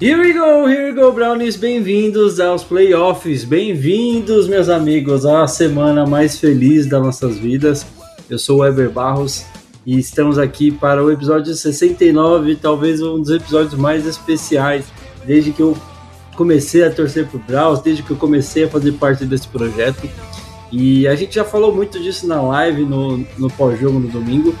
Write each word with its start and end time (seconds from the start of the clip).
Here 0.00 0.18
we 0.18 0.32
go, 0.32 0.66
here 0.66 0.88
we 0.88 0.92
go, 0.92 1.12
Brownies. 1.12 1.54
Bem-vindos 1.54 2.40
aos 2.40 2.64
playoffs. 2.64 3.44
Bem-vindos, 3.44 4.48
meus 4.48 4.68
amigos, 4.68 5.24
à 5.24 5.46
semana 5.46 6.04
mais 6.04 6.40
feliz 6.40 6.86
das 6.86 7.00
nossas 7.00 7.38
vidas. 7.38 7.86
Eu 8.28 8.40
sou 8.40 8.58
o 8.58 8.62
Weber 8.62 8.90
Barros 8.90 9.44
e 9.84 9.98
estamos 9.98 10.38
aqui 10.38 10.70
para 10.70 11.02
o 11.02 11.10
episódio 11.10 11.52
69, 11.54 12.56
talvez 12.56 13.02
um 13.02 13.20
dos 13.20 13.30
episódios 13.30 13.74
mais 13.74 14.06
especiais 14.06 14.84
desde 15.26 15.52
que 15.52 15.60
eu 15.60 15.76
comecei 16.36 16.84
a 16.84 16.90
torcer 16.90 17.26
pro 17.26 17.38
Browns, 17.38 17.80
desde 17.80 18.02
que 18.02 18.10
eu 18.10 18.16
comecei 18.16 18.64
a 18.64 18.68
fazer 18.68 18.92
parte 18.92 19.24
desse 19.24 19.48
projeto. 19.48 20.08
E 20.70 21.06
a 21.06 21.14
gente 21.14 21.34
já 21.34 21.44
falou 21.44 21.74
muito 21.74 22.00
disso 22.00 22.26
na 22.26 22.40
live, 22.40 22.84
no, 22.84 23.18
no 23.36 23.50
pós-jogo 23.50 23.98
no 23.98 24.08
domingo, 24.08 24.54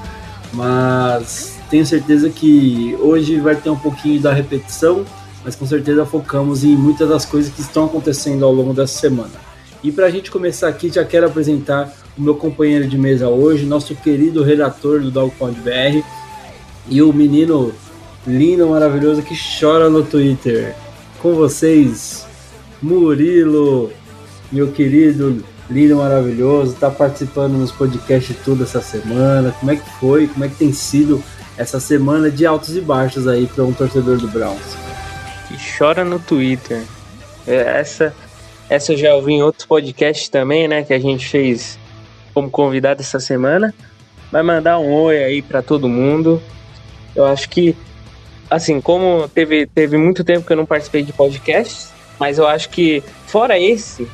mas 0.52 1.58
tenho 1.70 1.86
certeza 1.86 2.28
que 2.28 2.96
hoje 3.00 3.40
vai 3.40 3.56
ter 3.56 3.70
um 3.70 3.78
pouquinho 3.78 4.20
da 4.20 4.32
repetição, 4.32 5.04
mas 5.44 5.56
com 5.56 5.66
certeza 5.66 6.04
focamos 6.04 6.64
em 6.64 6.76
muitas 6.76 7.08
das 7.08 7.24
coisas 7.24 7.52
que 7.52 7.60
estão 7.60 7.86
acontecendo 7.86 8.44
ao 8.44 8.52
longo 8.52 8.74
dessa 8.74 8.98
semana. 8.98 9.30
E 9.82 9.90
para 9.90 10.06
a 10.06 10.10
gente 10.10 10.30
começar 10.30 10.68
aqui, 10.68 10.90
já 10.90 11.04
quero 11.04 11.26
apresentar 11.26 12.01
o 12.16 12.22
meu 12.22 12.34
companheiro 12.34 12.86
de 12.86 12.98
mesa 12.98 13.28
hoje, 13.28 13.64
nosso 13.64 13.94
querido 13.94 14.42
redator 14.42 15.00
do 15.00 15.10
Dogpound 15.10 15.58
BR 15.60 16.02
e 16.88 17.02
o 17.02 17.12
menino 17.12 17.72
lindo, 18.26 18.68
maravilhoso 18.68 19.22
que 19.22 19.34
chora 19.60 19.88
no 19.88 20.02
Twitter. 20.02 20.74
Com 21.20 21.34
vocês, 21.34 22.26
Murilo, 22.82 23.90
meu 24.50 24.72
querido, 24.72 25.44
lindo, 25.70 25.96
maravilhoso, 25.96 26.76
tá 26.78 26.90
participando 26.90 27.54
nos 27.54 27.72
podcasts 27.72 28.36
tudo 28.44 28.64
essa 28.64 28.80
semana. 28.80 29.54
Como 29.58 29.70
é 29.70 29.76
que 29.76 29.90
foi? 30.00 30.26
Como 30.26 30.44
é 30.44 30.48
que 30.48 30.56
tem 30.56 30.72
sido 30.72 31.22
essa 31.56 31.78
semana 31.78 32.30
de 32.30 32.44
altos 32.44 32.76
e 32.76 32.80
baixos 32.80 33.26
aí 33.26 33.46
para 33.46 33.64
um 33.64 33.72
torcedor 33.72 34.18
do 34.18 34.28
Browns? 34.28 34.82
que 35.52 35.78
chora 35.78 36.04
no 36.04 36.18
Twitter. 36.18 36.82
É, 37.46 37.80
Essa, 37.80 38.14
essa 38.68 38.92
eu 38.92 38.96
já 38.96 39.14
ouvi 39.14 39.34
em 39.34 39.42
outros 39.42 39.66
podcasts 39.66 40.28
também, 40.28 40.66
né? 40.66 40.82
Que 40.82 40.94
a 40.94 40.98
gente 40.98 41.26
fez 41.28 41.78
como 42.32 42.50
convidado 42.50 43.00
essa 43.00 43.20
semana. 43.20 43.74
Vai 44.30 44.42
mandar 44.42 44.78
um 44.78 44.92
oi 44.92 45.22
aí 45.22 45.42
pra 45.42 45.62
todo 45.62 45.88
mundo. 45.88 46.42
Eu 47.14 47.26
acho 47.26 47.48
que, 47.48 47.76
assim, 48.50 48.80
como 48.80 49.28
teve, 49.28 49.66
teve 49.66 49.96
muito 49.96 50.24
tempo 50.24 50.46
que 50.46 50.52
eu 50.52 50.56
não 50.56 50.66
participei 50.66 51.02
de 51.02 51.12
podcasts, 51.12 51.92
mas 52.18 52.38
eu 52.38 52.46
acho 52.46 52.70
que, 52.70 53.02
fora 53.26 53.58
esse, 53.58 54.08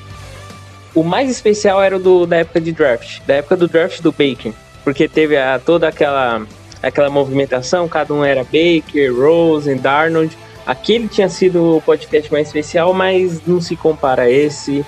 o 0.94 1.04
mais 1.04 1.30
especial 1.30 1.82
era 1.82 1.96
o 1.96 2.00
do, 2.00 2.26
da 2.26 2.38
época 2.38 2.60
de 2.60 2.72
draft, 2.72 3.20
da 3.26 3.34
época 3.34 3.56
do 3.56 3.68
draft 3.68 4.00
do 4.00 4.10
Baker. 4.10 4.52
Porque 4.82 5.08
teve 5.08 5.36
a, 5.36 5.58
toda 5.58 5.86
aquela, 5.86 6.44
aquela 6.82 7.10
movimentação, 7.10 7.88
cada 7.88 8.12
um 8.12 8.24
era 8.24 8.42
Baker, 8.42 9.14
Rosen, 9.14 9.76
Darnold. 9.76 10.36
Aquele 10.66 11.06
tinha 11.06 11.28
sido 11.28 11.76
o 11.76 11.80
podcast 11.80 12.30
mais 12.32 12.48
especial, 12.48 12.92
mas 12.92 13.40
não 13.46 13.60
se 13.60 13.76
compara 13.76 14.22
a 14.22 14.30
esse. 14.30 14.84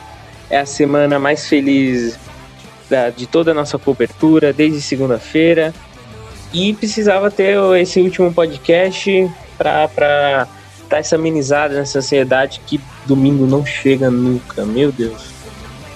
É 0.49 0.59
a 0.59 0.67
semana 0.67 1.19
mais 1.19 1.47
feliz 1.47 2.19
da- 2.91 3.09
de 3.11 3.27
toda 3.27 3.53
a 3.53 3.55
nossa 3.55 3.79
cobertura, 3.79 4.53
desde 4.53 4.81
segunda-feira. 4.83 5.73
E 6.53 6.75
precisava 6.75 7.31
ter 7.31 7.57
esse 7.81 8.01
último 8.01 8.35
podcast 8.35 9.31
para 9.57 10.49
dar 10.89 10.99
essa 10.99 11.15
amenizada 11.15 11.75
nessa 11.75 11.99
ansiedade 12.01 12.61
que 12.67 12.81
domingo 13.07 13.47
não 13.47 13.65
chega 13.65 14.11
nunca, 14.11 14.65
meu 14.67 14.91
Deus. 14.91 15.31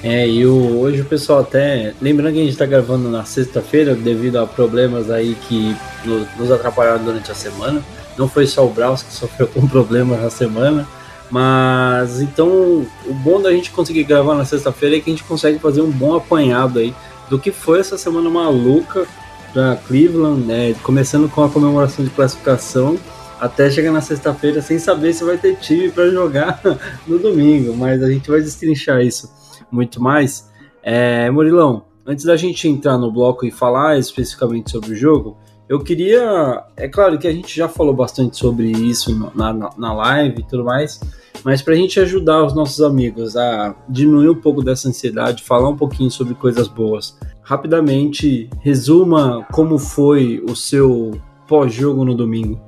É, 0.02 0.28
e 0.28 0.46
o- 0.46 0.78
hoje 0.80 1.00
o 1.00 1.04
pessoal 1.04 1.40
até. 1.40 1.92
Lembrando 2.00 2.34
que 2.34 2.40
a 2.40 2.44
gente 2.44 2.56
tá 2.56 2.66
gravando 2.66 3.10
na 3.10 3.24
sexta-feira, 3.24 3.94
devido 3.94 4.36
a 4.38 4.46
problemas 4.46 5.10
aí 5.10 5.34
que 5.48 5.74
no- 6.04 6.26
nos 6.36 6.52
atrapalharam 6.52 7.02
durante 7.02 7.32
a 7.32 7.34
semana. 7.34 7.82
Não 8.16 8.28
foi 8.28 8.46
só 8.46 8.64
o 8.64 8.68
Braus 8.70 9.02
que 9.02 9.12
sofreu 9.12 9.48
com 9.48 9.66
problemas 9.66 10.22
na 10.22 10.30
semana. 10.30 10.86
Mas 11.34 12.20
então 12.20 12.86
o 13.04 13.12
bom 13.12 13.42
da 13.42 13.50
gente 13.50 13.72
conseguir 13.72 14.04
gravar 14.04 14.36
na 14.36 14.44
sexta-feira 14.44 14.96
é 14.96 15.00
que 15.00 15.10
a 15.10 15.12
gente 15.12 15.24
consegue 15.24 15.58
fazer 15.58 15.80
um 15.80 15.90
bom 15.90 16.14
apanhado 16.14 16.78
aí 16.78 16.94
do 17.28 17.40
que 17.40 17.50
foi 17.50 17.80
essa 17.80 17.98
semana 17.98 18.30
maluca 18.30 19.04
da 19.52 19.74
Cleveland, 19.74 20.42
né? 20.46 20.76
Começando 20.84 21.28
com 21.28 21.42
a 21.42 21.50
comemoração 21.50 22.04
de 22.04 22.10
classificação 22.12 22.96
até 23.40 23.68
chegar 23.68 23.90
na 23.90 24.00
sexta-feira 24.00 24.62
sem 24.62 24.78
saber 24.78 25.12
se 25.12 25.24
vai 25.24 25.36
ter 25.36 25.56
time 25.56 25.90
para 25.90 26.08
jogar 26.08 26.60
no 27.04 27.18
domingo, 27.18 27.74
mas 27.76 28.00
a 28.00 28.08
gente 28.08 28.30
vai 28.30 28.40
destrinchar 28.40 29.00
isso 29.00 29.28
muito 29.72 30.00
mais. 30.00 30.48
É, 30.84 31.28
Murilão, 31.32 31.86
antes 32.06 32.24
da 32.24 32.36
gente 32.36 32.68
entrar 32.68 32.96
no 32.96 33.10
bloco 33.10 33.44
e 33.44 33.50
falar 33.50 33.98
especificamente 33.98 34.70
sobre 34.70 34.92
o 34.92 34.94
jogo, 34.94 35.36
eu 35.68 35.80
queria. 35.80 36.62
É 36.76 36.88
claro 36.88 37.18
que 37.18 37.26
a 37.26 37.32
gente 37.32 37.54
já 37.54 37.68
falou 37.68 37.94
bastante 37.94 38.36
sobre 38.36 38.70
isso 38.70 39.14
na, 39.34 39.52
na, 39.52 39.70
na 39.76 39.94
live 39.94 40.40
e 40.40 40.44
tudo 40.44 40.64
mais, 40.64 41.00
mas 41.42 41.62
para 41.62 41.74
a 41.74 41.76
gente 41.76 41.98
ajudar 42.00 42.44
os 42.44 42.54
nossos 42.54 42.80
amigos 42.80 43.36
a 43.36 43.74
diminuir 43.88 44.28
um 44.28 44.40
pouco 44.40 44.62
dessa 44.62 44.88
ansiedade, 44.88 45.42
falar 45.42 45.68
um 45.68 45.76
pouquinho 45.76 46.10
sobre 46.10 46.34
coisas 46.34 46.68
boas, 46.68 47.18
rapidamente 47.42 48.48
resuma 48.60 49.46
como 49.52 49.78
foi 49.78 50.42
o 50.48 50.54
seu 50.54 51.12
pós-jogo 51.46 52.04
no 52.04 52.14
domingo. 52.14 52.60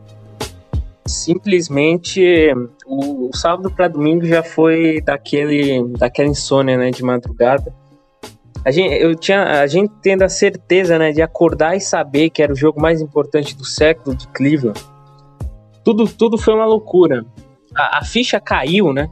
Simplesmente 1.06 2.52
o, 2.84 3.28
o 3.28 3.36
sábado 3.36 3.70
para 3.70 3.88
domingo 3.88 4.26
já 4.26 4.42
foi 4.42 5.00
daquele 5.00 5.86
daquela 5.96 6.28
insônia, 6.28 6.76
né, 6.76 6.90
de 6.90 7.02
madrugada. 7.02 7.72
A 8.66 8.72
gente, 8.72 9.00
eu 9.00 9.14
tinha, 9.14 9.60
a 9.60 9.66
gente 9.68 9.92
tendo 10.02 10.22
a 10.22 10.28
certeza, 10.28 10.98
né, 10.98 11.12
de 11.12 11.22
acordar 11.22 11.76
e 11.76 11.80
saber 11.80 12.30
que 12.30 12.42
era 12.42 12.52
o 12.52 12.56
jogo 12.56 12.80
mais 12.80 13.00
importante 13.00 13.56
do 13.56 13.64
século 13.64 14.16
de 14.16 14.26
Cleveland. 14.26 14.80
Tudo, 15.84 16.08
tudo 16.08 16.36
foi 16.36 16.52
uma 16.52 16.66
loucura. 16.66 17.24
A, 17.76 17.98
a 17.98 18.04
ficha 18.04 18.40
caiu, 18.40 18.92
né? 18.92 19.08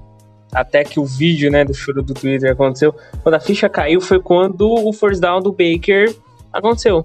Até 0.52 0.82
que 0.82 0.98
o 0.98 1.04
vídeo, 1.04 1.52
né, 1.52 1.64
do 1.64 1.72
choro 1.72 2.02
do 2.02 2.12
Twitter 2.12 2.50
aconteceu. 2.50 2.92
Quando 3.22 3.36
a 3.36 3.40
ficha 3.40 3.68
caiu 3.68 4.00
foi 4.00 4.20
quando 4.20 4.68
o 4.68 4.92
first 4.92 5.20
down 5.20 5.40
do 5.40 5.52
Baker 5.52 6.12
aconteceu. 6.52 7.04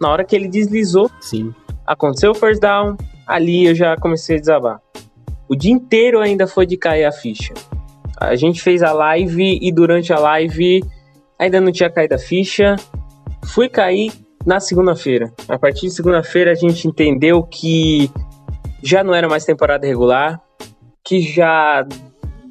Na 0.00 0.10
hora 0.10 0.24
que 0.24 0.36
ele 0.36 0.46
deslizou, 0.46 1.10
Sim. 1.20 1.52
aconteceu 1.84 2.30
o 2.30 2.34
first 2.36 2.60
down, 2.60 2.96
ali 3.26 3.66
eu 3.66 3.74
já 3.74 3.96
comecei 3.96 4.36
a 4.36 4.40
desabar. 4.40 4.80
O 5.48 5.56
dia 5.56 5.72
inteiro 5.72 6.20
ainda 6.20 6.46
foi 6.46 6.66
de 6.66 6.76
cair 6.76 7.04
a 7.04 7.10
ficha. 7.10 7.52
A 8.16 8.36
gente 8.36 8.62
fez 8.62 8.80
a 8.80 8.92
live 8.92 9.58
e 9.60 9.72
durante 9.72 10.12
a 10.12 10.20
live 10.20 10.84
ainda 11.40 11.60
não 11.60 11.72
tinha 11.72 11.90
caído 11.90 12.14
a 12.14 12.18
ficha. 12.18 12.76
Fui 13.46 13.68
cair 13.68 14.12
na 14.44 14.60
segunda-feira. 14.60 15.32
A 15.48 15.58
partir 15.58 15.86
de 15.86 15.94
segunda-feira 15.94 16.52
a 16.52 16.54
gente 16.54 16.86
entendeu 16.86 17.42
que 17.42 18.10
já 18.82 19.02
não 19.02 19.14
era 19.14 19.26
mais 19.26 19.44
temporada 19.44 19.86
regular, 19.86 20.38
que 21.02 21.20
já 21.22 21.86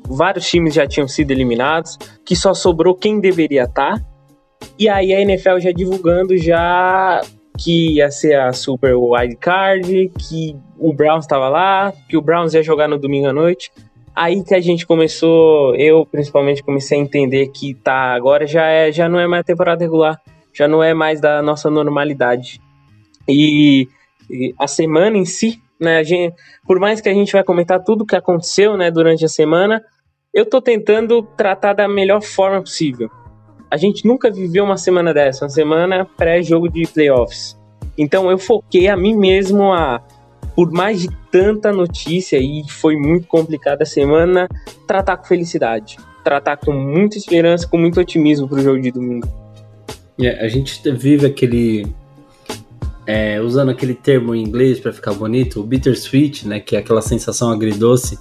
vários 0.07 0.47
times 0.49 0.73
já 0.73 0.87
tinham 0.87 1.07
sido 1.07 1.29
eliminados, 1.31 1.97
que 2.25 2.35
só 2.35 2.53
sobrou 2.53 2.95
quem 2.95 3.19
deveria 3.19 3.63
estar. 3.63 4.03
E 4.77 4.89
aí 4.89 5.13
a 5.13 5.21
NFL 5.21 5.59
já 5.59 5.71
divulgando 5.71 6.35
já 6.35 7.21
que 7.57 7.95
ia 7.95 8.09
ser 8.09 8.39
a 8.39 8.53
Super 8.53 8.95
Wild 8.95 9.35
Card, 9.35 10.11
que 10.17 10.55
o 10.77 10.93
Browns 10.93 11.25
estava 11.25 11.49
lá, 11.49 11.93
que 12.07 12.17
o 12.17 12.21
Browns 12.21 12.53
ia 12.53 12.63
jogar 12.63 12.87
no 12.87 12.97
domingo 12.97 13.27
à 13.27 13.33
noite. 13.33 13.71
Aí 14.19 14.43
que 14.43 14.53
a 14.53 14.59
gente 14.59 14.85
começou, 14.85 15.73
eu 15.77 16.05
principalmente 16.05 16.61
comecei 16.61 16.99
a 16.99 17.01
entender 17.01 17.47
que 17.53 17.73
tá, 17.73 18.13
agora 18.13 18.45
já, 18.45 18.65
é, 18.65 18.91
já 18.91 19.07
não 19.07 19.17
é 19.17 19.25
mais 19.25 19.45
temporada 19.45 19.81
regular, 19.81 20.19
já 20.53 20.67
não 20.67 20.83
é 20.83 20.93
mais 20.93 21.21
da 21.21 21.41
nossa 21.41 21.69
normalidade. 21.69 22.59
E, 23.25 23.87
e 24.29 24.53
a 24.59 24.67
semana 24.67 25.17
em 25.17 25.23
si, 25.23 25.61
né, 25.79 26.03
gente, 26.03 26.35
por 26.67 26.81
mais 26.81 26.99
que 26.99 27.07
a 27.07 27.13
gente 27.13 27.31
vai 27.31 27.45
comentar 27.45 27.81
tudo 27.81 28.01
o 28.01 28.05
que 28.05 28.13
aconteceu, 28.13 28.75
né, 28.75 28.91
durante 28.91 29.23
a 29.23 29.29
semana, 29.29 29.81
eu 30.33 30.45
tô 30.45 30.61
tentando 30.61 31.23
tratar 31.37 31.71
da 31.71 31.87
melhor 31.87 32.21
forma 32.21 32.59
possível. 32.59 33.09
A 33.71 33.77
gente 33.77 34.05
nunca 34.05 34.29
viveu 34.29 34.65
uma 34.65 34.75
semana 34.75 35.13
dessa, 35.13 35.45
uma 35.45 35.49
semana 35.49 36.03
pré-jogo 36.17 36.67
de 36.67 36.85
playoffs. 36.85 37.57
Então 37.97 38.29
eu 38.29 38.37
foquei 38.37 38.89
a 38.89 38.97
mim 38.97 39.15
mesmo 39.15 39.71
a 39.71 40.01
por 40.59 40.73
mais 40.73 41.03
de 41.03 41.09
tanta 41.31 41.71
notícia 41.71 42.37
e 42.37 42.65
foi 42.67 42.97
muito 42.97 43.25
complicada 43.27 43.83
a 43.83 43.85
semana, 43.85 44.45
tratar 44.85 45.15
com 45.15 45.23
felicidade, 45.23 45.95
tratar 46.21 46.57
com 46.57 46.73
muita 46.73 47.17
esperança, 47.17 47.65
com 47.65 47.77
muito 47.77 47.97
otimismo 47.97 48.45
para 48.45 48.59
o 48.59 48.61
jogo 48.61 48.81
de 48.81 48.91
domingo. 48.91 49.25
É, 50.19 50.45
a 50.45 50.49
gente 50.49 50.81
vive 50.91 51.25
aquele. 51.25 51.87
É, 53.07 53.39
usando 53.39 53.69
aquele 53.69 53.93
termo 53.93 54.35
em 54.35 54.43
inglês 54.43 54.81
para 54.81 54.91
ficar 54.91 55.13
bonito, 55.13 55.61
o 55.61 55.63
bittersweet, 55.63 56.45
né? 56.45 56.59
Que 56.59 56.75
é 56.75 56.79
aquela 56.79 57.01
sensação 57.01 57.49
agridoce, 57.49 58.19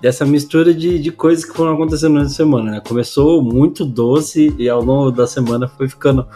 dessa 0.00 0.24
mistura 0.24 0.72
de, 0.72 1.00
de 1.00 1.10
coisas 1.10 1.44
que 1.44 1.52
foram 1.52 1.74
acontecendo 1.74 2.14
na 2.14 2.28
semana, 2.28 2.70
né? 2.70 2.80
Começou 2.86 3.42
muito 3.42 3.84
doce 3.84 4.54
e 4.56 4.68
ao 4.68 4.80
longo 4.84 5.10
da 5.10 5.26
semana 5.26 5.66
foi 5.66 5.88
ficando 5.88 6.28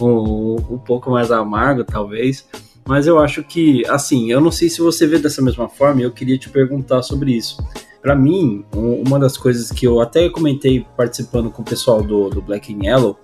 um, 0.00 0.56
um 0.70 0.78
pouco 0.78 1.08
mais 1.08 1.30
amargo, 1.30 1.84
talvez. 1.84 2.44
Mas 2.88 3.06
eu 3.06 3.18
acho 3.18 3.44
que, 3.44 3.86
assim, 3.86 4.32
eu 4.32 4.40
não 4.40 4.50
sei 4.50 4.70
se 4.70 4.80
você 4.80 5.06
vê 5.06 5.18
dessa 5.18 5.42
mesma 5.42 5.68
forma, 5.68 6.00
e 6.00 6.04
eu 6.04 6.10
queria 6.10 6.38
te 6.38 6.48
perguntar 6.48 7.02
sobre 7.02 7.36
isso. 7.36 7.62
Para 8.00 8.16
mim, 8.16 8.64
uma 8.72 9.18
das 9.18 9.36
coisas 9.36 9.70
que 9.70 9.86
eu 9.86 10.00
até 10.00 10.26
comentei 10.30 10.86
participando 10.96 11.50
com 11.50 11.60
o 11.60 11.64
pessoal 11.66 12.02
do, 12.02 12.30
do 12.30 12.40
Black 12.40 12.74
and 12.74 12.86
Yellow 12.86 13.18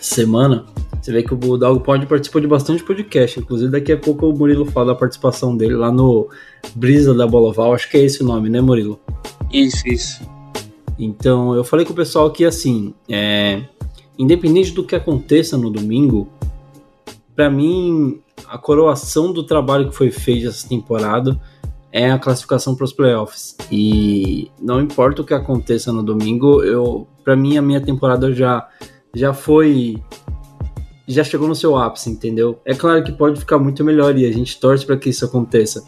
semana, 0.00 0.64
você 0.98 1.12
vê 1.12 1.22
que 1.22 1.34
o 1.34 1.36
Dog 1.58 1.84
Pod 1.84 2.06
participou 2.06 2.40
de 2.40 2.46
bastante 2.46 2.82
podcast. 2.82 3.40
Inclusive, 3.40 3.70
daqui 3.70 3.92
a 3.92 3.98
pouco 3.98 4.26
o 4.26 4.34
Murilo 4.34 4.64
fala 4.64 4.86
da 4.86 4.94
participação 4.94 5.54
dele 5.54 5.74
lá 5.74 5.92
no 5.92 6.30
Brisa 6.74 7.12
da 7.12 7.26
Bola 7.26 7.50
Oval. 7.50 7.74
Acho 7.74 7.90
que 7.90 7.98
é 7.98 8.00
esse 8.00 8.22
o 8.22 8.26
nome, 8.26 8.48
né, 8.48 8.62
Murilo? 8.62 8.98
Isso, 9.52 9.86
isso. 9.86 10.22
Então, 10.98 11.54
eu 11.54 11.62
falei 11.62 11.84
com 11.84 11.92
o 11.92 11.96
pessoal 11.96 12.30
que, 12.30 12.42
assim, 12.42 12.94
é, 13.06 13.64
independente 14.18 14.72
do 14.72 14.82
que 14.82 14.96
aconteça 14.96 15.58
no 15.58 15.68
domingo, 15.68 16.26
para 17.36 17.50
mim, 17.50 18.18
a 18.48 18.58
coroação 18.58 19.32
do 19.32 19.42
trabalho 19.42 19.88
que 19.90 19.96
foi 19.96 20.10
feito 20.10 20.48
essa 20.48 20.68
temporada 20.68 21.40
é 21.90 22.10
a 22.10 22.18
classificação 22.18 22.74
para 22.74 22.84
os 22.84 22.92
playoffs. 22.92 23.56
E 23.70 24.50
não 24.60 24.80
importa 24.80 25.22
o 25.22 25.24
que 25.24 25.34
aconteça 25.34 25.92
no 25.92 26.02
domingo, 26.02 26.62
eu, 26.62 27.06
para 27.22 27.36
mim 27.36 27.58
a 27.58 27.62
minha 27.62 27.80
temporada 27.80 28.32
já 28.32 28.66
já 29.14 29.34
foi 29.34 30.02
já 31.06 31.22
chegou 31.22 31.46
no 31.46 31.54
seu 31.54 31.76
ápice, 31.76 32.08
entendeu? 32.10 32.58
É 32.64 32.74
claro 32.74 33.02
que 33.04 33.12
pode 33.12 33.38
ficar 33.38 33.58
muito 33.58 33.84
melhor 33.84 34.16
e 34.16 34.24
a 34.24 34.32
gente 34.32 34.58
torce 34.58 34.86
para 34.86 34.96
que 34.96 35.10
isso 35.10 35.24
aconteça. 35.24 35.84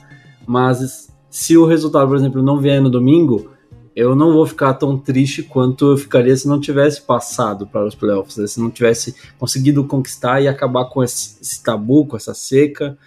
Mas 0.47 1.09
se 1.31 1.57
o 1.57 1.65
resultado, 1.65 2.09
por 2.09 2.17
exemplo, 2.17 2.43
não 2.43 2.61
vier 2.61 2.83
no 2.83 2.91
domingo, 2.91 3.54
eu 3.95 4.17
não 4.17 4.33
vou 4.33 4.45
ficar 4.45 4.75
tão 4.75 4.99
triste 4.99 5.43
quanto 5.43 5.93
eu 5.93 5.97
ficaria 5.97 6.37
se 6.37 6.49
não 6.49 6.61
tivesse 6.61 7.03
passado 7.03 7.67
para 7.67 7.87
os 7.87 7.95
playoffs, 7.95 8.37
né? 8.37 8.47
se 8.47 8.61
não 8.61 8.71
tivesse 8.71 9.15
conseguido 9.39 9.85
conquistar 9.85 10.41
e 10.41 10.49
acabar 10.49 10.87
com 10.87 11.03
esse, 11.03 11.41
esse, 11.41 11.63
tabu, 11.63 12.05
com 12.05 12.17
essa 12.17 12.35
seca. 12.35 12.99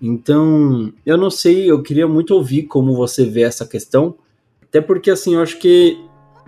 Então, 0.00 0.92
eu 1.04 1.16
não 1.16 1.30
sei, 1.30 1.68
eu 1.68 1.82
queria 1.82 2.06
muito 2.06 2.34
ouvir 2.34 2.64
como 2.64 2.94
você 2.94 3.24
vê 3.24 3.42
essa 3.42 3.66
questão, 3.66 4.14
até 4.62 4.80
porque 4.80 5.10
assim, 5.10 5.34
eu 5.34 5.42
acho 5.42 5.58
que 5.58 5.98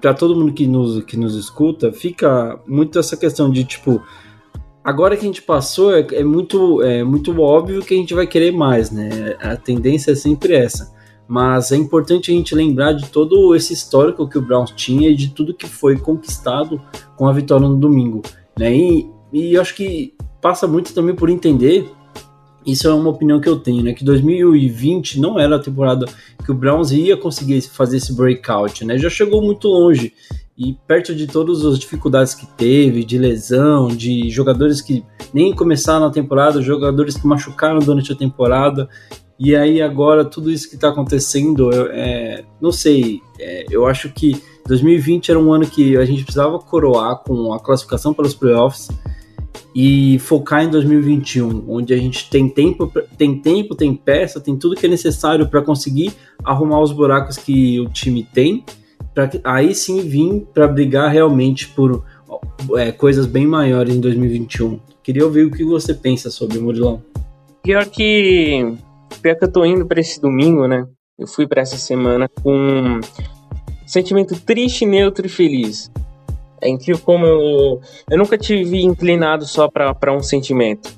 para 0.00 0.14
todo 0.14 0.36
mundo 0.36 0.52
que 0.52 0.66
nos, 0.66 1.02
que 1.04 1.16
nos 1.16 1.34
escuta, 1.34 1.92
fica 1.92 2.60
muito 2.68 3.00
essa 3.00 3.16
questão 3.16 3.50
de 3.50 3.64
tipo, 3.64 4.00
agora 4.84 5.16
que 5.16 5.22
a 5.22 5.26
gente 5.26 5.42
passou, 5.42 5.92
é, 5.92 6.06
é 6.12 6.22
muito, 6.22 6.82
é 6.82 7.02
muito 7.02 7.36
óbvio 7.40 7.82
que 7.82 7.94
a 7.94 7.96
gente 7.96 8.14
vai 8.14 8.28
querer 8.28 8.52
mais, 8.52 8.92
né? 8.92 9.36
A 9.40 9.56
tendência 9.56 10.12
é 10.12 10.14
sempre 10.14 10.54
essa 10.54 10.96
mas 11.28 11.70
é 11.70 11.76
importante 11.76 12.30
a 12.30 12.34
gente 12.34 12.54
lembrar 12.54 12.92
de 12.92 13.08
todo 13.10 13.54
esse 13.54 13.74
histórico 13.74 14.26
que 14.26 14.38
o 14.38 14.42
Browns 14.42 14.72
tinha 14.74 15.10
e 15.10 15.14
de 15.14 15.28
tudo 15.28 15.52
que 15.52 15.66
foi 15.68 15.98
conquistado 15.98 16.80
com 17.14 17.26
a 17.28 17.32
vitória 17.32 17.68
no 17.68 17.76
domingo, 17.76 18.22
né? 18.58 18.74
E, 18.74 19.10
e 19.32 19.58
acho 19.58 19.74
que 19.74 20.14
passa 20.40 20.66
muito 20.66 20.94
também 20.94 21.14
por 21.14 21.28
entender, 21.28 21.86
isso 22.64 22.88
é 22.88 22.94
uma 22.94 23.10
opinião 23.10 23.40
que 23.40 23.48
eu 23.48 23.58
tenho, 23.58 23.82
né? 23.82 23.92
Que 23.92 24.04
2020 24.04 25.20
não 25.20 25.38
era 25.38 25.56
a 25.56 25.58
temporada 25.58 26.06
que 26.44 26.50
o 26.50 26.54
Browns 26.54 26.92
ia 26.92 27.16
conseguir 27.16 27.60
fazer 27.62 27.98
esse 27.98 28.14
breakout, 28.14 28.84
né? 28.84 28.98
Já 28.98 29.10
chegou 29.10 29.42
muito 29.42 29.68
longe 29.68 30.14
e 30.56 30.76
perto 30.86 31.14
de 31.14 31.26
todas 31.26 31.64
as 31.64 31.78
dificuldades 31.78 32.34
que 32.34 32.46
teve, 32.46 33.04
de 33.04 33.16
lesão, 33.16 33.88
de 33.88 34.28
jogadores 34.28 34.80
que 34.80 35.04
nem 35.32 35.54
começaram 35.54 36.06
a 36.06 36.10
temporada, 36.10 36.60
jogadores 36.60 37.16
que 37.16 37.26
machucaram 37.26 37.78
durante 37.78 38.12
a 38.12 38.16
temporada. 38.16 38.88
E 39.38 39.54
aí 39.54 39.80
agora 39.80 40.24
tudo 40.24 40.50
isso 40.50 40.68
que 40.68 40.74
está 40.74 40.88
acontecendo, 40.88 41.70
eu, 41.72 41.86
é, 41.92 42.44
não 42.60 42.72
sei, 42.72 43.20
é, 43.38 43.66
eu 43.70 43.86
acho 43.86 44.08
que 44.10 44.42
2020 44.66 45.30
era 45.30 45.38
um 45.38 45.52
ano 45.52 45.66
que 45.66 45.96
a 45.96 46.04
gente 46.04 46.24
precisava 46.24 46.58
coroar 46.58 47.18
com 47.18 47.52
a 47.52 47.60
classificação 47.60 48.12
para 48.12 48.26
os 48.26 48.34
playoffs 48.34 48.88
e 49.74 50.18
focar 50.18 50.64
em 50.64 50.70
2021, 50.70 51.64
onde 51.68 51.94
a 51.94 51.96
gente 51.96 52.28
tem 52.28 52.48
tempo, 52.48 52.90
tem 53.16 53.38
tempo, 53.38 53.76
tem 53.76 53.94
peça, 53.94 54.40
tem 54.40 54.56
tudo 54.56 54.74
que 54.74 54.86
é 54.86 54.88
necessário 54.88 55.48
para 55.48 55.62
conseguir 55.62 56.12
arrumar 56.44 56.80
os 56.80 56.90
buracos 56.90 57.36
que 57.36 57.78
o 57.78 57.88
time 57.88 58.24
tem, 58.24 58.64
para 59.14 59.30
aí 59.44 59.74
sim 59.74 60.00
vir 60.00 60.46
para 60.52 60.66
brigar 60.66 61.12
realmente 61.12 61.68
por 61.68 62.04
é, 62.76 62.90
coisas 62.90 63.24
bem 63.24 63.46
maiores 63.46 63.94
em 63.94 64.00
2021. 64.00 64.80
Queria 65.02 65.24
ouvir 65.24 65.44
o 65.44 65.50
que 65.50 65.64
você 65.64 65.94
pensa 65.94 66.28
sobre 66.28 66.58
o 66.58 66.62
Murilão. 66.62 67.02
Pior 67.62 67.86
que 67.86 68.76
Pior 69.22 69.36
que 69.36 69.44
eu 69.44 69.52
tô 69.52 69.64
indo 69.64 69.86
para 69.86 70.00
esse 70.00 70.20
domingo, 70.20 70.66
né? 70.66 70.86
Eu 71.18 71.26
fui 71.26 71.46
para 71.46 71.62
essa 71.62 71.76
semana 71.76 72.28
com 72.28 72.52
um 72.52 73.00
sentimento 73.86 74.38
triste, 74.40 74.86
neutro 74.86 75.26
e 75.26 75.28
feliz. 75.28 75.90
É 76.60 76.68
incrível 76.68 77.00
como 77.04 77.26
eu, 77.26 77.80
eu 78.10 78.18
nunca 78.18 78.36
tive 78.36 78.82
inclinado 78.82 79.44
só 79.46 79.68
para 79.68 80.12
um 80.12 80.22
sentimento. 80.22 80.92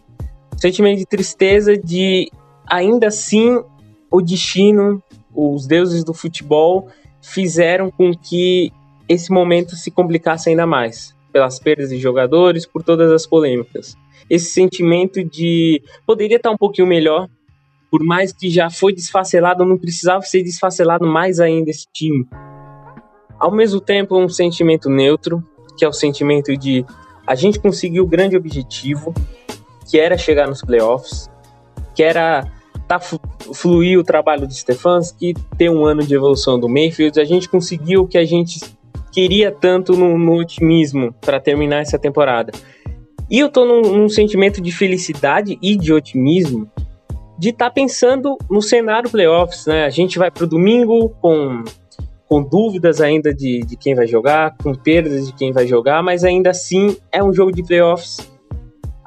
Sentimento 0.56 0.98
de 0.98 1.06
tristeza 1.06 1.76
de 1.76 2.30
ainda 2.66 3.08
assim 3.08 3.62
o 4.10 4.20
destino, 4.20 5.02
os 5.34 5.66
deuses 5.66 6.04
do 6.04 6.12
futebol 6.12 6.88
fizeram 7.22 7.90
com 7.90 8.12
que 8.12 8.72
esse 9.08 9.30
momento 9.32 9.76
se 9.76 9.90
complicasse 9.90 10.48
ainda 10.48 10.66
mais, 10.66 11.14
pelas 11.32 11.58
perdas 11.58 11.90
de 11.90 11.98
jogadores, 11.98 12.66
por 12.66 12.82
todas 12.82 13.10
as 13.10 13.26
polêmicas. 13.26 13.96
Esse 14.28 14.50
sentimento 14.50 15.24
de 15.24 15.82
poderia 16.06 16.36
estar 16.36 16.50
um 16.50 16.56
pouquinho 16.56 16.86
melhor, 16.86 17.28
por 17.90 18.04
mais 18.04 18.32
que 18.32 18.48
já 18.48 18.70
foi 18.70 18.94
desfacelado, 18.94 19.64
não 19.64 19.76
precisava 19.76 20.22
ser 20.22 20.42
desfacelado 20.42 21.06
mais 21.06 21.40
ainda 21.40 21.70
esse 21.70 21.86
time. 21.92 22.26
Ao 23.38 23.50
mesmo 23.50 23.80
tempo, 23.80 24.16
um 24.16 24.28
sentimento 24.28 24.88
neutro, 24.88 25.42
que 25.76 25.84
é 25.84 25.88
o 25.88 25.92
sentimento 25.92 26.56
de 26.56 26.84
a 27.26 27.34
gente 27.34 27.58
conseguiu 27.58 28.04
o 28.04 28.06
grande 28.06 28.36
objetivo, 28.36 29.12
que 29.88 29.98
era 29.98 30.16
chegar 30.16 30.46
nos 30.46 30.62
playoffs, 30.62 31.28
que 31.94 32.02
era 32.02 32.44
tá, 32.86 33.00
fluir 33.00 33.98
o 33.98 34.04
trabalho 34.04 34.46
do 34.46 34.52
Stefanski, 34.52 35.34
ter 35.56 35.70
um 35.70 35.84
ano 35.84 36.02
de 36.02 36.14
evolução 36.14 36.60
do 36.60 36.68
Mayfield. 36.68 37.20
A 37.20 37.24
gente 37.24 37.48
conseguiu 37.48 38.02
o 38.02 38.06
que 38.06 38.18
a 38.18 38.24
gente 38.24 38.60
queria 39.10 39.50
tanto 39.50 39.96
no, 39.96 40.16
no 40.16 40.36
otimismo 40.36 41.12
para 41.20 41.40
terminar 41.40 41.80
essa 41.80 41.98
temporada. 41.98 42.52
E 43.28 43.38
eu 43.38 43.48
tô 43.48 43.64
num, 43.64 43.96
num 43.96 44.08
sentimento 44.08 44.60
de 44.60 44.70
felicidade 44.70 45.58
e 45.62 45.76
de 45.76 45.92
otimismo 45.92 46.70
de 47.40 47.48
estar 47.48 47.70
tá 47.70 47.70
pensando 47.70 48.36
no 48.50 48.60
cenário 48.60 49.08
playoffs, 49.08 49.64
né? 49.64 49.86
A 49.86 49.88
gente 49.88 50.18
vai 50.18 50.30
para 50.30 50.44
o 50.44 50.46
domingo 50.46 51.08
com, 51.22 51.64
com 52.28 52.42
dúvidas 52.42 53.00
ainda 53.00 53.32
de, 53.34 53.60
de 53.60 53.76
quem 53.78 53.94
vai 53.94 54.06
jogar, 54.06 54.54
com 54.62 54.74
perdas 54.74 55.26
de 55.26 55.32
quem 55.32 55.50
vai 55.50 55.66
jogar, 55.66 56.02
mas 56.02 56.22
ainda 56.22 56.50
assim 56.50 56.98
é 57.10 57.24
um 57.24 57.32
jogo 57.32 57.50
de 57.50 57.62
playoffs. 57.62 58.30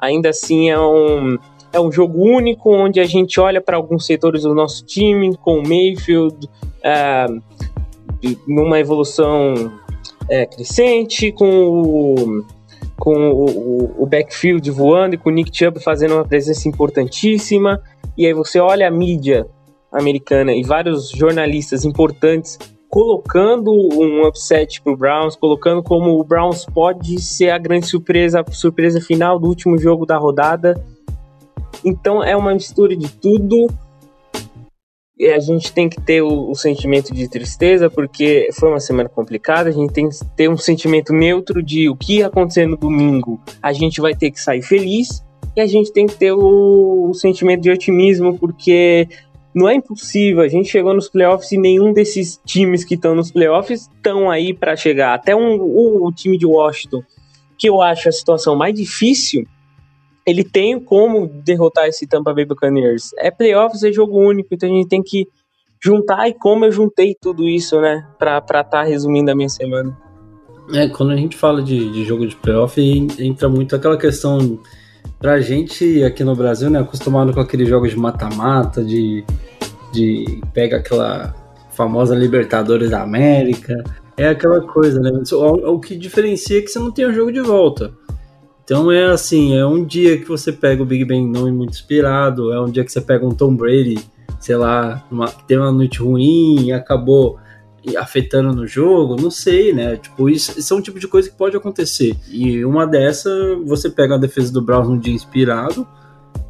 Ainda 0.00 0.30
assim 0.30 0.68
é 0.68 0.78
um, 0.78 1.38
é 1.72 1.78
um 1.78 1.92
jogo 1.92 2.20
único 2.20 2.74
onde 2.74 2.98
a 2.98 3.04
gente 3.04 3.38
olha 3.38 3.60
para 3.60 3.76
alguns 3.76 4.04
setores 4.04 4.42
do 4.42 4.52
nosso 4.52 4.84
time, 4.84 5.36
com 5.36 5.60
o 5.60 5.62
Mayfield 5.62 6.50
é, 6.82 7.26
numa 8.48 8.80
evolução 8.80 9.72
é, 10.28 10.44
crescente, 10.44 11.30
com 11.30 11.68
o, 11.68 12.44
com 12.98 13.30
o, 13.30 14.02
o, 14.02 14.06
backfield 14.06 14.68
voando 14.72 15.14
e 15.14 15.18
com 15.18 15.30
o 15.30 15.32
Nick 15.32 15.56
Chubb 15.56 15.78
fazendo 15.78 16.14
uma 16.14 16.24
presença 16.24 16.68
importantíssima. 16.68 17.80
E 18.16 18.26
aí 18.26 18.32
você 18.32 18.58
olha 18.58 18.88
a 18.88 18.90
mídia 18.90 19.46
americana 19.92 20.52
e 20.52 20.62
vários 20.62 21.10
jornalistas 21.10 21.84
importantes 21.84 22.58
colocando 22.94 23.72
um 23.72 24.24
upset 24.24 24.80
pro 24.80 24.96
Browns, 24.96 25.34
colocando 25.34 25.82
como 25.82 26.16
o 26.16 26.22
Browns 26.22 26.64
pode 26.64 27.20
ser 27.20 27.50
a 27.50 27.58
grande 27.58 27.86
surpresa, 27.86 28.44
a 28.46 28.52
surpresa 28.52 29.00
final 29.00 29.36
do 29.36 29.48
último 29.48 29.76
jogo 29.76 30.06
da 30.06 30.16
rodada. 30.16 30.80
Então 31.84 32.22
é 32.22 32.36
uma 32.36 32.54
mistura 32.54 32.96
de 32.96 33.10
tudo. 33.10 33.66
E 35.18 35.26
a 35.26 35.40
gente 35.40 35.72
tem 35.72 35.88
que 35.88 36.00
ter 36.00 36.22
o, 36.22 36.50
o, 36.50 36.54
sentimento 36.54 37.12
de 37.12 37.28
tristeza, 37.28 37.90
porque 37.90 38.48
foi 38.52 38.68
uma 38.68 38.78
semana 38.78 39.08
complicada. 39.08 39.70
A 39.70 39.72
gente 39.72 39.92
tem 39.92 40.08
que 40.08 40.16
ter 40.36 40.48
um 40.48 40.56
sentimento 40.56 41.12
neutro 41.12 41.64
de 41.64 41.88
o 41.88 41.96
que 41.96 42.22
acontecer 42.22 42.64
no 42.64 42.76
domingo. 42.76 43.40
A 43.60 43.72
gente 43.72 44.00
vai 44.00 44.14
ter 44.14 44.30
que 44.30 44.40
sair 44.40 44.62
feliz. 44.62 45.24
E 45.56 45.60
a 45.60 45.66
gente 45.66 45.92
tem 45.92 46.06
que 46.06 46.16
ter 46.16 46.32
o, 46.32 47.10
o 47.10 47.14
sentimento 47.14 47.62
de 47.62 47.70
otimismo, 47.70 48.38
porque 48.38 49.08
não 49.54 49.68
é 49.68 49.74
impossível. 49.74 50.42
A 50.42 50.48
gente 50.48 50.68
chegou 50.68 50.92
nos 50.92 51.08
playoffs 51.08 51.52
e 51.52 51.58
nenhum 51.58 51.92
desses 51.92 52.40
times 52.44 52.84
que 52.84 52.94
estão 52.94 53.14
nos 53.14 53.30
playoffs 53.30 53.82
estão 53.82 54.30
aí 54.30 54.52
para 54.52 54.74
chegar. 54.74 55.14
Até 55.14 55.34
um, 55.34 55.60
o, 55.60 56.06
o, 56.06 56.12
time 56.12 56.36
de 56.36 56.44
Washington, 56.44 57.02
que 57.56 57.68
eu 57.68 57.80
acho 57.80 58.08
a 58.08 58.12
situação 58.12 58.56
mais 58.56 58.74
difícil, 58.74 59.46
ele 60.26 60.42
tem 60.42 60.80
como 60.80 61.28
derrotar 61.28 61.86
esse 61.86 62.06
Tampa 62.06 62.34
Bay 62.34 62.44
Buccaneers. 62.44 63.10
É 63.18 63.30
playoffs, 63.30 63.84
é 63.84 63.92
jogo 63.92 64.18
único, 64.18 64.48
então 64.52 64.68
a 64.68 64.72
gente 64.72 64.88
tem 64.88 65.02
que 65.02 65.28
juntar 65.80 66.28
e 66.28 66.34
como 66.34 66.64
eu 66.64 66.72
juntei 66.72 67.14
tudo 67.20 67.46
isso, 67.46 67.80
né, 67.80 68.08
para 68.18 68.38
estar 68.38 68.64
tá 68.64 68.82
resumindo 68.82 69.30
a 69.30 69.34
minha 69.34 69.50
semana. 69.50 69.96
É, 70.72 70.88
quando 70.88 71.12
a 71.12 71.16
gente 71.16 71.36
fala 71.36 71.62
de, 71.62 71.90
de 71.92 72.04
jogo 72.04 72.26
de 72.26 72.34
playoff, 72.36 72.80
entra 73.18 73.50
muito 73.50 73.76
aquela 73.76 73.98
questão 73.98 74.58
pra 75.18 75.40
gente 75.40 76.02
aqui 76.02 76.22
no 76.24 76.36
Brasil, 76.36 76.70
né, 76.70 76.80
acostumado 76.80 77.32
com 77.32 77.40
aqueles 77.40 77.68
jogos 77.68 77.90
de 77.90 77.96
mata-mata, 77.96 78.84
de, 78.84 79.24
de 79.92 80.40
pega 80.52 80.76
aquela 80.76 81.34
famosa 81.70 82.14
Libertadores 82.14 82.90
da 82.90 83.02
América, 83.02 83.82
é 84.16 84.28
aquela 84.28 84.60
coisa, 84.60 85.00
né? 85.00 85.10
O, 85.32 85.74
o 85.74 85.80
que 85.80 85.96
diferencia 85.96 86.58
é 86.58 86.62
que 86.62 86.68
você 86.68 86.78
não 86.78 86.92
tem 86.92 87.06
o 87.06 87.12
jogo 87.12 87.32
de 87.32 87.40
volta. 87.40 87.92
Então 88.64 88.90
é 88.90 89.04
assim, 89.04 89.56
é 89.56 89.66
um 89.66 89.84
dia 89.84 90.18
que 90.18 90.26
você 90.26 90.50
pega 90.50 90.82
o 90.82 90.86
Big 90.86 91.04
Bang 91.04 91.26
não 91.26 91.52
muito 91.52 91.72
inspirado, 91.72 92.52
é 92.52 92.60
um 92.60 92.70
dia 92.70 92.84
que 92.84 92.90
você 92.90 93.00
pega 93.00 93.26
um 93.26 93.34
Tom 93.34 93.54
Brady, 93.54 93.98
sei 94.40 94.56
lá, 94.56 95.04
uma, 95.10 95.28
tem 95.28 95.58
uma 95.58 95.70
noite 95.70 95.98
ruim 95.98 96.72
acabou 96.72 97.38
afetando 97.96 98.54
no 98.54 98.66
jogo, 98.66 99.16
não 99.20 99.30
sei, 99.30 99.72
né? 99.72 99.96
Tipo, 99.96 100.28
isso, 100.28 100.58
isso 100.58 100.72
é 100.72 100.76
um 100.76 100.80
tipo 100.80 100.98
de 100.98 101.06
coisa 101.06 101.28
que 101.28 101.36
pode 101.36 101.56
acontecer. 101.56 102.16
E 102.28 102.64
uma 102.64 102.86
dessa, 102.86 103.30
você 103.64 103.90
pega 103.90 104.14
a 104.14 104.18
defesa 104.18 104.52
do 104.52 104.62
Browns 104.62 104.88
num 104.88 104.98
dia 104.98 105.14
inspirado, 105.14 105.86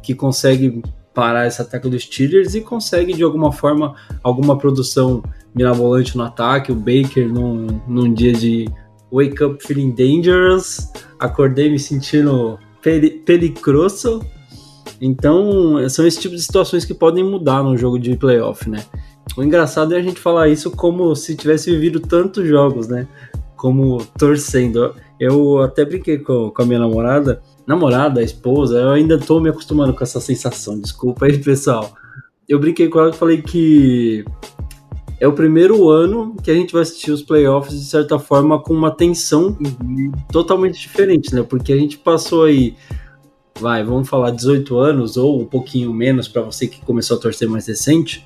que 0.01 0.15
consegue 0.15 0.81
parar 1.13 1.47
esse 1.47 1.61
ataque 1.61 1.89
dos 1.89 2.03
Steelers 2.03 2.55
e 2.55 2.61
consegue 2.61 3.13
de 3.13 3.23
alguma 3.23 3.51
forma 3.51 3.95
alguma 4.21 4.57
produção 4.57 5.23
mirabolante 5.55 6.17
no 6.17 6.23
ataque, 6.23 6.71
o 6.71 6.75
Baker 6.75 7.27
num, 7.27 7.81
num 7.87 8.13
dia 8.13 8.33
de 8.33 8.65
wake 9.11 9.41
up 9.41 9.65
feeling 9.65 9.91
dangerous, 9.91 10.91
acordei 11.17 11.69
me 11.69 11.79
sentindo 11.79 12.59
pelicrosso. 13.25 14.21
Então, 15.01 15.89
são 15.89 16.05
esse 16.05 16.19
tipo 16.19 16.35
de 16.35 16.41
situações 16.41 16.85
que 16.85 16.93
podem 16.93 17.23
mudar 17.23 17.63
no 17.63 17.77
jogo 17.77 17.97
de 17.97 18.15
playoff, 18.15 18.69
né? 18.69 18.83
O 19.37 19.43
engraçado 19.43 19.93
é 19.93 19.97
a 19.97 20.01
gente 20.01 20.19
falar 20.19 20.47
isso 20.47 20.71
como 20.71 21.15
se 21.15 21.35
tivesse 21.35 21.71
vivido 21.71 21.99
tantos 21.99 22.47
jogos, 22.47 22.87
né? 22.87 23.07
Como 23.55 24.05
torcendo. 24.17 24.95
Eu 25.19 25.59
até 25.61 25.83
brinquei 25.83 26.19
com, 26.19 26.51
com 26.51 26.61
a 26.61 26.65
minha 26.65 26.79
namorada, 26.79 27.41
namorada, 27.65 28.21
esposa, 28.21 28.79
eu 28.79 28.91
ainda 28.91 29.17
tô 29.17 29.39
me 29.39 29.49
acostumando 29.49 29.93
com 29.93 30.03
essa 30.03 30.19
sensação, 30.19 30.79
desculpa 30.79 31.25
aí, 31.25 31.37
pessoal. 31.37 31.93
Eu 32.47 32.59
brinquei 32.59 32.87
com 32.87 32.99
ela 32.99 33.09
e 33.09 33.13
falei 33.13 33.41
que 33.41 34.23
é 35.19 35.27
o 35.27 35.33
primeiro 35.33 35.89
ano 35.89 36.35
que 36.43 36.51
a 36.51 36.53
gente 36.53 36.73
vai 36.73 36.81
assistir 36.81 37.11
os 37.11 37.21
playoffs 37.21 37.79
de 37.79 37.85
certa 37.85 38.19
forma 38.19 38.59
com 38.59 38.73
uma 38.73 38.91
tensão 38.91 39.57
totalmente 40.31 40.79
diferente, 40.79 41.33
né? 41.33 41.41
Porque 41.41 41.73
a 41.73 41.77
gente 41.77 41.97
passou 41.97 42.43
aí, 42.43 42.75
vai, 43.59 43.83
vamos 43.83 44.07
falar 44.07 44.31
18 44.31 44.77
anos 44.77 45.17
ou 45.17 45.41
um 45.41 45.45
pouquinho 45.45 45.93
menos 45.93 46.27
para 46.27 46.41
você 46.41 46.67
que 46.67 46.81
começou 46.81 47.17
a 47.17 47.19
torcer 47.19 47.49
mais 47.49 47.65
recente, 47.65 48.25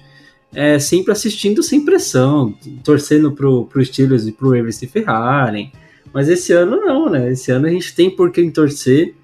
é 0.53 0.79
sempre 0.79 1.11
assistindo 1.11 1.61
sem 1.61 1.83
pressão, 1.83 2.53
torcendo 2.83 3.31
pro, 3.31 3.65
pro 3.65 3.83
Steelers 3.83 4.27
e 4.27 4.31
pro 4.31 4.49
Ravens 4.49 4.75
se 4.75 4.87
ferrarem. 4.87 5.71
Mas 6.13 6.27
esse 6.27 6.51
ano 6.53 6.77
não, 6.77 7.09
né? 7.09 7.31
Esse 7.31 7.51
ano 7.51 7.67
a 7.67 7.69
gente 7.69 7.95
tem 7.95 8.09
por 8.09 8.31
quem 8.31 8.49
torcer 8.49 9.15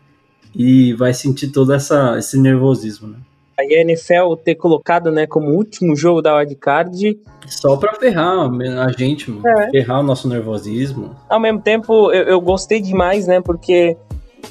e 0.53 0.94
vai 0.94 1.13
sentir 1.13 1.50
todo 1.50 1.74
essa, 1.74 2.17
esse 2.17 2.39
nervosismo, 2.39 3.08
né? 3.08 3.17
a 3.58 3.63
NFL 3.63 4.36
ter 4.44 4.55
colocado, 4.55 5.12
né, 5.12 5.25
como 5.25 5.51
último 5.51 5.96
jogo 5.96 6.22
da 6.22 6.36
wildcard. 6.36 7.17
Só 7.48 7.77
pra 7.77 7.94
ferrar 7.94 8.50
a 8.86 8.91
gente, 8.91 9.34
é. 9.46 9.70
ferrar 9.72 10.01
o 10.01 10.03
nosso 10.03 10.27
nervosismo. 10.27 11.15
Ao 11.29 11.39
mesmo 11.39 11.62
tempo, 11.62 12.12
eu, 12.12 12.24
eu, 12.24 12.41
gostei 12.41 12.82
demais, 12.82 13.27
né, 13.27 13.39
porque 13.39 13.96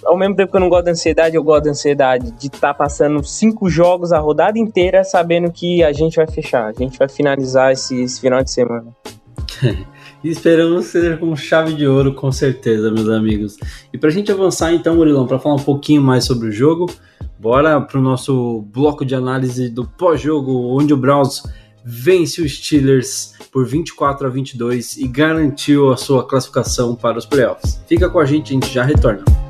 ao 0.04 0.16
mesmo 0.16 0.36
tempo 0.36 0.50
que 0.50 0.56
eu 0.56 0.60
não 0.60 0.68
gosto 0.68 0.84
da 0.84 0.90
ansiedade, 0.92 1.36
eu 1.36 1.42
gosto 1.42 1.64
da 1.64 1.70
ansiedade 1.70 2.30
de 2.32 2.46
estar 2.46 2.68
tá 2.68 2.74
passando 2.74 3.22
cinco 3.24 3.68
jogos 3.68 4.12
a 4.12 4.18
rodada 4.18 4.58
inteira 4.58 5.04
sabendo 5.04 5.50
que 5.50 5.82
a 5.82 5.92
gente 5.92 6.16
vai 6.16 6.26
fechar, 6.26 6.66
a 6.66 6.72
gente 6.72 6.98
vai 6.98 7.08
finalizar 7.08 7.72
esse, 7.72 8.02
esse 8.02 8.20
final 8.20 8.42
de 8.42 8.50
semana. 8.50 8.86
Esperamos 10.24 10.86
ser 10.86 11.18
com 11.18 11.36
chave 11.36 11.74
de 11.74 11.86
ouro, 11.86 12.14
com 12.14 12.32
certeza, 12.32 12.90
meus 12.90 13.08
amigos. 13.08 13.58
E 13.92 13.98
para 13.98 14.08
a 14.08 14.12
gente 14.12 14.32
avançar 14.32 14.72
então, 14.72 14.96
Murilão, 14.96 15.26
para 15.26 15.38
falar 15.38 15.56
um 15.56 15.62
pouquinho 15.62 16.00
mais 16.00 16.24
sobre 16.24 16.48
o 16.48 16.52
jogo, 16.52 16.86
bora 17.38 17.78
para 17.80 17.98
o 17.98 18.02
nosso 18.02 18.62
bloco 18.72 19.04
de 19.04 19.14
análise 19.14 19.68
do 19.68 19.86
pós-jogo, 19.86 20.74
onde 20.74 20.94
o 20.94 20.96
Browns 20.96 21.42
vence 21.84 22.40
os 22.40 22.56
Steelers 22.56 23.34
por 23.52 23.66
24 23.66 24.26
a 24.26 24.30
22 24.30 24.96
e 24.96 25.06
garantiu 25.06 25.92
a 25.92 25.96
sua 25.96 26.26
classificação 26.26 26.96
para 26.96 27.18
os 27.18 27.26
playoffs. 27.26 27.78
Fica 27.86 28.08
com 28.08 28.18
a 28.18 28.24
gente, 28.24 28.50
a 28.50 28.54
gente 28.54 28.72
já 28.72 28.82
retorna. 28.82 29.43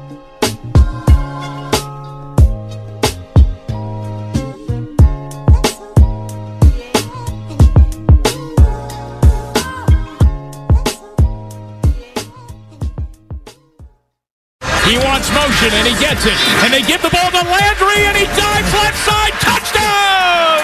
And 15.31 15.87
he 15.89 15.97
gets 15.97 16.27
it. 16.27 16.37
And 16.65 16.73
they 16.73 16.83
give 16.83 17.01
the 17.01 17.09
ball 17.09 17.31
to 17.31 17.43
Landry, 17.49 18.05
and 18.05 18.17
he 18.17 18.27
dives 18.37 18.73
left 18.77 18.99
side. 19.05 19.33
Touchdown! 19.41 20.61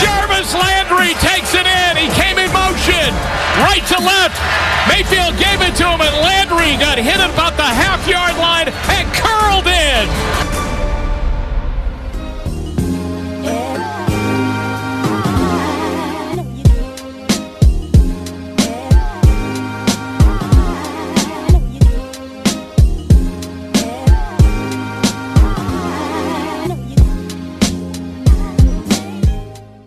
Jarvis 0.00 0.54
Landry 0.54 1.12
takes 1.20 1.52
it 1.52 1.66
in. 1.66 1.96
He 1.96 2.08
came 2.16 2.38
in 2.38 2.48
motion, 2.52 3.12
right 3.60 3.84
to 3.92 3.98
left. 4.00 4.36
Mayfield 4.88 5.36
gave 5.36 5.60
it 5.60 5.76
to 5.76 5.84
him, 5.88 6.00
and 6.00 6.14
Landry 6.24 6.76
got 6.80 6.96
hit 6.98 7.20
about 7.20 7.56
the 7.56 7.68
half 7.68 8.06
yard 8.08 8.36
line 8.38 8.68
and 8.68 9.06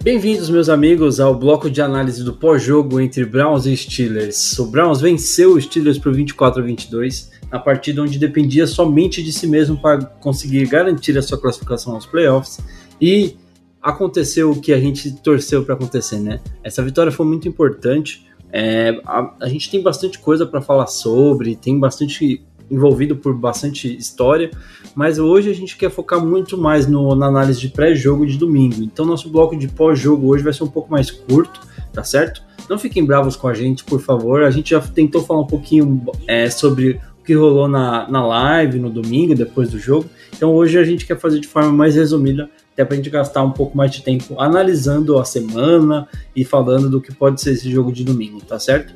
Bem-vindos, 0.09 0.49
meus 0.49 0.69
amigos, 0.69 1.19
ao 1.19 1.35
bloco 1.35 1.69
de 1.69 1.83
análise 1.83 2.23
do 2.23 2.33
pós-jogo 2.33 2.99
entre 2.99 3.23
Browns 3.23 3.67
e 3.67 3.77
Steelers. 3.77 4.57
O 4.57 4.65
Browns 4.65 4.99
venceu 4.99 5.53
os 5.53 5.65
Steelers 5.65 5.99
por 5.99 6.11
24 6.11 6.63
a 6.63 6.65
22, 6.65 7.29
na 7.51 7.59
partida 7.59 8.01
onde 8.01 8.17
dependia 8.17 8.65
somente 8.65 9.21
de 9.21 9.31
si 9.31 9.45
mesmo 9.45 9.77
para 9.77 10.03
conseguir 10.03 10.65
garantir 10.65 11.15
a 11.15 11.21
sua 11.21 11.39
classificação 11.39 11.93
aos 11.93 12.07
playoffs. 12.07 12.59
E 12.99 13.37
aconteceu 13.79 14.49
o 14.49 14.59
que 14.59 14.73
a 14.73 14.79
gente 14.79 15.11
torceu 15.21 15.63
para 15.63 15.75
acontecer, 15.75 16.17
né? 16.17 16.39
Essa 16.63 16.81
vitória 16.81 17.11
foi 17.11 17.27
muito 17.27 17.47
importante. 17.47 18.25
É, 18.51 18.99
a, 19.05 19.35
a 19.41 19.47
gente 19.47 19.69
tem 19.69 19.79
bastante 19.79 20.17
coisa 20.17 20.43
para 20.43 20.59
falar 20.59 20.87
sobre, 20.87 21.55
tem 21.55 21.79
bastante 21.79 22.43
envolvido 22.69 23.15
por 23.15 23.33
bastante 23.33 23.95
história, 23.95 24.51
mas 24.95 25.19
hoje 25.19 25.49
a 25.49 25.53
gente 25.53 25.77
quer 25.77 25.89
focar 25.89 26.23
muito 26.23 26.57
mais 26.57 26.88
no, 26.88 27.15
na 27.15 27.27
análise 27.27 27.59
de 27.59 27.69
pré-jogo 27.69 28.25
de 28.25 28.38
domingo. 28.38 28.83
Então, 28.83 29.05
nosso 29.05 29.29
bloco 29.29 29.57
de 29.57 29.67
pós-jogo 29.67 30.27
hoje 30.27 30.43
vai 30.43 30.53
ser 30.53 30.63
um 30.63 30.69
pouco 30.69 30.91
mais 30.91 31.09
curto, 31.09 31.61
tá 31.93 32.03
certo? 32.03 32.41
Não 32.69 32.77
fiquem 32.77 33.03
bravos 33.03 33.35
com 33.35 33.47
a 33.47 33.53
gente, 33.53 33.83
por 33.83 33.99
favor. 33.99 34.43
A 34.43 34.51
gente 34.51 34.71
já 34.71 34.79
tentou 34.79 35.23
falar 35.23 35.41
um 35.41 35.47
pouquinho 35.47 36.05
é, 36.27 36.49
sobre 36.49 37.01
o 37.19 37.23
que 37.23 37.33
rolou 37.33 37.67
na, 37.67 38.07
na 38.09 38.25
live 38.25 38.79
no 38.79 38.89
domingo, 38.89 39.33
depois 39.33 39.71
do 39.71 39.79
jogo. 39.79 40.07
Então, 40.35 40.53
hoje 40.53 40.77
a 40.77 40.83
gente 40.83 41.05
quer 41.05 41.19
fazer 41.19 41.39
de 41.39 41.47
forma 41.47 41.71
mais 41.71 41.95
resumida, 41.95 42.49
até 42.73 42.85
para 42.85 42.93
a 42.93 42.97
gente 42.97 43.09
gastar 43.09 43.43
um 43.43 43.51
pouco 43.51 43.75
mais 43.75 43.91
de 43.91 44.03
tempo 44.03 44.39
analisando 44.39 45.17
a 45.17 45.25
semana 45.25 46.07
e 46.35 46.45
falando 46.45 46.89
do 46.89 47.01
que 47.01 47.13
pode 47.13 47.41
ser 47.41 47.51
esse 47.53 47.69
jogo 47.69 47.91
de 47.91 48.03
domingo, 48.03 48.39
tá 48.41 48.59
certo? 48.59 48.93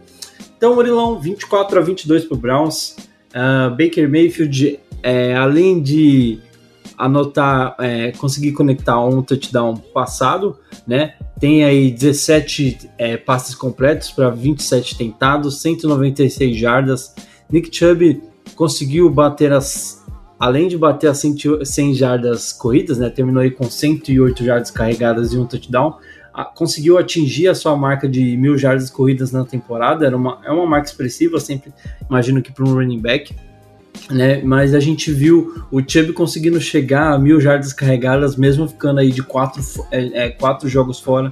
Então, 0.55 0.75
Murilão, 0.75 1.19
24 1.19 1.77
a 1.77 1.81
22 1.81 2.23
para 2.23 2.35
o 2.35 2.37
Browns. 2.37 2.95
Uh, 3.33 3.69
Baker 3.71 4.09
Mayfield, 4.09 4.79
é, 5.01 5.35
além 5.35 5.81
de 5.81 6.39
anotar, 6.97 7.75
é, 7.79 8.11
conseguir 8.11 8.51
conectar 8.53 9.03
um 9.03 9.21
touchdown 9.21 9.75
passado, 9.75 10.57
né? 10.87 11.15
Tem 11.39 11.63
aí 11.65 11.91
17 11.91 12.89
é, 12.97 13.17
passes 13.17 13.55
completos 13.55 14.11
para 14.11 14.29
27 14.29 14.97
tentados, 14.97 15.61
196 15.61 16.55
jardas. 16.57 17.13
Nick 17.51 17.75
Chubb 17.75 18.21
conseguiu 18.55 19.09
bater 19.09 19.51
as, 19.51 20.03
além 20.39 20.67
de 20.67 20.77
bater 20.77 21.09
as 21.09 21.21
100 21.63 21.93
jardas 21.95 22.53
corridas, 22.53 22.97
né, 22.97 23.09
terminou 23.09 23.41
aí 23.41 23.51
com 23.51 23.69
108 23.69 24.43
jardas 24.43 24.71
carregadas 24.71 25.33
e 25.33 25.37
um 25.37 25.45
touchdown, 25.45 25.97
conseguiu 26.55 26.97
atingir 26.97 27.47
a 27.47 27.55
sua 27.55 27.75
marca 27.77 28.07
de 28.07 28.35
mil 28.37 28.57
jardas 28.57 28.89
corridas 28.89 29.31
na 29.31 29.45
temporada, 29.45 30.05
era 30.05 30.17
uma, 30.17 30.39
é 30.43 30.51
uma 30.51 30.65
marca 30.65 30.87
expressiva, 30.87 31.39
sempre 31.39 31.71
imagino 32.09 32.41
que 32.41 32.51
para 32.51 32.65
um 32.65 32.73
running 32.73 32.99
back, 32.99 33.35
né, 34.09 34.41
mas 34.43 34.73
a 34.73 34.79
gente 34.79 35.11
viu 35.11 35.63
o 35.71 35.79
Chubb 35.79 36.13
conseguindo 36.13 36.59
chegar 36.59 37.13
a 37.13 37.19
mil 37.19 37.39
jardas 37.39 37.71
carregadas, 37.71 38.35
mesmo 38.35 38.67
ficando 38.67 38.99
aí 38.99 39.11
de 39.11 39.21
quatro, 39.21 39.61
é, 39.91 40.25
é, 40.25 40.29
quatro 40.29 40.67
jogos 40.67 40.99
fora, 40.99 41.29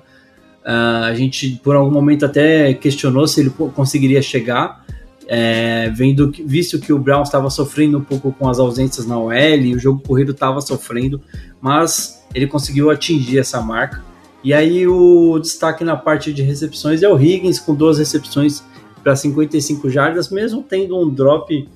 uh, 0.64 1.06
a 1.06 1.14
gente 1.16 1.60
por 1.64 1.76
algum 1.76 1.92
momento 1.92 2.26
até 2.26 2.74
questionou 2.74 3.28
se 3.28 3.42
ele 3.42 3.50
conseguiria 3.50 4.22
chegar, 4.22 4.86
é, 5.28 5.90
vendo, 5.90 6.32
visto 6.46 6.78
que 6.80 6.92
o 6.92 7.00
Brown 7.00 7.24
estava 7.24 7.50
sofrendo 7.50 7.98
um 7.98 8.04
pouco 8.04 8.32
com 8.34 8.50
as 8.50 8.60
ausências 8.60 9.06
na 9.08 9.18
OL 9.18 9.32
o 9.74 9.80
jogo 9.80 10.04
corrido 10.06 10.32
estava 10.32 10.60
sofrendo, 10.62 11.22
mas 11.60 12.22
ele 12.36 12.48
conseguiu 12.48 12.90
atingir 12.92 13.40
essa 13.40 13.62
marca. 13.62 14.11
E 14.44 14.54
aí 14.54 14.88
o 14.88 15.38
destaque 15.40 15.84
na 15.84 15.96
parte 15.96 16.34
de 16.34 16.42
recepções 16.42 17.04
é 17.04 17.10
o 17.10 17.20
Higgins 17.20 17.60
com 17.60 17.76
duas 17.76 18.00
recepções 18.00 18.64
para 19.04 19.16
55 19.16 19.90
jardas, 19.90 20.30
mesmo 20.30 20.64
tendo 20.64 21.00
um 21.00 21.10
drop 21.10 21.68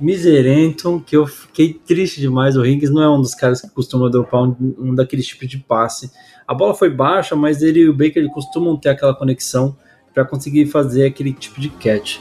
miserento, 0.00 1.02
que 1.06 1.16
eu 1.16 1.26
fiquei 1.26 1.74
triste 1.74 2.20
demais. 2.20 2.56
O 2.56 2.64
Higgins 2.64 2.90
não 2.90 3.02
é 3.02 3.08
um 3.08 3.20
dos 3.20 3.34
caras 3.34 3.60
que 3.60 3.70
costuma 3.70 4.08
dropar 4.08 4.42
um, 4.42 4.56
um 4.78 4.94
tipos 5.06 5.48
de 5.48 5.58
passe. 5.58 6.10
A 6.46 6.54
bola 6.54 6.74
foi 6.74 6.90
baixa, 6.90 7.36
mas 7.36 7.62
ele 7.62 7.80
e 7.80 7.88
o 7.88 7.94
Baker 7.94 8.26
costumam 8.30 8.76
ter 8.76 8.88
aquela 8.88 9.14
conexão 9.14 9.76
para 10.12 10.24
conseguir 10.24 10.66
fazer 10.66 11.06
aquele 11.06 11.32
tipo 11.32 11.60
de 11.60 11.68
catch. 11.68 12.18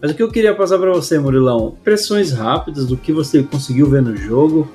Mas 0.00 0.10
o 0.10 0.14
que 0.14 0.22
eu 0.22 0.30
queria 0.30 0.54
passar 0.54 0.78
para 0.78 0.92
você, 0.92 1.18
Murilão, 1.18 1.76
pressões 1.82 2.30
rápidas 2.32 2.86
do 2.86 2.96
que 2.96 3.12
você 3.12 3.42
conseguiu 3.42 3.88
ver 3.88 4.02
no 4.02 4.16
jogo 4.16 4.70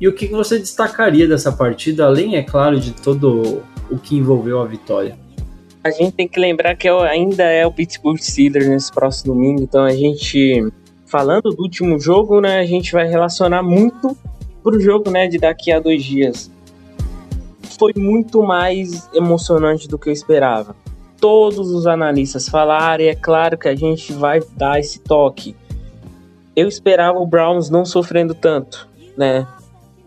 e 0.00 0.08
o 0.08 0.14
que 0.14 0.26
você 0.26 0.58
destacaria 0.58 1.28
dessa 1.28 1.52
partida, 1.52 2.06
além, 2.06 2.36
é 2.36 2.42
claro, 2.42 2.80
de 2.80 2.92
todo 2.92 3.62
o 3.90 3.98
que 3.98 4.16
envolveu 4.16 4.60
a 4.60 4.66
vitória. 4.66 5.18
A 5.82 5.90
gente 5.90 6.12
tem 6.12 6.28
que 6.28 6.38
lembrar 6.38 6.76
que 6.76 6.88
ainda 6.88 7.44
é 7.44 7.66
o 7.66 7.72
Pittsburgh 7.72 8.18
Steelers 8.18 8.66
nesse 8.66 8.92
próximo 8.92 9.34
domingo, 9.34 9.62
então 9.62 9.84
a 9.84 9.92
gente, 9.92 10.72
falando 11.06 11.50
do 11.50 11.62
último 11.62 11.98
jogo, 11.98 12.40
né, 12.40 12.60
a 12.60 12.66
gente 12.66 12.92
vai 12.92 13.06
relacionar 13.06 13.62
muito 13.62 14.16
pro 14.62 14.78
jogo, 14.80 15.10
né, 15.10 15.26
de 15.26 15.38
daqui 15.38 15.72
a 15.72 15.80
dois 15.80 16.04
dias. 16.04 16.50
Foi 17.78 17.92
muito 17.96 18.42
mais 18.42 19.08
emocionante 19.14 19.88
do 19.88 19.98
que 19.98 20.08
eu 20.08 20.12
esperava 20.12 20.76
todos 21.20 21.70
os 21.70 21.86
analistas 21.86 22.48
falaram, 22.48 23.04
e 23.04 23.08
é 23.08 23.14
claro 23.14 23.58
que 23.58 23.68
a 23.68 23.76
gente 23.76 24.12
vai 24.12 24.40
dar 24.56 24.80
esse 24.80 24.98
toque. 24.98 25.54
Eu 26.56 26.66
esperava 26.66 27.18
o 27.18 27.26
Browns 27.26 27.68
não 27.68 27.84
sofrendo 27.84 28.34
tanto, 28.34 28.88
né? 29.16 29.46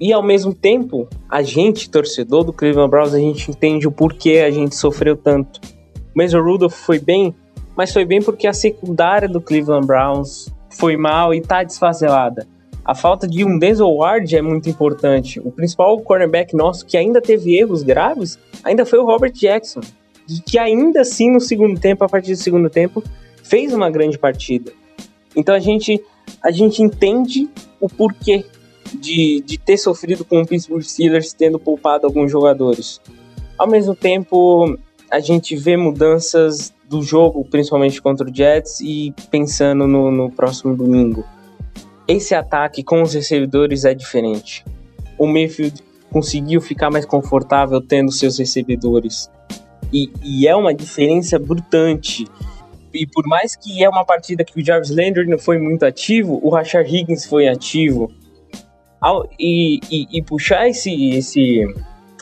E 0.04 0.12
ao 0.12 0.22
mesmo 0.22 0.54
tempo, 0.54 1.08
a 1.30 1.42
gente, 1.42 1.90
torcedor 1.90 2.44
do 2.44 2.52
Cleveland 2.52 2.92
Browns, 2.92 3.14
a 3.14 3.20
gente 3.20 3.50
entende 3.50 3.88
o 3.88 3.92
porquê 3.92 4.44
a 4.46 4.52
gente 4.52 4.76
sofreu 4.76 5.16
tanto. 5.16 5.62
O 6.14 6.22
Mason 6.22 6.42
Rudolph 6.42 6.74
foi 6.74 7.00
bem, 7.00 7.34
mas 7.74 7.94
foi 7.94 8.04
bem 8.04 8.22
porque 8.22 8.46
a 8.46 8.52
secundária 8.52 9.30
do 9.30 9.40
Cleveland 9.40 9.88
Browns 9.88 10.54
foi 10.72 10.98
mal 10.98 11.34
e 11.34 11.40
tá 11.40 11.64
desfacelada. 11.64 12.46
A 12.84 12.94
falta 12.94 13.26
de 13.26 13.46
um 13.46 13.58
Denzel 13.58 13.96
Ward 13.96 14.36
é 14.36 14.42
muito 14.42 14.70
importante. 14.70 15.40
O 15.40 15.50
principal 15.50 15.98
cornerback 16.02 16.54
nosso 16.54 16.86
que 16.86 16.98
ainda 16.98 17.22
teve 17.22 17.58
erros 17.58 17.82
graves 17.82 18.38
ainda 18.62 18.86
foi 18.86 19.00
o 19.00 19.06
Robert 19.06 19.32
Jackson 19.32 19.80
que 20.46 20.60
ainda 20.60 21.00
assim 21.00 21.32
no 21.32 21.40
segundo 21.40 21.80
tempo, 21.80 22.04
a 22.04 22.10
partir 22.10 22.32
do 22.34 22.38
segundo 22.38 22.70
tempo, 22.70 23.02
fez 23.42 23.74
uma 23.74 23.90
grande 23.90 24.20
partida. 24.20 24.74
Então 25.34 25.56
a 25.56 25.60
gente, 25.60 26.04
a 26.44 26.52
gente 26.52 26.84
entende 26.84 27.48
o 27.80 27.88
porquê 27.88 28.44
de, 28.94 29.42
de 29.46 29.58
ter 29.58 29.78
sofrido 29.78 30.26
com 30.26 30.42
o 30.42 30.46
Pittsburgh 30.46 30.84
Steelers 30.84 31.34
tendo 31.34 31.60
poupado 31.60 32.06
alguns 32.06 32.32
jogadores. 32.32 33.00
Ao 33.58 33.68
mesmo 33.68 33.96
tempo, 33.96 34.78
a 35.10 35.20
gente 35.20 35.56
vê 35.56 35.78
mudanças 35.78 36.74
do 36.90 37.02
jogo, 37.02 37.46
principalmente 37.46 38.02
contra 38.02 38.30
o 38.30 38.36
Jets, 38.36 38.80
e 38.82 39.14
pensando 39.30 39.88
no, 39.88 40.12
no 40.12 40.32
próximo 40.32 40.76
domingo. 40.76 41.24
Esse 42.08 42.36
ataque 42.36 42.84
com 42.84 43.02
os 43.02 43.14
recebedores 43.14 43.86
é 43.86 43.94
diferente. 43.94 44.66
O 45.18 45.26
Mayfield 45.26 45.82
conseguiu 46.12 46.62
ficar 46.62 46.92
mais 46.92 47.06
confortável 47.06 47.82
tendo 47.82 48.12
seus 48.12 48.38
recebedores. 48.38 49.30
E, 49.92 50.12
e 50.24 50.48
é 50.48 50.56
uma 50.56 50.74
diferença 50.74 51.40
brutante. 51.40 52.26
E 52.94 53.08
por 53.08 53.26
mais 53.26 53.56
que 53.56 53.84
é 53.84 53.90
uma 53.90 54.06
partida 54.06 54.44
que 54.44 54.60
o 54.60 54.66
Jarvis 54.66 54.90
Landry 54.92 55.28
não 55.28 55.40
foi 55.40 55.58
muito 55.58 55.84
ativo, 55.84 56.40
o 56.44 56.50
Rashard 56.50 56.96
Higgins 56.96 57.26
foi 57.26 57.48
ativo. 57.48 58.12
E, 59.40 59.80
e, 59.92 60.08
e, 60.12 60.22
puxar 60.22 60.68
esse, 60.68 61.10
esse, 61.10 61.66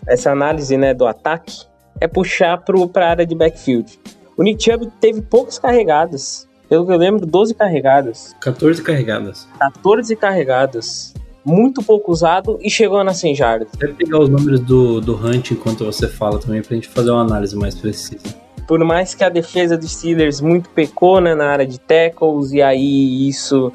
essa 0.07 0.31
análise 0.31 0.75
né, 0.77 0.93
do 0.93 1.05
ataque 1.05 1.65
é 1.99 2.07
puxar 2.07 2.57
para 2.57 3.05
a 3.05 3.09
área 3.09 3.25
de 3.25 3.35
backfield. 3.35 3.99
O 4.35 4.43
Nick 4.43 4.63
Chubb 4.63 4.91
teve 4.99 5.21
poucas 5.21 5.59
carregadas. 5.59 6.49
Pelo 6.67 6.85
que 6.85 6.91
eu 6.91 6.97
lembro, 6.97 7.25
12 7.25 7.53
carregadas. 7.53 8.35
14 8.41 8.81
carregadas. 8.81 9.47
14 9.59 10.15
carregadas 10.15 11.13
muito 11.43 11.83
pouco 11.83 12.11
usado 12.11 12.59
e 12.61 12.69
chegou 12.69 13.03
nas 13.03 13.17
100 13.17 13.35
jardas. 13.35 13.67
Deve 13.77 13.93
pegar 13.93 14.19
os 14.19 14.29
números 14.29 14.59
do, 14.61 15.01
do 15.01 15.15
Hunt 15.15 15.51
enquanto 15.51 15.85
você 15.85 16.07
fala 16.07 16.39
também 16.39 16.61
pra 16.61 16.75
gente 16.75 16.87
fazer 16.87 17.11
uma 17.11 17.21
análise 17.21 17.55
mais 17.55 17.75
precisa. 17.75 18.23
Por 18.67 18.83
mais 18.85 19.13
que 19.13 19.23
a 19.23 19.29
defesa 19.29 19.77
dos 19.77 19.91
Steelers 19.91 20.39
muito 20.39 20.69
pecou 20.69 21.19
né, 21.19 21.35
na 21.35 21.47
área 21.47 21.65
de 21.65 21.79
tackles, 21.79 22.51
e 22.51 22.61
aí 22.61 23.27
isso 23.27 23.71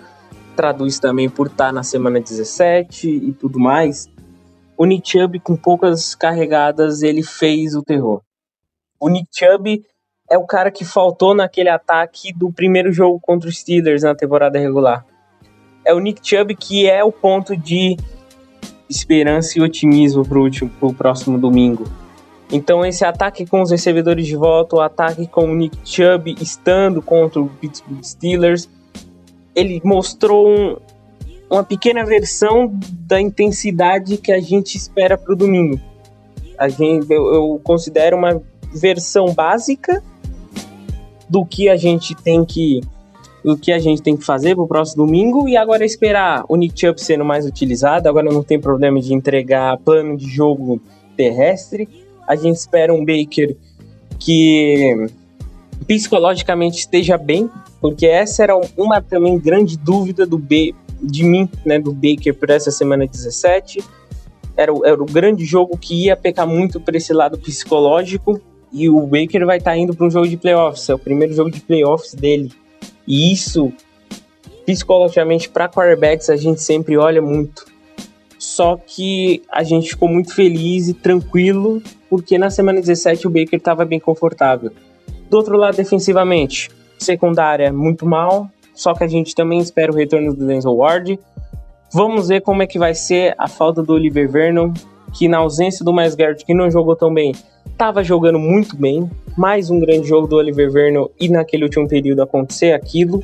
traduz 0.57 0.99
também 0.99 1.29
por 1.29 1.47
estar 1.47 1.73
na 1.73 1.83
semana 1.83 2.21
17 2.21 3.09
e 3.09 3.33
tudo 3.33 3.61
mais, 3.61 4.11
o 4.77 4.85
Nick 4.85 5.09
Chubb 5.09 5.39
com 5.41 5.57
poucas 5.57 6.15
carregadas 6.15 7.03
ele 7.03 7.23
fez 7.23 7.75
o 7.75 7.83
terror. 7.83 8.23
O 8.99 9.09
Nick 9.09 9.29
Chubb 9.31 9.85
é 10.29 10.39
o 10.39 10.47
cara 10.47 10.71
que 10.71 10.85
faltou 10.85 11.35
naquele 11.35 11.69
ataque 11.69 12.33
do 12.33 12.51
primeiro 12.51 12.91
jogo 12.91 13.21
contra 13.21 13.49
os 13.49 13.59
Steelers 13.59 14.03
na 14.03 14.15
temporada 14.15 14.59
regular 14.59 15.05
é 15.87 15.95
o 15.95 16.01
Nick 16.01 16.21
Chubb 16.21 16.55
que 16.57 16.91
é 16.91 17.03
o 17.05 17.13
ponto 17.13 17.57
de 17.57 17.97
esperança 18.91 19.59
e 19.59 19.63
otimismo 19.63 20.27
para 20.27 20.89
o 20.89 20.93
próximo 20.93 21.39
domingo. 21.39 21.85
Então 22.51 22.85
esse 22.85 23.05
ataque 23.05 23.47
com 23.47 23.63
os 23.63 23.71
recebedores 23.71 24.27
de 24.27 24.37
volta, 24.37 24.77
o 24.77 24.81
ataque 24.81 25.29
com 25.29 25.45
o 25.45 25.55
Nick 25.55 25.79
Chubb 25.85 26.35
estando 26.41 27.01
contra 27.01 27.41
o 27.41 27.49
Pittsburgh 27.49 28.03
Steelers, 28.03 28.69
ele 29.57 29.81
mostrou 29.83 30.47
um, 30.47 30.77
uma 31.51 31.65
pequena 31.65 32.05
versão 32.05 32.71
da 33.07 33.19
intensidade 33.19 34.19
que 34.19 34.31
a 34.31 34.39
gente 34.39 34.77
espera 34.77 35.17
para 35.17 35.33
o 35.33 35.37
domingo. 35.37 35.81
A 36.59 36.69
gente, 36.69 37.11
eu, 37.11 37.35
eu 37.35 37.61
considero 37.65 38.19
uma 38.19 38.43
versão 38.75 39.33
básica 39.33 40.03
do 41.29 41.45
que 41.45 41.69
a 41.71 41.77
gente 41.77 42.15
tem 42.15 42.45
que 42.45 42.81
o 43.43 43.57
que 43.57 43.71
a 43.71 43.79
gente 43.79 44.03
tem 44.03 44.17
que 44.17 44.25
fazer 44.25 44.57
para 44.57 44.65
o 44.65 44.67
próximo 44.67 45.07
domingo 45.07 45.49
e 45.49 45.57
agora 45.57 45.85
esperar 45.85 46.45
o 46.49 46.57
Nick 46.57 46.81
Chubb 46.81 47.01
sendo 47.01 47.25
mais 47.25 47.47
utilizado. 47.47 48.09
Agora 48.09 48.29
não 48.29 48.43
tem 48.43 48.61
problema 48.61 49.01
de 49.01 49.15
entregar 49.15 49.79
plano 49.79 50.17
de 50.17 50.29
jogo 50.29 50.81
terrestre. 51.17 51.89
A 52.27 52.35
gente 52.35 52.57
espera 52.57 52.93
um 52.93 53.05
Baker 53.05 53.57
que 54.19 55.09
psicologicamente 55.87 56.79
esteja 56.79 57.17
bem, 57.17 57.49
porque 57.81 58.07
essa 58.07 58.43
era 58.43 58.57
uma 58.77 59.01
também 59.01 59.39
grande 59.39 59.77
dúvida 59.77 60.27
do 60.27 60.39
B, 60.39 60.75
de 61.03 61.25
mim, 61.25 61.49
né, 61.65 61.79
do 61.79 61.93
Baker 61.93 62.35
por 62.35 62.51
essa 62.51 62.71
semana 62.71 63.07
17. 63.07 63.83
Era, 64.57 64.73
era 64.85 65.03
o 65.03 65.07
grande 65.07 65.45
jogo 65.45 65.77
que 65.77 66.05
ia 66.05 66.17
pecar 66.17 66.47
muito 66.47 66.81
por 66.81 66.95
esse 66.95 67.13
lado 67.13 67.39
psicológico 67.39 68.41
e 68.73 68.89
o 68.89 69.01
Baker 69.07 69.45
vai 69.45 69.59
estar 69.59 69.73
tá 69.73 69.77
indo 69.77 69.95
para 69.95 70.07
um 70.07 70.11
jogo 70.11 70.27
de 70.27 70.37
playoffs, 70.37 70.89
é 70.89 70.95
o 70.95 70.99
primeiro 70.99 71.35
jogo 71.35 71.51
de 71.51 71.61
playoffs 71.61 72.15
dele. 72.15 72.51
E 73.07 73.33
isso, 73.33 73.73
psicologicamente, 74.65 75.49
para 75.49 75.69
quarterbacks, 75.69 76.29
a 76.29 76.37
gente 76.37 76.61
sempre 76.61 76.97
olha 76.97 77.23
muito. 77.23 77.67
Só 78.39 78.77
que 78.77 79.43
a 79.51 79.63
gente 79.63 79.91
ficou 79.91 80.09
muito 80.09 80.35
feliz 80.35 80.89
e 80.89 80.95
tranquilo, 80.95 81.83
porque 82.09 82.37
na 82.39 82.51
semana 82.51 82.81
17 82.81 83.27
o 83.27 83.31
Baker 83.31 83.59
estava 83.59 83.85
bem 83.85 84.01
confortável. 84.01 84.73
Do 85.31 85.37
outro 85.37 85.57
lado, 85.57 85.77
defensivamente, 85.77 86.71
secundária 86.99 87.73
muito 87.73 88.07
mal, 88.07 88.49
só 88.75 88.95
que 88.95 89.05
a 89.05 89.09
gente 89.09 89.35
também 89.35 89.59
espera 89.59 89.91
o 89.91 89.95
retorno 89.95 90.35
do 90.35 90.47
Denzel 90.47 90.75
Ward. 90.75 91.19
Vamos 91.93 92.29
ver 92.29 92.43
como 92.43 92.63
é 92.63 92.67
que 92.67 92.79
vai 92.79 92.95
ser 92.95 93.35
a 93.39 93.49
falta 93.49 93.83
do 93.83 93.95
Oliver 93.95 94.31
Vernon, 94.31 94.73
que 95.15 95.29
na 95.29 95.39
ausência 95.39 95.85
do 95.85 95.93
Miles 95.93 96.15
Garrett, 96.15 96.45
que 96.45 96.53
não 96.53 96.71
jogou 96.71 96.95
tão 96.95 97.13
bem, 97.13 97.33
estava 97.65 98.03
jogando 98.03 98.39
muito 98.39 98.77
bem. 98.77 99.11
Mais 99.37 99.71
um 99.71 99.79
grande 99.79 100.09
jogo 100.09 100.27
do 100.27 100.37
Oliver 100.37 100.71
Verno 100.71 101.11
e 101.21 101.29
naquele 101.29 101.65
último 101.65 101.87
período 101.87 102.23
acontecer 102.23 102.73
aquilo. 102.73 103.23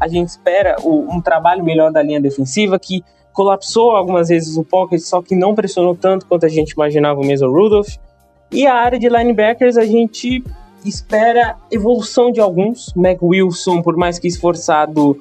A 0.00 0.08
gente 0.08 0.28
espera 0.28 0.76
o, 0.82 1.08
um 1.10 1.20
trabalho 1.20 1.64
melhor 1.64 1.90
da 1.90 2.02
linha 2.02 2.20
defensiva 2.20 2.78
que 2.78 3.02
colapsou 3.32 3.92
algumas 3.92 4.28
vezes 4.28 4.56
o 4.56 4.64
pocket, 4.64 5.00
só 5.00 5.22
que 5.22 5.34
não 5.34 5.54
pressionou 5.54 5.94
tanto 5.94 6.26
quanto 6.26 6.44
a 6.44 6.48
gente 6.48 6.70
imaginava 6.70 7.20
o 7.20 7.24
mesmo 7.24 7.50
Rudolph. 7.50 7.94
E 8.50 8.66
a 8.66 8.74
área 8.74 8.98
de 8.98 9.08
linebackers 9.08 9.76
a 9.76 9.84
gente 9.84 10.42
espera 10.84 11.56
evolução 11.70 12.30
de 12.30 12.40
alguns. 12.40 12.92
Mac 12.94 13.22
Wilson, 13.22 13.82
por 13.82 13.96
mais 13.96 14.18
que 14.18 14.28
esforçado, 14.28 15.18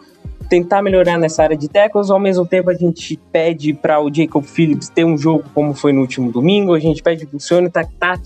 tentar 0.49 0.81
melhorar 0.81 1.17
nessa 1.17 1.43
área 1.43 1.57
de 1.57 1.67
tackles, 1.67 2.09
ao 2.09 2.19
mesmo 2.19 2.45
tempo 2.45 2.69
a 2.69 2.73
gente 2.73 3.19
pede 3.31 3.73
para 3.73 4.01
o 4.01 4.13
Jacob 4.13 4.43
Phillips 4.43 4.89
ter 4.89 5.03
um 5.03 5.17
jogo 5.17 5.43
como 5.53 5.73
foi 5.73 5.91
no 5.91 6.01
último 6.01 6.31
domingo, 6.31 6.73
a 6.73 6.79
gente 6.79 7.01
pede 7.01 7.25
para 7.25 7.37
o 7.37 7.39
Sonny 7.39 7.69
tá, 7.69 7.87
tá, 7.99 8.19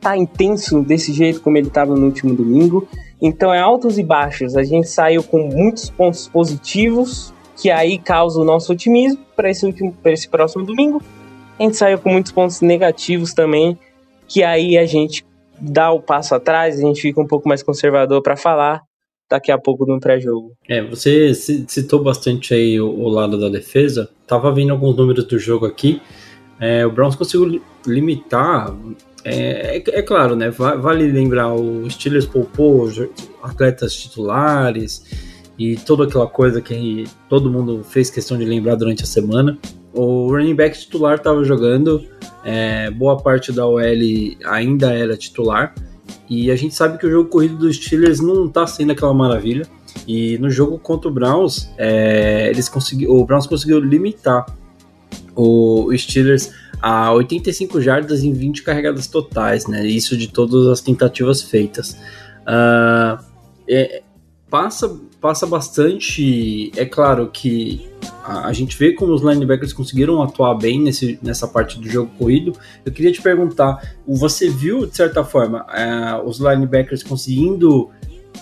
tá 0.00 0.16
intenso 0.16 0.82
desse 0.82 1.12
jeito 1.12 1.40
como 1.40 1.56
ele 1.58 1.68
estava 1.68 1.94
no 1.94 2.06
último 2.06 2.34
domingo. 2.34 2.88
Então 3.20 3.52
é 3.52 3.58
altos 3.58 3.98
e 3.98 4.02
baixos. 4.02 4.56
A 4.56 4.62
gente 4.62 4.88
saiu 4.88 5.22
com 5.22 5.48
muitos 5.48 5.90
pontos 5.90 6.28
positivos, 6.28 7.34
que 7.56 7.70
aí 7.70 7.98
causa 7.98 8.40
o 8.40 8.44
nosso 8.44 8.72
otimismo 8.72 9.20
para 9.34 9.50
esse 9.50 9.66
último, 9.66 9.92
para 9.92 10.12
esse 10.12 10.28
próximo 10.28 10.64
domingo. 10.64 11.02
A 11.58 11.62
gente 11.64 11.76
saiu 11.76 11.98
com 11.98 12.10
muitos 12.10 12.30
pontos 12.30 12.60
negativos 12.60 13.34
também, 13.34 13.76
que 14.28 14.44
aí 14.44 14.78
a 14.78 14.86
gente 14.86 15.24
dá 15.60 15.90
o 15.90 16.00
passo 16.00 16.34
atrás, 16.34 16.78
a 16.78 16.80
gente 16.80 17.00
fica 17.00 17.20
um 17.20 17.26
pouco 17.26 17.48
mais 17.48 17.62
conservador 17.62 18.22
para 18.22 18.36
falar 18.36 18.82
daqui 19.30 19.52
a 19.52 19.58
pouco 19.58 19.84
no 19.86 20.00
pré-jogo. 20.00 20.52
É, 20.68 20.82
você 20.82 21.34
citou 21.34 22.02
bastante 22.02 22.54
aí 22.54 22.80
o, 22.80 22.88
o, 22.88 23.08
lado 23.08 23.38
da 23.38 23.48
defesa. 23.48 24.08
Tava 24.26 24.52
vendo 24.52 24.72
alguns 24.72 24.96
números 24.96 25.24
do 25.24 25.38
jogo 25.38 25.66
aqui. 25.66 26.00
É, 26.58 26.86
o 26.86 26.90
Browns 26.90 27.14
conseguiu 27.14 27.62
limitar. 27.86 28.74
É, 29.24 29.76
é, 29.76 29.82
é 29.86 30.02
claro, 30.02 30.34
né? 30.34 30.50
Vale 30.50 31.10
lembrar, 31.12 31.52
o 31.52 31.88
Steelers 31.90 32.24
poupou 32.24 32.88
atletas 33.42 33.94
titulares 33.94 35.04
e 35.58 35.76
toda 35.76 36.04
aquela 36.04 36.26
coisa 36.26 36.60
que 36.60 37.04
todo 37.28 37.50
mundo 37.50 37.82
fez 37.82 38.10
questão 38.10 38.38
de 38.38 38.44
lembrar 38.44 38.76
durante 38.76 39.02
a 39.02 39.06
semana. 39.06 39.58
O 39.92 40.28
running 40.28 40.54
back 40.54 40.78
titular 40.78 41.16
estava 41.16 41.42
jogando, 41.42 42.06
é, 42.44 42.90
boa 42.90 43.16
parte 43.16 43.50
da 43.50 43.66
OL 43.66 43.82
ainda 44.44 44.92
era 44.92 45.16
titular. 45.16 45.74
E 46.30 46.50
a 46.50 46.56
gente 46.56 46.74
sabe 46.74 46.98
que 46.98 47.06
o 47.06 47.10
jogo 47.10 47.28
corrido 47.28 47.56
dos 47.56 47.76
Steelers 47.76 48.20
não 48.20 48.46
está 48.46 48.66
sendo 48.66 48.92
aquela 48.92 49.12
maravilha. 49.12 49.66
E 50.06 50.38
no 50.38 50.48
jogo 50.48 50.78
contra 50.78 51.10
o 51.10 51.12
Browns, 51.12 51.68
é, 51.76 52.48
eles 52.50 52.68
conseguiram, 52.68 53.14
o 53.14 53.24
Browns 53.24 53.46
conseguiu 53.46 53.80
limitar 53.80 54.46
o 55.34 55.90
Steelers 55.96 56.52
a 56.80 57.12
85 57.12 57.80
jardas 57.80 58.22
em 58.22 58.32
20 58.32 58.62
carregadas 58.62 59.06
totais, 59.06 59.66
né? 59.66 59.86
Isso 59.86 60.16
de 60.16 60.28
todas 60.28 60.66
as 60.68 60.80
tentativas 60.80 61.42
feitas. 61.42 61.98
Uh, 62.46 63.22
é, 63.68 64.02
passa, 64.48 64.98
passa 65.20 65.46
bastante. 65.46 66.72
É 66.76 66.84
claro 66.84 67.28
que 67.28 67.88
a, 68.22 68.48
a, 68.48 68.52
gente 68.52 68.76
vê 68.76 68.92
como 68.92 69.12
os 69.12 69.22
linebackers 69.22 69.72
conseguiram 69.72 70.22
atuar 70.22 70.54
bem 70.54 70.80
nesse, 70.80 71.18
nessa 71.22 71.46
parte 71.46 71.78
do 71.78 71.88
jogo 71.88 72.10
corrido. 72.18 72.52
Eu 72.84 72.92
queria 72.92 73.12
te 73.12 73.20
perguntar: 73.20 73.94
você 74.06 74.48
viu, 74.48 74.86
de 74.86 74.96
certa 74.96 75.24
forma, 75.24 75.66
é, 75.72 76.20
os 76.24 76.38
linebackers 76.38 77.02
conseguindo 77.02 77.90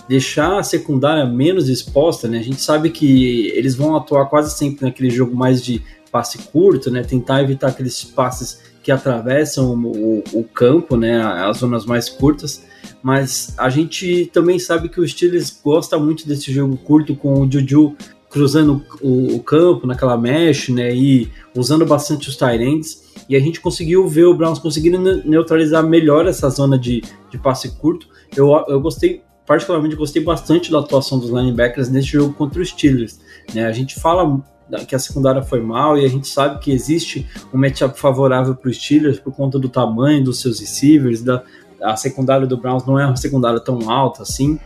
deixar 0.07 0.59
a 0.59 0.63
secundária 0.63 1.25
menos 1.25 1.69
exposta, 1.69 2.27
né? 2.27 2.39
A 2.39 2.43
gente 2.43 2.61
sabe 2.61 2.89
que 2.89 3.47
eles 3.55 3.75
vão 3.75 3.95
atuar 3.95 4.25
quase 4.27 4.55
sempre 4.55 4.85
naquele 4.85 5.09
jogo 5.09 5.35
mais 5.35 5.63
de 5.63 5.81
passe 6.11 6.37
curto, 6.37 6.89
né? 6.91 7.03
Tentar 7.03 7.41
evitar 7.41 7.69
aqueles 7.69 8.03
passes 8.03 8.61
que 8.83 8.91
atravessam 8.91 9.75
o, 9.75 10.23
o 10.31 10.43
campo, 10.43 10.95
né? 10.95 11.19
As 11.21 11.57
zonas 11.57 11.85
mais 11.85 12.07
curtas 12.07 12.65
mas 13.01 13.53
a 13.57 13.69
gente 13.69 14.29
também 14.33 14.59
sabe 14.59 14.89
que 14.89 14.99
o 14.99 15.07
Steelers 15.07 15.59
gosta 15.63 15.97
muito 15.97 16.27
desse 16.27 16.51
jogo 16.51 16.77
curto 16.77 17.15
com 17.15 17.41
o 17.41 17.51
Juju 17.51 17.95
cruzando 18.29 18.83
o, 19.01 19.35
o 19.35 19.43
campo 19.43 19.87
naquela 19.87 20.17
mesh, 20.17 20.69
né, 20.69 20.93
e 20.93 21.31
usando 21.55 21.85
bastante 21.85 22.29
os 22.29 22.35
tight 22.35 22.61
ends, 22.61 23.07
e 23.29 23.35
a 23.35 23.39
gente 23.39 23.59
conseguiu 23.59 24.07
ver 24.07 24.25
o 24.25 24.33
Browns 24.33 24.59
conseguindo 24.59 24.99
neutralizar 25.25 25.83
melhor 25.83 26.27
essa 26.27 26.49
zona 26.49 26.77
de, 26.77 27.03
de 27.29 27.37
passe 27.37 27.71
curto. 27.77 28.07
Eu, 28.35 28.51
eu 28.67 28.79
gostei, 28.79 29.21
particularmente 29.45 29.95
gostei 29.95 30.23
bastante 30.23 30.71
da 30.71 30.79
atuação 30.79 31.19
dos 31.19 31.29
linebackers 31.29 31.89
nesse 31.89 32.07
jogo 32.07 32.33
contra 32.33 32.61
os 32.61 32.69
Steelers. 32.69 33.19
Né? 33.53 33.65
A 33.65 33.71
gente 33.71 33.99
fala 33.99 34.41
que 34.87 34.95
a 34.95 34.99
secundária 34.99 35.41
foi 35.41 35.61
mal 35.61 35.97
e 35.97 36.05
a 36.05 36.09
gente 36.09 36.27
sabe 36.27 36.59
que 36.59 36.71
existe 36.71 37.25
um 37.53 37.57
matchup 37.57 37.97
favorável 37.99 38.55
para 38.55 38.69
os 38.69 38.77
Steelers 38.77 39.19
por 39.19 39.33
conta 39.33 39.57
do 39.57 39.69
tamanho 39.69 40.23
dos 40.23 40.41
seus 40.41 40.59
receivers, 40.59 41.21
da, 41.21 41.43
a 41.81 41.95
secundária 41.95 42.47
do 42.47 42.57
Browns 42.57 42.85
não 42.85 42.99
é 42.99 43.05
uma 43.05 43.15
secundária 43.15 43.59
tão 43.59 43.89
alta 43.89 44.23
assim. 44.23 44.59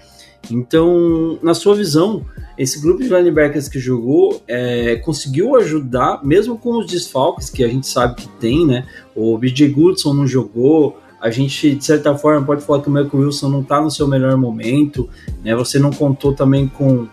Então, 0.50 1.38
na 1.42 1.54
sua 1.54 1.76
visão, 1.76 2.26
esse 2.58 2.82
grupo 2.82 3.04
de 3.04 3.10
linebackers 3.10 3.68
que 3.68 3.80
jogou 3.80 4.42
é, 4.48 4.96
conseguiu 4.98 5.56
ajudar, 5.56 6.24
mesmo 6.24 6.58
com 6.58 6.80
os 6.80 6.88
desfalques 6.88 7.50
que 7.50 7.64
a 7.64 7.68
gente 7.68 7.88
sabe 7.88 8.16
que 8.16 8.28
tem, 8.40 8.66
né? 8.66 8.86
O 9.16 9.38
BJ 9.38 9.70
Goodson 9.70 10.14
não 10.14 10.26
jogou, 10.26 10.98
a 11.22 11.30
gente, 11.30 11.76
de 11.76 11.86
certa 11.86 12.18
forma, 12.18 12.46
pode 12.46 12.64
falar 12.64 12.82
que 12.82 12.90
o 12.90 12.92
Michael 12.92 13.26
Wilson 13.26 13.50
não 13.50 13.62
está 13.62 13.80
no 13.80 13.92
seu 13.92 14.08
melhor 14.08 14.36
momento, 14.36 15.08
né? 15.44 15.56
Você 15.56 15.78
não 15.78 15.92
contou 15.92 16.34
também 16.34 16.68
com 16.68 17.08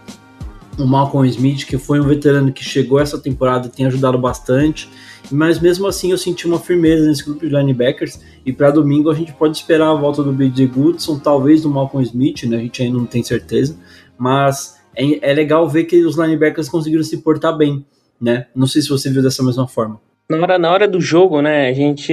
o 0.79 0.87
Malcolm 0.87 1.29
Smith, 1.29 1.67
que 1.67 1.77
foi 1.77 2.01
um 2.01 2.05
veterano 2.05 2.51
que 2.51 2.65
chegou 2.65 2.99
essa 2.99 3.19
temporada 3.19 3.67
e 3.67 3.71
tem 3.71 3.85
ajudado 3.85 4.17
bastante. 4.17 4.89
Mas 5.31 5.61
mesmo 5.61 5.87
assim 5.87 6.11
eu 6.11 6.19
senti 6.19 6.47
uma 6.47 6.59
firmeza 6.59 7.07
nesse 7.07 7.25
grupo 7.25 7.41
de 7.41 7.55
linebackers. 7.55 8.21
E 8.45 8.53
para 8.53 8.71
domingo 8.71 9.11
a 9.11 9.15
gente 9.15 9.33
pode 9.33 9.57
esperar 9.57 9.91
a 9.91 9.95
volta 9.95 10.23
do 10.23 10.33
BJ 10.33 10.67
Goodson, 10.67 11.19
talvez 11.19 11.63
do 11.63 11.71
Malcolm 11.71 12.05
Smith, 12.05 12.45
né? 12.45 12.57
A 12.57 12.61
gente 12.61 12.83
ainda 12.83 12.99
não 12.99 13.07
tem 13.07 13.23
certeza. 13.23 13.77
Mas 14.17 14.79
é, 14.97 15.31
é 15.31 15.35
legal 15.35 15.69
ver 15.69 15.85
que 15.85 16.05
os 16.05 16.17
linebackers 16.17 16.69
conseguiram 16.69 17.05
se 17.05 17.19
portar 17.19 17.57
bem, 17.57 17.85
né? 18.21 18.47
Não 18.55 18.67
sei 18.67 18.83
se 18.83 18.89
você 18.89 19.11
viu 19.11 19.23
dessa 19.23 19.43
mesma 19.43 19.69
forma. 19.69 20.01
Na 20.31 20.39
hora, 20.39 20.59
na 20.59 20.71
hora 20.71 20.89
do 20.89 21.01
jogo, 21.01 21.41
né, 21.41 21.69
a 21.69 21.73
gente, 21.73 22.13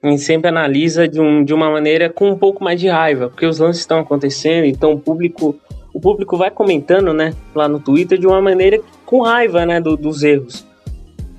a 0.00 0.10
gente 0.10 0.22
sempre 0.22 0.48
analisa 0.48 1.08
de, 1.08 1.20
um, 1.20 1.44
de 1.44 1.52
uma 1.52 1.68
maneira 1.68 2.08
com 2.08 2.30
um 2.30 2.38
pouco 2.38 2.62
mais 2.62 2.80
de 2.80 2.86
raiva, 2.86 3.28
porque 3.28 3.44
os 3.44 3.58
lances 3.58 3.80
estão 3.80 3.98
acontecendo, 3.98 4.64
então 4.64 4.92
o 4.92 5.00
público 5.00 5.58
o 5.92 6.00
público 6.00 6.36
vai 6.36 6.50
comentando, 6.50 7.12
né, 7.12 7.34
lá 7.52 7.68
no 7.68 7.80
Twitter 7.80 8.16
de 8.16 8.26
uma 8.26 8.40
maneira 8.40 8.80
com 9.04 9.22
raiva, 9.22 9.66
né, 9.66 9.80
do, 9.80 9.96
dos 9.96 10.22
erros. 10.22 10.67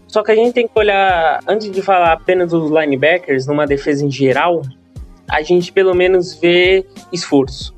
Só 0.10 0.24
que 0.24 0.32
a 0.32 0.36
gente 0.36 0.54
tem 0.54 0.68
que 0.68 0.78
olhar, 0.78 1.40
antes 1.48 1.70
de 1.70 1.82
falar 1.84 2.14
apenas 2.14 2.50
dos 2.50 2.72
linebackers, 2.72 3.46
numa 3.46 3.68
defesa 3.68 4.04
em 4.04 4.10
geral, 4.10 4.64
a 5.30 5.44
gente 5.44 5.72
pelo 5.72 5.94
menos 5.94 6.34
vê 6.34 6.84
esforço. 7.14 7.78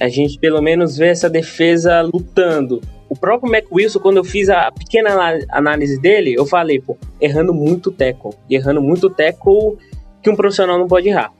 A 0.00 0.08
gente 0.08 0.38
pelo 0.38 0.62
menos 0.62 0.96
vê 0.96 1.08
essa 1.08 1.28
defesa 1.28 2.00
lutando. 2.00 2.80
O 3.10 3.14
próprio 3.14 3.52
Mac 3.52 3.64
Wilson, 3.70 3.98
quando 3.98 4.16
eu 4.16 4.24
fiz 4.24 4.48
a 4.48 4.72
pequena 4.72 5.38
análise 5.50 6.00
dele, 6.00 6.34
eu 6.34 6.46
falei, 6.46 6.80
pô, 6.80 6.96
errando 7.20 7.52
muito 7.52 7.92
tackle. 7.92 8.32
E 8.48 8.56
errando 8.56 8.80
muito 8.80 9.10
tackle 9.10 9.76
que 10.22 10.30
um 10.30 10.34
profissional 10.34 10.78
não 10.78 10.88
pode 10.88 11.10
errar. 11.10 11.30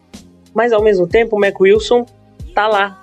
Mas 0.54 0.70
ao 0.70 0.82
mesmo 0.82 1.06
tempo, 1.06 1.36
o 1.36 1.40
Mac 1.40 1.58
Wilson 1.58 2.04
tá 2.54 2.68
lá. 2.68 3.02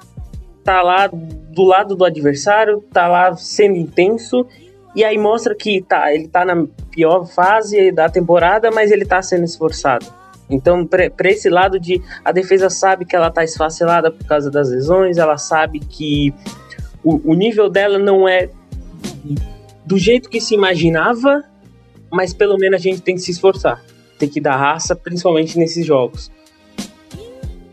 Tá 0.63 0.83
lá 0.83 1.07
do 1.07 1.63
lado 1.63 1.95
do 1.95 2.05
adversário, 2.05 2.83
tá 2.93 3.07
lá 3.07 3.35
sendo 3.35 3.75
intenso 3.75 4.45
e 4.95 5.03
aí 5.03 5.17
mostra 5.17 5.55
que 5.55 5.81
tá, 5.81 6.13
ele 6.13 6.27
tá 6.27 6.45
na 6.45 6.67
pior 6.91 7.25
fase 7.25 7.91
da 7.91 8.09
temporada, 8.09 8.69
mas 8.71 8.91
ele 8.91 9.05
tá 9.05 9.21
sendo 9.21 9.43
esforçado. 9.43 10.05
Então, 10.49 10.85
para 10.85 11.29
esse 11.29 11.49
lado 11.49 11.79
de 11.79 12.01
a 12.23 12.31
defesa 12.31 12.69
sabe 12.69 13.05
que 13.05 13.15
ela 13.15 13.31
tá 13.31 13.43
esfacelada 13.43 14.11
por 14.11 14.25
causa 14.25 14.51
das 14.51 14.69
lesões, 14.69 15.17
ela 15.17 15.37
sabe 15.37 15.79
que 15.79 16.33
o, 17.03 17.31
o 17.31 17.33
nível 17.33 17.69
dela 17.69 17.97
não 17.97 18.27
é 18.27 18.49
do 19.85 19.97
jeito 19.97 20.29
que 20.29 20.39
se 20.39 20.53
imaginava, 20.53 21.43
mas 22.11 22.33
pelo 22.33 22.57
menos 22.57 22.79
a 22.79 22.83
gente 22.83 23.01
tem 23.01 23.15
que 23.15 23.21
se 23.21 23.31
esforçar, 23.31 23.83
tem 24.19 24.29
que 24.29 24.39
dar 24.39 24.55
raça, 24.55 24.95
principalmente 24.95 25.57
nesses 25.57 25.85
jogos. 25.85 26.31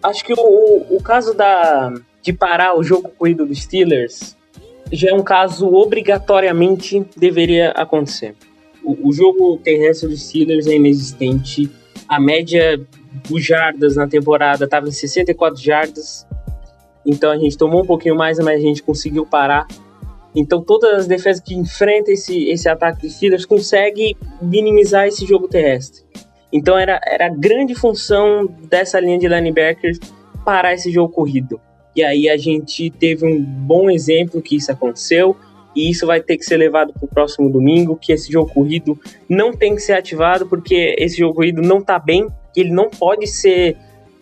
Acho 0.02 0.24
que 0.24 0.32
o, 0.32 0.96
o 0.96 1.02
caso 1.02 1.34
da, 1.34 1.92
de 2.22 2.32
parar 2.32 2.78
o 2.78 2.82
jogo 2.82 3.10
corrido 3.10 3.44
dos 3.44 3.62
Steelers 3.62 4.34
já 4.92 5.10
é 5.10 5.14
um 5.14 5.22
caso 5.22 5.72
obrigatoriamente 5.72 7.04
deveria 7.16 7.70
acontecer. 7.70 8.34
O, 8.82 9.08
o 9.08 9.12
jogo 9.12 9.58
terrestre 9.58 10.08
dos 10.08 10.22
Steelers 10.28 10.66
é 10.66 10.74
inexistente. 10.74 11.70
A 12.08 12.20
média 12.20 12.80
dos 13.28 13.44
jardas 13.44 13.96
na 13.96 14.08
temporada 14.08 14.64
estava 14.64 14.88
em 14.88 14.92
64 14.92 15.60
jardas. 15.60 16.26
Então 17.06 17.30
a 17.30 17.38
gente 17.38 17.56
tomou 17.56 17.82
um 17.82 17.86
pouquinho 17.86 18.16
mais, 18.16 18.38
mas 18.38 18.58
a 18.58 18.62
gente 18.62 18.82
conseguiu 18.82 19.24
parar. 19.24 19.66
Então 20.34 20.62
todas 20.62 21.00
as 21.00 21.06
defesas 21.06 21.42
que 21.42 21.54
enfrentam 21.54 22.12
esse, 22.12 22.48
esse 22.48 22.68
ataque 22.68 23.02
dos 23.02 23.16
Steelers 23.16 23.44
conseguem 23.44 24.16
minimizar 24.40 25.06
esse 25.06 25.26
jogo 25.26 25.48
terrestre. 25.48 26.04
Então 26.52 26.76
era, 26.76 27.00
era 27.06 27.26
a 27.26 27.30
grande 27.30 27.74
função 27.74 28.46
dessa 28.68 28.98
linha 28.98 29.18
de 29.18 29.28
linebackers 29.28 29.98
parar 30.44 30.74
esse 30.74 30.90
jogo 30.90 31.12
corrido. 31.12 31.60
E 31.94 32.02
aí 32.02 32.28
a 32.28 32.36
gente 32.36 32.90
teve 32.90 33.26
um 33.26 33.42
bom 33.42 33.90
exemplo 33.90 34.40
que 34.40 34.56
isso 34.56 34.70
aconteceu, 34.70 35.36
e 35.74 35.90
isso 35.90 36.06
vai 36.06 36.20
ter 36.20 36.36
que 36.36 36.44
ser 36.44 36.56
levado 36.56 36.92
para 36.92 37.04
o 37.04 37.08
próximo 37.08 37.48
domingo, 37.48 37.96
que 37.96 38.12
esse 38.12 38.30
jogo 38.32 38.52
corrido 38.52 38.98
não 39.28 39.52
tem 39.52 39.74
que 39.74 39.80
ser 39.80 39.92
ativado, 39.92 40.46
porque 40.46 40.94
esse 40.98 41.18
jogo 41.18 41.34
corrido 41.34 41.62
não 41.62 41.78
está 41.78 41.98
bem, 41.98 42.26
ele 42.56 42.70
não 42.70 42.90
pode 42.90 43.26
ser 43.26 43.76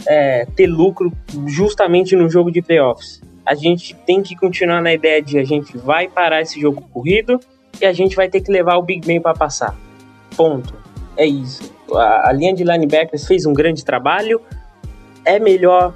é, 0.07 0.47
ter 0.57 0.67
lucro 0.67 1.13
justamente 1.47 2.15
no 2.15 2.29
jogo 2.29 2.51
de 2.51 2.61
playoffs. 2.61 3.23
A 3.45 3.55
gente 3.55 3.95
tem 4.07 4.23
que 4.23 4.37
continuar 4.37 4.83
na 4.83 4.93
ideia 4.93 5.23
de 5.23 5.39
a 5.39 5.45
gente 5.45 5.77
vai 5.79 6.07
parar 6.07 6.43
esse 6.43 6.61
jogo 6.61 6.83
corrido 6.93 7.41
e 7.81 7.87
a 7.87 7.93
gente 7.93 8.15
vai 8.15 8.29
ter 8.29 8.43
que 8.43 8.53
levar 8.53 8.77
o 8.77 8.83
Big 8.83 9.07
Ben 9.07 9.21
para 9.21 9.35
passar. 9.35 9.75
Ponto. 10.37 10.75
É 11.17 11.25
isso. 11.25 11.73
A, 11.95 12.29
a 12.29 12.33
linha 12.33 12.55
de 12.55 12.63
linebackers 12.63 13.27
fez 13.27 13.47
um 13.47 13.55
grande 13.55 13.85
trabalho. 13.85 14.41
É 15.25 15.39
melhor 15.39 15.95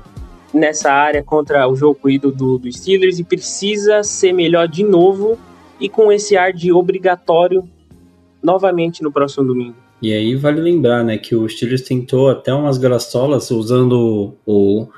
nessa 0.52 0.92
área 0.92 1.22
contra 1.22 1.66
o 1.68 1.74
jogo 1.74 1.94
corrido 1.94 2.30
do, 2.30 2.58
do 2.58 2.70
Steelers 2.70 3.18
e 3.18 3.24
precisa 3.24 4.02
ser 4.02 4.32
melhor 4.32 4.68
de 4.68 4.84
novo 4.84 5.38
e 5.80 5.88
com 5.88 6.12
esse 6.12 6.36
ar 6.36 6.52
de 6.52 6.72
obrigatório 6.72 7.68
novamente 8.42 9.02
no 9.02 9.10
próximo 9.10 9.44
domingo. 9.44 9.76
E 10.00 10.12
aí 10.12 10.34
vale 10.34 10.60
lembrar, 10.60 11.04
né, 11.04 11.16
que 11.16 11.34
o 11.34 11.48
Steelers 11.48 11.82
tentou 11.82 12.28
até 12.28 12.52
umas 12.52 12.76
graçolas 12.76 13.50
usando 13.50 14.34
o, 14.44 14.88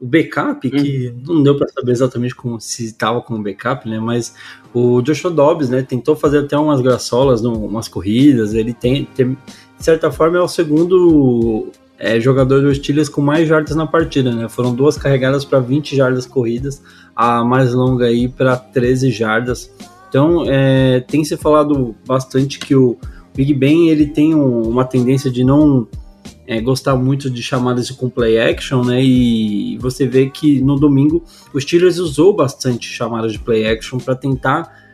o 0.00 0.06
backup, 0.06 0.68
que 0.70 1.08
uhum. 1.08 1.34
não 1.34 1.42
deu 1.42 1.56
para 1.56 1.68
saber 1.68 1.92
exatamente 1.92 2.34
como 2.34 2.58
se 2.60 2.86
estava 2.86 3.20
com 3.20 3.34
o 3.34 3.42
backup, 3.42 3.88
né, 3.88 4.00
mas 4.00 4.34
o 4.72 5.02
Joshua 5.02 5.30
Dobbs, 5.30 5.68
né, 5.68 5.82
tentou 5.82 6.16
fazer 6.16 6.38
até 6.38 6.56
umas 6.56 6.80
graçolas, 6.80 7.44
umas 7.44 7.86
corridas, 7.86 8.54
ele 8.54 8.72
tem, 8.72 9.04
tem 9.04 9.36
de 9.78 9.84
certa 9.84 10.10
forma 10.10 10.38
é 10.38 10.40
o 10.40 10.48
segundo 10.48 11.70
é, 11.98 12.20
jogador 12.20 12.62
do 12.62 12.74
Steelers 12.74 13.08
com 13.08 13.20
mais 13.20 13.48
jardas 13.48 13.74
na 13.74 13.86
partida, 13.86 14.32
né, 14.32 14.48
foram 14.48 14.74
duas 14.74 14.96
carregadas 14.96 15.44
para 15.44 15.60
20 15.60 15.96
jardas 15.96 16.26
corridas, 16.26 16.82
a 17.14 17.44
mais 17.44 17.72
longa 17.72 18.06
aí 18.06 18.28
para 18.28 18.56
13 18.56 19.10
jardas, 19.10 19.70
então 20.08 20.44
é, 20.46 21.00
tem 21.00 21.24
se 21.24 21.36
falado 21.36 21.94
bastante 22.06 22.58
que 22.58 22.74
o 22.74 22.96
Big 23.34 23.52
Ben 23.52 23.88
ele 23.88 24.06
tem 24.06 24.34
um, 24.34 24.62
uma 24.62 24.84
tendência 24.84 25.30
de 25.30 25.44
não 25.44 25.86
é, 26.46 26.60
gostar 26.60 26.96
muito 26.96 27.28
de 27.28 27.42
chamadas 27.42 27.90
com 27.90 28.08
play 28.08 28.38
action, 28.38 28.84
né? 28.84 29.02
E 29.02 29.76
você 29.78 30.06
vê 30.06 30.30
que 30.30 30.60
no 30.60 30.76
domingo 30.76 31.22
o 31.52 31.60
Steelers 31.60 31.98
usou 31.98 32.34
bastante 32.34 32.88
chamadas 32.88 33.32
de 33.32 33.38
play 33.38 33.66
action 33.66 33.98
para 33.98 34.14
tentar 34.14 34.86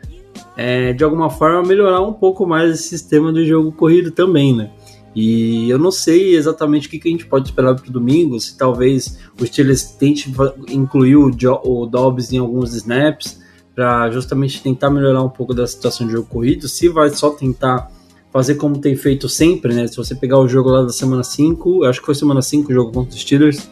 é, 0.57 0.93
de 0.93 1.03
alguma 1.03 1.29
forma 1.29 1.63
melhorar 1.63 2.01
um 2.01 2.13
pouco 2.13 2.45
mais 2.45 2.71
esse 2.71 2.89
sistema 2.89 3.31
do 3.31 3.45
jogo 3.45 3.71
corrido 3.71 4.11
também, 4.11 4.53
né? 4.55 4.71
E 5.15 5.69
eu 5.69 5.77
não 5.77 5.91
sei 5.91 6.35
exatamente 6.35 6.87
o 6.87 6.89
que, 6.89 6.99
que 6.99 7.07
a 7.07 7.11
gente 7.11 7.25
pode 7.25 7.49
esperar 7.49 7.75
para 7.75 7.87
o 7.87 7.91
domingo, 7.91 8.39
se 8.39 8.57
talvez 8.57 9.19
o 9.39 9.45
Steelers 9.45 9.83
tente 9.83 10.33
incluir 10.69 11.17
o, 11.17 11.31
jo 11.31 11.59
o 11.63 11.85
Dobbs 11.85 12.33
em 12.33 12.39
alguns 12.39 12.73
snaps 12.73 13.39
para 13.75 14.09
justamente 14.09 14.61
tentar 14.61 14.89
melhorar 14.89 15.21
um 15.21 15.29
pouco 15.29 15.53
da 15.53 15.67
situação 15.67 16.07
de 16.07 16.13
jogo 16.13 16.27
corrido, 16.27 16.67
se 16.67 16.89
vai 16.89 17.09
só 17.09 17.29
tentar 17.29 17.91
fazer 18.31 18.55
como 18.55 18.79
tem 18.79 18.95
feito 18.95 19.29
sempre, 19.29 19.75
né? 19.75 19.85
Se 19.87 19.95
você 19.95 20.15
pegar 20.15 20.39
o 20.39 20.47
jogo 20.47 20.69
lá 20.69 20.81
da 20.81 20.89
semana 20.89 21.23
5, 21.23 21.83
acho 21.85 21.99
que 21.99 22.05
foi 22.05 22.15
semana 22.15 22.41
5 22.41 22.71
o 22.71 22.73
jogo 22.73 22.91
contra 22.91 23.13
os 23.13 23.21
Steelers. 23.21 23.69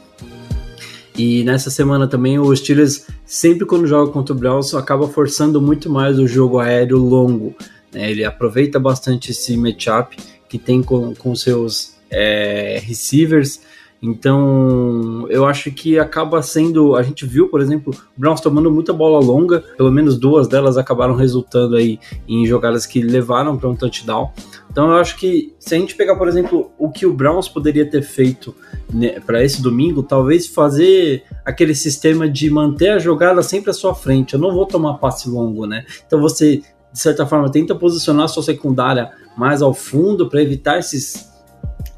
E 1.18 1.44
nessa 1.44 1.70
semana 1.70 2.08
também 2.08 2.40
o 2.40 2.56
Steelers, 2.56 3.08
sempre 3.26 3.66
quando 3.66 3.88
joga 3.88 4.12
contra 4.12 4.34
o 4.34 4.38
Browns, 4.38 4.74
acaba 4.76 5.08
forçando 5.08 5.60
muito 5.60 5.90
mais 5.90 6.20
o 6.20 6.28
jogo 6.28 6.60
aéreo 6.60 6.98
longo. 6.98 7.56
Né? 7.92 8.12
Ele 8.12 8.24
aproveita 8.24 8.80
bastante 8.80 9.32
esse 9.32 9.58
matchup 9.58 10.16
que 10.52 10.60
tem 10.60 10.84
com, 10.84 11.16
com 11.16 11.34
seus 11.34 11.96
é, 12.10 12.78
receivers 12.84 13.62
então, 14.02 15.28
eu 15.30 15.46
acho 15.46 15.72
que 15.72 16.00
acaba 16.00 16.42
sendo. 16.42 16.96
A 16.96 17.04
gente 17.04 17.24
viu, 17.24 17.50
por 17.50 17.62
exemplo, 17.62 17.94
o 17.94 18.20
Browns 18.20 18.42
tomando 18.42 18.72
muita 18.72 18.92
bola 18.92 19.24
longa, 19.24 19.64
pelo 19.78 19.92
menos 19.92 20.18
duas 20.18 20.48
delas 20.48 20.76
acabaram 20.76 21.14
resultando 21.14 21.76
aí 21.76 22.00
em 22.28 22.46
jogadas 22.48 22.88
que 22.88 23.00
levaram 23.00 23.56
para 23.58 23.70
um 23.70 23.76
touchdown. 23.76 24.32
Então, 24.72 24.90
eu 24.90 24.96
acho 24.96 25.18
que 25.18 25.54
se 25.60 25.76
a 25.76 25.78
gente 25.78 25.96
pegar, 25.96 26.16
por 26.16 26.28
exemplo, 26.28 26.72
o 26.80 26.90
que 26.90 27.06
o 27.06 27.14
Browns 27.14 27.48
poderia 27.48 27.88
ter 27.88 28.02
feito 28.02 28.56
né, 28.92 29.20
para 29.20 29.44
esse 29.44 29.62
domingo, 29.62 30.02
talvez 30.02 30.48
fazer 30.48 31.24
aquele 31.46 31.76
sistema 31.76 32.28
de 32.28 32.50
manter 32.50 32.90
a 32.90 33.00
jogada 33.00 33.44
sempre 33.44 33.70
à 33.70 33.74
sua 33.74 33.94
frente. 33.94 34.34
Eu 34.34 34.40
não 34.40 34.52
vou 34.52 34.66
tomar 34.66 34.96
passe 34.96 35.30
longo, 35.30 35.68
né? 35.68 35.86
Então, 36.08 36.20
você, 36.20 36.64
de 36.92 37.00
certa 37.00 37.26
forma, 37.26 37.52
tenta 37.52 37.76
posicionar 37.76 38.28
sua 38.28 38.44
secundária 38.44 39.12
mais 39.38 39.62
ao 39.62 39.74
fundo 39.74 40.30
para 40.30 40.42
evitar 40.42 40.80
esses 40.80 41.32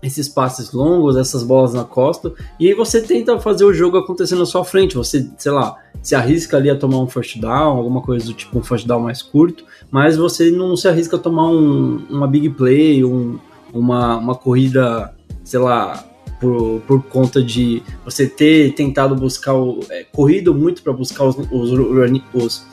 esses 0.01 0.27
passes 0.27 0.73
longos, 0.73 1.15
essas 1.15 1.43
bolas 1.43 1.73
na 1.73 1.86
costa, 1.86 2.34
e 2.60 2.67
aí 2.67 2.73
você 2.73 3.01
tenta 3.01 3.39
fazer 3.39 3.63
o 3.63 3.73
jogo 3.73 3.97
acontecer 3.97 4.36
na 4.36 4.45
sua 4.45 4.65
frente. 4.65 4.95
Você, 4.95 5.29
sei 5.38 5.51
lá, 5.51 5.77
se 6.01 6.13
arrisca 6.13 6.58
ali 6.58 6.69
a 6.69 6.75
tomar 6.75 6.99
um 6.99 7.08
first 7.08 7.39
down, 7.39 7.77
alguma 7.77 8.01
coisa 8.01 8.25
do 8.25 8.34
tipo 8.34 8.60
um 8.60 8.63
first 8.63 8.86
down 8.86 8.99
mais 8.99 9.21
curto, 9.21 9.63
mas 9.89 10.17
você 10.17 10.51
não 10.51 10.75
se 10.75 10.89
arrisca 10.89 11.15
a 11.15 11.19
tomar 11.19 11.47
um, 11.47 12.06
uma 12.10 12.27
big 12.27 12.49
play, 12.49 13.03
um, 13.03 13.39
uma, 13.73 14.17
uma 14.17 14.36
corrida, 14.36 15.15
sei 15.43 15.60
lá, 15.60 16.03
por, 16.39 16.82
por 16.82 17.01
conta 17.03 17.41
de 17.41 17.82
você 18.03 18.27
ter 18.27 18.75
tentado 18.75 19.15
buscar, 19.15 19.53
o, 19.53 19.79
é, 19.89 20.03
corrido 20.03 20.53
muito 20.53 20.84
para 20.84 20.91
buscar 20.91 21.23
os, 21.23 21.38
os, 21.49 21.71
os 22.34 22.65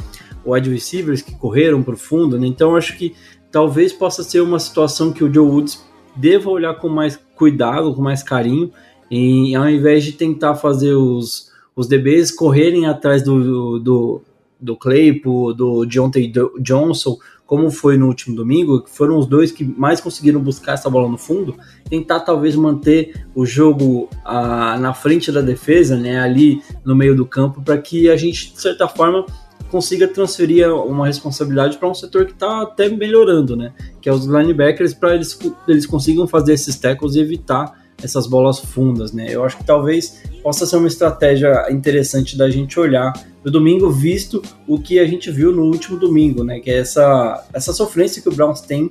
wide 0.53 0.71
receivers 0.71 1.23
que 1.23 1.35
correram 1.35 1.83
para 1.83 1.95
o 1.95 1.99
fundo, 1.99 2.39
né? 2.39 2.47
Então 2.47 2.77
acho 2.77 2.97
que 2.97 3.15
talvez 3.51 3.93
possa 3.93 4.23
ser 4.23 4.41
uma 4.41 4.59
situação 4.59 5.13
que 5.13 5.25
o 5.25 5.33
Joe 5.33 5.47
Woods 5.47 5.85
deva 6.17 6.51
olhar 6.51 6.75
com 6.75 6.89
mais 6.89 7.19
cuidado, 7.35 7.95
com 7.95 8.03
mais 8.03 8.23
carinho, 8.23 8.71
e 9.11 9.55
ao 9.55 9.69
invés 9.69 10.05
de 10.05 10.13
tentar 10.13 10.55
fazer 10.55 10.95
os, 10.95 11.51
os 11.75 11.89
DBs 11.89 12.31
correrem 12.31 12.87
atrás 12.87 13.23
do, 13.23 13.79
do, 13.79 14.23
do 14.61 14.77
Claypool, 14.77 15.55
do 15.55 15.85
Deontay 15.85 16.33
Johnson, 16.61 17.17
como 17.51 17.69
foi 17.69 17.97
no 17.97 18.07
último 18.07 18.37
domingo, 18.37 18.81
que 18.81 18.91
foram 18.91 19.19
os 19.19 19.27
dois 19.27 19.51
que 19.51 19.65
mais 19.65 20.01
conseguiram 20.01 20.41
buscar 20.41 20.75
essa 20.75 20.89
bola 20.89 21.09
no 21.09 21.19
fundo, 21.19 21.57
tentar 21.89 22.21
talvez 22.21 22.55
manter 22.55 23.27
o 23.35 23.45
jogo 23.45 24.09
ah, 24.25 24.79
na 24.79 24.95
frente 24.95 25.33
da 25.33 25.41
defesa, 25.41 25.97
né, 25.97 26.21
ali 26.21 26.63
no 26.85 26.95
meio 26.95 27.17
do 27.17 27.27
campo, 27.27 27.61
para 27.61 27.77
que 27.77 28.09
a 28.09 28.17
gente, 28.17 28.53
de 28.53 28.61
certa 28.61 28.87
forma, 28.87 29.27
consiga 29.71 30.09
transferir 30.09 30.69
uma 30.69 31.07
responsabilidade 31.07 31.79
para 31.79 31.89
um 31.89 31.95
setor 31.95 32.27
que 32.27 32.33
está 32.33 32.63
até 32.63 32.89
melhorando, 32.89 33.57
né? 33.57 33.73
Que 34.01 34.09
é 34.09 34.13
os 34.13 34.27
linebackers, 34.27 34.93
para 34.93 35.15
eles, 35.15 35.39
eles 35.69 35.87
consigam 35.87 36.27
fazer 36.27 36.55
esses 36.55 36.77
tackles 36.77 37.15
e 37.15 37.21
evitar 37.21 37.81
essas 38.03 38.27
bolas 38.27 38.59
fundas, 38.59 39.13
né? 39.13 39.27
Eu 39.29 39.45
acho 39.45 39.59
que 39.59 39.65
talvez 39.65 40.23
possa 40.43 40.67
ser 40.67 40.77
uma 40.77 40.89
estratégia 40.89 41.71
interessante 41.71 42.37
da 42.37 42.51
gente 42.51 42.79
olhar 42.81 43.13
no 43.45 43.51
domingo, 43.51 43.91
visto 43.91 44.43
o 44.67 44.79
que 44.79 44.99
a 44.99 45.07
gente 45.07 45.31
viu 45.31 45.53
no 45.53 45.65
último 45.65 45.99
domingo, 45.99 46.43
né? 46.43 46.61
Que 46.61 46.71
é 46.71 46.79
essa, 46.79 47.47
essa 47.53 47.73
sofrência 47.73 48.21
que 48.21 48.29
o 48.29 48.35
Browns 48.35 48.61
tem, 48.61 48.91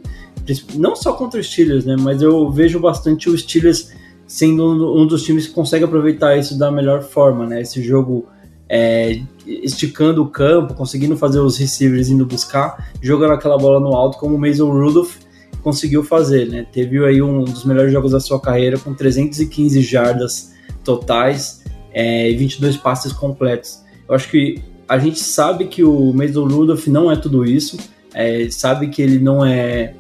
não 0.75 0.95
só 0.95 1.13
contra 1.13 1.39
os 1.39 1.47
Steelers, 1.47 1.85
né? 1.85 1.95
Mas 1.99 2.21
eu 2.21 2.49
vejo 2.51 2.79
bastante 2.79 3.29
os 3.29 3.41
Steelers 3.41 3.91
sendo 4.27 4.95
um 4.95 5.07
dos 5.07 5.23
times 5.23 5.47
que 5.47 5.53
consegue 5.53 5.83
aproveitar 5.83 6.37
isso 6.37 6.57
da 6.57 6.71
melhor 6.71 7.01
forma, 7.01 7.45
né? 7.45 7.61
Esse 7.61 7.81
jogo 7.81 8.27
é, 8.69 9.21
esticando 9.47 10.21
o 10.21 10.27
campo, 10.27 10.75
conseguindo 10.75 11.17
fazer 11.17 11.39
os 11.39 11.57
receivers 11.57 12.09
indo 12.09 12.25
buscar, 12.25 12.91
jogando 13.01 13.33
aquela 13.33 13.57
bola 13.57 13.79
no 13.79 13.95
alto, 13.95 14.19
como 14.19 14.35
o 14.35 14.37
Mason 14.37 14.71
Rudolph 14.71 15.15
conseguiu 15.63 16.03
fazer, 16.03 16.47
né? 16.47 16.65
Teve 16.71 17.03
aí 17.03 17.21
um 17.21 17.43
dos 17.43 17.65
melhores 17.65 17.91
jogos 17.91 18.11
da 18.11 18.19
sua 18.19 18.39
carreira, 18.39 18.77
com 18.77 18.93
315 18.93 19.81
jardas 19.81 20.53
totais 20.83 21.63
é, 21.91 22.29
e 22.29 22.35
22 22.35 22.77
passes 22.77 23.11
completos. 23.11 23.83
Eu 24.07 24.15
acho 24.15 24.29
que 24.29 24.61
a 24.87 24.97
gente 24.97 25.19
sabe 25.19 25.65
que 25.65 25.83
o 25.83 26.13
Mason 26.13 26.47
Rudolph 26.47 26.87
não 26.87 27.11
é 27.11 27.15
tudo 27.15 27.45
isso, 27.45 27.77
é, 28.13 28.47
sabe 28.49 28.89
que 28.89 29.01
ele 29.01 29.19
não 29.19 29.43
é 29.45 29.95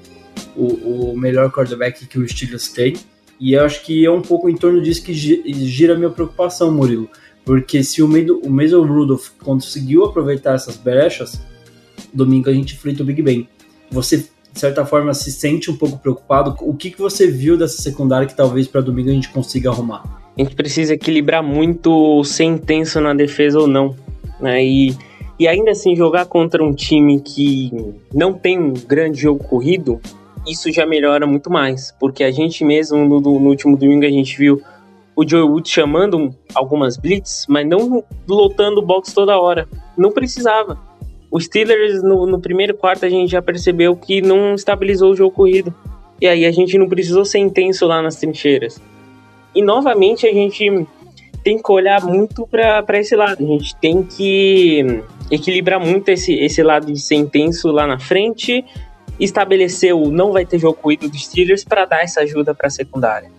o, 0.55 1.11
o 1.11 1.17
melhor 1.17 1.51
quarterback 1.51 2.05
que 2.05 2.19
o 2.19 2.27
Steelers 2.27 2.69
tem, 2.69 2.95
e 3.39 3.53
eu 3.53 3.63
acho 3.63 3.83
que 3.83 4.05
é 4.05 4.11
um 4.11 4.21
pouco 4.21 4.49
em 4.49 4.55
torno 4.55 4.81
disso 4.81 5.03
que 5.03 5.13
gira 5.13 5.93
a 5.93 5.97
minha 5.97 6.09
preocupação, 6.09 6.71
Murilo 6.71 7.09
porque 7.49 7.83
se 7.83 8.03
o, 8.03 8.07
Medo, 8.07 8.39
o 8.45 8.85
Rudolph 8.85 9.29
conseguiu 9.43 10.05
aproveitar 10.05 10.53
essas 10.53 10.77
brechas, 10.77 11.41
domingo 12.13 12.47
a 12.47 12.53
gente 12.53 12.75
enfrenta 12.75 13.01
o 13.01 13.05
Big 13.07 13.23
Ben. 13.23 13.49
Você, 13.89 14.17
de 14.17 14.59
certa 14.59 14.85
forma, 14.85 15.15
se 15.15 15.31
sente 15.31 15.71
um 15.71 15.75
pouco 15.75 15.97
preocupado? 15.97 16.55
O 16.61 16.75
que, 16.75 16.91
que 16.91 16.99
você 16.99 17.25
viu 17.25 17.57
dessa 17.57 17.81
secundária 17.81 18.27
que 18.27 18.35
talvez 18.35 18.67
para 18.67 18.81
domingo 18.81 19.09
a 19.09 19.13
gente 19.13 19.29
consiga 19.29 19.71
arrumar? 19.71 20.03
A 20.37 20.43
gente 20.43 20.53
precisa 20.55 20.93
equilibrar 20.93 21.41
muito 21.41 22.23
ser 22.23 22.43
intenso 22.43 23.01
na 23.01 23.15
defesa 23.15 23.59
ou 23.59 23.65
não. 23.65 23.95
Né? 24.39 24.63
E, 24.63 24.95
e 25.39 25.47
ainda 25.47 25.71
assim, 25.71 25.95
jogar 25.95 26.27
contra 26.27 26.63
um 26.63 26.71
time 26.71 27.19
que 27.19 27.71
não 28.13 28.31
tem 28.31 28.59
um 28.59 28.73
grande 28.73 29.21
jogo 29.21 29.43
corrido, 29.43 29.99
isso 30.45 30.71
já 30.71 30.85
melhora 30.85 31.25
muito 31.25 31.49
mais. 31.49 31.91
Porque 31.99 32.23
a 32.23 32.29
gente 32.29 32.63
mesmo, 32.63 33.09
no, 33.09 33.19
no 33.19 33.49
último 33.49 33.75
domingo, 33.75 34.05
a 34.05 34.11
gente 34.11 34.37
viu 34.37 34.61
o 35.15 35.27
Joe 35.27 35.41
Wood 35.41 35.69
chamando 35.69 36.33
algumas 36.55 36.97
blitz, 36.97 37.45
mas 37.49 37.67
não 37.67 38.03
lotando 38.27 38.79
o 38.79 38.85
box 38.85 39.13
toda 39.13 39.37
hora. 39.37 39.67
Não 39.97 40.11
precisava. 40.11 40.79
O 41.31 41.39
Steelers, 41.39 42.01
no, 42.01 42.25
no, 42.25 42.39
primeiro 42.39 42.73
quarto, 42.73 43.05
a 43.05 43.09
gente 43.09 43.31
já 43.31 43.41
percebeu 43.41 43.95
que 43.95 44.21
não 44.21 44.55
estabilizou 44.55 45.11
o 45.11 45.15
jogo 45.15 45.35
corrido. 45.35 45.73
E 46.21 46.27
aí 46.27 46.45
a 46.45 46.51
gente 46.51 46.77
não 46.77 46.87
precisou 46.87 47.23
ser 47.23 47.39
intenso 47.39 47.85
lá 47.85 48.01
nas 48.01 48.15
trincheiras. 48.15 48.81
E 49.53 49.61
novamente 49.61 50.25
a 50.25 50.33
gente 50.33 50.87
tem 51.43 51.61
que 51.61 51.71
olhar 51.71 52.03
muito 52.03 52.47
para 52.47 52.99
esse 52.99 53.15
lado. 53.15 53.43
A 53.43 53.47
gente 53.47 53.75
tem 53.75 54.03
que 54.03 55.03
equilibrar 55.29 55.79
muito 55.79 56.09
esse, 56.09 56.33
esse 56.33 56.63
lado 56.63 56.91
de 56.91 56.99
ser 56.99 57.15
intenso 57.15 57.71
lá 57.71 57.85
na 57.85 57.99
frente, 57.99 58.65
estabelecer 59.19 59.93
o 59.93 60.09
não 60.09 60.31
vai 60.31 60.45
ter 60.45 60.57
jogo 60.59 60.77
corrido 60.81 61.09
dos 61.09 61.25
Steelers 61.25 61.63
para 61.63 61.85
dar 61.85 62.01
essa 62.01 62.21
ajuda 62.21 62.55
para 62.55 62.67
a 62.67 62.71
secundária 62.71 63.38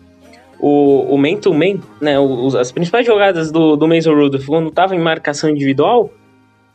o, 0.61 1.15
o 1.15 1.19
man-to-man, 1.19 1.81
né, 2.01 2.19
os, 2.19 2.55
as 2.55 2.71
principais 2.71 3.07
jogadas 3.07 3.51
do, 3.51 3.77
do 3.77 3.89
Mason 3.89 4.15
Rudolph 4.15 4.47
quando 4.47 4.69
estava 4.69 4.95
em 4.95 5.01
marcação 5.01 5.51
individual, 5.51 6.11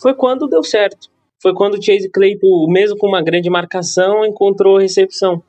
foi 0.02 0.14
quando 0.14 0.48
deu 0.48 0.64
certo. 0.64 1.10
Foi 1.42 1.54
quando 1.54 1.76
o 1.76 1.82
Chase 1.82 2.10
Claypool, 2.10 2.70
mesmo 2.70 2.98
com 2.98 3.08
uma 3.08 3.22
grande 3.22 3.50
marcação, 3.50 4.26
encontrou 4.26 4.78
recepção. 4.78 5.44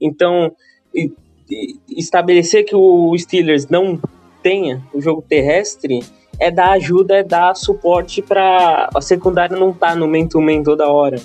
Então, 0.00 0.52
e, 0.94 1.12
e, 1.50 1.76
estabelecer 1.98 2.64
que 2.64 2.74
o 2.74 3.16
Steelers 3.18 3.68
não 3.68 4.00
tenha 4.42 4.82
o 4.92 5.00
jogo 5.00 5.22
terrestre 5.22 6.00
é 6.38 6.50
dar 6.50 6.72
ajuda, 6.72 7.16
é 7.16 7.22
dar 7.22 7.54
suporte 7.54 8.20
para 8.20 8.88
a 8.94 9.00
secundária 9.00 9.56
não 9.56 9.70
estar 9.70 9.90
tá 9.90 9.94
no 9.94 10.08
man-to-man 10.08 10.62
toda 10.62 10.88
hora. 10.88 11.20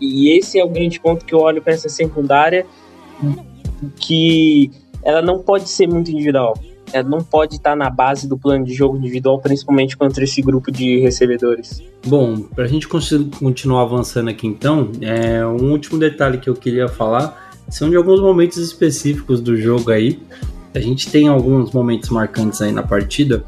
E 0.00 0.30
esse 0.36 0.58
é 0.58 0.64
o 0.64 0.68
grande 0.68 1.00
ponto 1.00 1.24
que 1.24 1.34
eu 1.34 1.40
olho 1.40 1.60
para 1.60 1.72
essa 1.72 1.88
secundária, 1.88 2.64
que 3.96 4.70
ela 5.02 5.22
não 5.22 5.38
pode 5.38 5.68
ser 5.68 5.86
muito 5.86 6.10
individual. 6.10 6.54
Ela 6.92 7.08
não 7.08 7.20
pode 7.20 7.56
estar 7.56 7.76
na 7.76 7.88
base 7.88 8.28
do 8.28 8.36
plano 8.36 8.64
de 8.64 8.74
jogo 8.74 8.96
individual, 8.96 9.38
principalmente 9.38 9.96
contra 9.96 10.24
esse 10.24 10.42
grupo 10.42 10.72
de 10.72 10.98
recebedores. 10.98 11.82
Bom, 12.06 12.38
para 12.40 12.64
a 12.64 12.68
gente 12.68 12.88
continuar 12.88 13.82
avançando 13.82 14.28
aqui 14.28 14.46
então, 14.46 14.90
é, 15.00 15.44
um 15.46 15.70
último 15.70 15.98
detalhe 15.98 16.38
que 16.38 16.50
eu 16.50 16.54
queria 16.54 16.88
falar 16.88 17.52
são 17.68 17.88
de 17.88 17.96
alguns 17.96 18.20
momentos 18.20 18.58
específicos 18.58 19.40
do 19.40 19.56
jogo 19.56 19.90
aí. 19.92 20.20
A 20.74 20.80
gente 20.80 21.10
tem 21.10 21.28
alguns 21.28 21.72
momentos 21.72 22.10
marcantes 22.10 22.60
aí 22.60 22.72
na 22.72 22.82
partida, 22.82 23.44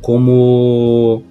como 0.00 1.22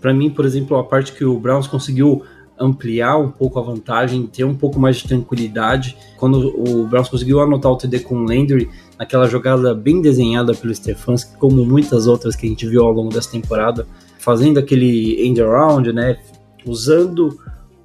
para 0.00 0.14
mim, 0.14 0.30
por 0.30 0.44
exemplo, 0.44 0.76
a 0.76 0.84
parte 0.84 1.12
que 1.12 1.24
o 1.24 1.38
Browns 1.38 1.66
conseguiu 1.66 2.22
ampliar 2.58 3.16
um 3.18 3.30
pouco 3.30 3.58
a 3.58 3.62
vantagem, 3.62 4.26
ter 4.26 4.44
um 4.44 4.54
pouco 4.54 4.78
mais 4.78 4.96
de 4.96 5.08
tranquilidade. 5.08 5.96
Quando 6.16 6.48
o 6.58 6.86
Browns 6.86 7.08
conseguiu 7.08 7.40
anotar 7.40 7.70
o 7.70 7.76
TD 7.76 8.00
com 8.00 8.16
o 8.16 8.24
Landry, 8.24 8.68
naquela 8.98 9.28
jogada 9.28 9.74
bem 9.74 10.00
desenhada 10.00 10.52
pelo 10.54 10.74
Stefanski, 10.74 11.36
como 11.36 11.64
muitas 11.64 12.06
outras 12.06 12.34
que 12.34 12.46
a 12.46 12.48
gente 12.48 12.66
viu 12.66 12.82
ao 12.84 12.92
longo 12.92 13.10
dessa 13.10 13.30
temporada, 13.30 13.86
fazendo 14.18 14.58
aquele 14.58 15.24
end 15.24 15.40
around, 15.40 15.92
né? 15.92 16.18
Usando 16.66 17.38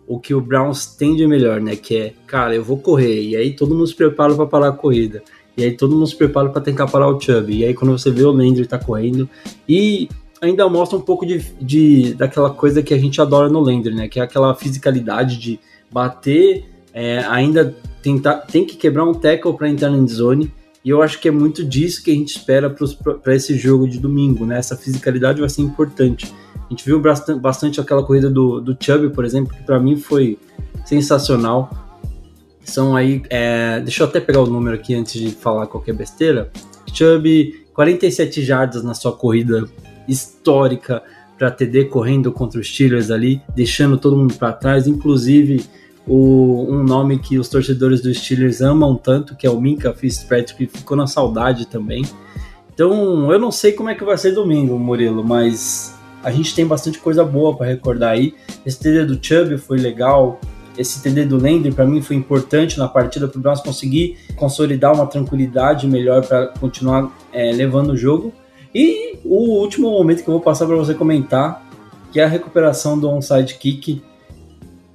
o 0.07 0.19
que 0.19 0.33
o 0.33 0.41
Browns 0.41 0.85
tem 0.85 1.15
de 1.15 1.27
melhor, 1.27 1.61
né? 1.61 1.75
Que 1.75 1.97
é, 1.97 2.13
cara, 2.25 2.55
eu 2.55 2.63
vou 2.63 2.77
correr, 2.77 3.21
e 3.21 3.35
aí 3.35 3.55
todo 3.55 3.75
mundo 3.75 3.87
se 3.87 3.95
prepara 3.95 4.33
para 4.33 4.45
parar 4.45 4.69
a 4.69 4.73
corrida. 4.73 5.21
E 5.55 5.63
aí 5.63 5.71
todo 5.71 5.93
mundo 5.93 6.07
se 6.07 6.15
prepara 6.15 6.49
para 6.49 6.61
tentar 6.61 6.87
parar 6.87 7.07
o 7.07 7.19
Chubb. 7.19 7.53
E 7.53 7.63
aí 7.63 7.73
quando 7.73 7.91
você 7.91 8.09
vê 8.09 8.23
o 8.23 8.31
Landry 8.31 8.65
tá 8.65 8.79
correndo. 8.79 9.29
E 9.69 10.09
ainda 10.41 10.67
mostra 10.67 10.97
um 10.97 11.01
pouco 11.01 11.25
de, 11.25 11.39
de 11.61 12.15
daquela 12.15 12.49
coisa 12.49 12.81
que 12.81 12.93
a 12.93 12.97
gente 12.97 13.21
adora 13.21 13.49
no 13.49 13.59
Landry, 13.59 13.93
né? 13.93 14.07
Que 14.07 14.19
é 14.19 14.23
aquela 14.23 14.53
fisicalidade 14.55 15.37
de 15.37 15.59
bater, 15.91 16.65
é, 16.91 17.19
ainda 17.19 17.75
tentar, 18.01 18.37
tem 18.37 18.65
que 18.65 18.75
quebrar 18.75 19.05
um 19.05 19.13
tackle 19.13 19.53
para 19.53 19.69
entrar 19.69 19.91
na 19.91 20.05
zone. 20.07 20.51
E 20.83 20.89
eu 20.89 21.01
acho 21.01 21.19
que 21.19 21.29
é 21.29 21.31
muito 21.31 21.63
disso 21.63 22.03
que 22.03 22.11
a 22.11 22.13
gente 22.13 22.35
espera 22.35 22.69
para 22.69 23.33
esse 23.33 23.57
jogo 23.57 23.87
de 23.87 23.99
domingo, 23.99 24.45
né? 24.45 24.57
Essa 24.57 24.75
fisicalidade 24.75 25.39
vai 25.39 25.49
ser 25.49 25.61
importante. 25.61 26.33
A 26.55 26.69
gente 26.69 26.85
viu 26.85 27.01
bastante, 27.39 27.79
aquela 27.79 28.03
corrida 28.03 28.29
do, 28.29 28.59
do 28.59 28.75
Chubb, 28.77 29.09
por 29.11 29.23
exemplo, 29.23 29.55
que 29.55 29.63
para 29.63 29.79
mim 29.79 29.95
foi 29.95 30.37
sensacional. 30.85 31.71
São 32.65 32.95
aí, 32.95 33.21
é, 33.29 33.79
deixa 33.79 34.03
eu 34.03 34.07
até 34.07 34.19
pegar 34.19 34.41
o 34.41 34.45
número 34.45 34.75
aqui 34.75 34.93
antes 34.93 35.13
de 35.13 35.31
falar 35.31 35.67
qualquer 35.67 35.93
besteira. 35.93 36.51
Chubb, 36.91 37.65
47 37.73 38.43
jardas 38.43 38.83
na 38.83 38.93
sua 38.93 39.13
corrida 39.13 39.65
histórica 40.07 41.01
para 41.37 41.49
TD 41.49 41.85
correndo 41.85 42.31
contra 42.31 42.59
os 42.59 42.67
Steelers 42.67 43.09
ali, 43.09 43.41
deixando 43.55 43.97
todo 43.97 44.17
mundo 44.17 44.33
para 44.35 44.51
trás, 44.53 44.85
inclusive 44.87 45.65
o, 46.07 46.65
um 46.69 46.83
nome 46.83 47.19
que 47.19 47.39
os 47.39 47.47
torcedores 47.47 48.01
dos 48.01 48.17
Steelers 48.17 48.61
amam 48.61 48.95
tanto, 48.95 49.35
que 49.35 49.47
é 49.47 49.49
o 49.49 49.59
Minka 49.59 49.93
Fitzpatrick, 49.93 50.67
que 50.67 50.77
ficou 50.77 50.97
na 50.97 51.07
saudade 51.07 51.65
também. 51.65 52.03
Então, 52.73 53.31
eu 53.31 53.39
não 53.39 53.51
sei 53.51 53.71
como 53.71 53.89
é 53.89 53.95
que 53.95 54.03
vai 54.03 54.17
ser 54.17 54.31
domingo, 54.31 54.77
Murilo, 54.77 55.23
mas 55.23 55.97
a 56.23 56.31
gente 56.31 56.55
tem 56.55 56.65
bastante 56.65 56.99
coisa 56.99 57.23
boa 57.23 57.55
para 57.55 57.67
recordar 57.67 58.11
aí. 58.11 58.33
Esse 58.65 58.79
TD 58.79 59.05
do 59.05 59.19
Chubb 59.23 59.57
foi 59.57 59.77
legal, 59.77 60.39
esse 60.77 61.01
TD 61.01 61.25
do 61.25 61.37
Landry 61.37 61.71
para 61.71 61.85
mim 61.85 62.01
foi 62.01 62.15
importante 62.15 62.79
na 62.79 62.87
partida 62.87 63.27
para 63.27 63.39
Browns 63.39 63.61
conseguir 63.61 64.17
consolidar 64.35 64.93
uma 64.93 65.05
tranquilidade 65.05 65.87
melhor 65.87 66.25
para 66.25 66.47
continuar 66.47 67.11
é, 67.31 67.51
levando 67.51 67.91
o 67.91 67.97
jogo. 67.97 68.33
E 68.73 69.19
o 69.23 69.59
último 69.59 69.91
momento 69.91 70.23
que 70.23 70.29
eu 70.29 70.33
vou 70.33 70.41
passar 70.41 70.65
para 70.65 70.75
você 70.75 70.95
comentar, 70.95 71.63
que 72.11 72.19
é 72.19 72.23
a 72.23 72.27
recuperação 72.27 72.99
do 72.99 73.07
onside 73.07 73.55
kick 73.55 74.01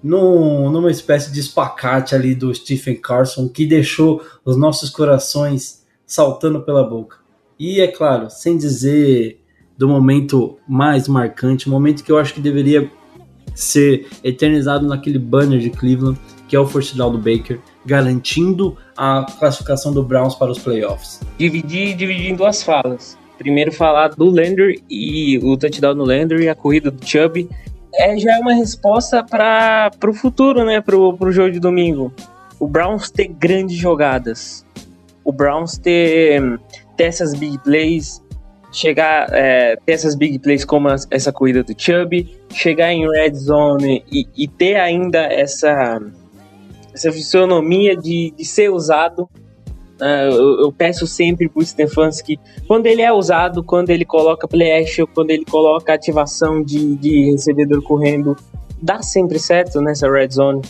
no, 0.02 0.70
numa 0.70 0.90
espécie 0.90 1.32
de 1.32 1.40
espacate 1.40 2.14
ali 2.14 2.34
do 2.34 2.54
Stephen 2.54 2.96
Carson, 2.96 3.48
que 3.48 3.66
deixou 3.66 4.22
os 4.44 4.56
nossos 4.56 4.90
corações 4.90 5.84
saltando 6.06 6.62
pela 6.62 6.84
boca. 6.84 7.16
E 7.58 7.80
é 7.80 7.88
claro, 7.88 8.30
sem 8.30 8.56
dizer 8.56 9.40
do 9.76 9.88
momento 9.88 10.58
mais 10.68 11.08
marcante, 11.08 11.68
o 11.68 11.70
momento 11.70 12.02
que 12.02 12.11
eu 12.11 12.18
acho 12.18 12.34
que 12.34 12.40
deveria 12.40 12.90
ser 13.54 14.06
eternizado 14.22 14.87
naquele 14.87 15.18
banner 15.18 15.58
de 15.58 15.70
Cleveland, 15.70 16.18
que 16.48 16.54
é 16.54 16.61
o 16.61 16.68
down 16.94 17.12
do 17.12 17.18
Baker, 17.18 17.61
garantindo 17.84 18.76
a 18.96 19.26
classificação 19.38 19.92
do 19.92 20.02
Browns 20.02 20.34
para 20.34 20.50
os 20.50 20.58
playoffs. 20.58 21.20
Dividir, 21.37 21.96
dividir 21.96 22.30
em 22.30 22.37
duas 22.37 22.62
falas 22.62 23.18
primeiro 23.38 23.72
falar 23.72 24.08
do 24.08 24.28
Lander 24.28 24.74
e 24.90 25.38
o 25.38 25.56
touchdown 25.56 25.94
no 25.94 26.04
Lander 26.04 26.40
e 26.40 26.48
a 26.48 26.54
corrida 26.54 26.90
do 26.90 27.06
Chubb. 27.06 27.48
É, 27.94 28.16
já 28.18 28.37
é 28.37 28.38
uma 28.38 28.55
resposta 28.55 29.24
para 29.24 29.90
o 30.07 30.12
futuro, 30.12 30.64
né? 30.64 30.81
Para 30.81 30.96
o 30.96 31.33
jogo 31.33 31.51
de 31.51 31.61
domingo. 31.61 32.12
O 32.59 32.66
Browns 32.66 33.11
ter 33.11 33.29
grandes 33.29 33.77
jogadas. 33.77 34.64
O 35.24 35.33
Browns 35.33 35.79
ter, 35.79 36.40
ter 36.96 37.05
essas 37.05 37.35
big 37.35 37.59
plays. 37.59 38.22
Chegar, 38.70 39.29
é, 39.33 39.77
ter 39.77 39.92
essas 39.92 40.14
big 40.14 40.38
plays 40.38 40.64
como 40.64 40.88
essa 40.88 41.33
corrida 41.33 41.62
do 41.62 41.74
Chubb. 41.77 42.29
Chegar 42.53 42.92
em 42.92 43.09
red 43.09 43.35
zone 43.35 44.05
e, 44.11 44.27
e 44.37 44.46
ter 44.46 44.77
ainda 44.77 45.20
essa, 45.20 46.01
essa 46.92 47.11
fisionomia 47.11 47.96
de, 47.96 48.33
de 48.37 48.44
ser 48.44 48.70
usado 48.70 49.29
Uh, 50.00 50.32
eu, 50.32 50.61
eu, 50.61 50.72
peço 50.72 51.08
sempre 51.08 51.48
pro 51.48 51.64
Stefanski, 51.64 52.38
quando 52.68 52.87
ele 52.87 53.02
é 53.02 53.12
usado, 53.12 53.64
quando 53.64 53.90
ele 53.90 54.04
coloca 54.04 54.46
play 54.46 54.80
action, 54.80 55.06
quando 55.12 55.30
ele 55.30 55.44
coloca 55.44 55.92
ativação 55.92 56.62
de, 56.62 56.94
de 56.94 57.32
recebedor 57.32 57.82
correndo, 57.82 58.37
dá 58.80 59.02
sempre 59.02 59.40
certo 59.40 59.80
nessa 59.80 60.08
red 60.08 60.28
zone. 60.30 60.62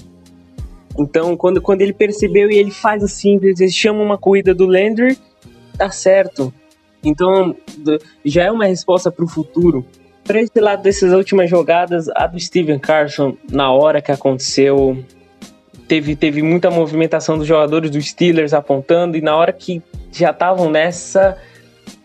Então, 0.98 1.36
quando, 1.36 1.60
quando 1.60 1.82
ele 1.82 1.92
percebeu 1.92 2.50
e 2.50 2.56
ele 2.56 2.70
faz 2.70 3.02
o 3.02 3.08
simples, 3.08 3.60
ele 3.60 3.70
chama 3.70 4.02
uma 4.02 4.16
corrida 4.16 4.54
do 4.54 4.66
Landry, 4.66 5.18
dá 5.76 5.90
certo. 5.90 6.52
Então, 7.04 7.54
já 8.24 8.44
é 8.44 8.50
uma 8.50 8.64
resposta 8.64 9.10
para 9.10 9.24
o 9.24 9.28
futuro. 9.28 9.84
Para 10.24 10.40
esse 10.40 10.60
lado 10.60 10.82
dessas 10.82 11.12
últimas 11.12 11.48
jogadas, 11.48 12.08
a 12.08 12.26
do 12.26 12.38
Steven 12.40 12.78
Carson, 12.78 13.36
na 13.50 13.70
hora 13.72 14.02
que 14.02 14.10
aconteceu, 14.10 14.98
teve, 15.88 16.14
teve 16.14 16.42
muita 16.42 16.70
movimentação 16.70 17.38
dos 17.38 17.46
jogadores 17.46 17.90
dos 17.90 18.06
Steelers 18.10 18.52
apontando, 18.52 19.16
e 19.16 19.22
na 19.22 19.34
hora 19.34 19.52
que 19.52 19.82
já 20.12 20.30
estavam 20.30 20.70
nessa, 20.70 21.36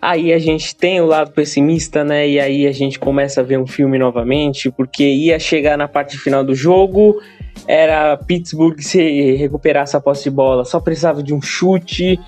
aí 0.01 0.31
a 0.31 0.39
gente 0.39 0.73
tem 0.75 1.01
o 1.01 1.05
lado 1.05 1.31
pessimista, 1.31 2.03
né? 2.03 2.27
E 2.27 2.39
aí 2.39 2.65
a 2.65 2.71
gente 2.71 2.97
começa 2.97 3.41
a 3.41 3.43
ver 3.43 3.59
um 3.59 3.67
filme 3.67 3.99
novamente, 3.99 4.71
porque 4.71 5.03
ia 5.03 5.37
chegar 5.37 5.77
na 5.77 5.87
parte 5.87 6.17
final 6.17 6.43
do 6.43 6.55
jogo, 6.55 7.21
era 7.67 8.17
Pittsburgh 8.17 8.79
se 8.79 9.35
recuperasse 9.35 9.95
a 9.95 9.99
posse 9.99 10.23
de 10.23 10.31
bola, 10.31 10.63
só 10.63 10.79
precisava 10.79 11.21
de 11.21 11.33
um 11.33 11.41
chute, 11.41 12.19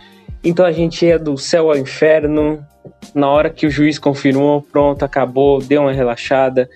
então 0.43 0.65
a 0.65 0.71
gente 0.71 1.05
ia 1.05 1.17
do 1.17 1.37
céu 1.37 1.71
ao 1.71 1.77
inferno. 1.77 2.63
Na 3.15 3.29
hora 3.29 3.49
que 3.49 3.65
o 3.65 3.69
juiz 3.69 3.97
confirmou, 3.97 4.61
pronto, 4.61 5.03
acabou, 5.03 5.59
deu 5.59 5.81
uma 5.81 5.91
relaxada. 5.91 6.69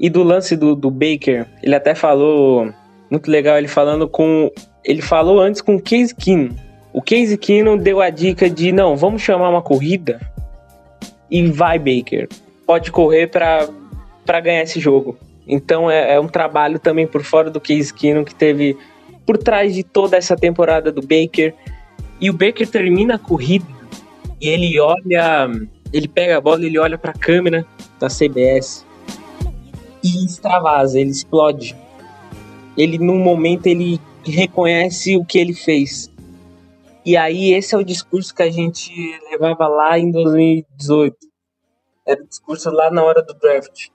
E 0.00 0.08
do 0.08 0.22
lance 0.22 0.56
do, 0.56 0.74
do 0.74 0.90
Baker, 0.90 1.46
ele 1.62 1.74
até 1.74 1.94
falou 1.94 2.72
muito 3.10 3.30
legal 3.30 3.56
ele 3.56 3.68
falando 3.68 4.08
com. 4.08 4.50
Ele 4.84 5.02
falou 5.02 5.40
antes 5.40 5.60
com 5.60 5.76
o 5.76 5.80
Case 5.80 6.14
Keenum. 6.14 6.54
O 6.92 7.02
Case 7.02 7.36
Keenum 7.36 7.76
deu 7.76 8.00
a 8.00 8.10
dica 8.10 8.48
de: 8.48 8.72
não, 8.72 8.96
vamos 8.96 9.22
chamar 9.22 9.50
uma 9.50 9.62
corrida 9.62 10.20
e 11.30 11.46
vai, 11.50 11.78
Baker. 11.78 12.28
Pode 12.66 12.90
correr 12.90 13.28
para 13.28 14.40
ganhar 14.40 14.62
esse 14.62 14.80
jogo. 14.80 15.16
Então 15.46 15.90
é, 15.90 16.14
é, 16.14 16.20
um 16.20 16.26
trabalho 16.26 16.78
também 16.78 17.06
por 17.06 17.22
fora 17.22 17.50
do 17.50 17.60
Case 17.60 17.92
Keenum 17.92 18.24
que 18.24 18.34
teve 18.34 18.76
por 19.24 19.38
trás 19.38 19.74
de 19.74 19.82
toda 19.82 20.16
essa 20.16 20.36
temporada 20.36 20.90
do 20.90 21.00
Baker. 21.00 21.54
E 22.20 22.30
o 22.30 22.32
Baker 22.32 22.66
termina 22.66 23.14
a 23.14 23.18
corrida 23.18 23.66
e 24.40 24.48
ele 24.48 24.78
olha, 24.80 25.48
ele 25.92 26.08
pega 26.08 26.38
a 26.38 26.40
bola, 26.40 26.64
ele 26.64 26.78
olha 26.78 26.98
para 26.98 27.12
a 27.12 27.18
câmera 27.18 27.64
da 28.00 28.08
CBS 28.08 28.84
e 30.02 30.24
extravasa, 30.24 30.98
ele 30.98 31.10
explode 31.10 31.76
ele 32.76 32.98
num 32.98 33.18
momento 33.18 33.66
ele 33.66 34.00
reconhece 34.24 35.16
o 35.16 35.24
que 35.24 35.38
ele 35.38 35.54
fez. 35.54 36.10
E 37.04 37.16
aí 37.16 37.54
esse 37.54 37.74
é 37.74 37.78
o 37.78 37.84
discurso 37.84 38.34
que 38.34 38.42
a 38.42 38.50
gente 38.50 38.92
levava 39.30 39.68
lá 39.68 39.98
em 39.98 40.10
2018. 40.10 41.16
Era 42.06 42.22
o 42.22 42.26
discurso 42.26 42.70
lá 42.70 42.90
na 42.90 43.02
hora 43.02 43.22
do 43.22 43.34
draft. 43.34 43.88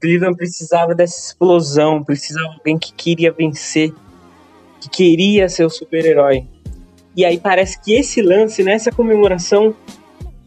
Cleveland 0.00 0.36
precisava 0.36 0.94
dessa 0.94 1.18
explosão, 1.18 2.04
precisava 2.04 2.48
de 2.48 2.54
alguém 2.56 2.78
que 2.78 2.92
queria 2.92 3.32
vencer, 3.32 3.92
que 4.80 4.90
queria 4.90 5.48
ser 5.48 5.64
o 5.64 5.70
super-herói. 5.70 6.46
E 7.16 7.24
aí 7.24 7.38
parece 7.38 7.80
que 7.80 7.94
esse 7.94 8.20
lance, 8.20 8.62
nessa 8.62 8.90
comemoração, 8.90 9.74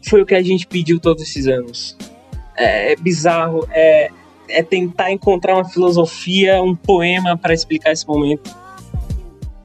foi 0.08 0.22
o 0.22 0.26
que 0.26 0.34
a 0.34 0.42
gente 0.42 0.66
pediu 0.66 1.00
todos 1.00 1.22
esses 1.22 1.48
anos. 1.48 1.96
É, 2.56 2.92
é 2.92 2.96
bizarro, 2.96 3.66
é, 3.72 4.10
é 4.48 4.62
tentar 4.62 5.10
encontrar 5.12 5.54
uma 5.54 5.64
filosofia, 5.64 6.62
um 6.62 6.74
poema 6.74 7.36
para 7.36 7.54
explicar 7.54 7.92
esse 7.92 8.06
momento. 8.06 8.54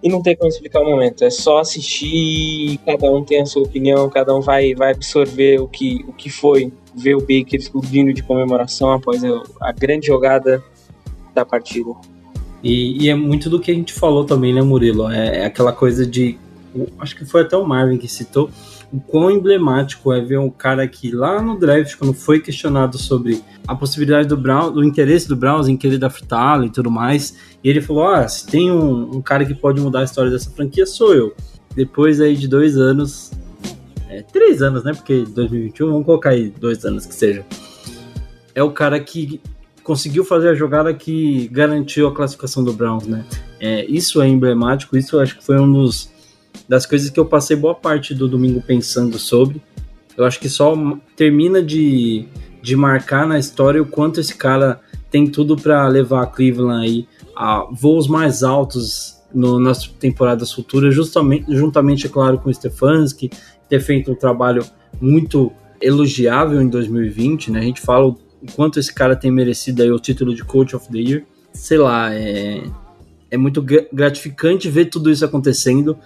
E 0.02 0.10
não 0.10 0.22
tem 0.22 0.36
como 0.36 0.50
explicar 0.50 0.82
o 0.82 0.86
momento, 0.86 1.24
é 1.24 1.30
só 1.30 1.60
assistir, 1.60 2.78
cada 2.86 3.10
um 3.10 3.24
tem 3.24 3.42
a 3.42 3.46
sua 3.46 3.64
opinião, 3.64 4.10
cada 4.10 4.36
um 4.36 4.42
vai, 4.42 4.76
vai 4.76 4.92
absorver 4.92 5.62
o 5.62 5.68
que, 5.68 6.04
o 6.06 6.12
que 6.12 6.30
foi 6.30 6.74
ver 6.94 7.16
o 7.16 7.22
Baker 7.22 7.56
explodindo 7.56 8.14
de 8.14 8.22
comemoração 8.22 8.92
após 8.92 9.24
a, 9.24 9.44
a 9.62 9.72
grande 9.72 10.08
jogada 10.08 10.62
da 11.34 11.46
partida. 11.46 11.92
E, 12.62 13.06
e, 13.06 13.10
é 13.10 13.16
muito 13.16 13.50
do 13.50 13.60
que 13.60 13.72
a 13.72 13.74
gente 13.74 13.94
falou 13.94 14.26
também, 14.26 14.54
né, 14.54 14.62
Murilo? 14.62 15.10
É, 15.10 15.40
é, 15.40 15.46
aquela 15.46 15.74
coisa 15.74 16.06
de. 16.06 16.38
Acho 17.00 17.16
que 17.16 17.26
foi 17.26 17.42
até 17.42 17.58
o 17.58 17.66
Marvin 17.66 17.98
que 17.98 18.08
citou 18.08 18.50
o 18.94 19.02
quão 19.02 19.32
emblemático 19.32 20.14
é 20.14 20.22
ver 20.22 20.38
um 20.38 20.52
cara 20.52 20.88
que 20.88 21.10
lá 21.12 21.42
no 21.42 21.58
draft, 21.58 21.96
quando 21.96 22.14
foi 22.14 22.40
questionado 22.40 22.96
sobre 23.00 23.42
a 23.68 23.76
possibilidade 23.76 24.28
do 24.28 24.38
Brown, 24.38 24.72
do 24.72 24.84
interesse 24.84 25.28
do 25.28 25.36
Browns 25.36 25.68
em 25.68 25.76
querer 25.76 25.98
draftá-lo 25.98 26.64
e 26.64 26.70
tudo 26.70 26.92
mais, 26.92 27.36
e 27.64 27.70
ele 27.70 27.82
falou: 27.82 28.08
Ah, 28.08 28.28
se 28.28 28.46
tem 28.46 28.72
um, 28.72 29.18
um, 29.18 29.22
cara 29.22 29.44
que 29.46 29.56
pode 29.56 29.82
mudar 29.82 30.02
a 30.02 30.04
história 30.04 30.30
dessa 30.30 30.52
franquia, 30.52 30.86
sou 30.86 31.16
eu. 31.16 31.34
Depois 31.76 32.22
aí 32.22 32.36
de 32.36 32.48
dois 32.48 32.78
anos, 32.78 33.32
é, 34.08 34.22
três 34.22 34.62
anos, 34.62 34.84
né? 34.84 34.94
Porque 34.94 35.24
2021, 35.24 35.88
vamos 35.88 36.06
colocar 36.06 36.30
aí 36.30 36.52
dois 36.52 36.86
anos 36.86 37.08
que 37.08 37.16
seja. 37.16 37.44
É 38.54 38.62
o 38.62 38.70
cara 38.70 39.00
que 39.00 39.42
conseguiu 39.84 40.24
fazer 40.24 40.50
a 40.50 40.54
jogada 40.54 40.94
que 40.94 41.48
garantiu 41.48 42.08
a 42.08 42.14
classificação 42.14 42.64
do 42.64 42.72
Browns, 42.72 43.08
né? 43.08 43.26
É, 43.60 43.86
isso 43.86 44.22
é 44.22 44.28
emblemático, 44.28 44.96
isso 44.96 45.16
eu 45.16 45.20
acho 45.20 45.36
que 45.36 45.44
foi 45.44 45.60
um 45.60 45.74
dos 45.74 46.13
das 46.68 46.86
coisas 46.86 47.10
que 47.10 47.20
eu 47.20 47.26
passei 47.26 47.56
boa 47.56 47.76
parte 47.76 48.14
do 48.14 48.28
domingo 48.28 48.62
pensando 48.62 49.18
sobre. 49.20 49.62
Eu 50.18 50.26
acho 50.26 50.40
que 50.40 50.50
só 50.50 50.76
termina 51.16 51.62
de, 51.62 52.26
de 52.62 52.76
marcar 52.76 53.28
na 53.28 53.40
história 53.40 53.82
o 53.82 53.86
quanto 53.86 54.20
esse 54.20 54.36
cara 54.36 54.80
tem 55.10 55.28
tudo 55.28 55.56
para 55.56 55.88
levar 55.88 56.24
a 56.24 56.28
Cleveland 56.28 56.86
aí 56.86 57.08
a 57.36 57.68
voos 57.72 58.08
mais 58.08 58.44
altos 58.44 59.22
no, 59.34 59.60
nas 59.60 59.88
temporadas 59.88 60.52
futuras, 60.52 60.94
justamente, 60.94 61.46
juntamente, 61.56 62.06
é 62.06 62.10
claro, 62.10 62.38
com 62.38 62.50
o 62.50 62.54
Stefanski, 62.54 63.32
ter 63.68 63.80
feito 63.80 64.12
um 64.12 64.16
trabalho 64.16 64.64
muito 65.02 65.52
elogiável 65.82 66.62
em 66.62 66.70
2020, 66.70 67.52
né? 67.52 67.60
A 67.60 67.64
gente 67.64 67.82
fala 67.82 68.08
o 68.08 68.18
quanto 68.56 68.80
esse 68.80 68.94
cara 68.94 69.16
tem 69.16 69.32
merecido 69.32 69.82
aí 69.82 69.92
o 69.92 70.00
título 70.00 70.34
de 70.36 70.44
Coach 70.44 70.76
of 70.76 70.90
the 70.92 71.00
Year. 71.00 71.24
Sei 71.52 71.78
lá, 71.78 72.14
é, 72.14 72.64
é 73.30 73.38
muito 73.38 73.64
gratificante 73.92 74.70
ver 74.70 74.86
tudo 74.86 75.10
isso 75.10 75.26
acontecendo 75.26 75.98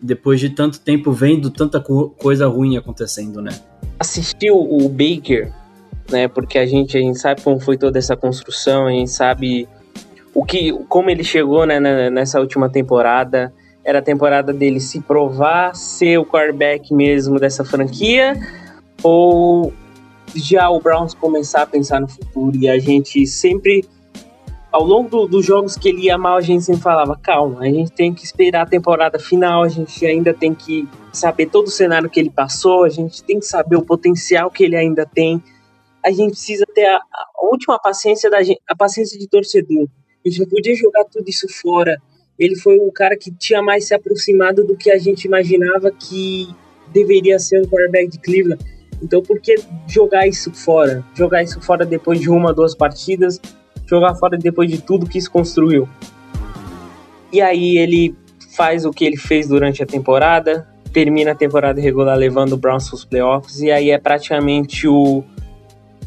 depois 0.00 0.40
de 0.40 0.50
tanto 0.50 0.80
tempo 0.80 1.12
vendo 1.12 1.50
tanta 1.50 1.80
co 1.80 2.10
coisa 2.10 2.46
ruim 2.46 2.76
acontecendo, 2.76 3.40
né? 3.40 3.52
Assistiu 3.98 4.56
o 4.56 4.88
Baker, 4.88 5.52
né? 6.10 6.28
Porque 6.28 6.58
a 6.58 6.66
gente, 6.66 6.96
a 6.96 7.00
gente 7.00 7.18
sabe 7.18 7.42
como 7.42 7.60
foi 7.60 7.76
toda 7.76 7.98
essa 7.98 8.16
construção, 8.16 8.86
a 8.86 8.90
gente 8.90 9.10
sabe 9.10 9.68
o 10.34 10.44
que, 10.44 10.72
como 10.88 11.10
ele 11.10 11.22
chegou 11.22 11.64
né, 11.64 11.78
nessa 12.10 12.40
última 12.40 12.68
temporada. 12.68 13.52
Era 13.84 13.98
a 13.98 14.02
temporada 14.02 14.52
dele 14.52 14.80
se 14.80 15.00
provar 15.00 15.74
ser 15.74 16.18
o 16.18 16.24
quarterback 16.24 16.92
mesmo 16.92 17.38
dessa 17.38 17.64
franquia, 17.64 18.34
ou 19.02 19.72
já 20.34 20.70
o 20.70 20.80
Browns 20.80 21.14
começar 21.14 21.62
a 21.62 21.66
pensar 21.66 22.00
no 22.00 22.08
futuro 22.08 22.56
e 22.56 22.68
a 22.68 22.78
gente 22.78 23.26
sempre 23.26 23.84
ao 24.74 24.82
longo 24.82 25.08
do, 25.08 25.28
dos 25.28 25.46
jogos 25.46 25.76
que 25.76 25.88
ele 25.88 26.06
ia 26.06 26.18
mal, 26.18 26.36
a 26.36 26.40
gente 26.40 26.64
sempre 26.64 26.82
falava: 26.82 27.16
calma, 27.16 27.60
a 27.60 27.66
gente 27.66 27.92
tem 27.92 28.12
que 28.12 28.24
esperar 28.24 28.62
a 28.62 28.66
temporada 28.66 29.20
final, 29.20 29.62
a 29.62 29.68
gente 29.68 30.04
ainda 30.04 30.34
tem 30.34 30.52
que 30.52 30.88
saber 31.12 31.46
todo 31.46 31.68
o 31.68 31.70
cenário 31.70 32.10
que 32.10 32.18
ele 32.18 32.28
passou, 32.28 32.82
a 32.82 32.88
gente 32.88 33.22
tem 33.22 33.38
que 33.38 33.46
saber 33.46 33.76
o 33.76 33.84
potencial 33.84 34.50
que 34.50 34.64
ele 34.64 34.74
ainda 34.74 35.06
tem. 35.06 35.40
A 36.04 36.10
gente 36.10 36.32
precisa 36.32 36.66
ter 36.74 36.86
a, 36.86 36.96
a 36.96 37.46
última 37.46 37.78
paciência 37.78 38.28
da 38.28 38.42
gente, 38.42 38.60
a 38.68 38.74
paciência 38.74 39.16
de 39.16 39.28
torcedor. 39.28 39.86
A 40.26 40.28
gente 40.28 40.40
não 40.40 40.48
podia 40.48 40.74
jogar 40.74 41.04
tudo 41.04 41.28
isso 41.28 41.46
fora. 41.48 42.02
Ele 42.36 42.56
foi 42.56 42.76
o 42.78 42.90
cara 42.90 43.16
que 43.16 43.30
tinha 43.30 43.62
mais 43.62 43.86
se 43.86 43.94
aproximado 43.94 44.66
do 44.66 44.76
que 44.76 44.90
a 44.90 44.98
gente 44.98 45.24
imaginava 45.26 45.92
que 45.92 46.48
deveria 46.92 47.38
ser 47.38 47.60
um 47.60 47.64
quarterback 47.64 48.08
de 48.08 48.18
Cleveland. 48.18 48.64
Então, 49.00 49.22
por 49.22 49.38
que 49.38 49.54
jogar 49.86 50.26
isso 50.26 50.52
fora? 50.52 51.04
Jogar 51.14 51.44
isso 51.44 51.60
fora 51.60 51.86
depois 51.86 52.18
de 52.18 52.28
uma, 52.28 52.52
duas 52.52 52.74
partidas? 52.74 53.40
Jogar 53.86 54.14
fora 54.14 54.36
depois 54.36 54.70
de 54.70 54.80
tudo 54.80 55.06
que 55.06 55.20
se 55.20 55.28
construiu. 55.28 55.88
E 57.32 57.40
aí 57.40 57.76
ele 57.78 58.16
faz 58.54 58.84
o 58.84 58.90
que 58.90 59.04
ele 59.04 59.16
fez 59.16 59.48
durante 59.48 59.82
a 59.82 59.86
temporada, 59.86 60.68
termina 60.92 61.32
a 61.32 61.34
temporada 61.34 61.80
regular 61.80 62.16
levando 62.16 62.52
o 62.52 62.56
Browns 62.56 62.88
para 62.88 62.94
os 62.94 63.04
playoffs, 63.04 63.60
e 63.60 63.70
aí 63.70 63.90
é 63.90 63.98
praticamente 63.98 64.86
o. 64.86 65.24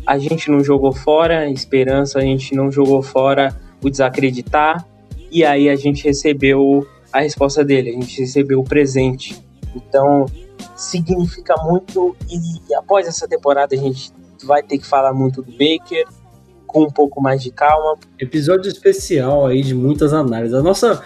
A 0.06 0.18
gente 0.18 0.50
não 0.50 0.64
jogou 0.64 0.94
fora, 0.94 1.50
esperança, 1.50 2.20
a 2.20 2.22
gente 2.22 2.56
não 2.56 2.72
jogou 2.72 3.04
fora 3.04 3.54
o 3.84 3.90
desacreditar, 3.90 4.86
e 5.30 5.44
aí 5.44 5.68
a 5.70 5.76
gente 5.76 6.06
recebeu 6.06 6.88
a 7.12 7.20
resposta 7.20 7.64
dele, 7.64 7.90
a 7.90 7.94
gente 7.94 8.22
recebeu 8.22 8.62
o 8.62 8.64
presente. 8.64 9.38
Então 9.76 10.26
significa 10.76 11.56
muito, 11.64 12.16
e 12.30 12.74
após 12.76 13.06
essa 13.08 13.28
temporada 13.28 13.76
a 13.76 13.78
gente 13.78 14.12
vai 14.44 14.64
ter 14.64 14.78
que 14.78 14.86
falar 14.86 15.14
muito 15.14 15.42
do 15.42 15.52
Baker, 15.52 16.06
com 16.78 16.84
um 16.84 16.92
pouco 16.92 17.20
mais 17.20 17.42
de 17.42 17.52
calma. 17.52 17.96
Episódio 18.20 18.70
especial 18.70 19.48
aí 19.48 19.64
de 19.64 19.74
muitas 19.74 20.14
análises. 20.14 20.54
A 20.54 20.62
nossa, 20.62 21.02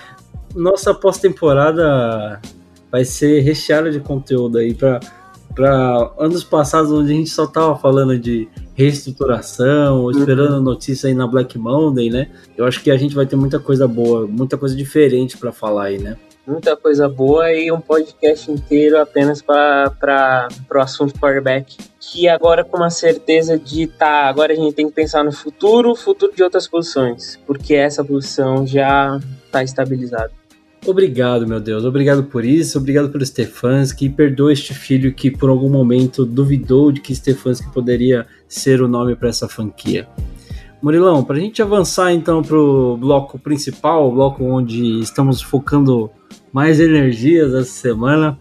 nossa 0.54 0.94
pós-temporada 0.94 2.42
vai 2.92 3.06
ser 3.06 3.40
recheada 3.40 3.90
de 3.90 4.00
conteúdo 4.00 4.58
aí 4.58 4.74
para 4.74 5.00
para 5.54 6.14
anos 6.18 6.46
passados 6.46 6.90
onde 6.94 7.12
a 7.12 7.16
gente 7.16 7.30
só 7.30 7.46
tava 7.46 7.76
falando 7.76 8.18
de 8.18 8.48
reestruturação, 8.74 10.06
uhum. 10.06 10.12
esperando 10.12 10.62
notícia 10.62 11.10
aí 11.10 11.14
na 11.14 11.28
Black 11.28 11.60
Monday, 11.60 12.10
né? 12.10 12.30
Eu 12.58 12.66
acho 12.66 12.82
que 12.82 12.90
a 12.90 12.96
gente 12.96 13.14
vai 13.14 13.26
ter 13.26 13.36
muita 13.36 13.60
coisa 13.60 13.86
boa, 13.86 14.26
muita 14.26 14.58
coisa 14.58 14.74
diferente 14.74 15.38
para 15.38 15.52
falar 15.52 15.88
aí, 15.88 16.00
né? 16.00 16.16
Muita 16.46 16.76
coisa 16.76 17.08
boa 17.08 17.52
e 17.54 17.72
um 17.72 17.80
podcast 17.80 18.52
inteiro 18.52 19.00
apenas 19.00 19.42
para 19.42 20.48
o 20.74 20.80
assunto 20.80 21.20
quarterback. 21.20 21.78
Que 22.00 22.28
agora 22.28 22.64
com 22.64 22.78
uma 22.78 22.90
certeza 22.90 23.58
de 23.58 23.88
tá, 23.88 24.28
agora 24.28 24.54
a 24.54 24.56
gente 24.56 24.74
tem 24.74 24.88
que 24.88 24.94
pensar 24.94 25.24
no 25.24 25.32
futuro, 25.32 25.96
futuro 25.96 26.34
de 26.36 26.44
outras 26.44 26.68
posições, 26.68 27.40
porque 27.46 27.76
essa 27.76 28.04
posição 28.04 28.66
já 28.66 29.20
está 29.46 29.64
estabilizada. 29.64 30.32
Obrigado, 30.86 31.48
meu 31.48 31.60
Deus. 31.60 31.86
Obrigado 31.86 32.24
por 32.24 32.44
isso. 32.44 32.80
Obrigado 32.80 33.10
pelo 33.10 33.24
Stefanski. 33.24 34.10
Perdoa 34.10 34.52
este 34.52 34.74
filho 34.74 35.14
que 35.14 35.30
por 35.30 35.50
algum 35.50 35.70
momento 35.70 36.26
duvidou 36.26 36.92
de 36.92 37.00
que 37.00 37.14
Stefanski 37.14 37.72
poderia 37.72 38.26
ser 38.48 38.82
o 38.82 38.88
nome 38.88 39.16
para 39.16 39.30
essa 39.30 39.48
franquia. 39.48 40.08
Murilão, 40.82 41.24
para 41.24 41.38
a 41.38 41.40
gente 41.40 41.62
avançar 41.62 42.12
então 42.12 42.42
para 42.42 42.58
o 42.58 42.98
bloco 42.98 43.38
principal, 43.38 44.08
o 44.08 44.12
bloco 44.12 44.44
onde 44.44 45.00
estamos 45.00 45.40
focando 45.40 46.10
mais 46.52 46.80
energias 46.80 47.54
essa 47.54 47.72
semana. 47.72 48.40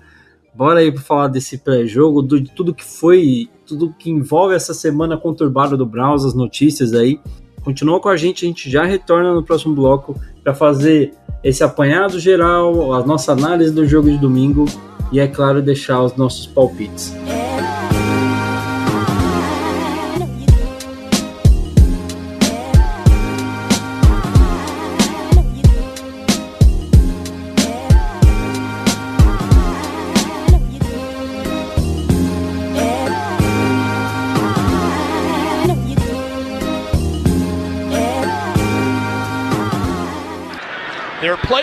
Bora 0.55 0.81
aí 0.81 0.91
para 0.91 1.03
falar 1.03 1.29
desse 1.29 1.59
pré-jogo, 1.59 2.23
de 2.23 2.51
tudo 2.55 2.75
que 2.75 2.85
foi, 2.85 3.49
tudo 3.67 3.95
que 3.99 4.11
envolve 4.11 4.55
essa 4.55 4.73
semana 4.73 5.19
conturbada 5.19 5.77
do 5.77 5.85
Browns, 5.85 6.25
as 6.25 6.35
notícias 6.35 6.95
aí. 6.95 7.21
Continua 7.63 8.01
com 8.01 8.09
a 8.09 8.17
gente, 8.17 8.47
a 8.47 8.49
gente 8.49 8.71
já 8.71 8.85
retorna 8.85 9.35
no 9.35 9.43
próximo 9.43 9.75
bloco 9.75 10.19
para 10.43 10.55
fazer 10.55 11.13
esse 11.45 11.63
apanhado 11.63 12.19
geral, 12.19 12.95
a 12.95 13.05
nossa 13.05 13.33
análise 13.33 13.73
do 13.73 13.87
jogo 13.87 14.11
de 14.11 14.17
domingo 14.17 14.65
e, 15.13 15.21
é 15.21 15.29
claro, 15.29 15.61
deixar 15.61 16.03
os 16.03 16.17
nossos 16.17 16.47
palpites. 16.47 17.15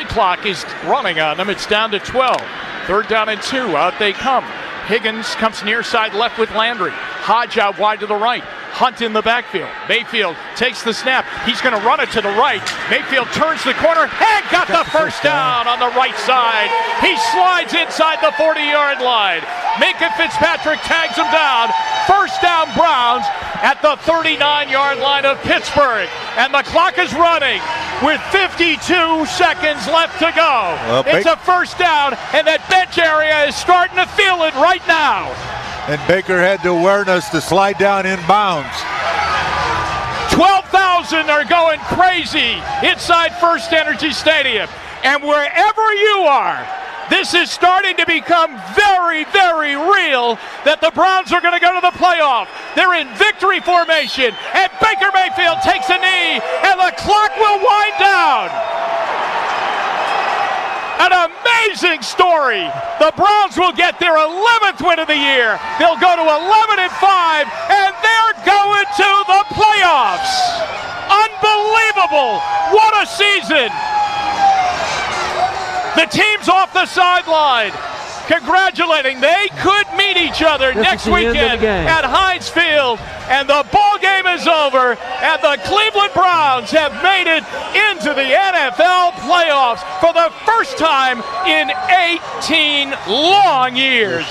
Clock 0.07 0.45
is 0.45 0.63
running 0.85 1.19
on 1.19 1.37
them. 1.37 1.49
It's 1.49 1.65
down 1.65 1.91
to 1.91 1.99
12. 1.99 2.41
Third 2.85 3.07
down 3.07 3.29
and 3.29 3.41
two. 3.41 3.75
Out 3.75 3.97
they 3.99 4.13
come. 4.13 4.45
Higgins 4.85 5.35
comes 5.35 5.63
near 5.63 5.83
side 5.83 6.13
left 6.13 6.39
with 6.39 6.51
Landry. 6.51 6.93
Hodge 7.27 7.59
out 7.59 7.75
wide 7.75 7.99
to 7.99 8.07
the 8.07 8.15
right. 8.15 8.39
Hunt 8.71 9.03
in 9.03 9.11
the 9.11 9.19
backfield. 9.19 9.67
Mayfield 9.91 10.39
takes 10.55 10.79
the 10.87 10.95
snap. 10.95 11.27
He's 11.43 11.59
going 11.59 11.75
to 11.75 11.83
run 11.83 11.99
it 11.99 12.07
to 12.15 12.23
the 12.23 12.31
right. 12.39 12.63
Mayfield 12.87 13.27
turns 13.35 13.59
the 13.67 13.75
corner 13.75 14.07
and 14.07 14.43
got 14.47 14.71
the 14.71 14.87
first 14.95 15.19
down 15.27 15.67
on 15.67 15.75
the 15.75 15.91
right 15.91 16.15
side. 16.23 16.71
He 17.03 17.19
slides 17.35 17.75
inside 17.75 18.23
the 18.23 18.31
40 18.39 18.63
yard 18.63 19.03
line. 19.03 19.43
Minka 19.75 20.07
Fitzpatrick 20.15 20.79
tags 20.87 21.19
him 21.19 21.27
down. 21.35 21.67
First 22.07 22.39
down, 22.39 22.71
Browns 22.79 23.27
at 23.59 23.83
the 23.83 23.99
39 24.07 24.39
yard 24.71 25.03
line 25.03 25.27
of 25.27 25.35
Pittsburgh. 25.43 26.07
And 26.39 26.55
the 26.55 26.63
clock 26.63 26.95
is 26.95 27.11
running 27.11 27.59
with 27.99 28.23
52 28.31 28.79
seconds 29.27 29.83
left 29.91 30.15
to 30.23 30.31
go. 30.31 30.79
Well, 30.87 31.03
it's 31.11 31.27
a 31.27 31.35
first 31.43 31.75
down, 31.75 32.15
and 32.31 32.47
that 32.47 32.63
bench 32.71 32.95
area 32.95 33.51
is 33.51 33.55
starting 33.59 33.99
to 33.99 34.07
feel 34.15 34.47
it 34.47 34.55
right 34.55 34.85
now. 34.87 35.56
And 35.87 36.05
Baker 36.05 36.37
had 36.37 36.61
the 36.63 36.69
awareness 36.69 37.29
to 37.29 37.39
slide 37.39 37.77
down 37.77 38.05
in 38.05 38.19
bounds. 38.27 38.75
12,000 40.35 41.29
are 41.31 41.45
going 41.45 41.79
crazy 41.95 42.59
inside 42.83 43.31
First 43.39 43.71
Energy 43.71 44.11
Stadium. 44.11 44.67
And 45.03 45.23
wherever 45.23 45.93
you 45.95 46.27
are, 46.27 46.59
this 47.09 47.33
is 47.33 47.49
starting 47.49 47.95
to 47.95 48.05
become 48.05 48.51
very, 48.75 49.23
very 49.31 49.79
real 49.79 50.35
that 50.67 50.83
the 50.83 50.91
Browns 50.91 51.31
are 51.31 51.39
going 51.39 51.55
to 51.55 51.63
go 51.63 51.71
to 51.71 51.79
the 51.79 51.95
playoff. 51.95 52.51
They're 52.75 52.99
in 52.99 53.07
victory 53.15 53.63
formation, 53.63 54.35
and 54.35 54.67
Baker 54.83 55.07
Mayfield 55.15 55.63
takes 55.63 55.87
a 55.87 55.95
knee, 55.95 56.43
and 56.67 56.75
the 56.75 56.91
clock 56.99 57.31
will 57.39 57.63
wind 57.63 57.95
down. 57.95 58.51
An 60.99 61.15
amazing 61.67 62.01
story. 62.01 62.63
The 62.99 63.11
Browns 63.15 63.57
will 63.57 63.73
get 63.73 63.99
their 63.99 64.15
11th 64.15 64.79
win 64.85 64.99
of 64.99 65.07
the 65.07 65.15
year. 65.15 65.59
They'll 65.79 65.99
go 65.99 66.15
to 66.15 66.23
11 66.23 66.79
and 66.79 66.91
5, 66.91 67.47
and 67.47 67.91
they're 67.99 68.37
going 68.47 68.87
to 68.87 69.11
the 69.27 69.41
playoffs. 69.51 70.31
Unbelievable. 71.11 72.39
What 72.71 72.93
a 72.95 73.05
season. 73.05 73.69
The 75.95 76.07
team's 76.07 76.47
off 76.47 76.71
the 76.73 76.85
sideline. 76.85 77.71
Congratulating, 78.27 79.21
they 79.21 79.47
could 79.59 79.87
meet 79.97 80.17
each 80.17 80.41
other 80.43 80.73
This 80.73 80.83
next 80.83 81.07
is 81.07 81.13
the 81.13 81.15
end 81.15 81.27
of 81.27 81.33
the 81.33 81.39
weekend 81.39 81.63
at 81.63 82.03
Heinz 82.03 82.49
Field, 82.49 82.99
and 83.29 83.47
the 83.47 83.65
ball 83.71 83.97
game 83.99 84.27
is 84.27 84.45
over, 84.47 84.99
and 84.99 85.41
the 85.41 85.55
Cleveland 85.63 86.11
Browns 86.13 86.69
have 86.71 86.91
made 87.01 87.27
it 87.27 87.43
into 87.91 88.13
the 88.13 88.27
NFL 88.27 89.11
playoffs 89.23 89.83
for 90.01 90.11
the 90.11 90.31
first 90.45 90.77
time 90.77 91.23
in 91.47 91.71
18 92.43 92.91
long 93.07 93.75
years. 93.77 94.25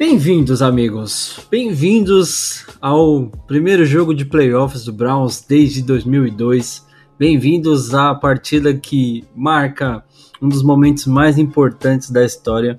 Bem-vindos, 0.00 0.62
amigos. 0.62 1.46
Bem-vindos 1.50 2.64
ao 2.80 3.26
primeiro 3.46 3.84
jogo 3.84 4.14
de 4.14 4.24
playoffs 4.24 4.86
do 4.86 4.94
Browns 4.94 5.44
desde 5.46 5.82
2002. 5.82 6.86
Bem-vindos 7.18 7.92
à 7.94 8.14
partida 8.14 8.72
que 8.72 9.22
marca 9.36 10.02
um 10.40 10.48
dos 10.48 10.62
momentos 10.62 11.04
mais 11.04 11.36
importantes 11.36 12.10
da 12.10 12.24
história. 12.24 12.78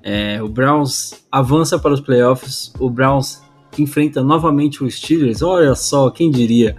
É, 0.00 0.40
o 0.40 0.48
Browns 0.48 1.24
avança 1.28 1.76
para 1.76 1.92
os 1.92 2.00
playoffs. 2.00 2.72
O 2.78 2.88
Browns 2.88 3.42
enfrenta 3.76 4.22
novamente 4.22 4.84
o 4.84 4.88
Steelers. 4.88 5.42
Olha 5.42 5.74
só, 5.74 6.08
quem 6.08 6.30
diria? 6.30 6.76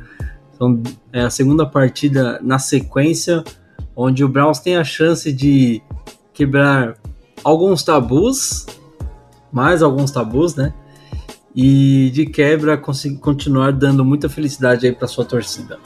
Então, 0.56 0.82
é 1.12 1.24
a 1.24 1.30
segunda 1.30 1.66
partida 1.66 2.40
na 2.42 2.60
sequência, 2.60 3.44
onde 3.94 4.24
o 4.24 4.30
Browns 4.30 4.60
tem 4.60 4.78
a 4.78 4.86
chance 4.86 5.34
de 5.34 5.82
quebrar 6.34 6.96
alguns 7.44 7.84
tabus 7.84 8.66
mais 9.52 9.82
alguns 9.82 10.12
tabus, 10.12 10.56
né? 10.56 10.74
E 11.54 12.10
de 12.14 12.26
quebra 12.26 12.78
conseguir 12.78 13.18
continuar 13.18 13.72
dando 13.72 14.06
muita 14.06 14.30
felicidade 14.30 14.86
aí 14.86 14.94
para 14.94 15.08
sua 15.08 15.26
torcida. 15.26 15.78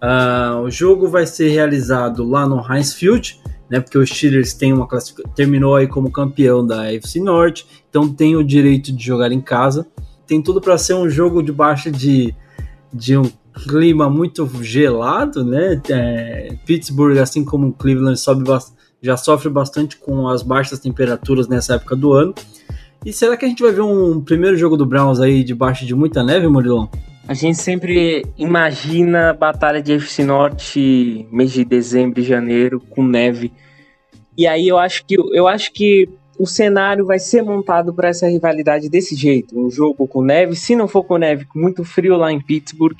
Ah, 0.00 0.60
o 0.64 0.70
jogo 0.70 1.08
vai 1.08 1.26
ser 1.26 1.50
realizado 1.50 2.24
lá 2.24 2.48
no 2.48 2.60
Heinz 2.60 2.94
Field, 2.94 3.38
né? 3.68 3.80
Porque 3.80 3.98
o 3.98 4.06
Steelers 4.06 4.54
tem 4.54 4.72
uma 4.72 4.86
classific... 4.86 5.22
terminou 5.34 5.76
aí 5.76 5.86
como 5.86 6.10
campeão 6.10 6.66
da 6.66 6.88
AFC 6.88 7.20
Norte, 7.20 7.66
então 7.88 8.08
tem 8.08 8.34
o 8.34 8.42
direito 8.42 8.92
de 8.92 9.04
jogar 9.04 9.30
em 9.30 9.40
casa. 9.40 9.86
Tem 10.26 10.40
tudo 10.40 10.60
para 10.60 10.78
ser 10.78 10.94
um 10.94 11.08
jogo 11.08 11.42
debaixo 11.42 11.90
de, 11.90 12.34
de 12.92 13.16
um 13.16 13.30
clima 13.52 14.08
muito 14.08 14.48
gelado, 14.62 15.44
né? 15.44 15.80
É, 15.90 16.56
Pittsburgh, 16.64 17.18
assim 17.18 17.44
como 17.44 17.72
Cleveland, 17.72 18.18
sobe, 18.18 18.44
já 19.02 19.16
sofre 19.16 19.48
bastante 19.48 19.96
com 19.96 20.28
as 20.28 20.42
baixas 20.42 20.78
temperaturas 20.78 21.48
nessa 21.48 21.74
época 21.74 21.96
do 21.96 22.12
ano. 22.12 22.34
E 23.04 23.12
será 23.12 23.36
que 23.36 23.46
a 23.46 23.48
gente 23.48 23.62
vai 23.62 23.72
ver 23.72 23.80
um 23.80 24.20
primeiro 24.20 24.56
jogo 24.56 24.76
do 24.76 24.84
Browns 24.84 25.20
aí 25.20 25.42
debaixo 25.42 25.86
de 25.86 25.94
muita 25.94 26.22
neve, 26.22 26.46
Murilão? 26.48 26.90
A 27.26 27.32
gente 27.32 27.56
sempre 27.56 28.26
imagina 28.36 29.30
a 29.30 29.32
batalha 29.32 29.80
de 29.80 29.92
FC 29.94 30.24
Norte 30.24 31.26
mês 31.30 31.52
de 31.52 31.64
dezembro 31.64 32.20
e 32.20 32.24
janeiro 32.24 32.80
com 32.80 33.02
neve. 33.02 33.52
E 34.36 34.46
aí 34.46 34.68
eu 34.68 34.78
acho 34.78 35.06
que 35.06 35.14
eu 35.14 35.48
acho 35.48 35.72
que 35.72 36.08
o 36.38 36.46
cenário 36.46 37.06
vai 37.06 37.18
ser 37.18 37.42
montado 37.42 37.94
para 37.94 38.08
essa 38.08 38.26
rivalidade 38.26 38.88
desse 38.88 39.14
jeito, 39.14 39.58
um 39.58 39.70
jogo 39.70 40.08
com 40.08 40.22
neve, 40.22 40.56
se 40.56 40.74
não 40.74 40.88
for 40.88 41.04
com 41.04 41.18
neve, 41.18 41.44
com 41.44 41.58
muito 41.58 41.84
frio 41.84 42.16
lá 42.16 42.32
em 42.32 42.40
Pittsburgh. 42.40 42.96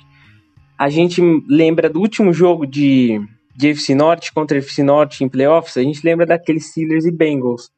A 0.78 0.88
gente 0.88 1.20
lembra 1.48 1.90
do 1.90 2.00
último 2.00 2.32
jogo 2.32 2.66
de 2.66 3.20
de 3.56 3.70
FC 3.70 3.94
Norte 3.94 4.32
contra 4.32 4.58
FC 4.58 4.82
Norte 4.82 5.22
em 5.22 5.28
playoffs, 5.28 5.76
a 5.76 5.82
gente 5.82 6.00
lembra 6.02 6.24
daqueles 6.24 6.70
Steelers 6.70 7.04
e 7.04 7.10
Bengals, 7.10 7.70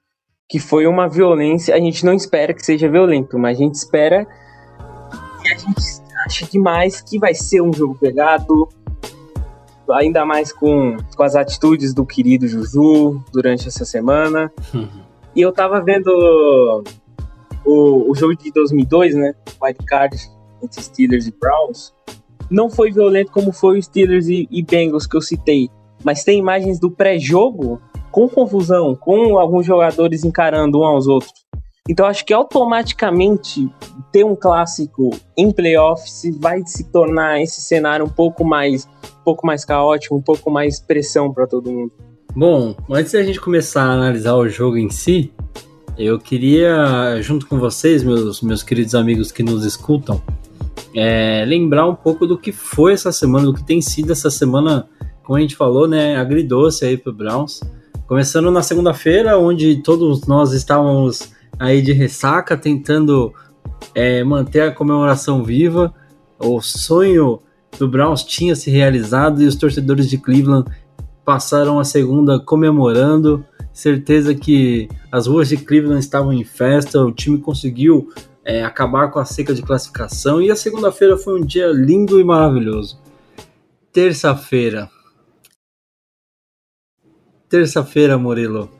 que 0.52 0.58
foi 0.58 0.86
uma 0.86 1.08
violência, 1.08 1.74
a 1.74 1.78
gente 1.78 2.04
não 2.04 2.12
espera 2.12 2.52
que 2.52 2.62
seja 2.62 2.86
violento, 2.86 3.38
mas 3.38 3.56
a 3.56 3.62
gente 3.62 3.74
espera 3.74 4.26
e 5.42 5.48
a 5.50 5.56
gente 5.56 5.80
acha 6.26 6.44
demais 6.44 7.00
que 7.00 7.18
vai 7.18 7.32
ser 7.32 7.62
um 7.62 7.72
jogo 7.72 7.96
pegado, 7.98 8.68
ainda 9.92 10.26
mais 10.26 10.52
com, 10.52 10.98
com 11.16 11.22
as 11.22 11.34
atitudes 11.36 11.94
do 11.94 12.04
querido 12.04 12.46
Juju 12.46 13.24
durante 13.32 13.66
essa 13.66 13.86
semana. 13.86 14.52
E 15.34 15.40
eu 15.40 15.50
tava 15.50 15.80
vendo 15.82 16.10
o, 17.64 18.10
o 18.10 18.14
jogo 18.14 18.36
de 18.36 18.52
2002, 18.52 19.14
né? 19.14 19.34
White 19.58 19.86
Card 19.86 20.18
entre 20.62 20.82
Steelers 20.82 21.26
e 21.26 21.32
Browns. 21.32 21.94
Não 22.50 22.68
foi 22.68 22.92
violento 22.92 23.32
como 23.32 23.52
foi 23.52 23.78
o 23.78 23.82
Steelers 23.82 24.28
e, 24.28 24.46
e 24.50 24.62
Bengals 24.62 25.06
que 25.06 25.16
eu 25.16 25.22
citei, 25.22 25.70
mas 26.04 26.22
tem 26.24 26.38
imagens 26.38 26.78
do 26.78 26.90
pré-jogo 26.90 27.80
com 28.12 28.28
confusão, 28.28 28.94
com 28.94 29.38
alguns 29.38 29.66
jogadores 29.66 30.22
encarando 30.22 30.80
um 30.80 30.84
aos 30.84 31.08
outros. 31.08 31.32
Então 31.88 32.06
acho 32.06 32.24
que 32.24 32.32
automaticamente 32.32 33.68
ter 34.12 34.24
um 34.24 34.36
clássico 34.36 35.10
em 35.36 35.50
playoffs 35.50 36.22
vai 36.38 36.62
se 36.64 36.84
tornar 36.84 37.42
esse 37.42 37.60
cenário 37.60 38.06
um 38.06 38.08
pouco 38.08 38.44
mais, 38.44 38.86
um 39.20 39.24
pouco 39.24 39.44
mais 39.44 39.64
caótico, 39.64 40.14
um 40.14 40.22
pouco 40.22 40.48
mais 40.48 40.78
pressão 40.78 41.32
para 41.32 41.46
todo 41.46 41.72
mundo. 41.72 41.92
Bom, 42.36 42.76
antes 42.88 43.12
da 43.12 43.22
gente 43.22 43.40
começar 43.40 43.82
a 43.82 43.92
analisar 43.92 44.34
o 44.34 44.48
jogo 44.48 44.76
em 44.76 44.90
si, 44.90 45.32
eu 45.98 46.18
queria, 46.18 47.20
junto 47.20 47.46
com 47.46 47.58
vocês, 47.58 48.04
meus, 48.04 48.40
meus 48.42 48.62
queridos 48.62 48.94
amigos 48.94 49.32
que 49.32 49.42
nos 49.42 49.64
escutam, 49.64 50.22
é, 50.94 51.44
lembrar 51.44 51.86
um 51.88 51.94
pouco 51.94 52.26
do 52.26 52.38
que 52.38 52.52
foi 52.52 52.92
essa 52.92 53.10
semana, 53.10 53.46
do 53.46 53.54
que 53.54 53.64
tem 53.64 53.80
sido 53.80 54.12
essa 54.12 54.30
semana, 54.30 54.88
como 55.24 55.36
a 55.36 55.40
gente 55.40 55.56
falou, 55.56 55.88
né, 55.88 56.16
agridoce 56.16 56.84
aí 56.84 56.96
pro 56.96 57.12
Browns. 57.12 57.60
Começando 58.12 58.50
na 58.50 58.62
segunda-feira, 58.62 59.38
onde 59.38 59.76
todos 59.76 60.26
nós 60.26 60.52
estávamos 60.52 61.32
aí 61.58 61.80
de 61.80 61.94
ressaca, 61.94 62.58
tentando 62.58 63.32
é, 63.94 64.22
manter 64.22 64.60
a 64.60 64.70
comemoração 64.70 65.42
viva. 65.42 65.94
O 66.38 66.60
sonho 66.60 67.40
do 67.78 67.88
Browns 67.88 68.22
tinha 68.22 68.54
se 68.54 68.70
realizado 68.70 69.42
e 69.42 69.46
os 69.46 69.56
torcedores 69.56 70.10
de 70.10 70.18
Cleveland 70.18 70.70
passaram 71.24 71.80
a 71.80 71.84
segunda 71.84 72.38
comemorando. 72.38 73.42
Certeza 73.72 74.34
que 74.34 74.90
as 75.10 75.26
ruas 75.26 75.48
de 75.48 75.56
Cleveland 75.56 76.00
estavam 76.00 76.34
em 76.34 76.44
festa, 76.44 77.00
o 77.00 77.10
time 77.10 77.38
conseguiu 77.38 78.10
é, 78.44 78.62
acabar 78.62 79.10
com 79.10 79.20
a 79.20 79.24
seca 79.24 79.54
de 79.54 79.62
classificação 79.62 80.42
e 80.42 80.50
a 80.50 80.54
segunda-feira 80.54 81.16
foi 81.16 81.40
um 81.40 81.42
dia 81.42 81.68
lindo 81.68 82.20
e 82.20 82.24
maravilhoso. 82.24 83.00
Terça-feira. 83.90 84.90
Terça-feira, 87.52 88.16
Murilo. 88.16 88.70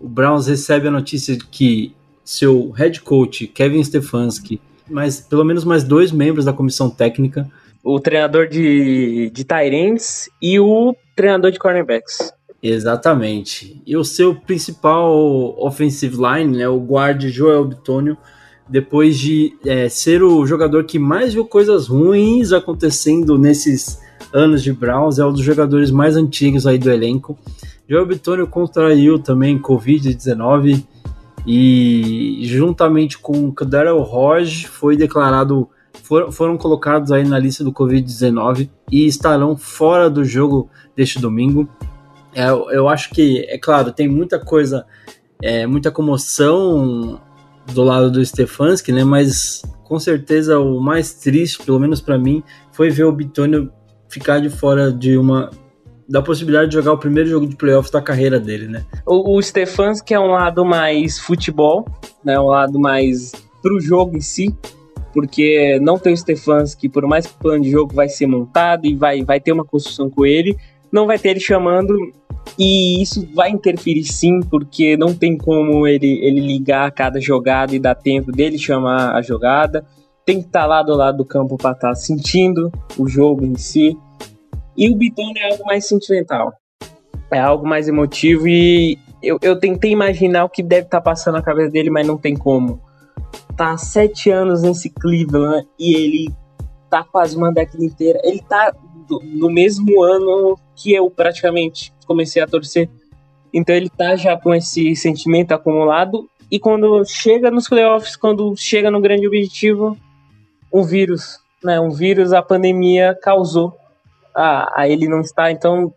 O 0.00 0.06
Browns 0.08 0.46
recebe 0.46 0.86
a 0.86 0.92
notícia 0.92 1.36
de 1.36 1.44
que 1.44 1.92
seu 2.22 2.70
head 2.70 3.00
coach, 3.00 3.48
Kevin 3.48 3.82
Stefanski, 3.82 4.60
mas 4.88 5.18
pelo 5.18 5.44
menos 5.44 5.64
mais 5.64 5.82
dois 5.82 6.12
membros 6.12 6.44
da 6.44 6.52
comissão 6.52 6.88
técnica, 6.88 7.50
O 7.82 7.98
treinador 7.98 8.46
de, 8.46 9.28
de 9.30 9.42
Tyrants 9.42 10.30
e 10.40 10.60
o 10.60 10.94
treinador 11.16 11.50
de 11.50 11.58
cornerbacks. 11.58 12.32
Exatamente. 12.62 13.82
E 13.84 13.96
o 13.96 14.04
seu 14.04 14.36
principal 14.36 15.12
offensive 15.58 16.16
line, 16.16 16.58
né, 16.58 16.68
o 16.68 16.78
guarde 16.78 17.28
Joel 17.28 17.64
Bitonio, 17.64 18.16
depois 18.68 19.18
de 19.18 19.52
é, 19.66 19.88
ser 19.88 20.22
o 20.22 20.46
jogador 20.46 20.84
que 20.84 20.96
mais 20.96 21.34
viu 21.34 21.44
coisas 21.44 21.88
ruins 21.88 22.52
acontecendo 22.52 23.36
nesses 23.36 24.00
anos 24.32 24.62
de 24.62 24.72
Browns, 24.72 25.18
é 25.18 25.24
um 25.24 25.32
dos 25.32 25.42
jogadores 25.42 25.90
mais 25.90 26.16
antigos 26.16 26.66
aí 26.66 26.78
do 26.78 26.90
elenco. 26.90 27.38
Joel 27.88 28.06
Bitonio 28.06 28.46
contraiu 28.46 29.18
também 29.18 29.60
Covid-19 29.60 30.84
e 31.46 32.40
juntamente 32.44 33.18
com 33.18 33.52
Daryl 33.66 34.00
Hodge 34.00 34.68
foi 34.68 34.96
declarado 34.96 35.68
foram, 36.02 36.32
foram 36.32 36.56
colocados 36.56 37.12
aí 37.12 37.24
na 37.24 37.38
lista 37.38 37.64
do 37.64 37.72
Covid-19 37.72 38.68
e 38.90 39.06
estarão 39.06 39.56
fora 39.56 40.08
do 40.08 40.24
jogo 40.24 40.68
deste 40.96 41.18
domingo. 41.18 41.68
É, 42.34 42.48
eu 42.50 42.88
acho 42.88 43.10
que, 43.10 43.44
é 43.48 43.58
claro, 43.58 43.92
tem 43.92 44.08
muita 44.08 44.38
coisa, 44.38 44.86
é, 45.42 45.66
muita 45.66 45.90
comoção 45.90 47.20
do 47.72 47.82
lado 47.82 48.10
do 48.10 48.24
Stefanski, 48.24 48.92
né? 48.92 49.04
Mas 49.04 49.62
com 49.84 49.98
certeza 49.98 50.58
o 50.58 50.80
mais 50.80 51.14
triste, 51.14 51.62
pelo 51.64 51.78
menos 51.78 52.00
para 52.00 52.18
mim, 52.18 52.42
foi 52.72 52.90
ver 52.90 53.04
o 53.04 53.12
Bitônio 53.12 53.70
ficar 54.12 54.40
de 54.40 54.50
fora 54.50 54.92
de 54.92 55.16
uma 55.16 55.50
da 56.06 56.20
possibilidade 56.20 56.68
de 56.68 56.74
jogar 56.74 56.92
o 56.92 56.98
primeiro 56.98 57.30
jogo 57.30 57.46
de 57.46 57.56
playoffs 57.56 57.90
da 57.90 58.02
carreira 58.02 58.38
dele, 58.38 58.68
né? 58.68 58.84
O, 59.06 59.36
o 59.36 59.42
Stefanski 59.42 60.12
é 60.12 60.20
um 60.20 60.32
lado 60.32 60.62
mais 60.62 61.18
futebol, 61.18 61.86
né? 62.22 62.38
Um 62.38 62.48
lado 62.48 62.78
mais 62.78 63.32
pro 63.62 63.80
jogo 63.80 64.16
em 64.16 64.20
si, 64.20 64.54
porque 65.14 65.78
não 65.80 65.98
tem 65.98 66.12
o 66.12 66.16
Stefanski, 66.16 66.88
por 66.88 67.06
mais 67.06 67.26
que 67.26 67.32
o 67.32 67.38
plano 67.38 67.62
de 67.62 67.70
jogo 67.70 67.94
vai 67.94 68.10
ser 68.10 68.26
montado 68.26 68.84
e 68.84 68.94
vai, 68.94 69.24
vai 69.24 69.40
ter 69.40 69.52
uma 69.52 69.64
construção 69.64 70.10
com 70.10 70.26
ele, 70.26 70.54
não 70.92 71.06
vai 71.06 71.18
ter 71.18 71.30
ele 71.30 71.40
chamando 71.40 71.96
E 72.58 73.00
isso 73.00 73.26
vai 73.34 73.50
interferir 73.50 74.04
sim, 74.04 74.40
porque 74.40 74.96
não 74.98 75.14
tem 75.14 75.38
como 75.38 75.86
ele, 75.86 76.18
ele 76.22 76.40
ligar 76.40 76.90
cada 76.90 77.18
jogada 77.20 77.74
e 77.74 77.78
dar 77.78 77.94
tempo 77.94 78.30
dele 78.30 78.58
chamar 78.58 79.14
a 79.14 79.22
jogada. 79.22 79.86
Tem 80.24 80.40
que 80.40 80.46
estar 80.46 80.62
tá 80.62 80.66
lá 80.66 80.82
do 80.82 80.94
lado 80.94 81.18
do 81.18 81.24
campo 81.24 81.56
para 81.56 81.72
estar 81.72 81.88
tá 81.88 81.94
sentindo 81.94 82.70
o 82.98 83.08
jogo 83.08 83.44
em 83.44 83.56
si. 83.56 83.98
E 84.76 84.88
o 84.88 84.96
Bitone 84.96 85.38
é 85.38 85.52
algo 85.52 85.64
mais 85.64 85.86
sentimental. 85.86 86.52
É 87.30 87.38
algo 87.38 87.66
mais 87.66 87.88
emotivo 87.88 88.46
e 88.46 88.98
eu, 89.22 89.38
eu 89.40 89.58
tentei 89.58 89.90
imaginar 89.90 90.44
o 90.44 90.48
que 90.48 90.62
deve 90.62 90.86
estar 90.86 91.00
tá 91.00 91.10
passando 91.10 91.34
na 91.34 91.42
cabeça 91.42 91.70
dele, 91.70 91.90
mas 91.90 92.06
não 92.06 92.18
tem 92.18 92.36
como. 92.36 92.80
Tá 93.56 93.72
há 93.72 93.78
sete 93.78 94.30
anos 94.30 94.62
nesse 94.62 94.90
Cleveland 94.90 95.66
e 95.78 95.94
ele 95.94 96.34
tá 96.90 97.02
quase 97.02 97.36
uma 97.36 97.52
década 97.52 97.84
inteira. 97.84 98.20
Ele 98.22 98.40
tá 98.40 98.74
no 99.34 99.50
mesmo 99.50 100.02
ano 100.02 100.58
que 100.74 100.92
eu 100.92 101.10
praticamente 101.10 101.92
comecei 102.06 102.42
a 102.42 102.46
torcer. 102.46 102.88
Então 103.52 103.74
ele 103.74 103.88
tá 103.88 104.16
já 104.16 104.36
com 104.36 104.54
esse 104.54 104.96
sentimento 104.96 105.52
acumulado 105.52 106.28
e 106.50 106.58
quando 106.58 107.04
chega 107.06 107.50
nos 107.50 107.68
playoffs, 107.68 108.16
quando 108.16 108.54
chega 108.56 108.90
no 108.90 109.00
grande 109.00 109.26
objetivo, 109.26 109.96
um 110.72 110.82
vírus, 110.82 111.38
né, 111.62 111.80
um 111.80 111.90
vírus, 111.90 112.32
a 112.32 112.42
pandemia 112.42 113.16
causou 113.20 113.76
a, 114.34 114.82
a 114.82 114.88
ele 114.88 115.08
não 115.08 115.20
estar, 115.20 115.50
então 115.50 115.92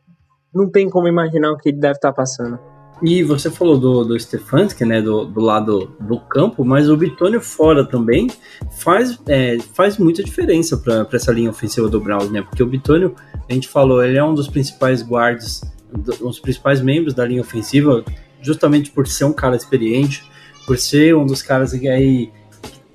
não 0.53 0.69
tem 0.69 0.89
como 0.89 1.07
imaginar 1.07 1.51
o 1.51 1.57
que 1.57 1.69
ele 1.69 1.79
deve 1.79 1.95
estar 1.95 2.13
passando. 2.13 2.59
E 3.01 3.23
você 3.23 3.51
falou 3.51 3.77
do, 3.77 4.05
do 4.05 4.17
Stefanski, 4.17 4.85
né, 4.85 5.01
do, 5.01 5.25
do 5.25 5.41
lado 5.41 5.93
do 5.99 6.17
campo, 6.19 6.63
mas 6.63 6.89
o 6.89 6.95
Bitônio 6.95 7.41
fora 7.41 7.85
também 7.85 8.27
faz, 8.71 9.19
é, 9.27 9.57
faz 9.73 9.97
muita 9.97 10.23
diferença 10.23 10.77
para 10.77 11.05
essa 11.11 11.31
linha 11.31 11.49
ofensiva 11.49 11.89
do 11.89 11.99
Browns, 11.99 12.31
né? 12.31 12.41
Porque 12.41 12.63
o 12.63 12.67
Bitônio, 12.67 13.13
a 13.49 13.53
gente 13.53 13.67
falou, 13.67 14.01
ele 14.01 14.17
é 14.17 14.23
um 14.23 14.33
dos 14.33 14.47
principais 14.47 15.01
guards, 15.03 15.61
um 15.93 15.99
dos 15.99 16.39
principais 16.39 16.81
membros 16.81 17.13
da 17.13 17.25
linha 17.25 17.41
ofensiva, 17.41 18.03
justamente 18.41 18.91
por 18.91 19.05
ser 19.07 19.25
um 19.25 19.33
cara 19.33 19.57
experiente, 19.57 20.23
por 20.65 20.77
ser 20.77 21.15
um 21.17 21.25
dos 21.25 21.41
caras 21.41 21.73
que 21.73 21.89
aí 21.89 22.31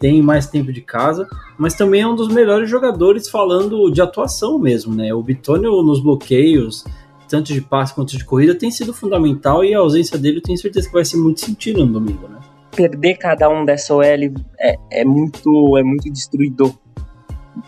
tem 0.01 0.23
mais 0.23 0.47
tempo 0.47 0.73
de 0.73 0.81
casa, 0.81 1.29
mas 1.59 1.75
também 1.75 2.01
é 2.01 2.09
um 2.09 2.17
dos 2.17 2.29
melhores 2.29 2.69
jogadores 2.69 3.29
falando 3.29 3.91
de 3.91 4.01
atuação 4.01 4.59
mesmo, 4.59 4.95
né? 4.95 5.13
O 5.13 5.23
Bitônio 5.23 5.83
nos 5.83 6.01
bloqueios, 6.01 6.85
tanto 7.29 7.53
de 7.53 7.61
passe 7.61 7.95
quanto 7.95 8.17
de 8.17 8.25
corrida, 8.25 8.55
tem 8.55 8.71
sido 8.71 8.95
fundamental 8.95 9.63
e 9.63 9.75
a 9.75 9.79
ausência 9.79 10.19
dele 10.19 10.39
eu 10.39 10.43
tenho 10.43 10.57
certeza 10.57 10.89
que 10.89 10.95
vai 10.95 11.05
ser 11.05 11.19
muito 11.19 11.41
sentido 11.41 11.85
no 11.85 11.93
domingo, 11.93 12.27
né? 12.27 12.41
Perder 12.75 13.19
cada 13.19 13.51
um 13.51 13.65
dessa 13.65 13.95
OL 13.95 14.05
é, 14.05 14.77
é 14.91 15.05
muito, 15.05 15.77
é 15.77 15.83
muito 15.83 16.11
destruidor. 16.11 16.73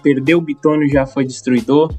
Perder 0.03 0.35
o 0.35 0.41
Bitônio 0.41 0.89
já 0.89 1.05
foi 1.05 1.26
destruidor. 1.26 1.93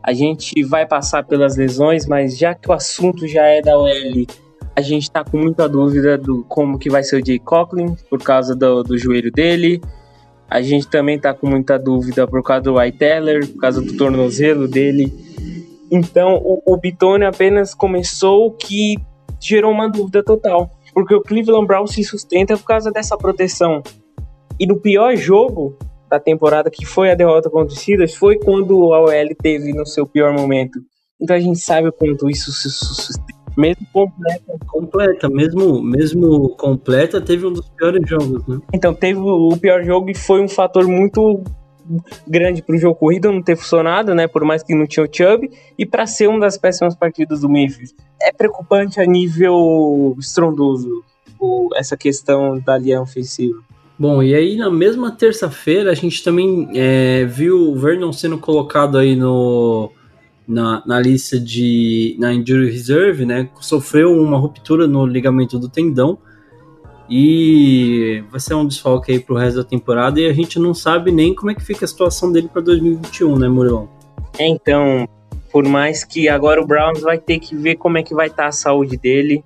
A 0.00 0.12
gente 0.12 0.62
vai 0.62 0.86
passar 0.86 1.24
pelas 1.24 1.56
lesões, 1.56 2.06
mas 2.06 2.38
já 2.38 2.54
que 2.54 2.70
o 2.70 2.72
assunto 2.72 3.26
já 3.26 3.46
é 3.46 3.60
da 3.60 3.76
OL, 3.76 4.26
a 4.74 4.80
gente 4.80 5.10
tá 5.10 5.22
com 5.24 5.36
muita 5.36 5.68
dúvida 5.68 6.16
do 6.16 6.44
como 6.44 6.78
que 6.78 6.90
vai 6.90 7.02
ser 7.02 7.22
o 7.22 7.26
Jay 7.26 7.38
Coughlin, 7.38 7.94
por 8.08 8.22
causa 8.22 8.54
do, 8.54 8.82
do 8.82 8.96
joelho 8.96 9.30
dele. 9.30 9.80
A 10.48 10.60
gente 10.62 10.88
também 10.88 11.18
tá 11.18 11.32
com 11.34 11.46
muita 11.46 11.78
dúvida 11.78 12.26
por 12.26 12.42
causa 12.42 12.62
do 12.62 12.78
White 12.78 12.98
Teller, 12.98 13.48
por 13.48 13.60
causa 13.60 13.80
do 13.80 13.96
tornozelo 13.96 14.66
dele. 14.68 15.12
Então, 15.90 16.36
o, 16.42 16.62
o 16.66 16.76
Bitone 16.76 17.24
apenas 17.24 17.74
começou 17.74 18.50
que 18.52 18.96
gerou 19.40 19.72
uma 19.72 19.88
dúvida 19.88 20.22
total. 20.22 20.70
Porque 20.94 21.14
o 21.14 21.22
Cleveland 21.22 21.66
Browns 21.66 21.92
se 21.92 22.04
sustenta 22.04 22.56
por 22.56 22.64
causa 22.64 22.90
dessa 22.90 23.16
proteção. 23.16 23.82
E 24.58 24.66
no 24.66 24.78
pior 24.78 25.16
jogo 25.16 25.76
da 26.08 26.20
temporada, 26.20 26.70
que 26.70 26.84
foi 26.84 27.10
a 27.10 27.14
derrota 27.14 27.48
contra 27.48 27.72
os 27.72 27.80
Steelers, 27.80 28.14
foi 28.14 28.38
quando 28.38 28.92
a 28.92 29.00
OL 29.00 29.34
teve 29.42 29.72
no 29.72 29.86
seu 29.86 30.06
pior 30.06 30.34
momento. 30.34 30.78
Então 31.20 31.34
a 31.34 31.40
gente 31.40 31.58
sabe 31.58 31.88
o 31.88 31.92
quanto 31.92 32.28
isso 32.28 32.52
se 32.52 32.70
sustenta. 32.70 33.31
Mesmo 33.56 33.86
completa. 33.92 34.58
Completa, 34.66 35.28
mesmo, 35.28 35.82
mesmo 35.82 36.50
completa, 36.56 37.20
teve 37.20 37.46
um 37.46 37.52
dos 37.52 37.68
piores 37.68 38.08
jogos, 38.08 38.46
né? 38.46 38.58
Então, 38.72 38.94
teve 38.94 39.18
o 39.18 39.56
pior 39.56 39.82
jogo 39.84 40.10
e 40.10 40.14
foi 40.14 40.40
um 40.40 40.48
fator 40.48 40.86
muito 40.86 41.42
grande 42.26 42.62
para 42.62 42.74
o 42.74 42.78
jogo 42.78 42.94
corrido 42.94 43.30
não 43.30 43.42
ter 43.42 43.56
funcionado, 43.56 44.14
né? 44.14 44.26
Por 44.26 44.44
mais 44.44 44.62
que 44.62 44.74
não 44.74 44.86
tinha 44.86 45.04
o 45.04 45.08
Chubb, 45.10 45.50
e 45.78 45.84
para 45.84 46.06
ser 46.06 46.28
uma 46.28 46.40
das 46.40 46.56
péssimas 46.56 46.94
partidas 46.94 47.40
do 47.40 47.48
Memphis. 47.48 47.94
É 48.20 48.32
preocupante 48.32 49.00
a 49.00 49.04
nível 49.04 50.14
estrondoso 50.18 51.02
o, 51.38 51.68
essa 51.74 51.96
questão 51.96 52.58
da 52.60 52.78
linha 52.78 53.02
ofensiva. 53.02 53.58
Bom, 53.98 54.22
e 54.22 54.34
aí 54.34 54.56
na 54.56 54.70
mesma 54.70 55.10
terça-feira 55.10 55.90
a 55.90 55.94
gente 55.94 56.24
também 56.24 56.68
é, 56.74 57.24
viu 57.24 57.70
o 57.70 57.76
Vernon 57.76 58.12
sendo 58.12 58.38
colocado 58.38 58.96
aí 58.98 59.14
no, 59.14 59.90
na, 60.52 60.82
na 60.86 61.00
lista 61.00 61.40
de 61.40 62.14
na 62.18 62.32
injury 62.32 62.70
reserve, 62.70 63.24
né? 63.24 63.48
Sofreu 63.60 64.12
uma 64.12 64.38
ruptura 64.38 64.86
no 64.86 65.06
ligamento 65.06 65.58
do 65.58 65.68
tendão 65.68 66.18
e 67.08 68.22
vai 68.30 68.38
ser 68.38 68.54
um 68.54 68.66
desfalque 68.66 69.12
aí 69.12 69.18
pro 69.18 69.34
resto 69.34 69.56
da 69.56 69.64
temporada 69.64 70.20
e 70.20 70.26
a 70.26 70.32
gente 70.32 70.58
não 70.58 70.74
sabe 70.74 71.10
nem 71.10 71.34
como 71.34 71.50
é 71.50 71.54
que 71.54 71.62
fica 71.62 71.84
a 71.84 71.88
situação 71.88 72.30
dele 72.30 72.48
para 72.48 72.62
2021, 72.62 73.38
né, 73.38 73.48
Murilão? 73.48 73.88
É, 74.38 74.46
então, 74.46 75.08
por 75.50 75.64
mais 75.64 76.04
que 76.04 76.28
agora 76.28 76.60
o 76.60 76.66
Browns 76.66 77.00
vai 77.00 77.18
ter 77.18 77.38
que 77.38 77.56
ver 77.56 77.76
como 77.76 77.98
é 77.98 78.02
que 78.02 78.14
vai 78.14 78.26
estar 78.26 78.44
tá 78.44 78.48
a 78.48 78.52
saúde 78.52 78.96
dele. 78.96 79.42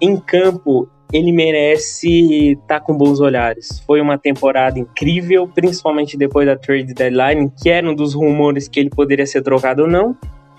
Em 0.00 0.16
campo, 0.16 0.88
ele 1.12 1.32
merece 1.32 2.52
estar 2.52 2.78
tá 2.78 2.80
com 2.80 2.96
bons 2.96 3.20
olhares. 3.20 3.80
Foi 3.86 4.00
uma 4.00 4.18
temporada 4.18 4.78
incrível, 4.78 5.48
principalmente 5.48 6.16
depois 6.16 6.46
da 6.46 6.56
trade 6.56 6.94
deadline, 6.94 7.50
que 7.60 7.68
era 7.68 7.88
um 7.88 7.94
dos 7.94 8.14
rumores 8.14 8.68
que 8.68 8.80
ele 8.80 8.90
poderia 8.90 9.26
ser 9.26 9.42
trocado 9.42 9.82
ou 9.82 9.88
não. 9.88 10.16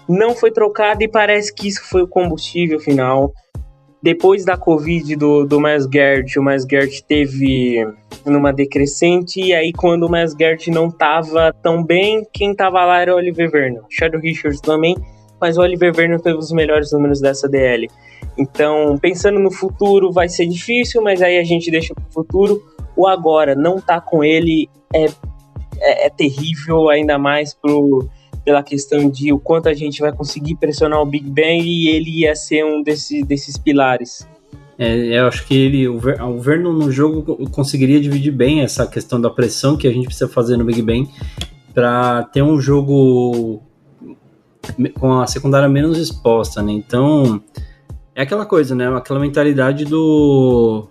Não 0.07 0.35
foi 0.35 0.51
trocado 0.51 1.03
e 1.03 1.07
parece 1.07 1.53
que 1.53 1.67
isso 1.67 1.83
foi 1.89 2.03
o 2.03 2.07
combustível 2.07 2.79
final 2.79 3.33
depois 4.01 4.43
da 4.43 4.57
Covid 4.57 5.15
do, 5.15 5.45
do 5.45 5.59
Miles 5.59 5.85
Garrett, 5.85 6.39
o 6.39 6.43
Miles 6.43 6.65
Garrett 6.65 7.03
teve 7.03 7.87
numa 8.25 8.51
decrescente, 8.51 9.39
e 9.39 9.53
aí 9.53 9.71
quando 9.71 10.03
o 10.03 10.11
Miles 10.11 10.33
Garrett 10.33 10.71
não 10.71 10.89
tava 10.89 11.53
tão 11.61 11.83
bem, 11.83 12.25
quem 12.33 12.55
tava 12.55 12.83
lá 12.83 13.01
era 13.01 13.13
o 13.13 13.17
Oliver 13.17 13.51
Vernon. 13.51 13.81
Shadow 13.89 14.19
Richards 14.19 14.59
também, 14.59 14.95
mas 15.41 15.57
o 15.57 15.61
Oliver 15.61 15.93
Vernon 15.93 16.19
teve 16.19 16.37
os 16.37 16.51
melhores 16.51 16.91
números 16.91 17.19
dessa 17.19 17.49
DL. 17.49 17.89
Então, 18.37 18.97
pensando 18.97 19.39
no 19.39 19.51
futuro, 19.51 20.11
vai 20.11 20.29
ser 20.29 20.45
difícil, 20.45 21.01
mas 21.01 21.21
aí 21.21 21.37
a 21.37 21.43
gente 21.43 21.71
deixa 21.71 21.93
pro 21.93 22.05
futuro. 22.11 22.61
O 22.95 23.07
agora 23.07 23.55
não 23.55 23.81
tá 23.81 23.99
com 23.99 24.23
ele 24.23 24.69
é, 24.93 25.05
é, 25.79 26.07
é 26.07 26.09
terrível, 26.09 26.89
ainda 26.89 27.17
mais 27.17 27.53
pro 27.53 28.07
pela 28.43 28.63
questão 28.63 29.07
de 29.07 29.31
o 29.31 29.39
quanto 29.39 29.69
a 29.69 29.73
gente 29.73 30.01
vai 30.01 30.11
conseguir 30.11 30.55
pressionar 30.55 30.99
o 30.99 31.05
Big 31.05 31.29
Ben 31.29 31.61
e 31.61 31.89
ele 31.89 32.21
ia 32.21 32.35
ser 32.35 32.65
um 32.65 32.81
desse, 32.81 33.23
desses 33.23 33.55
pilares. 33.55 34.27
É, 34.79 34.95
eu 35.19 35.27
acho 35.27 35.45
que 35.45 35.55
ele, 35.55 35.87
o, 35.87 35.99
Ver, 35.99 36.19
o 36.23 36.39
Vernon 36.39 36.73
no 36.73 36.91
jogo 36.91 37.47
conseguiria 37.51 38.01
dividir 38.01 38.31
bem 38.31 38.61
essa 38.61 38.87
questão 38.87 39.21
da 39.21 39.29
pressão 39.29 39.77
que 39.77 39.87
a 39.87 39.91
gente 39.91 40.05
precisa 40.05 40.27
fazer 40.27 40.57
no 40.57 40.65
Big 40.65 40.81
Ben 40.81 41.07
para 41.71 42.23
ter 42.33 42.41
um 42.41 42.59
jogo 42.59 43.61
com 44.99 45.19
a 45.19 45.27
secundária 45.27 45.69
menos 45.69 45.97
exposta, 45.97 46.61
né? 46.61 46.71
Então 46.71 47.41
é 48.15 48.23
aquela 48.23 48.45
coisa, 48.45 48.75
né? 48.75 48.87
Aquela 48.95 49.19
mentalidade 49.19 49.85
do 49.85 50.87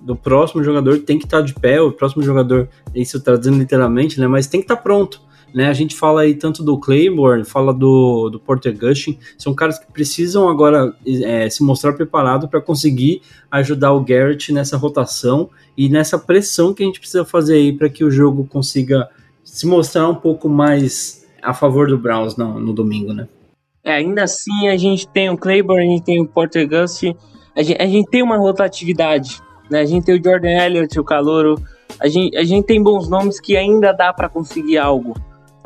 do 0.00 0.14
próximo 0.14 0.62
jogador 0.62 1.00
tem 1.00 1.18
que 1.18 1.24
estar 1.24 1.38
tá 1.38 1.42
de 1.42 1.52
pé, 1.52 1.80
o 1.80 1.90
próximo 1.90 2.22
jogador, 2.22 2.68
isso 2.94 3.20
traduzindo 3.20 3.58
literalmente, 3.58 4.20
né? 4.20 4.28
Mas 4.28 4.46
tem 4.46 4.60
que 4.60 4.64
estar 4.64 4.76
tá 4.76 4.82
pronto. 4.82 5.20
Né? 5.52 5.68
A 5.68 5.72
gente 5.72 5.96
fala 5.96 6.20
aí 6.20 6.34
tanto 6.34 6.62
do 6.62 6.78
Claiborne, 6.78 7.44
fala 7.44 7.72
do, 7.72 8.28
do 8.28 8.38
Porter 8.38 8.76
Gushing, 8.78 9.18
são 9.38 9.54
caras 9.54 9.78
que 9.78 9.90
precisam 9.90 10.48
agora 10.48 10.94
é, 11.06 11.48
se 11.48 11.62
mostrar 11.62 11.94
preparado 11.94 12.46
para 12.46 12.60
conseguir 12.60 13.22
ajudar 13.50 13.92
o 13.92 14.04
Garrett 14.04 14.52
nessa 14.52 14.76
rotação 14.76 15.48
e 15.76 15.88
nessa 15.88 16.18
pressão 16.18 16.74
que 16.74 16.82
a 16.82 16.86
gente 16.86 17.00
precisa 17.00 17.24
fazer 17.24 17.54
aí 17.54 17.72
para 17.72 17.88
que 17.88 18.04
o 18.04 18.10
jogo 18.10 18.46
consiga 18.46 19.08
se 19.42 19.66
mostrar 19.66 20.08
um 20.08 20.14
pouco 20.14 20.48
mais 20.48 21.25
a 21.46 21.54
favor 21.54 21.88
do 21.88 21.96
Browns 21.96 22.36
no, 22.36 22.58
no 22.58 22.72
domingo, 22.72 23.12
né? 23.12 23.28
É, 23.84 23.94
ainda 23.94 24.24
assim 24.24 24.68
a 24.68 24.76
gente 24.76 25.06
tem 25.06 25.30
o 25.30 25.38
Claiborne, 25.38 25.86
a 25.86 25.90
gente 25.90 26.04
tem 26.04 26.20
o 26.20 26.26
Porter 26.26 26.68
Gushing, 26.68 27.14
a 27.54 27.62
gente, 27.62 27.80
a 27.80 27.86
gente 27.86 28.10
tem 28.10 28.22
uma 28.22 28.36
rotatividade, 28.36 29.40
né? 29.70 29.80
A 29.80 29.84
gente 29.84 30.04
tem 30.04 30.18
o 30.18 30.22
Jordan 30.22 30.50
Elliott, 30.50 30.98
o 30.98 31.04
Calouro, 31.04 31.54
a 32.00 32.08
gente, 32.08 32.36
a 32.36 32.44
gente 32.44 32.66
tem 32.66 32.82
bons 32.82 33.08
nomes 33.08 33.38
que 33.38 33.56
ainda 33.56 33.92
dá 33.92 34.12
para 34.12 34.28
conseguir 34.28 34.76
algo 34.76 35.14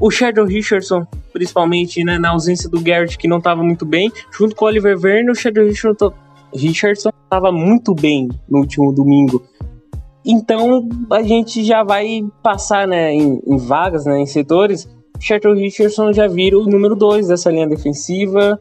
o 0.00 0.10
Shadow 0.10 0.46
Richardson, 0.46 1.06
principalmente 1.32 2.02
né, 2.02 2.18
na 2.18 2.30
ausência 2.30 2.70
do 2.70 2.80
Garrett, 2.80 3.18
que 3.18 3.28
não 3.28 3.36
estava 3.36 3.62
muito 3.62 3.84
bem, 3.84 4.10
junto 4.32 4.56
com 4.56 4.64
o 4.64 4.68
Oliver 4.68 4.98
Vernon, 4.98 5.32
o 5.32 5.34
Shadow 5.34 5.64
Richardson 6.54 7.10
estava 7.24 7.52
muito 7.52 7.94
bem 7.94 8.28
no 8.48 8.60
último 8.60 8.92
domingo. 8.92 9.44
Então 10.24 10.88
a 11.10 11.22
gente 11.22 11.62
já 11.62 11.84
vai 11.84 12.22
passar 12.42 12.88
né, 12.88 13.12
em, 13.12 13.40
em 13.46 13.56
vagas, 13.58 14.06
né, 14.06 14.18
em 14.18 14.26
setores. 14.26 14.88
O 15.20 15.22
Shadow 15.22 15.52
Richardson 15.54 16.12
já 16.12 16.26
vira 16.26 16.58
o 16.58 16.64
número 16.64 16.96
2 16.96 17.28
dessa 17.28 17.50
linha 17.50 17.68
defensiva. 17.68 18.58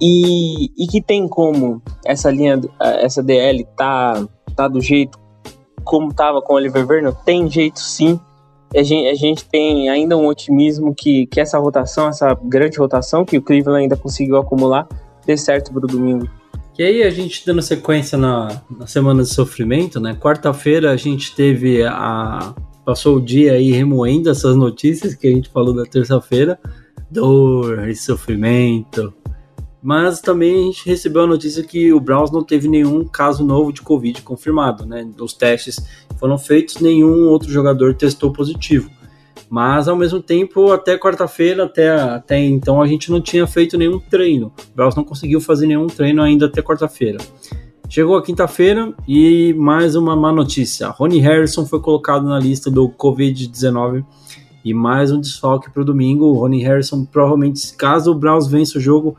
E, 0.00 0.66
e 0.76 0.86
que 0.86 1.00
tem 1.00 1.26
como 1.26 1.80
essa 2.04 2.30
linha, 2.30 2.60
essa 2.80 3.22
DL 3.22 3.66
tá, 3.76 4.26
tá 4.54 4.68
do 4.68 4.80
jeito 4.80 5.18
como 5.84 6.12
tava 6.12 6.42
com 6.42 6.52
o 6.52 6.56
Oliver 6.56 6.86
Vernon? 6.86 7.12
Tem 7.24 7.48
jeito 7.50 7.80
sim 7.80 8.20
a 8.74 8.82
gente, 8.82 9.06
a 9.06 9.14
gente 9.14 9.44
tem 9.44 9.88
ainda 9.90 10.16
um 10.16 10.26
otimismo 10.26 10.94
que, 10.94 11.26
que 11.26 11.40
essa 11.40 11.58
rotação, 11.58 12.08
essa 12.08 12.34
grande 12.42 12.78
rotação 12.78 13.24
que 13.24 13.36
o 13.36 13.42
Cleveland 13.42 13.82
ainda 13.82 13.96
conseguiu 13.96 14.38
acumular, 14.38 14.88
dê 15.26 15.36
certo 15.36 15.72
pro 15.72 15.86
domingo. 15.86 16.28
E 16.78 16.82
aí, 16.82 17.02
a 17.02 17.10
gente 17.10 17.44
dando 17.44 17.60
sequência 17.60 18.16
na, 18.16 18.62
na 18.70 18.86
semana 18.86 19.22
de 19.22 19.28
sofrimento, 19.28 20.00
né? 20.00 20.16
Quarta-feira 20.18 20.90
a 20.90 20.96
gente 20.96 21.34
teve 21.34 21.84
a. 21.84 22.54
Passou 22.84 23.16
o 23.16 23.20
dia 23.20 23.52
aí 23.52 23.70
remoendo 23.70 24.28
essas 24.28 24.56
notícias 24.56 25.14
que 25.14 25.26
a 25.26 25.30
gente 25.30 25.48
falou 25.48 25.74
da 25.74 25.84
terça-feira. 25.84 26.58
Dor 27.10 27.88
e 27.88 27.94
sofrimento. 27.94 29.12
Mas 29.82 30.20
também 30.20 30.54
a 30.54 30.64
gente 30.66 30.86
recebeu 30.86 31.22
a 31.22 31.26
notícia 31.26 31.62
que 31.62 31.92
o 31.92 32.00
Browns 32.00 32.30
não 32.30 32.42
teve 32.42 32.68
nenhum 32.68 33.04
caso 33.04 33.44
novo 33.44 33.72
de 33.72 33.82
Covid 33.82 34.22
confirmado, 34.22 34.86
né? 34.86 35.08
Os 35.20 35.32
testes 35.32 35.76
foram 36.18 36.38
feitos, 36.38 36.76
nenhum 36.76 37.28
outro 37.28 37.50
jogador 37.50 37.94
testou 37.94 38.32
positivo. 38.32 38.88
Mas 39.50 39.88
ao 39.88 39.96
mesmo 39.96 40.22
tempo, 40.22 40.72
até 40.72 40.96
quarta-feira, 40.96 41.64
até, 41.64 41.90
até 41.90 42.38
então, 42.38 42.80
a 42.80 42.86
gente 42.86 43.10
não 43.10 43.20
tinha 43.20 43.46
feito 43.46 43.76
nenhum 43.76 43.98
treino. 43.98 44.52
O 44.72 44.74
Browns 44.74 44.94
não 44.94 45.04
conseguiu 45.04 45.40
fazer 45.40 45.66
nenhum 45.66 45.88
treino 45.88 46.22
ainda 46.22 46.46
até 46.46 46.62
quarta-feira. 46.62 47.18
Chegou 47.92 48.16
a 48.16 48.22
quinta-feira 48.22 48.94
e 49.06 49.52
mais 49.52 49.94
uma 49.94 50.16
má 50.16 50.32
notícia. 50.32 50.88
Ronnie 50.88 51.20
Harrison 51.20 51.66
foi 51.66 51.78
colocado 51.78 52.26
na 52.26 52.38
lista 52.38 52.70
do 52.70 52.88
Covid-19 52.88 54.02
e 54.64 54.72
mais 54.72 55.12
um 55.12 55.20
desfalque 55.20 55.70
para 55.70 55.82
o 55.82 55.84
domingo. 55.84 56.24
O 56.24 56.38
Ronnie 56.38 56.62
Harrison 56.62 57.04
provavelmente, 57.04 57.76
caso 57.76 58.10
o 58.10 58.14
Browns 58.14 58.46
vença 58.46 58.78
o 58.78 58.80
jogo, 58.80 59.14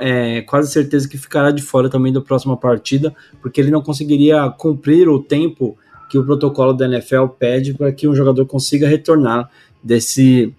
é 0.00 0.40
quase 0.40 0.72
certeza 0.72 1.06
que 1.06 1.18
ficará 1.18 1.50
de 1.50 1.60
fora 1.60 1.90
também 1.90 2.10
da 2.10 2.22
próxima 2.22 2.56
partida, 2.56 3.14
porque 3.42 3.60
ele 3.60 3.70
não 3.70 3.82
conseguiria 3.82 4.48
cumprir 4.56 5.06
o 5.06 5.22
tempo 5.22 5.76
que 6.08 6.16
o 6.16 6.24
protocolo 6.24 6.72
da 6.72 6.86
NFL 6.86 7.26
pede 7.38 7.74
para 7.74 7.92
que 7.92 8.08
um 8.08 8.14
jogador 8.14 8.46
consiga 8.46 8.88
retornar 8.88 9.50
desse, 9.84 10.54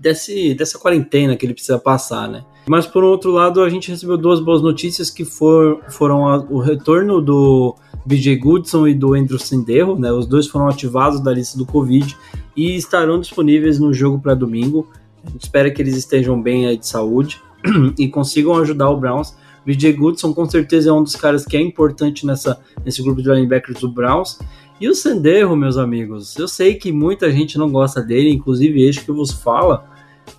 desse 0.00 0.54
dessa 0.54 0.78
quarentena 0.78 1.36
que 1.36 1.44
ele 1.44 1.52
precisa 1.52 1.78
passar, 1.78 2.28
né? 2.28 2.44
Mas 2.66 2.86
por 2.86 3.04
outro 3.04 3.30
lado, 3.30 3.62
a 3.62 3.68
gente 3.68 3.90
recebeu 3.90 4.16
duas 4.16 4.40
boas 4.40 4.62
notícias 4.62 5.10
que 5.10 5.24
for, 5.24 5.82
foram 5.88 6.26
a, 6.26 6.38
o 6.38 6.58
retorno 6.58 7.20
do 7.20 7.74
BJ 8.06 8.36
Goodson 8.36 8.88
e 8.88 8.94
do 8.94 9.14
Andrew 9.14 9.38
Senderro, 9.38 9.98
né? 9.98 10.10
Os 10.10 10.26
dois 10.26 10.46
foram 10.46 10.68
ativados 10.68 11.20
da 11.20 11.32
lista 11.32 11.58
do 11.58 11.66
Covid 11.66 12.16
e 12.56 12.76
estarão 12.76 13.20
disponíveis 13.20 13.78
no 13.78 13.92
jogo 13.92 14.18
para 14.18 14.34
domingo. 14.34 14.88
Gente 15.24 15.42
espera 15.42 15.70
que 15.70 15.82
eles 15.82 15.96
estejam 15.96 16.40
bem 16.40 16.66
aí 16.66 16.78
de 16.78 16.86
saúde 16.86 17.40
e 17.98 18.08
consigam 18.08 18.56
ajudar 18.56 18.88
o 18.88 18.96
Browns 18.96 19.34
BJ 19.64 19.92
Goodson 19.92 20.32
com 20.32 20.48
certeza 20.48 20.90
é 20.90 20.92
um 20.92 21.02
dos 21.02 21.14
caras 21.14 21.44
que 21.44 21.56
é 21.56 21.60
importante 21.60 22.26
nessa, 22.26 22.60
nesse 22.84 23.02
grupo 23.02 23.22
de 23.22 23.30
linebackers 23.30 23.80
do 23.80 23.88
Browns. 23.88 24.38
E 24.80 24.88
o 24.88 24.94
Senderro, 24.94 25.54
meus 25.54 25.76
amigos, 25.76 26.36
eu 26.38 26.48
sei 26.48 26.74
que 26.74 26.90
muita 26.90 27.30
gente 27.30 27.58
não 27.58 27.70
gosta 27.70 28.02
dele, 28.02 28.30
inclusive 28.30 28.82
este 28.82 29.04
que 29.04 29.12
vos 29.12 29.30
fala, 29.30 29.89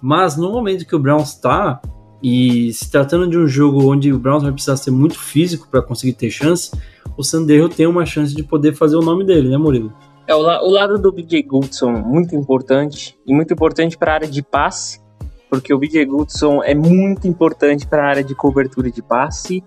mas 0.01 0.37
no 0.37 0.51
momento 0.51 0.85
que 0.85 0.95
o 0.95 0.99
Browns 0.99 1.33
está, 1.33 1.81
e 2.21 2.71
se 2.73 2.89
tratando 2.89 3.27
de 3.27 3.37
um 3.37 3.47
jogo 3.47 3.91
onde 3.91 4.13
o 4.13 4.19
Browns 4.19 4.43
vai 4.43 4.51
precisar 4.51 4.77
ser 4.77 4.91
muito 4.91 5.17
físico 5.17 5.67
para 5.69 5.81
conseguir 5.81 6.13
ter 6.13 6.29
chance, 6.29 6.71
o 7.17 7.23
Senderro 7.23 7.67
tem 7.67 7.87
uma 7.87 8.05
chance 8.05 8.35
de 8.35 8.43
poder 8.43 8.73
fazer 8.73 8.95
o 8.95 9.01
nome 9.01 9.25
dele, 9.25 9.49
né, 9.49 9.57
Murilo? 9.57 9.91
É, 10.27 10.35
o, 10.35 10.41
la 10.41 10.63
o 10.63 10.69
lado 10.69 10.99
do 10.99 11.11
BJ 11.11 11.43
Goodson, 11.43 11.91
muito 11.91 12.35
importante, 12.35 13.17
e 13.25 13.33
muito 13.33 13.53
importante 13.53 13.97
para 13.97 14.11
a 14.11 14.15
área 14.15 14.27
de 14.27 14.41
passe, 14.41 15.01
porque 15.49 15.73
o 15.73 15.79
BJ 15.79 16.05
Goodson 16.05 16.63
é 16.63 16.75
muito 16.75 17.27
importante 17.27 17.87
para 17.87 18.03
a 18.03 18.07
área 18.07 18.23
de 18.23 18.35
cobertura 18.35 18.89
de 18.89 19.01
passe. 19.01 19.63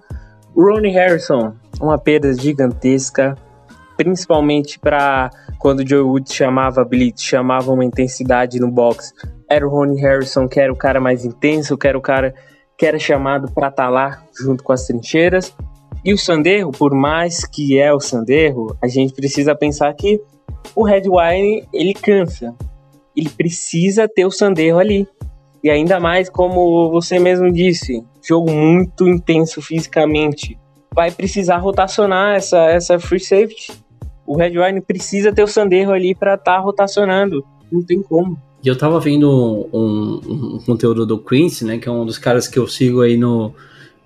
O 0.55 0.63
Ronnie 0.63 0.93
Harrison, 0.93 1.55
uma 1.81 1.99
perda 1.99 2.33
gigantesca, 2.33 3.37
principalmente 3.97 4.79
para 4.79 5.31
quando 5.59 5.81
o 5.81 5.87
Joe 5.87 6.01
Woods 6.01 6.33
chamava 6.33 6.85
blitz, 6.85 7.23
chamava 7.23 7.73
uma 7.73 7.85
intensidade 7.85 8.59
no 8.59 8.71
box. 8.71 9.13
Era 9.55 9.67
o 9.67 9.71
Ronnie 9.71 10.01
Harrison 10.01 10.49
que 10.49 10.59
era 10.59 10.73
o 10.73 10.77
cara 10.77 11.01
mais 11.01 11.25
intenso, 11.25 11.79
que 11.79 11.87
era 11.87 11.97
o 11.97 12.03
cara 12.03 12.35
que 12.77 12.85
era 12.85 12.99
chamado 12.99 13.53
para 13.53 13.69
estar 13.69 13.85
tá 13.85 13.89
lá 13.89 14.23
junto 14.37 14.65
com 14.65 14.73
as 14.73 14.87
trincheiras. 14.87 15.55
E 16.05 16.13
o 16.13 16.19
Sanderro, 16.19 16.71
por 16.71 16.95
mais 16.95 17.47
que 17.47 17.79
é 17.79 17.93
o 17.93 18.01
Sanderro, 18.01 18.77
a 18.83 18.89
gente 18.89 19.15
precisa 19.15 19.55
pensar 19.55 19.93
que 19.95 20.21
o 20.75 20.85
Red 20.85 21.03
Wine 21.07 21.67
ele 21.73 21.95
cansa. 21.95 22.55
Ele 23.17 23.31
precisa 23.31 24.09
ter 24.09 24.27
o 24.27 24.31
Sanderro 24.31 24.79
ali. 24.79 25.07
E 25.63 25.71
ainda 25.71 25.99
mais, 25.99 26.29
como 26.29 26.91
você 26.91 27.19
mesmo 27.19 27.51
disse, 27.51 28.05
jogo 28.23 28.51
muito 28.51 29.09
intenso 29.09 29.63
fisicamente. 29.63 30.59
Vai 30.95 31.11
precisar 31.11 31.57
rotacionar 31.57 32.37
essa, 32.37 32.67
essa 32.67 32.99
free 32.99 33.21
safety. 33.21 33.73
O 34.27 34.37
Red 34.37 34.59
Wine 34.59 34.81
precisa 34.81 35.33
ter 35.33 35.43
o 35.43 35.49
Sanderro 35.49 35.93
ali 35.93 36.15
para 36.15 36.35
estar 36.35 36.57
tá 36.57 36.61
rotacionando. 36.61 37.43
Não 37.73 37.83
tem 37.83 38.03
como. 38.03 38.37
E 38.65 38.69
eu 38.69 38.79
tava 38.79 38.99
vendo 38.99 39.31
um, 39.31 39.69
um, 39.79 40.55
um, 40.55 40.59
conteúdo 40.61 41.05
do 41.05 41.19
Quincy, 41.19 41.67
né? 41.67 41.77
Que 41.77 41.87
é 41.87 41.93
um 41.93 42.07
dos 42.07 42.17
caras 42.17 42.49
que 42.49 42.59
eu 42.59 42.67
sigo 42.67 43.03
aí 43.03 43.15
no, 43.15 43.53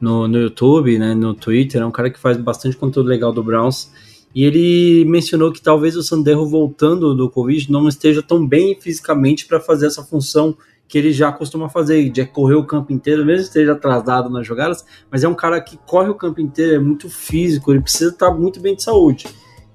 no, 0.01 0.27
no 0.27 0.37
YouTube, 0.37 0.99
né? 0.99 1.15
No 1.15 1.33
Twitter. 1.33 1.81
É 1.81 1.87
um 1.87 1.93
cara 1.93 2.11
que 2.11 2.19
faz 2.19 2.37
bastante 2.37 2.77
conteúdo 2.77 3.09
legal 3.09 3.33
do 3.33 3.41
Browns. 3.41 3.89
E 4.35 4.45
ele 4.45 5.05
mencionou 5.05 5.53
que 5.53 5.63
talvez 5.63 5.97
o 5.97 6.03
Sanderro 6.03 6.45
voltando 6.45 7.15
do 7.15 7.31
Covid 7.31 7.71
não 7.71 7.87
esteja 7.87 8.21
tão 8.21 8.45
bem 8.45 8.77
fisicamente 8.81 9.47
para 9.47 9.61
fazer 9.61 9.87
essa 9.87 10.03
função 10.03 10.57
que 10.89 10.99
ele 10.99 11.13
já 11.13 11.31
costuma 11.31 11.69
fazer, 11.69 12.09
de 12.09 12.25
correr 12.27 12.55
o 12.55 12.65
campo 12.65 12.93
inteiro, 12.93 13.25
mesmo 13.25 13.43
esteja 13.43 13.73
atrasado 13.73 14.31
nas 14.31 14.47
jogadas, 14.47 14.85
mas 15.11 15.23
é 15.23 15.29
um 15.29 15.35
cara 15.35 15.61
que 15.61 15.77
corre 15.87 16.09
o 16.09 16.15
campo 16.15 16.41
inteiro, 16.41 16.77
é 16.77 16.79
muito 16.79 17.11
físico, 17.11 17.71
ele 17.71 17.83
precisa 17.83 18.11
estar 18.11 18.31
muito 18.31 18.59
bem 18.59 18.75
de 18.75 18.83
saúde. 18.83 19.27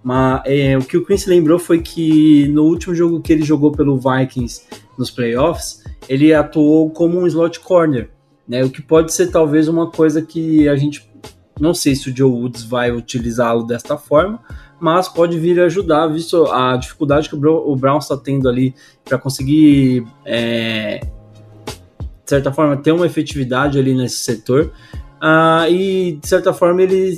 Mas 0.04 0.42
é, 0.46 0.78
o 0.78 0.82
que 0.82 0.98
o 0.98 1.06
Quincy 1.06 1.30
lembrou 1.30 1.58
foi 1.58 1.82
que 1.82 2.48
no 2.50 2.64
último 2.64 2.94
jogo 2.94 3.22
que 3.22 3.32
ele 3.32 3.44
jogou 3.44 3.72
pelo 3.72 3.98
Vikings 3.98 4.64
nos 4.98 5.10
playoffs, 5.10 5.82
ele 6.10 6.34
atuou 6.34 6.90
como 6.90 7.20
um 7.20 7.26
slot 7.26 7.62
corner, 7.62 8.10
né? 8.48 8.64
O 8.64 8.70
que 8.70 8.82
pode 8.82 9.14
ser 9.14 9.32
talvez 9.32 9.68
uma 9.68 9.90
coisa 9.90 10.22
que 10.22 10.68
a 10.68 10.76
gente 10.76 11.10
não 11.60 11.74
sei 11.74 11.96
se 11.96 12.10
o 12.10 12.16
Joe 12.16 12.30
Woods 12.30 12.64
vai 12.64 12.92
utilizá-lo 12.92 13.64
desta 13.64 13.98
forma, 13.98 14.40
mas 14.80 15.08
pode 15.08 15.40
vir 15.40 15.62
ajudar, 15.62 16.08
visto 16.08 16.46
a 16.48 16.76
dificuldade 16.76 17.30
que 17.30 17.36
o 17.36 17.76
Brown 17.76 18.00
está 18.00 18.18
tendo 18.18 18.50
ali 18.50 18.76
para 19.06 19.18
conseguir, 19.18 20.06
é, 20.26 21.00
de 21.66 22.30
certa 22.30 22.52
forma, 22.52 22.76
ter 22.76 22.92
uma 22.92 23.06
efetividade 23.06 23.78
ali 23.78 23.94
nesse 23.94 24.18
setor. 24.18 24.72
Uh, 25.22 25.72
e, 25.72 26.20
de 26.22 26.28
certa 26.28 26.52
forma, 26.52 26.82
ele 26.82 27.18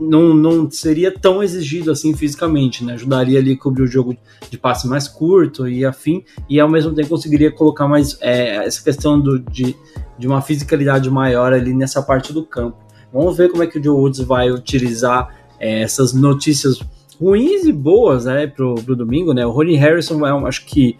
não, 0.00 0.34
não 0.34 0.70
seria 0.70 1.12
tão 1.12 1.42
exigido 1.42 1.90
assim 1.90 2.14
fisicamente, 2.14 2.84
né? 2.84 2.94
Ajudaria 2.94 3.38
ali 3.38 3.52
a 3.52 3.56
cobrir 3.56 3.82
o 3.82 3.86
jogo 3.86 4.16
de 4.50 4.58
passe 4.58 4.88
mais 4.88 5.06
curto 5.06 5.68
e 5.68 5.84
afim, 5.84 6.24
e 6.48 6.58
ao 6.58 6.68
mesmo 6.68 6.92
tempo 6.94 7.08
conseguiria 7.08 7.50
colocar 7.50 7.86
mais 7.86 8.18
é, 8.20 8.66
essa 8.66 8.82
questão 8.82 9.20
do, 9.20 9.38
de, 9.38 9.76
de 10.18 10.26
uma 10.26 10.42
fisicalidade 10.42 11.10
maior 11.10 11.52
ali 11.52 11.72
nessa 11.72 12.02
parte 12.02 12.32
do 12.32 12.44
campo. 12.44 12.78
Vamos 13.12 13.36
ver 13.36 13.50
como 13.50 13.62
é 13.62 13.66
que 13.66 13.78
o 13.78 13.82
Joe 13.82 13.96
Woods 13.96 14.20
vai 14.20 14.50
utilizar 14.50 15.34
é, 15.60 15.82
essas 15.82 16.12
notícias 16.12 16.80
ruins 17.20 17.64
e 17.64 17.72
boas, 17.72 18.24
né, 18.24 18.46
pro, 18.46 18.74
pro 18.74 18.96
domingo, 18.96 19.32
né? 19.32 19.46
O 19.46 19.50
Ronnie 19.50 19.76
Harrison 19.76 20.26
é, 20.26 20.30
acho 20.48 20.66
que 20.66 20.96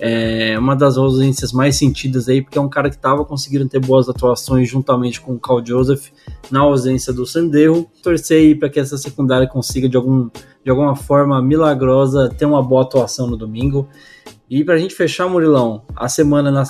é 0.00 0.58
uma 0.58 0.76
das 0.76 0.96
ausências 0.96 1.52
mais 1.52 1.76
sentidas 1.76 2.28
aí, 2.28 2.42
porque 2.42 2.58
é 2.58 2.60
um 2.60 2.68
cara 2.68 2.88
que 2.88 2.96
estava 2.96 3.24
conseguindo 3.24 3.68
ter 3.68 3.80
boas 3.80 4.08
atuações 4.08 4.68
juntamente 4.68 5.20
com 5.20 5.34
o 5.34 5.38
Carl 5.38 5.64
Joseph 5.64 6.08
na 6.50 6.60
ausência 6.60 7.12
do 7.12 7.26
Sanderro. 7.26 7.90
Torcer 8.02 8.38
aí 8.38 8.54
para 8.54 8.68
que 8.68 8.78
essa 8.78 8.96
secundária 8.96 9.46
consiga 9.48 9.88
de, 9.88 9.96
algum, 9.96 10.28
de 10.64 10.70
alguma 10.70 10.94
forma 10.94 11.42
milagrosa 11.42 12.28
ter 12.28 12.44
uma 12.44 12.62
boa 12.62 12.82
atuação 12.82 13.26
no 13.26 13.36
domingo. 13.36 13.88
E 14.48 14.64
para 14.64 14.74
a 14.74 14.78
gente 14.78 14.94
fechar, 14.94 15.28
Murilão, 15.28 15.82
a 15.96 16.08
semana 16.08 16.50
na, 16.50 16.64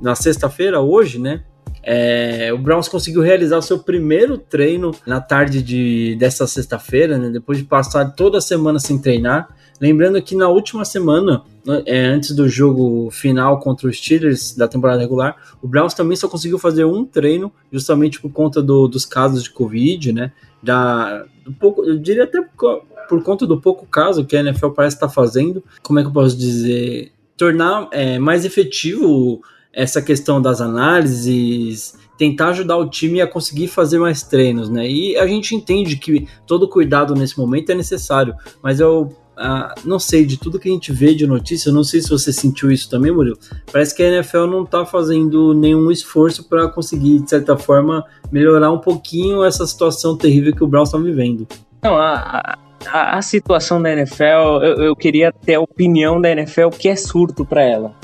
na 0.00 0.14
sexta-feira, 0.14 0.80
hoje, 0.80 1.18
né? 1.18 1.44
É, 1.84 2.52
o 2.52 2.58
Browns 2.58 2.88
conseguiu 2.88 3.22
realizar 3.22 3.58
o 3.58 3.62
seu 3.62 3.78
primeiro 3.78 4.38
treino 4.38 4.92
na 5.04 5.20
tarde 5.20 5.62
de, 5.62 6.14
dessa 6.16 6.46
sexta-feira, 6.46 7.18
né, 7.18 7.28
depois 7.28 7.58
de 7.58 7.64
passar 7.64 8.04
toda 8.12 8.38
a 8.38 8.40
semana 8.40 8.78
sem 8.78 8.98
treinar. 9.00 9.48
Lembrando 9.82 10.22
que 10.22 10.36
na 10.36 10.48
última 10.48 10.84
semana, 10.84 11.42
né, 11.66 11.82
é, 11.86 12.04
antes 12.06 12.30
do 12.30 12.48
jogo 12.48 13.10
final 13.10 13.58
contra 13.58 13.88
os 13.88 13.98
Steelers 13.98 14.54
da 14.54 14.68
temporada 14.68 15.00
regular, 15.00 15.36
o 15.60 15.66
Browns 15.66 15.92
também 15.92 16.16
só 16.16 16.28
conseguiu 16.28 16.56
fazer 16.56 16.84
um 16.84 17.04
treino, 17.04 17.52
justamente 17.72 18.20
por 18.20 18.30
conta 18.30 18.62
do, 18.62 18.86
dos 18.86 19.04
casos 19.04 19.42
de 19.42 19.50
Covid, 19.50 20.12
né? 20.12 20.30
Da, 20.62 21.24
pouco, 21.58 21.82
eu 21.82 21.98
diria 21.98 22.22
até 22.22 22.40
por, 22.40 22.84
por 23.08 23.24
conta 23.24 23.44
do 23.44 23.60
pouco 23.60 23.84
caso 23.84 24.24
que 24.24 24.36
a 24.36 24.40
NFL 24.40 24.68
parece 24.68 24.94
estar 24.94 25.08
fazendo. 25.08 25.64
Como 25.82 25.98
é 25.98 26.02
que 26.02 26.08
eu 26.08 26.12
posso 26.12 26.38
dizer? 26.38 27.10
Tornar 27.36 27.88
é, 27.90 28.20
mais 28.20 28.44
efetivo 28.44 29.42
essa 29.72 30.00
questão 30.00 30.40
das 30.40 30.60
análises, 30.60 31.98
tentar 32.16 32.50
ajudar 32.50 32.76
o 32.76 32.88
time 32.88 33.20
a 33.20 33.26
conseguir 33.26 33.66
fazer 33.66 33.98
mais 33.98 34.22
treinos, 34.22 34.68
né? 34.68 34.88
E 34.88 35.16
a 35.16 35.26
gente 35.26 35.56
entende 35.56 35.96
que 35.96 36.28
todo 36.46 36.68
cuidado 36.68 37.16
nesse 37.16 37.36
momento 37.36 37.70
é 37.70 37.74
necessário, 37.74 38.36
mas 38.62 38.78
eu 38.78 39.16
ah, 39.42 39.74
não 39.84 39.98
sei, 39.98 40.24
de 40.24 40.38
tudo 40.38 40.58
que 40.58 40.68
a 40.68 40.72
gente 40.72 40.92
vê 40.92 41.14
de 41.14 41.26
notícia, 41.26 41.72
não 41.72 41.82
sei 41.82 42.00
se 42.00 42.08
você 42.08 42.32
sentiu 42.32 42.70
isso 42.70 42.88
também, 42.88 43.10
Murilo. 43.10 43.36
Parece 43.72 43.94
que 43.94 44.02
a 44.02 44.06
NFL 44.06 44.46
não 44.46 44.64
tá 44.64 44.86
fazendo 44.86 45.52
nenhum 45.52 45.90
esforço 45.90 46.48
para 46.48 46.68
conseguir, 46.68 47.18
de 47.18 47.28
certa 47.28 47.56
forma, 47.56 48.04
melhorar 48.30 48.70
um 48.70 48.78
pouquinho 48.78 49.44
essa 49.44 49.66
situação 49.66 50.16
terrível 50.16 50.54
que 50.54 50.62
o 50.62 50.68
Browns 50.68 50.90
está 50.90 50.98
vivendo. 50.98 51.46
Não, 51.82 51.96
a, 51.96 52.56
a, 52.86 53.18
a, 53.18 53.22
situação 53.22 53.82
da 53.82 53.92
NFL, 53.92 54.62
eu, 54.62 54.84
eu 54.84 54.96
queria 54.96 55.32
ter 55.32 55.54
a 55.54 55.60
opinião 55.60 56.20
da 56.20 56.30
NFL, 56.30 56.66
o 56.66 56.70
que 56.70 56.88
é 56.88 56.94
surto 56.94 57.44
para 57.44 57.62
ela. 57.62 57.96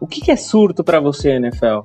O 0.00 0.06
que, 0.06 0.20
que 0.22 0.30
é 0.30 0.36
surto 0.36 0.82
para 0.82 0.98
você, 0.98 1.32
NFL? 1.32 1.80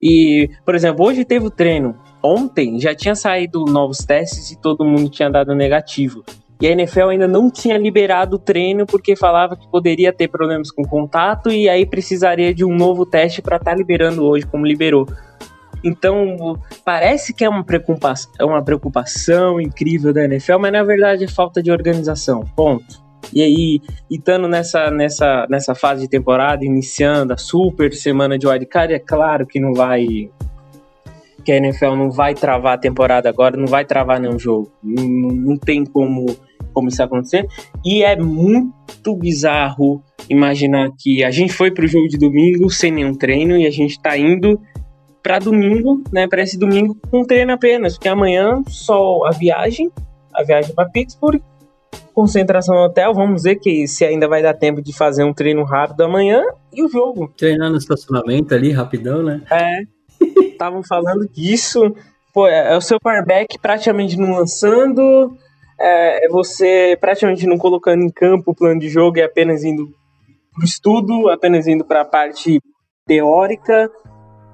E, 0.00 0.48
por 0.64 0.74
exemplo, 0.74 1.04
hoje 1.04 1.24
teve 1.24 1.46
o 1.46 1.50
treino 1.50 1.96
ontem 2.24 2.80
já 2.80 2.94
tinha 2.94 3.14
saído 3.14 3.66
novos 3.66 3.98
testes 3.98 4.50
e 4.50 4.58
todo 4.58 4.84
mundo 4.84 5.10
tinha 5.10 5.28
dado 5.28 5.54
negativo. 5.54 6.24
E 6.60 6.66
a 6.66 6.70
NFL 6.70 7.08
ainda 7.08 7.26
não 7.26 7.50
tinha 7.50 7.76
liberado 7.76 8.36
o 8.36 8.38
treino 8.38 8.86
porque 8.86 9.16
falava 9.16 9.56
que 9.56 9.68
poderia 9.68 10.12
ter 10.12 10.28
problemas 10.28 10.70
com 10.70 10.82
contato 10.82 11.50
e 11.50 11.68
aí 11.68 11.84
precisaria 11.84 12.54
de 12.54 12.64
um 12.64 12.74
novo 12.74 13.04
teste 13.04 13.42
para 13.42 13.56
estar 13.56 13.72
tá 13.72 13.76
liberando 13.76 14.24
hoje, 14.24 14.46
como 14.46 14.64
liberou. 14.64 15.06
Então, 15.84 16.58
parece 16.82 17.34
que 17.34 17.44
é 17.44 17.48
uma 17.48 17.62
preocupação, 17.62 18.32
é 18.40 18.44
uma 18.44 18.64
preocupação 18.64 19.60
incrível 19.60 20.14
da 20.14 20.24
NFL, 20.24 20.58
mas 20.58 20.72
na 20.72 20.82
verdade 20.82 21.24
é 21.24 21.28
falta 21.28 21.62
de 21.62 21.70
organização. 21.70 22.42
Ponto. 22.56 23.04
E 23.32 23.42
aí, 23.42 23.80
estando 24.10 24.48
nessa, 24.48 24.90
nessa, 24.90 25.46
nessa 25.50 25.74
fase 25.74 26.02
de 26.02 26.08
temporada, 26.08 26.64
iniciando 26.64 27.34
a 27.34 27.36
super 27.36 27.92
semana 27.92 28.38
de 28.38 28.46
wildcard, 28.46 28.94
é 28.94 28.98
claro 28.98 29.46
que 29.46 29.60
não 29.60 29.74
vai. 29.74 30.30
Que 31.44 31.52
a 31.52 31.56
NFL 31.56 31.94
não 31.96 32.10
vai 32.10 32.34
travar 32.34 32.74
a 32.74 32.78
temporada 32.78 33.28
agora, 33.28 33.56
não 33.56 33.66
vai 33.66 33.84
travar 33.84 34.20
nenhum 34.20 34.38
jogo. 34.38 34.72
Não, 34.82 35.04
não 35.04 35.56
tem 35.56 35.84
como, 35.84 36.26
como 36.72 36.88
isso 36.88 37.02
acontecer. 37.02 37.46
E 37.84 38.02
é 38.02 38.16
muito 38.16 39.16
bizarro 39.16 40.02
imaginar 40.28 40.90
que 40.98 41.22
a 41.22 41.30
gente 41.30 41.52
foi 41.52 41.70
para 41.70 41.84
o 41.84 41.88
jogo 41.88 42.08
de 42.08 42.16
domingo 42.16 42.70
sem 42.70 42.90
nenhum 42.90 43.14
treino 43.14 43.56
e 43.56 43.66
a 43.66 43.70
gente 43.70 43.92
está 43.92 44.16
indo 44.16 44.60
para 45.22 45.38
domingo, 45.38 46.02
né, 46.12 46.28
para 46.28 46.42
esse 46.42 46.58
domingo 46.58 46.96
com 47.10 47.24
treino 47.24 47.52
apenas, 47.52 47.94
porque 47.94 48.08
amanhã 48.08 48.62
só 48.68 49.24
a 49.24 49.30
viagem, 49.30 49.90
a 50.34 50.42
viagem 50.42 50.74
para 50.74 50.88
Pittsburgh, 50.90 51.40
concentração 52.12 52.74
no 52.74 52.82
hotel, 52.82 53.14
vamos 53.14 53.42
ver 53.42 53.56
que 53.56 53.88
se 53.88 54.04
ainda 54.04 54.28
vai 54.28 54.42
dar 54.42 54.52
tempo 54.52 54.82
de 54.82 54.92
fazer 54.94 55.24
um 55.24 55.32
treino 55.32 55.64
rápido 55.64 56.02
amanhã 56.02 56.42
e 56.70 56.82
o 56.82 56.88
jogo. 56.88 57.32
Treinar 57.36 57.70
no 57.70 57.78
estacionamento 57.78 58.54
ali, 58.54 58.70
rapidão, 58.70 59.22
né? 59.22 59.40
É, 59.50 59.82
estavam 60.40 60.82
falando 60.82 61.28
disso, 61.28 61.94
pô, 62.32 62.46
é, 62.46 62.72
é 62.72 62.76
o 62.76 62.80
seu 62.80 62.98
quarterback 63.00 63.58
praticamente 63.58 64.16
não 64.16 64.32
lançando, 64.32 65.36
é, 65.78 66.26
é 66.26 66.28
você 66.28 66.96
praticamente 67.00 67.46
não 67.46 67.58
colocando 67.58 68.02
em 68.02 68.10
campo 68.10 68.50
o 68.50 68.54
plano 68.54 68.80
de 68.80 68.88
jogo 68.88 69.18
e 69.18 69.22
apenas 69.22 69.64
indo 69.64 69.88
pro 70.54 70.64
estudo, 70.64 71.28
apenas 71.28 71.66
indo 71.66 71.84
para 71.84 72.02
a 72.02 72.04
parte 72.04 72.60
teórica, 73.06 73.90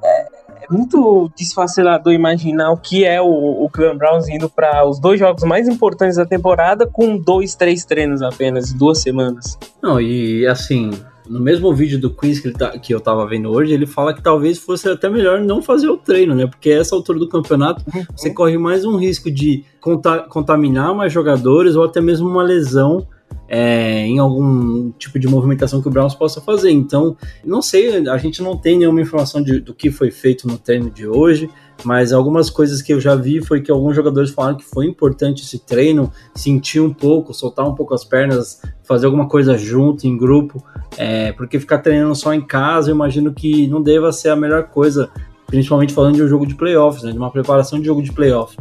é, 0.03 0.41
é 0.65 0.67
muito 0.71 1.31
desfacelador 1.37 2.13
imaginar 2.13 2.71
o 2.71 2.77
que 2.77 3.05
é 3.05 3.21
o, 3.21 3.65
o 3.65 3.69
Cleveland 3.71 3.99
Browns 3.99 4.29
indo 4.29 4.49
para 4.49 4.87
os 4.87 5.01
dois 5.01 5.19
jogos 5.19 5.45
mais 5.45 5.69
importantes 5.69 6.17
da 6.17 6.27
temporada 6.27 6.87
com 6.87 7.17
dois, 7.17 7.55
três 7.55 7.85
treinos 7.85 8.23
apenas, 8.23 8.73
duas 8.73 9.01
semanas. 9.01 9.59
Não, 9.83 10.01
e 10.01 10.47
assim, 10.47 10.91
no 11.31 11.39
mesmo 11.39 11.73
vídeo 11.73 11.97
do 11.97 12.11
quiz 12.11 12.41
que, 12.41 12.51
tá, 12.51 12.77
que 12.77 12.93
eu 12.93 13.01
tava 13.01 13.25
vendo 13.25 13.49
hoje, 13.51 13.73
ele 13.73 13.87
fala 13.87 14.13
que 14.13 14.21
talvez 14.21 14.59
fosse 14.59 14.89
até 14.89 15.09
melhor 15.09 15.41
não 15.41 15.63
fazer 15.63 15.89
o 15.89 15.97
treino, 15.97 16.35
né? 16.35 16.45
Porque 16.45 16.71
essa 16.71 16.95
altura 16.97 17.21
do 17.21 17.29
campeonato 17.29 17.85
uhum. 17.95 18.05
você 18.17 18.35
corre 18.35 18.59
mais 18.59 18.85
um 18.85 18.97
risco 18.97 19.31
de 19.31 19.65
conta 19.81 20.19
contaminar 20.29 20.93
mais 20.93 21.13
jogadores 21.13 21.77
ou 21.77 21.85
até 21.85 22.01
mesmo 22.01 22.29
uma 22.29 22.43
lesão 22.43 23.07
é, 23.49 24.07
em 24.07 24.19
algum 24.19 24.91
tipo 24.93 25.21
de 25.21 25.29
movimentação 25.29 25.81
que 25.81 25.87
o 25.87 25.91
Browns 25.91 26.17
possa 26.17 26.41
fazer. 26.41 26.73
Então, 26.73 27.17
não 27.45 27.63
sei, 27.63 28.09
a 28.09 28.17
gente 28.19 28.43
não 28.43 28.57
tem 28.57 28.77
nenhuma 28.79 29.01
informação 29.01 29.41
de, 29.41 29.61
do 29.61 29.73
que 29.73 29.89
foi 29.89 30.11
feito 30.11 30.49
no 30.49 30.59
treino 30.59 30.91
de 30.91 31.07
hoje, 31.07 31.49
mas 31.85 32.13
algumas 32.13 32.51
coisas 32.51 32.83
que 32.83 32.93
eu 32.93 33.01
já 33.01 33.15
vi 33.15 33.41
foi 33.43 33.61
que 33.61 33.71
alguns 33.71 33.97
jogadores 33.97 34.31
falaram 34.31 34.57
que 34.57 34.65
foi 34.65 34.87
importante 34.87 35.43
esse 35.43 35.59
treino, 35.59 36.11
sentir 36.35 36.81
um 36.81 36.93
pouco, 36.93 37.35
soltar 37.35 37.67
um 37.67 37.75
pouco 37.75 37.95
as 37.95 38.05
pernas, 38.05 38.61
fazer 38.83 39.07
alguma 39.07 39.29
coisa 39.29 39.57
junto, 39.57 40.07
em 40.07 40.17
grupo, 40.17 40.65
é, 40.97 41.33
porque 41.33 41.59
ficar 41.59 41.79
treinando 41.79 42.15
só 42.15 42.33
em 42.33 42.41
casa, 42.41 42.91
eu 42.91 42.95
imagino 42.95 43.33
que 43.33 43.67
não 43.67 43.83
deva 43.83 44.13
ser 44.13 44.31
a 44.31 44.37
melhor 44.37 44.65
coisa, 44.69 45.11
principalmente 45.47 45.93
falando 45.93 46.17
de 46.17 46.23
um 46.23 46.29
jogo 46.29 46.47
de 46.47 46.55
playoffs, 46.55 47.03
né, 47.03 47.13
de 47.13 47.19
uma 47.19 47.31
preparação 47.31 47.79
de 47.79 47.87
jogo 47.87 48.03
de 48.03 48.13
playoff. 48.13 48.57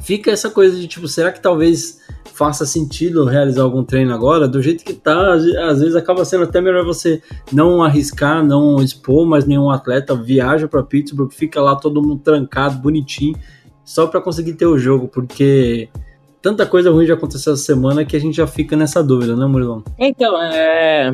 Fica 0.00 0.30
essa 0.30 0.50
coisa 0.50 0.78
de 0.78 0.88
tipo, 0.88 1.06
será 1.06 1.30
que 1.30 1.40
talvez 1.40 1.99
faça 2.40 2.64
sentido 2.64 3.26
realizar 3.26 3.60
algum 3.60 3.84
treino 3.84 4.14
agora, 4.14 4.48
do 4.48 4.62
jeito 4.62 4.82
que 4.82 4.94
tá, 4.94 5.34
às 5.34 5.78
vezes 5.80 5.94
acaba 5.94 6.24
sendo 6.24 6.44
até 6.44 6.58
melhor 6.58 6.86
você 6.86 7.20
não 7.52 7.82
arriscar, 7.82 8.42
não 8.42 8.82
expor 8.82 9.26
mais 9.26 9.44
nenhum 9.44 9.68
atleta, 9.68 10.14
viaja 10.14 10.66
para 10.66 10.82
Pittsburgh, 10.82 11.30
fica 11.30 11.60
lá 11.60 11.76
todo 11.76 12.00
mundo 12.00 12.22
trancado, 12.24 12.78
bonitinho, 12.78 13.36
só 13.84 14.06
para 14.06 14.22
conseguir 14.22 14.54
ter 14.54 14.64
o 14.64 14.78
jogo, 14.78 15.06
porque 15.06 15.90
tanta 16.40 16.64
coisa 16.64 16.90
ruim 16.90 17.04
já 17.04 17.12
aconteceu 17.12 17.52
essa 17.52 17.62
semana 17.62 18.06
que 18.06 18.16
a 18.16 18.18
gente 18.18 18.38
já 18.38 18.46
fica 18.46 18.74
nessa 18.74 19.04
dúvida, 19.04 19.36
né, 19.36 19.44
Murilão? 19.44 19.84
Então, 19.98 20.42
é, 20.42 21.12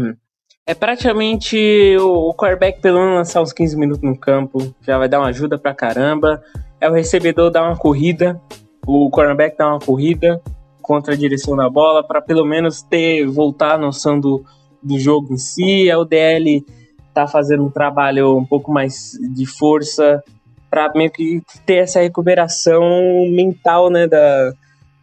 é 0.65 0.75
praticamente 0.75 1.97
o 1.99 2.33
quarterback 2.35 2.81
pelo 2.81 3.01
menos 3.01 3.17
lançar 3.17 3.43
uns 3.43 3.53
15 3.53 3.77
minutos 3.77 4.03
no 4.05 4.17
campo, 4.17 4.73
já 4.81 4.97
vai 4.97 5.09
dar 5.09 5.19
uma 5.19 5.31
ajuda 5.31 5.59
pra 5.59 5.75
caramba. 5.75 6.41
É 6.81 6.89
o 6.89 6.93
recebedor 6.93 7.51
dar 7.51 7.65
uma 7.65 7.77
corrida, 7.77 8.41
o 8.87 9.11
cornerback 9.11 9.59
dar 9.59 9.71
uma 9.71 9.81
corrida, 9.81 10.41
contra 10.87 11.15
a 11.15 11.17
direção 11.17 11.57
da 11.57 11.69
bola, 11.69 12.07
para 12.07 12.23
pelo 12.23 12.47
menos 12.47 12.81
ter 12.81 13.27
voltar 13.27 13.75
a 13.75 13.79
noção 13.79 14.21
do, 14.21 14.45
do 14.81 14.97
jogo 15.01 15.35
em 15.35 15.37
si. 15.37 15.91
A 15.91 15.99
UDL 15.99 16.65
tá 17.13 17.27
fazendo 17.27 17.65
um 17.65 17.71
trabalho 17.71 18.39
um 18.39 18.47
pouco 18.47 18.71
mais 18.71 19.19
de 19.35 19.45
força 19.47 20.23
para 20.71 20.93
meio 20.95 21.11
que 21.11 21.43
ter 21.67 21.79
essa 21.79 22.01
recuperação 22.01 22.85
mental, 23.31 23.91
né, 23.91 24.07
da, 24.07 24.53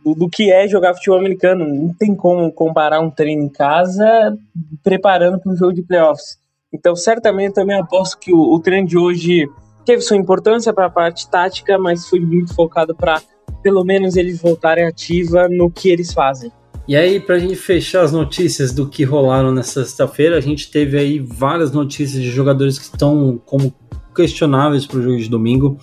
do, 0.05 0.29
que 0.29 0.49
é 0.49 0.69
jogar 0.69 0.93
futebol 0.93 1.19
americano. 1.19 1.67
Não 1.67 1.93
tem 1.93 2.15
como 2.15 2.49
comparar 2.49 3.01
um 3.01 3.09
treino 3.09 3.43
em 3.43 3.49
casa 3.49 4.37
preparando 4.81 5.37
para 5.39 5.51
um 5.51 5.55
jogo 5.57 5.73
de 5.73 5.81
playoffs. 5.81 6.37
Então, 6.71 6.95
certamente, 6.95 7.55
também 7.55 7.77
aposto 7.77 8.17
que 8.17 8.31
o, 8.31 8.53
o 8.53 8.59
treino 8.59 8.87
de 8.87 8.97
hoje 8.97 9.49
teve 9.85 10.01
sua 10.01 10.15
importância 10.15 10.73
para 10.73 10.85
a 10.85 10.89
parte 10.89 11.29
tática, 11.29 11.77
mas 11.77 12.07
foi 12.07 12.21
muito 12.21 12.55
focado 12.55 12.95
para 12.95 13.21
pelo 13.63 13.83
menos 13.83 14.17
eles 14.17 14.41
voltarem 14.41 14.85
ativa 14.85 15.47
no 15.49 15.71
que 15.71 15.89
eles 15.89 16.13
fazem. 16.13 16.51
E 16.85 16.97
aí, 16.97 17.17
para 17.17 17.35
a 17.35 17.39
gente 17.39 17.55
fechar 17.55 18.03
as 18.03 18.11
notícias 18.11 18.73
do 18.73 18.85
que 18.87 19.05
rolaram 19.05 19.53
nessa 19.53 19.85
sexta-feira, 19.85 20.37
a 20.37 20.41
gente 20.41 20.69
teve 20.69 20.99
aí 20.99 21.17
várias 21.17 21.71
notícias 21.71 22.21
de 22.21 22.29
jogadores 22.29 22.77
que 22.77 22.83
estão 22.83 23.41
como 23.45 23.73
questionáveis 24.13 24.85
para 24.85 24.99
o 24.99 25.01
jogo 25.01 25.17
de 25.17 25.29
domingo. 25.29 25.77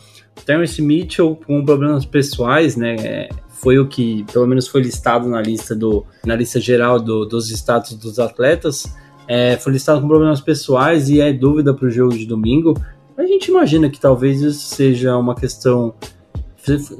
Terence 0.45 0.81
Mitchell 0.81 1.39
com 1.47 1.65
problemas 1.65 2.05
pessoais, 2.05 2.77
né? 2.77 3.29
Foi 3.49 3.79
o 3.79 3.89
que, 3.89 4.25
pelo 4.31 4.47
menos, 4.47 4.69
foi 4.69 4.83
listado 4.83 5.27
na 5.27 5.41
lista 5.41 5.75
do, 5.75 6.05
na 6.25 6.37
lista 6.37 6.61
geral 6.61 7.01
do, 7.01 7.25
dos 7.25 7.51
status 7.51 7.95
dos 7.95 8.19
atletas. 8.19 8.95
É, 9.27 9.57
foi 9.57 9.73
listado 9.73 10.03
com 10.03 10.09
problemas 10.09 10.41
pessoais 10.41 11.09
e 11.09 11.21
é 11.21 11.33
dúvida 11.33 11.73
para 11.73 11.87
o 11.87 11.91
jogo 11.91 12.13
de 12.13 12.27
domingo. 12.27 12.75
A 13.17 13.25
gente 13.25 13.49
imagina 13.49 13.89
que 13.89 14.01
talvez 14.01 14.41
isso 14.43 14.75
seja 14.75 15.17
uma 15.17 15.35
questão 15.35 15.95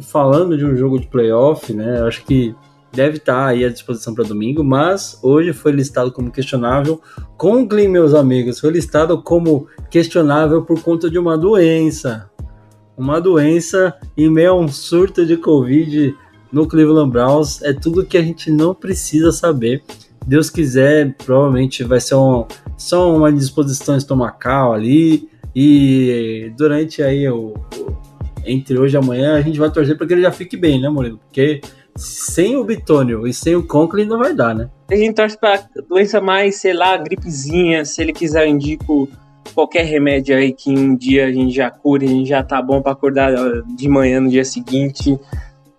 falando 0.03 0.57
de 0.57 0.65
um 0.65 0.77
jogo 0.77 0.99
de 0.99 1.07
playoff, 1.07 1.73
né? 1.73 2.01
Acho 2.03 2.25
que 2.25 2.55
deve 2.93 3.19
estar 3.19 3.47
aí 3.47 3.65
à 3.65 3.69
disposição 3.69 4.15
para 4.15 4.25
domingo, 4.25 4.65
mas 4.65 5.19
hoje 5.23 5.53
foi 5.53 5.73
listado 5.73 6.13
como 6.13 6.31
questionável. 6.31 7.01
Conklin, 7.37 7.89
meus 7.89 8.15
amigos, 8.15 8.59
foi 8.59 8.71
listado 8.71 9.23
como 9.23 9.67
questionável 9.91 10.63
por 10.63 10.83
conta 10.83 11.09
de 11.09 11.19
uma 11.19 11.37
doença. 11.39 12.29
Uma 12.97 13.21
doença 13.21 13.95
em 14.17 14.29
meio 14.29 14.53
a 14.53 14.57
um 14.57 14.69
surto 14.69 15.25
de 15.25 15.37
Covid 15.37 16.15
no 16.53 16.67
Cleveland 16.67 17.11
Browns. 17.11 17.63
É 17.63 17.73
tudo 17.73 18.05
que 18.05 18.19
a 18.19 18.23
gente 18.23 18.51
não 18.51 18.75
precisa 18.75 19.33
saber. 19.33 19.83
Deus 20.27 20.51
quiser, 20.51 21.15
provavelmente 21.25 21.83
vai 21.83 22.01
ser 22.01 22.17
um, 22.17 22.45
só 22.77 23.15
uma 23.15 23.33
disposição 23.33 23.97
estomacal 23.97 24.73
ali. 24.73 25.29
E 25.55 26.53
durante 26.57 27.03
aí 27.03 27.29
o, 27.29 27.55
entre 28.45 28.79
hoje 28.79 28.97
e 28.97 28.99
amanhã, 28.99 29.37
a 29.37 29.41
gente 29.41 29.59
vai 29.59 29.71
torcer 29.71 29.97
para 29.97 30.07
que 30.07 30.15
ele 30.15 30.23
já 30.23 30.33
fique 30.33 30.57
bem, 30.57 30.81
né, 30.81 30.89
Murilo? 30.89 31.19
Porque 31.19 31.61
sem 31.97 32.57
o 32.57 32.65
Bitônio 32.65 33.27
e 33.27 33.33
sem 33.33 33.57
o 33.57 33.67
Conklin 33.67 34.07
não 34.07 34.19
vai 34.19 34.35
dar, 34.35 34.55
né? 34.55 34.69
A 34.91 34.97
gente 34.97 35.15
torce 35.15 35.39
pra 35.39 35.63
doença 35.89 36.21
mais, 36.21 36.57
sei 36.57 36.73
lá, 36.73 36.97
gripezinha. 36.97 37.85
Se 37.85 38.01
ele 38.01 38.13
quiser, 38.13 38.45
eu 38.45 38.49
indico 38.49 39.09
qualquer 39.55 39.85
remédio 39.85 40.37
aí 40.37 40.53
que 40.53 40.71
um 40.71 40.97
dia 40.97 41.27
a 41.27 41.33
gente 41.33 41.55
já 41.55 41.71
cure, 41.71 42.07
a 42.07 42.09
gente 42.09 42.29
já 42.29 42.43
tá 42.43 42.61
bom 42.63 42.81
para 42.81 42.93
acordar 42.93 43.33
de 43.77 43.89
manhã 43.89 44.21
no 44.21 44.31
dia 44.31 44.45
seguinte. 44.45 45.19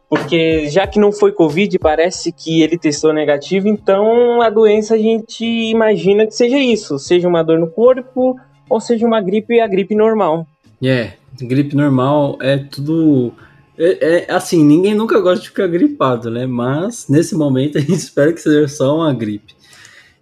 Porque 0.09 0.70
já 0.70 0.86
que 0.86 0.99
não 0.99 1.12
foi 1.12 1.32
Covid, 1.32 1.80
parece 1.80 2.34
que 2.34 2.62
ele 2.62 2.78
testou 2.78 3.14
negativo, 3.14 3.70
então 3.70 4.41
a 4.41 4.49
doença 4.49 4.95
a 4.95 4.97
gente 4.97 5.45
imagina 5.45 6.26
que 6.26 6.36
seja 6.36 6.59
isso, 6.59 6.99
seja 6.99 7.28
uma 7.28 7.43
dor 7.43 7.57
no 7.57 7.68
corpo 7.68 8.36
ou 8.70 8.80
seja 8.82 9.05
uma 9.05 9.22
gripe, 9.22 9.62
a 9.62 9.68
gripe 9.68 9.95
normal. 9.95 10.45
É, 10.84 10.86
yeah 10.86 11.21
gripe 11.40 11.76
normal 11.76 12.38
é 12.42 12.58
tudo. 12.58 13.34
É, 13.78 14.28
é, 14.30 14.32
assim, 14.32 14.64
ninguém 14.64 14.94
nunca 14.94 15.20
gosta 15.20 15.42
de 15.42 15.50
ficar 15.50 15.68
gripado, 15.68 16.30
né? 16.30 16.46
Mas 16.46 17.08
nesse 17.08 17.36
momento 17.36 17.78
a 17.80 17.82
gente 17.82 17.94
espera 17.94 18.34
que 18.34 18.42
seja 18.42 18.68
só 18.68 18.96
uma 18.96 19.14
gripe. 19.14 19.56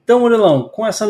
Então, 0.04 0.20
Murilão, 0.20 0.64
com 0.64 0.86
essa 0.86 1.06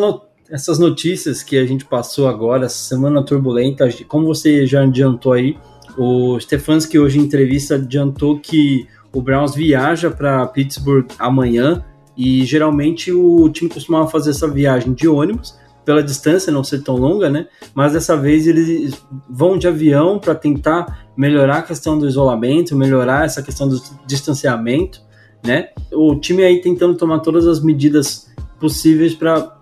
essas 0.49 0.79
notícias 0.79 1.43
que 1.43 1.57
a 1.57 1.65
gente 1.65 1.85
passou 1.85 2.27
agora, 2.27 2.65
essa 2.65 2.83
semana 2.83 3.23
turbulenta, 3.23 3.87
como 4.07 4.25
você 4.25 4.65
já 4.65 4.81
adiantou 4.81 5.33
aí, 5.33 5.55
o 5.97 6.39
Stefanski 6.39 6.97
hoje 6.97 7.19
em 7.19 7.23
entrevista 7.23 7.75
adiantou 7.75 8.39
que 8.39 8.87
o 9.13 9.21
Browns 9.21 9.53
viaja 9.53 10.09
para 10.09 10.45
Pittsburgh 10.47 11.07
amanhã 11.17 11.83
e 12.17 12.45
geralmente 12.45 13.11
o 13.11 13.49
time 13.49 13.69
costumava 13.69 14.09
fazer 14.09 14.31
essa 14.31 14.47
viagem 14.47 14.93
de 14.93 15.07
ônibus. 15.07 15.57
Pela 15.89 16.03
distância 16.03 16.53
não 16.53 16.63
ser 16.63 16.83
tão 16.83 16.95
longa, 16.95 17.31
né? 17.31 17.47
Mas 17.73 17.93
dessa 17.93 18.15
vez 18.15 18.45
eles 18.45 18.93
vão 19.27 19.57
de 19.57 19.67
avião 19.67 20.19
para 20.19 20.35
tentar 20.35 21.09
melhorar 21.17 21.57
a 21.57 21.61
questão 21.63 21.97
do 21.97 22.07
isolamento, 22.07 22.75
melhorar 22.75 23.25
essa 23.25 23.41
questão 23.41 23.67
do 23.67 23.81
distanciamento, 24.05 25.01
né? 25.43 25.69
O 25.91 26.15
time 26.15 26.43
aí 26.43 26.61
tentando 26.61 26.93
tomar 26.93 27.21
todas 27.21 27.47
as 27.47 27.59
medidas 27.59 28.31
possíveis 28.59 29.15
para 29.15 29.57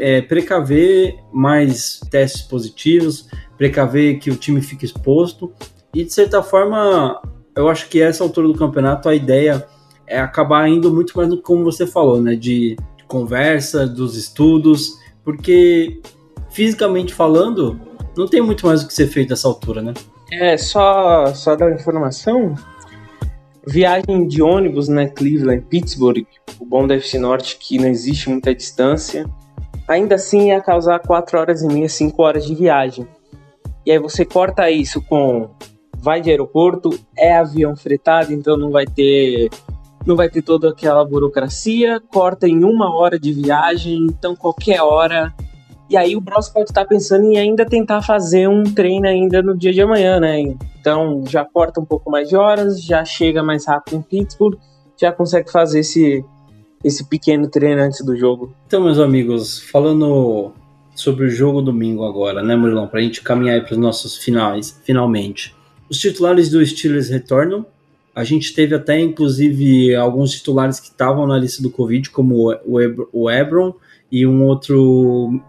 é, 0.00 0.20
precaver 0.22 1.14
mais 1.32 2.00
testes 2.10 2.42
positivos, 2.42 3.28
precaver 3.56 4.18
que 4.18 4.32
o 4.32 4.34
time 4.34 4.60
fique 4.60 4.84
exposto 4.84 5.52
e 5.94 6.02
de 6.02 6.12
certa 6.12 6.42
forma 6.42 7.22
eu 7.54 7.68
acho 7.68 7.88
que 7.88 8.02
essa 8.02 8.24
altura 8.24 8.48
do 8.48 8.54
campeonato 8.54 9.08
a 9.08 9.14
ideia 9.14 9.64
é 10.08 10.18
acabar 10.18 10.68
indo 10.68 10.92
muito 10.92 11.16
mais 11.16 11.28
no 11.28 11.40
como 11.40 11.62
você 11.62 11.86
falou, 11.86 12.20
né? 12.20 12.34
De, 12.34 12.76
conversa, 13.12 13.86
dos 13.86 14.16
estudos, 14.16 14.96
porque 15.24 16.00
fisicamente 16.50 17.14
falando, 17.14 17.80
não 18.16 18.26
tem 18.26 18.40
muito 18.40 18.66
mais 18.66 18.82
o 18.82 18.86
que 18.86 18.94
ser 18.94 19.06
feito 19.06 19.30
nessa 19.30 19.48
altura, 19.48 19.82
né? 19.82 19.94
É, 20.30 20.56
só, 20.56 21.26
só 21.34 21.56
dar 21.56 21.66
uma 21.66 21.74
informação. 21.74 22.54
Viagem 23.66 24.26
de 24.26 24.42
ônibus, 24.42 24.88
né? 24.88 25.06
Cleveland, 25.08 25.64
Pittsburgh, 25.68 26.26
o 26.58 26.64
bom 26.64 26.86
da 26.86 26.94
FC 26.94 27.18
Norte 27.18 27.56
que 27.58 27.78
não 27.78 27.88
existe 27.88 28.28
muita 28.28 28.54
distância. 28.54 29.26
Ainda 29.88 30.14
assim 30.14 30.48
ia 30.48 30.60
causar 30.60 30.98
4 31.00 31.38
horas 31.38 31.62
e 31.62 31.68
meia, 31.68 31.88
5 31.88 32.22
horas 32.22 32.46
de 32.46 32.54
viagem. 32.54 33.06
E 33.84 33.90
aí 33.90 33.98
você 33.98 34.24
corta 34.24 34.70
isso 34.70 35.02
com 35.02 35.50
vai 35.98 36.20
de 36.20 36.30
aeroporto, 36.30 36.90
é 37.16 37.36
avião 37.36 37.76
fretado, 37.76 38.32
então 38.32 38.56
não 38.56 38.70
vai 38.70 38.84
ter 38.84 39.48
não 40.06 40.16
vai 40.16 40.28
ter 40.28 40.42
toda 40.42 40.70
aquela 40.70 41.04
burocracia, 41.04 42.00
corta 42.08 42.48
em 42.48 42.64
uma 42.64 42.94
hora 42.94 43.18
de 43.18 43.32
viagem, 43.32 44.06
então 44.06 44.34
qualquer 44.34 44.82
hora. 44.82 45.32
E 45.88 45.96
aí 45.96 46.16
o 46.16 46.20
Bros 46.20 46.48
pode 46.48 46.70
estar 46.70 46.84
pensando 46.86 47.24
em 47.26 47.36
ainda 47.36 47.66
tentar 47.66 48.02
fazer 48.02 48.48
um 48.48 48.62
treino 48.64 49.06
ainda 49.06 49.42
no 49.42 49.56
dia 49.56 49.72
de 49.72 49.80
amanhã, 49.82 50.18
né? 50.18 50.40
Então 50.80 51.22
já 51.28 51.44
corta 51.44 51.80
um 51.80 51.84
pouco 51.84 52.10
mais 52.10 52.28
de 52.28 52.36
horas, 52.36 52.82
já 52.82 53.04
chega 53.04 53.42
mais 53.42 53.66
rápido 53.66 53.96
em 53.96 54.02
Pittsburgh, 54.02 54.58
já 55.00 55.12
consegue 55.12 55.50
fazer 55.50 55.80
esse, 55.80 56.24
esse 56.82 57.08
pequeno 57.08 57.48
treino 57.48 57.82
antes 57.82 58.04
do 58.04 58.16
jogo. 58.16 58.54
Então, 58.66 58.82
meus 58.82 58.98
amigos, 58.98 59.60
falando 59.60 60.52
sobre 60.94 61.26
o 61.26 61.30
jogo 61.30 61.62
domingo 61.62 62.04
agora, 62.04 62.42
né, 62.42 62.56
Murilão? 62.56 62.86
Para 62.86 63.00
a 63.00 63.02
gente 63.02 63.22
caminhar 63.22 63.64
para 63.64 63.72
os 63.72 63.78
nossos 63.78 64.16
finais, 64.16 64.80
finalmente. 64.84 65.54
Os 65.90 65.98
titulares 65.98 66.48
do 66.48 66.64
Steelers 66.64 67.10
retornam, 67.10 67.66
a 68.14 68.24
gente 68.24 68.54
teve 68.54 68.74
até, 68.74 69.00
inclusive, 69.00 69.94
alguns 69.94 70.32
titulares 70.32 70.78
que 70.78 70.88
estavam 70.88 71.26
na 71.26 71.38
lista 71.38 71.62
do 71.62 71.70
Covid, 71.70 72.10
como 72.10 72.54
o 73.12 73.30
Ebron 73.30 73.74
e 74.10 74.26
um 74.26 74.44
outro 74.44 75.40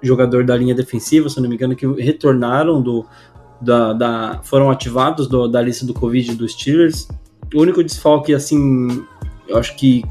jogador 0.00 0.44
da 0.44 0.56
linha 0.56 0.74
defensiva, 0.74 1.28
se 1.28 1.40
não 1.40 1.48
me 1.48 1.56
engano, 1.56 1.74
que 1.74 1.86
retornaram 1.86 2.80
do, 2.80 3.04
da, 3.60 3.92
da 3.92 4.40
foram 4.44 4.70
ativados 4.70 5.26
do, 5.26 5.48
da 5.48 5.60
lista 5.60 5.84
do 5.84 5.94
Covid 5.94 6.34
dos 6.34 6.52
Steelers. 6.52 7.08
O 7.52 7.60
único 7.60 7.82
desfalque, 7.82 8.34
assim, 8.34 9.04
eu 9.48 9.56
acho 9.56 9.76
que 9.76 10.04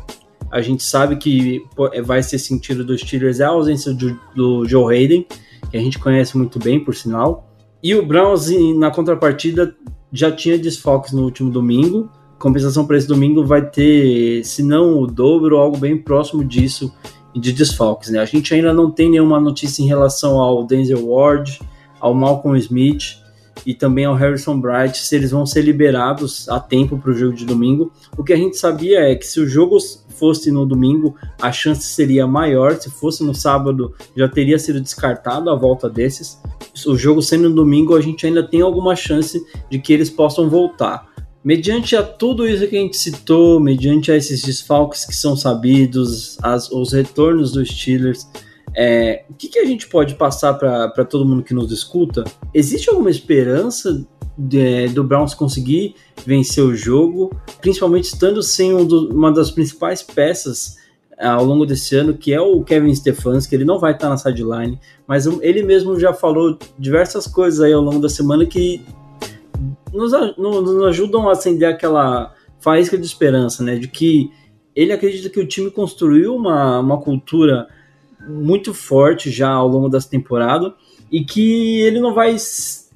a 0.51 0.62
gente 0.62 0.84
sabe 0.84 1.16
que 1.16 1.66
vai 2.03 2.22
ser 2.22 2.39
sentido 2.39 2.84
dos 2.84 3.01
Steelers 3.01 3.39
é 3.39 3.45
a 3.45 3.49
ausência 3.49 3.93
do, 3.93 4.20
do 4.36 4.68
Joe 4.68 4.93
Hayden, 4.93 5.26
que 5.70 5.78
a 5.78 5.80
gente 5.80 5.97
conhece 5.97 6.38
muito 6.38 6.59
bem, 6.59 6.84
por 6.84 6.93
sinal. 6.93 7.49
E 7.82 7.95
o 7.95 8.05
Browns, 8.05 8.49
na 8.78 8.91
contrapartida, 8.91 9.76
já 10.12 10.32
tinha 10.32 10.57
desfalques 10.57 11.12
no 11.14 11.24
último 11.24 11.49
domingo. 11.49 12.09
Compensação 12.38 12.86
para 12.86 12.97
esse 12.97 13.07
domingo 13.07 13.45
vai 13.45 13.64
ter, 13.64 14.43
se 14.43 14.64
não 14.64 14.99
o 14.99 15.07
dobro, 15.07 15.57
algo 15.57 15.78
bem 15.78 15.97
próximo 15.97 16.43
disso 16.43 16.91
de 17.36 17.53
desfalques. 17.53 18.09
Né? 18.09 18.20
A 18.20 18.26
gente 18.26 18.53
ainda 18.53 18.74
não 18.74 18.91
tem 18.91 19.09
nenhuma 19.09 19.39
notícia 19.39 19.82
em 19.82 19.88
relação 19.88 20.39
ao 20.39 20.66
Denzel 20.66 21.07
Ward, 21.07 21.59
ao 21.99 22.14
Malcolm 22.14 22.57
Smith 22.57 23.22
e 23.66 23.74
também 23.74 24.05
ao 24.05 24.16
Harrison 24.16 24.59
Bright, 24.59 24.97
se 24.97 25.16
eles 25.16 25.32
vão 25.32 25.45
ser 25.45 25.62
liberados 25.62 26.49
a 26.49 26.59
tempo 26.59 26.97
para 26.97 27.12
o 27.12 27.14
jogo 27.14 27.34
de 27.34 27.45
domingo. 27.45 27.91
O 28.18 28.24
que 28.24 28.34
a 28.34 28.38
gente 28.38 28.57
sabia 28.57 29.01
é 29.01 29.16
que 29.16 29.26
se 29.26 29.39
o 29.39 29.47
jogo 29.47 29.78
fosse 30.22 30.51
no 30.51 30.65
domingo, 30.65 31.15
a 31.41 31.51
chance 31.51 31.82
seria 31.82 32.28
maior. 32.28 32.76
Se 32.80 32.91
fosse 32.91 33.24
no 33.24 33.34
sábado, 33.34 33.93
já 34.15 34.30
teria 34.30 34.59
sido 34.59 34.80
descartado 34.80 35.49
a 35.49 35.55
volta 35.55 35.89
desses 35.89 36.39
o 36.88 36.95
jogo 36.95 37.22
sendo 37.22 37.49
no 37.49 37.55
domingo, 37.55 37.95
a 37.95 38.01
gente 38.01 38.26
ainda 38.26 38.43
tem 38.43 38.61
alguma 38.61 38.95
chance 38.95 39.41
de 39.69 39.80
que 39.80 39.91
eles 39.91 40.09
possam 40.09 40.49
voltar. 40.49 41.09
Mediante 41.43 41.95
a 41.95 42.03
tudo 42.03 42.47
isso 42.47 42.67
que 42.67 42.78
a 42.78 42.80
gente 42.80 42.97
citou, 42.97 43.59
mediante 43.59 44.11
a 44.11 44.15
esses 44.15 44.41
desfalques 44.43 45.05
que 45.05 45.15
são 45.15 45.36
sabidos, 45.36 46.38
as, 46.41 46.72
os 46.72 46.93
retornos 46.93 47.51
dos 47.51 47.69
Steelers, 47.69 48.28
é, 48.76 49.26
o 49.30 49.34
que, 49.34 49.49
que, 49.49 49.59
a 49.59 49.65
gente 49.65 49.88
pode 49.88 50.15
passar 50.15 50.53
para 50.53 51.03
todo 51.03 51.26
mundo 51.26 51.43
que 51.43 51.53
nos 51.53 51.72
escuta? 51.72 52.24
Existe 52.53 52.89
alguma 52.89 53.09
esperança 53.09 54.07
de, 54.47 54.87
do 54.89 55.03
Browns 55.03 55.33
conseguir 55.33 55.95
vencer 56.25 56.63
o 56.63 56.75
jogo, 56.75 57.31
principalmente 57.61 58.05
estando 58.05 58.41
sem 58.41 58.73
um 58.73 58.85
do, 58.85 59.09
uma 59.09 59.31
das 59.31 59.51
principais 59.51 60.01
peças 60.01 60.77
ao 61.19 61.45
longo 61.45 61.65
desse 61.65 61.95
ano, 61.95 62.15
que 62.15 62.33
é 62.33 62.41
o 62.41 62.63
Kevin 62.63 62.95
Stefanski, 62.95 63.53
ele 63.53 63.65
não 63.65 63.77
vai 63.77 63.93
estar 63.93 64.09
na 64.09 64.17
sideline, 64.17 64.79
mas 65.05 65.25
ele 65.25 65.61
mesmo 65.61 65.99
já 65.99 66.13
falou 66.13 66.57
diversas 66.79 67.27
coisas 67.27 67.61
aí 67.61 67.73
ao 67.73 67.81
longo 67.81 67.99
da 67.99 68.09
semana 68.09 68.45
que 68.45 68.83
nos, 69.93 70.11
nos 70.37 70.83
ajudam 70.85 71.29
a 71.29 71.33
acender 71.33 71.69
aquela 71.69 72.33
faísca 72.59 72.97
de 72.97 73.05
esperança, 73.05 73.63
né? 73.63 73.75
De 73.75 73.87
que 73.87 74.31
ele 74.75 74.91
acredita 74.91 75.29
que 75.29 75.39
o 75.39 75.47
time 75.47 75.69
construiu 75.69 76.35
uma, 76.35 76.79
uma 76.79 76.99
cultura 76.99 77.67
muito 78.27 78.73
forte 78.73 79.29
já 79.29 79.49
ao 79.49 79.67
longo 79.67 79.89
dessa 79.89 80.09
temporada 80.09 80.73
e 81.11 81.23
que 81.23 81.81
ele 81.81 81.99
não 81.99 82.13
vai. 82.13 82.35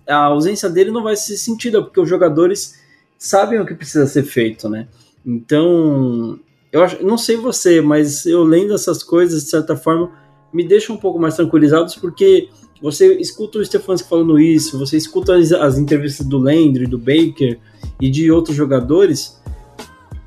A 0.08 0.26
ausência 0.26 0.70
dele 0.70 0.92
não 0.92 1.04
vai 1.04 1.16
ser 1.16 1.38
sentida, 1.38 1.82
porque 1.82 2.00
os 2.00 2.10
jogadores 2.10 2.80
sabem 3.18 3.60
o 3.60 3.66
que 3.66 3.74
precisa 3.74 4.06
ser 4.08 4.24
feito, 4.24 4.70
né? 4.70 4.88
Então, 5.26 6.40
eu 6.72 6.84
acho, 6.84 7.04
não 7.04 7.18
sei 7.18 7.38
você, 7.38 7.82
mas 7.82 8.26
eu 8.26 8.44
lendo 8.44 8.74
essas 8.74 9.02
coisas, 9.02 9.44
de 9.44 9.50
certa 9.50 9.76
forma, 9.76 10.12
me 10.54 10.68
deixa 10.68 10.94
um 10.94 10.98
pouco 10.98 11.20
mais 11.20 11.36
tranquilizados, 11.36 11.96
porque 11.96 12.50
você 12.82 13.16
escuta 13.16 13.58
o 13.58 13.66
Stefanski 13.66 14.08
falando 14.08 14.40
isso, 14.40 14.78
você 14.78 14.98
escuta 14.98 15.36
as, 15.36 15.52
as 15.52 15.78
entrevistas 15.78 16.26
do 16.26 16.38
Landry, 16.38 16.86
do 16.86 17.00
Baker 17.00 17.60
e 18.00 18.10
de 18.10 18.32
outros 18.32 18.56
jogadores, 18.56 19.42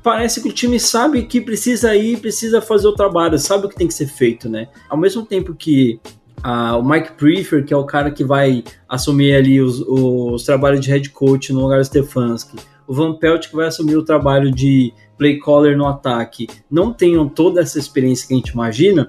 parece 0.03 0.41
que 0.41 0.49
o 0.49 0.53
time 0.53 0.79
sabe 0.79 1.23
que 1.23 1.39
precisa 1.39 1.95
ir, 1.95 2.19
precisa 2.19 2.61
fazer 2.61 2.87
o 2.87 2.95
trabalho, 2.95 3.37
sabe 3.37 3.65
o 3.65 3.69
que 3.69 3.75
tem 3.75 3.87
que 3.87 3.93
ser 3.93 4.07
feito, 4.07 4.49
né? 4.49 4.67
Ao 4.89 4.97
mesmo 4.97 5.25
tempo 5.25 5.53
que 5.53 5.99
ah, 6.43 6.77
o 6.77 6.83
Mike 6.83 7.13
Prefer, 7.13 7.65
que 7.65 7.73
é 7.73 7.77
o 7.77 7.85
cara 7.85 8.11
que 8.11 8.23
vai 8.23 8.63
assumir 8.87 9.35
ali 9.35 9.61
os, 9.61 9.81
os 9.81 10.43
trabalhos 10.43 10.81
de 10.81 10.89
head 10.89 11.09
coach 11.09 11.51
no 11.51 11.61
lugar 11.61 11.79
do 11.79 11.85
Stefanski, 11.85 12.57
o 12.87 12.93
Van 12.93 13.13
Pelt 13.13 13.49
que 13.49 13.55
vai 13.55 13.67
assumir 13.67 13.95
o 13.97 14.03
trabalho 14.03 14.51
de 14.51 14.93
play 15.17 15.37
caller 15.39 15.77
no 15.77 15.85
ataque 15.85 16.47
não 16.71 16.93
tenham 16.93 17.27
toda 17.27 17.61
essa 17.61 17.77
experiência 17.77 18.27
que 18.27 18.33
a 18.33 18.37
gente 18.37 18.49
imagina, 18.49 19.07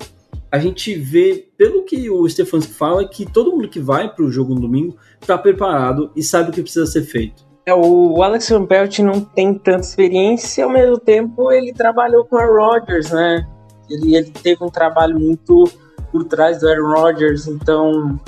a 0.53 0.59
gente 0.59 0.95
vê, 0.95 1.49
pelo 1.57 1.85
que 1.85 2.11
o 2.11 2.29
Stefanski 2.29 2.73
fala, 2.73 3.09
que 3.09 3.25
todo 3.25 3.53
mundo 3.53 3.69
que 3.69 3.79
vai 3.79 4.13
para 4.13 4.25
o 4.25 4.31
jogo 4.31 4.55
no 4.55 4.61
domingo 4.61 4.97
está 5.21 5.39
preparado 5.39 6.11
e 6.17 6.23
sabe 6.23 6.51
o 6.51 6.53
que 6.53 6.63
precisa 6.63 6.87
ser 6.87 7.03
feito. 7.03 7.49
É, 7.65 7.75
o 7.75 8.23
Alex 8.23 8.49
Van 8.49 8.67
Pelt 8.67 8.99
não 8.99 9.21
tem 9.21 9.55
tanta 9.55 9.81
experiência, 9.81 10.65
ao 10.65 10.71
mesmo 10.71 10.99
tempo 10.99 11.53
ele 11.53 11.73
trabalhou 11.73 12.25
com 12.25 12.37
a 12.37 12.45
Rodgers, 12.45 13.13
né? 13.13 13.47
Ele, 13.89 14.17
ele 14.17 14.31
teve 14.31 14.65
um 14.65 14.71
trabalho 14.71 15.19
muito 15.19 15.71
por 16.11 16.25
trás 16.25 16.61
do 16.61 16.69
Aaron 16.69 16.93
Rodgers, 16.93 17.47
então 17.47 18.19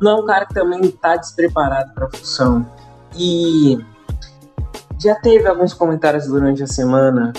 não 0.00 0.10
é 0.10 0.14
um 0.22 0.26
cara 0.26 0.46
que 0.46 0.54
também 0.54 0.80
está 0.80 1.16
despreparado 1.16 1.92
para 1.94 2.06
a 2.06 2.10
função. 2.10 2.66
E 3.16 3.78
já 4.98 5.14
teve 5.16 5.46
alguns 5.46 5.74
comentários 5.74 6.26
durante 6.26 6.62
a 6.62 6.66
semana 6.66 7.32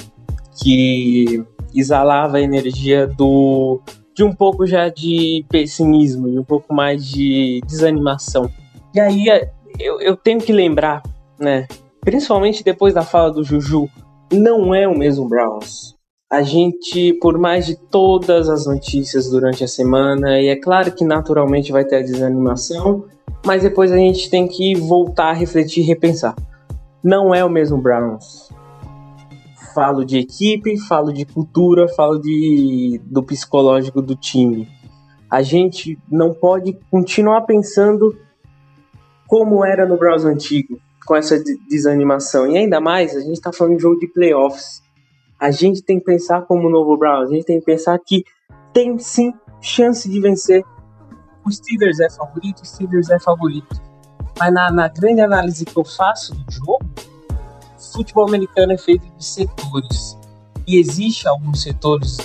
que 0.61 1.45
exalava 1.73 2.37
a 2.37 2.41
energia 2.41 3.07
do 3.07 3.81
de 4.15 4.23
um 4.23 4.33
pouco 4.33 4.65
já 4.65 4.89
de 4.89 5.45
pessimismo, 5.47 6.27
e 6.27 6.39
um 6.39 6.43
pouco 6.43 6.73
mais 6.73 7.05
de 7.05 7.61
desanimação. 7.67 8.49
E 8.91 8.99
aí 8.99 9.27
eu, 9.79 10.01
eu 10.01 10.15
tenho 10.17 10.39
que 10.39 10.51
lembrar, 10.51 11.03
né? 11.39 11.67
Principalmente 12.01 12.63
depois 12.63 12.95
da 12.95 13.03
fala 13.03 13.31
do 13.31 13.43
Juju, 13.43 13.87
não 14.33 14.73
é 14.73 14.87
o 14.87 14.97
mesmo 14.97 15.29
Browns. 15.29 15.96
A 16.30 16.41
gente, 16.41 17.13
por 17.21 17.38
mais 17.38 17.65
de 17.65 17.75
todas 17.75 18.49
as 18.49 18.65
notícias 18.65 19.30
durante 19.30 19.63
a 19.63 19.67
semana, 19.67 20.41
e 20.41 20.47
é 20.47 20.55
claro 20.55 20.91
que 20.91 21.05
naturalmente 21.05 21.71
vai 21.71 21.86
ter 21.86 21.97
a 21.97 22.01
desanimação, 22.01 23.05
mas 23.45 23.63
depois 23.63 23.91
a 23.91 23.97
gente 23.97 24.30
tem 24.30 24.47
que 24.47 24.75
voltar 24.75 25.30
a 25.30 25.34
refletir 25.34 25.84
e 25.84 25.88
repensar 25.88 26.36
não 27.07 27.34
é 27.34 27.43
o 27.43 27.49
mesmo 27.49 27.78
Browns. 27.78 28.49
Falo 29.73 30.03
de 30.03 30.17
equipe, 30.17 30.78
falo 30.78 31.13
de 31.13 31.25
cultura, 31.25 31.88
falo 31.88 32.19
de, 32.19 32.99
do 33.05 33.23
psicológico 33.23 34.01
do 34.01 34.13
time. 34.13 34.67
A 35.30 35.41
gente 35.41 35.97
não 36.11 36.34
pode 36.34 36.78
continuar 36.91 37.41
pensando 37.41 38.13
como 39.25 39.63
era 39.63 39.86
no 39.86 39.97
Browns 39.97 40.25
antigo, 40.25 40.80
com 41.05 41.15
essa 41.15 41.41
desanimação. 41.69 42.45
E 42.51 42.57
ainda 42.57 42.82
mais, 42.82 43.15
a 43.15 43.21
gente 43.21 43.34
está 43.34 43.53
falando 43.53 43.78
de 43.78 43.82
jogo 43.82 43.99
de 43.99 44.07
playoffs. 44.07 44.82
A 45.39 45.51
gente 45.51 45.81
tem 45.81 45.99
que 45.99 46.05
pensar 46.05 46.41
como 46.43 46.67
o 46.67 46.71
novo 46.71 46.97
Browns, 46.97 47.29
a 47.29 47.33
gente 47.33 47.45
tem 47.45 47.59
que 47.59 47.65
pensar 47.65 47.97
que 47.99 48.23
tem 48.73 48.97
sim 48.97 49.33
chance 49.61 50.09
de 50.09 50.19
vencer 50.19 50.63
o 51.47 51.51
Steelers 51.51 51.99
é 52.01 52.09
favorito, 52.09 52.61
o 52.61 52.65
Steelers 52.65 53.09
é 53.09 53.19
favorito. 53.19 53.81
Mas 54.38 54.53
na, 54.53 54.69
na 54.69 54.88
grande 54.89 55.21
análise 55.21 55.63
que 55.63 55.77
eu 55.77 55.85
faço 55.85 56.35
do 56.35 56.51
jogo, 56.51 56.79
futebol 57.93 58.27
americano 58.27 58.73
é 58.73 58.77
feito 58.77 59.07
de 59.17 59.23
setores. 59.23 60.17
E 60.67 60.77
existe 60.77 61.25
alguns 61.25 61.61
setores 61.61 62.17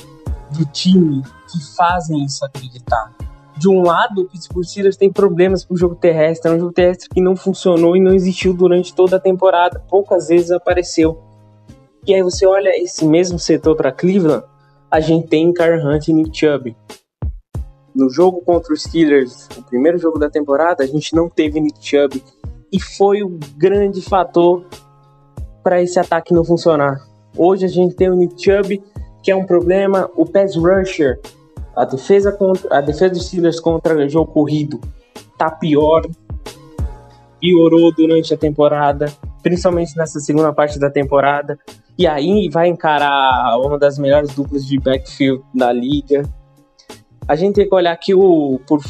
do 0.50 0.64
time 0.66 1.22
que 1.50 1.76
fazem 1.76 2.24
isso 2.24 2.44
acreditar. 2.44 3.12
De 3.56 3.68
um 3.68 3.82
lado, 3.82 4.22
o 4.22 4.24
Pittsburgh 4.24 4.64
Steelers 4.64 4.96
tem 4.96 5.12
problemas 5.12 5.64
com 5.64 5.74
o 5.74 5.76
jogo 5.76 5.94
terrestre. 5.94 6.50
É 6.50 6.54
um 6.56 6.58
jogo 6.58 6.72
terrestre 6.72 7.08
que 7.08 7.20
não 7.20 7.36
funcionou 7.36 7.96
e 7.96 8.00
não 8.00 8.12
existiu 8.12 8.52
durante 8.52 8.92
toda 8.92 9.18
a 9.18 9.20
temporada. 9.20 9.78
Poucas 9.88 10.26
vezes 10.26 10.50
apareceu. 10.50 11.22
E 12.04 12.12
aí 12.12 12.20
você 12.20 12.44
olha 12.44 12.70
esse 12.82 13.04
mesmo 13.04 13.38
setor 13.38 13.76
para 13.76 13.92
Cleveland, 13.92 14.44
a 14.90 14.98
gente 14.98 15.28
tem 15.28 15.52
Car 15.52 15.78
Hunt 15.86 16.08
e 16.08 16.12
Nick 16.12 16.36
Chubb. 16.36 16.76
No 17.94 18.10
jogo 18.10 18.40
contra 18.40 18.74
os 18.74 18.82
Steelers, 18.82 19.48
o 19.56 19.62
primeiro 19.62 19.98
jogo 19.98 20.18
da 20.18 20.28
temporada, 20.28 20.82
a 20.82 20.86
gente 20.86 21.14
não 21.14 21.28
teve 21.28 21.60
Nick 21.60 21.78
Chubb. 21.80 22.20
E 22.72 22.80
foi 22.80 23.22
o 23.22 23.38
grande 23.56 24.02
fator 24.02 24.64
para 25.62 25.80
esse 25.80 26.00
ataque 26.00 26.34
não 26.34 26.44
funcionar. 26.44 26.98
Hoje 27.36 27.66
a 27.66 27.68
gente 27.68 27.94
tem 27.94 28.10
o 28.10 28.16
Nick 28.16 28.42
Chubb, 28.42 28.82
que 29.22 29.30
é 29.30 29.36
um 29.36 29.46
problema. 29.46 30.10
O 30.16 30.26
pass 30.26 30.56
rusher, 30.56 31.20
a 31.76 31.84
defesa 31.84 32.32
contra 32.32 32.78
a 32.78 32.80
defesa 32.80 33.10
dos 33.10 33.26
Steelers 33.26 33.60
contra 33.60 33.96
o 33.96 34.08
jogo 34.08 34.32
corrido, 34.32 34.80
tá 35.38 35.52
pior. 35.52 36.02
Piorou 37.40 37.92
durante 37.94 38.34
a 38.34 38.36
temporada, 38.36 39.12
principalmente 39.40 39.96
nessa 39.96 40.18
segunda 40.18 40.52
parte 40.52 40.80
da 40.80 40.90
temporada. 40.90 41.58
E 41.98 42.06
aí 42.06 42.48
vai 42.50 42.68
encarar 42.68 43.58
uma 43.58 43.78
das 43.78 43.98
melhores 43.98 44.34
duplas 44.34 44.66
de 44.66 44.78
backfield 44.78 45.42
da 45.54 45.72
liga. 45.72 46.22
A 47.28 47.36
gente 47.36 47.56
tem 47.56 47.68
que 47.68 47.74
olhar 47.74 47.96
que 47.96 48.14
o 48.14 48.60
por, 48.66 48.80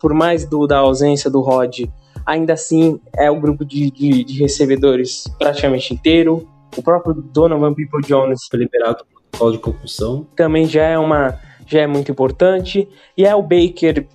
por 0.00 0.14
mais 0.14 0.44
do, 0.44 0.66
da 0.66 0.78
ausência 0.78 1.30
do 1.30 1.40
Rod, 1.40 1.80
ainda 2.24 2.52
assim 2.52 3.00
é 3.16 3.30
o 3.30 3.40
grupo 3.40 3.64
de, 3.64 3.90
de, 3.90 4.24
de 4.24 4.38
recebedores 4.40 5.24
praticamente 5.38 5.92
inteiro. 5.92 6.48
O 6.76 6.82
próprio 6.82 7.14
Donovan 7.14 7.74
People 7.74 8.00
Jones 8.06 8.46
Foi 8.50 8.60
liberado 8.60 8.98
do 8.98 9.04
protocolo 9.04 9.52
de 9.52 9.58
concussão. 9.58 10.26
também 10.34 10.66
já 10.66 10.84
é 10.84 10.98
uma 10.98 11.38
já 11.66 11.80
é 11.80 11.86
muito 11.86 12.10
importante 12.10 12.88
e 13.16 13.24
é 13.24 13.34
o 13.34 13.42
Baker 13.42 14.06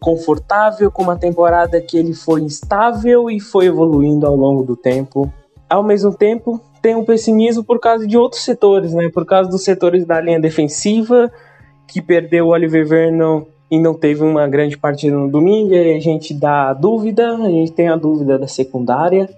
confortável 0.00 0.90
com 0.90 1.02
uma 1.02 1.16
temporada 1.16 1.80
que 1.80 1.96
ele 1.96 2.12
foi 2.14 2.42
instável 2.42 3.30
e 3.30 3.40
foi 3.40 3.66
evoluindo 3.66 4.26
ao 4.26 4.36
longo 4.36 4.62
do 4.62 4.76
tempo. 4.76 5.32
Ao 5.68 5.82
mesmo 5.82 6.14
tempo, 6.14 6.60
tem 6.80 6.94
um 6.94 7.04
pessimismo 7.04 7.64
por 7.64 7.80
causa 7.80 8.06
de 8.06 8.16
outros 8.16 8.42
setores, 8.42 8.92
né? 8.94 9.08
Por 9.08 9.24
causa 9.24 9.50
dos 9.50 9.64
setores 9.64 10.04
da 10.04 10.20
linha 10.20 10.40
defensiva 10.40 11.30
que 11.86 12.02
perdeu 12.02 12.46
o 12.46 12.48
Oliver 12.50 12.86
Vernon 12.86 13.44
e 13.70 13.78
não 13.78 13.94
teve 13.94 14.22
uma 14.22 14.46
grande 14.46 14.76
partida 14.76 15.16
no 15.16 15.28
domingo, 15.28 15.74
a 15.74 16.00
gente 16.00 16.32
dá 16.32 16.70
a 16.70 16.74
dúvida, 16.74 17.36
a 17.36 17.50
gente 17.50 17.72
tem 17.72 17.88
a 17.88 17.96
dúvida 17.96 18.38
da 18.38 18.46
secundária. 18.46 19.28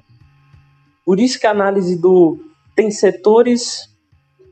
Por 1.05 1.19
isso 1.19 1.39
que 1.41 1.47
a 1.47 1.51
análise 1.51 1.97
do 1.97 2.39
tem 2.77 2.91
setores 2.91 3.89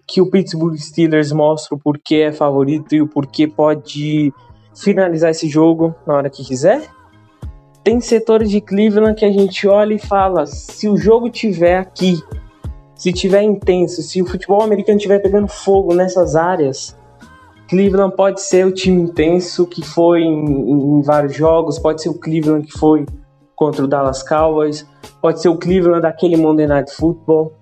que 0.07 0.21
o 0.21 0.31
Pittsburgh 0.31 0.77
Steelers 0.77 1.33
mostra 1.33 1.75
o 1.75 1.79
porquê 1.79 2.27
é 2.29 2.33
favorito 2.33 2.95
e 2.95 3.03
o 3.03 3.07
porquê 3.07 3.47
pode 3.47 4.33
finalizar 4.75 5.31
esse 5.31 5.49
jogo 5.49 5.95
na 6.07 6.15
hora 6.15 6.31
que 6.31 6.45
quiser. 6.45 6.89
Tem 7.83 8.01
setores 8.01 8.51
de 8.51 8.61
Cleveland 8.61 9.19
que 9.19 9.25
a 9.25 9.31
gente 9.31 9.67
olha 9.69 9.95
e 9.95 9.99
fala: 9.99 10.47
se 10.47 10.89
o 10.89 10.97
jogo 10.97 11.29
tiver 11.29 11.79
aqui, 11.79 12.21
se 12.97 13.13
tiver 13.13 13.43
intenso, 13.43 14.03
se 14.03 14.21
o 14.23 14.27
futebol 14.27 14.63
americano 14.63 14.99
tiver 14.99 15.21
pegando 15.21 15.47
fogo 15.47 15.95
nessas 15.95 16.35
áreas, 16.35 16.97
Cleveland 17.69 18.17
pode 18.17 18.41
ser 18.41 18.67
o 18.67 18.73
time 18.73 19.03
intenso 19.03 19.67
que 19.67 19.85
foi 19.85 20.23
em, 20.23 20.99
em 20.99 21.03
vários 21.03 21.35
jogos, 21.35 21.79
pode 21.79 22.01
ser 22.01 22.09
o 22.09 22.15
Cleveland 22.15 22.67
que 22.67 22.79
foi 22.79 23.05
contra 23.55 23.85
o 23.85 23.89
Dallas 23.89 24.23
Cowboys, 24.23 24.87
pode 25.21 25.43
ser 25.43 25.49
o 25.49 25.57
Cleveland 25.57 26.03
daquele 26.03 26.37
Monday 26.37 26.67
Night 26.67 26.93
Football. 26.95 27.53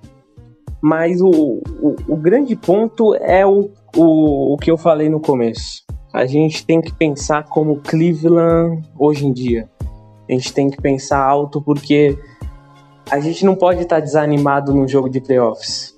Mas 0.80 1.20
o, 1.20 1.30
o, 1.30 1.96
o 2.08 2.16
grande 2.16 2.54
ponto 2.54 3.14
é 3.14 3.44
o, 3.46 3.70
o, 3.96 4.54
o 4.54 4.56
que 4.58 4.70
eu 4.70 4.76
falei 4.76 5.08
no 5.08 5.18
começo. 5.18 5.82
A 6.12 6.26
gente 6.26 6.64
tem 6.64 6.80
que 6.80 6.92
pensar 6.92 7.44
como 7.44 7.80
Cleveland 7.80 8.82
hoje 8.96 9.26
em 9.26 9.32
dia. 9.32 9.68
A 10.28 10.32
gente 10.32 10.52
tem 10.52 10.70
que 10.70 10.80
pensar 10.80 11.24
alto 11.24 11.60
porque 11.62 12.18
a 13.10 13.20
gente 13.20 13.44
não 13.44 13.54
pode 13.54 13.82
estar 13.82 14.00
desanimado 14.00 14.72
num 14.72 14.88
jogo 14.88 15.08
de 15.08 15.20
playoffs. 15.20 15.94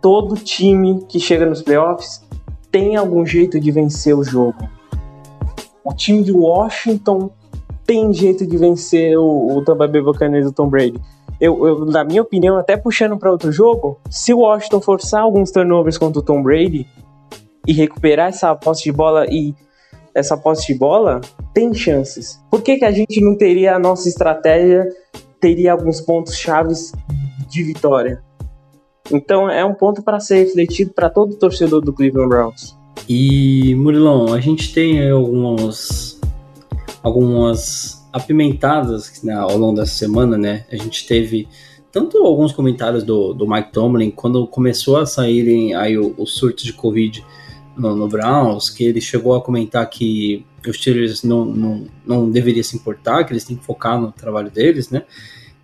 Todo 0.00 0.34
time 0.34 1.04
que 1.08 1.20
chega 1.20 1.46
nos 1.46 1.62
playoffs 1.62 2.22
tem 2.70 2.96
algum 2.96 3.24
jeito 3.24 3.60
de 3.60 3.70
vencer 3.70 4.16
o 4.16 4.24
jogo. 4.24 4.68
O 5.84 5.92
time 5.92 6.22
de 6.22 6.32
Washington 6.32 7.30
tem 7.86 8.12
jeito 8.12 8.46
de 8.46 8.56
vencer 8.56 9.16
o, 9.18 9.56
o 9.56 9.64
Tampa 9.64 9.86
Bay 9.86 10.02
Buccaneers 10.02 10.46
do 10.46 10.52
Tom 10.52 10.68
Brady. 10.68 11.00
Eu, 11.40 11.66
eu, 11.66 11.84
na 11.86 12.04
minha 12.04 12.22
opinião, 12.22 12.56
até 12.56 12.76
puxando 12.76 13.18
para 13.18 13.30
outro 13.30 13.50
jogo, 13.50 14.00
se 14.08 14.32
o 14.32 14.38
Washington 14.38 14.80
forçar 14.80 15.22
alguns 15.22 15.50
turnovers 15.50 15.98
contra 15.98 16.20
o 16.20 16.22
Tom 16.22 16.42
Brady 16.42 16.86
e 17.66 17.72
recuperar 17.72 18.28
essa 18.28 18.54
posse 18.54 18.84
de 18.84 18.92
bola 18.92 19.26
e 19.28 19.54
essa 20.14 20.36
posse 20.36 20.72
de 20.72 20.78
bola, 20.78 21.20
tem 21.52 21.72
chances. 21.74 22.40
Por 22.50 22.62
que, 22.62 22.76
que 22.76 22.84
a 22.84 22.92
gente 22.92 23.20
não 23.20 23.36
teria 23.36 23.74
a 23.74 23.78
nossa 23.78 24.08
estratégia, 24.08 24.88
teria 25.42 25.72
alguns 25.72 26.00
pontos 26.00 26.36
chaves 26.36 26.92
de 27.50 27.64
vitória? 27.64 28.22
Então 29.10 29.50
é 29.50 29.64
um 29.64 29.74
ponto 29.74 30.00
para 30.00 30.20
ser 30.20 30.36
refletido 30.36 30.92
para 30.92 31.10
todo 31.10 31.34
torcedor 31.34 31.82
do 31.82 31.92
Cleveland 31.92 32.28
Browns. 32.28 32.78
E 33.08 33.74
Murilão, 33.74 34.32
a 34.32 34.40
gente 34.40 34.72
tem 34.72 35.10
algumas 35.10 36.20
algumas 37.02 38.08
apimentadas 38.12 39.20
né, 39.24 39.34
ao 39.34 39.56
longo 39.58 39.80
dessa 39.80 39.94
semana, 39.94 40.38
né? 40.38 40.64
A 40.70 40.76
gente 40.76 41.04
teve 41.06 41.48
tanto 41.90 42.18
alguns 42.18 42.52
comentários 42.52 43.02
do, 43.02 43.34
do 43.34 43.48
Mike 43.48 43.72
Tomlin 43.72 44.10
quando 44.10 44.46
começou 44.46 44.96
a 44.96 45.04
saírem 45.04 45.74
aí 45.74 45.98
o 45.98 46.24
surto 46.24 46.64
de 46.64 46.72
Covid 46.72 47.24
no, 47.76 47.96
no, 47.96 48.08
Browns, 48.08 48.70
que 48.70 48.84
ele 48.84 49.00
chegou 49.00 49.34
a 49.34 49.40
comentar 49.40 49.88
que 49.88 50.44
os 50.66 50.76
Steelers 50.76 51.22
não, 51.22 51.44
não, 51.44 51.86
não 52.06 52.30
deveria 52.30 52.62
se 52.62 52.76
importar, 52.76 53.24
que 53.24 53.32
eles 53.32 53.44
têm 53.44 53.56
que 53.56 53.64
focar 53.64 54.00
no 54.00 54.12
trabalho 54.12 54.50
deles, 54.50 54.90
né? 54.90 55.04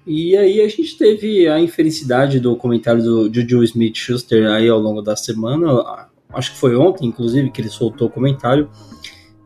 E 0.07 0.37
aí 0.37 0.61
a 0.63 0.69
gente 0.69 0.97
teve 0.97 1.47
a 1.47 1.61
infelicidade 1.61 2.41
do 2.41 2.57
comentário 2.57 3.03
do 3.03 3.33
Juju 3.33 3.63
Smith-Schuster 3.63 4.51
aí 4.51 4.69
ao 4.69 4.79
longo 4.79 5.03
da 5.03 5.15
semana, 5.15 6.09
acho 6.33 6.53
que 6.53 6.59
foi 6.59 6.75
ontem, 6.75 7.07
inclusive, 7.07 7.51
que 7.51 7.61
ele 7.61 7.69
soltou 7.69 8.09
o 8.09 8.11
comentário. 8.11 8.71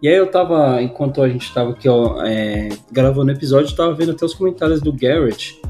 E 0.01 0.09
aí 0.09 0.15
eu 0.15 0.27
tava, 0.29 0.83
enquanto 0.83 1.23
a 1.23 1.29
gente 1.29 1.53
tava 1.53 1.71
aqui 1.71 1.89
ó, 1.89 2.23
é, 2.25 2.69
gravando 2.91 3.31
o 3.31 3.35
episódio, 3.35 3.75
tava 3.75 3.95
vendo 3.95 4.13
até 4.13 4.25
os 4.25 4.35
comentários 4.35 4.81
do 4.81 4.93
Garrett, 4.93 5.61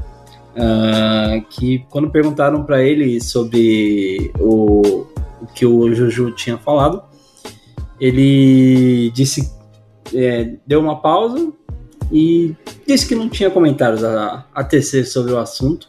uh, 0.55 1.45
que 1.49 1.85
quando 1.89 2.09
perguntaram 2.09 2.63
para 2.63 2.83
ele 2.83 3.19
sobre 3.21 4.31
o, 4.39 5.05
o, 5.41 5.47
que 5.53 5.65
o 5.65 5.93
Juju 5.93 6.31
tinha 6.31 6.57
falado, 6.57 7.03
ele 7.99 9.11
disse, 9.11 9.51
é, 10.13 10.55
deu 10.65 10.79
uma 10.79 10.99
pausa 10.99 11.51
e 12.11 12.55
disse 12.87 13.07
que 13.07 13.15
não 13.15 13.29
tinha 13.29 13.49
comentários 13.49 14.03
a, 14.03 14.45
a 14.53 14.63
tecer 14.63 15.05
sobre 15.05 15.33
o 15.33 15.37
assunto. 15.37 15.87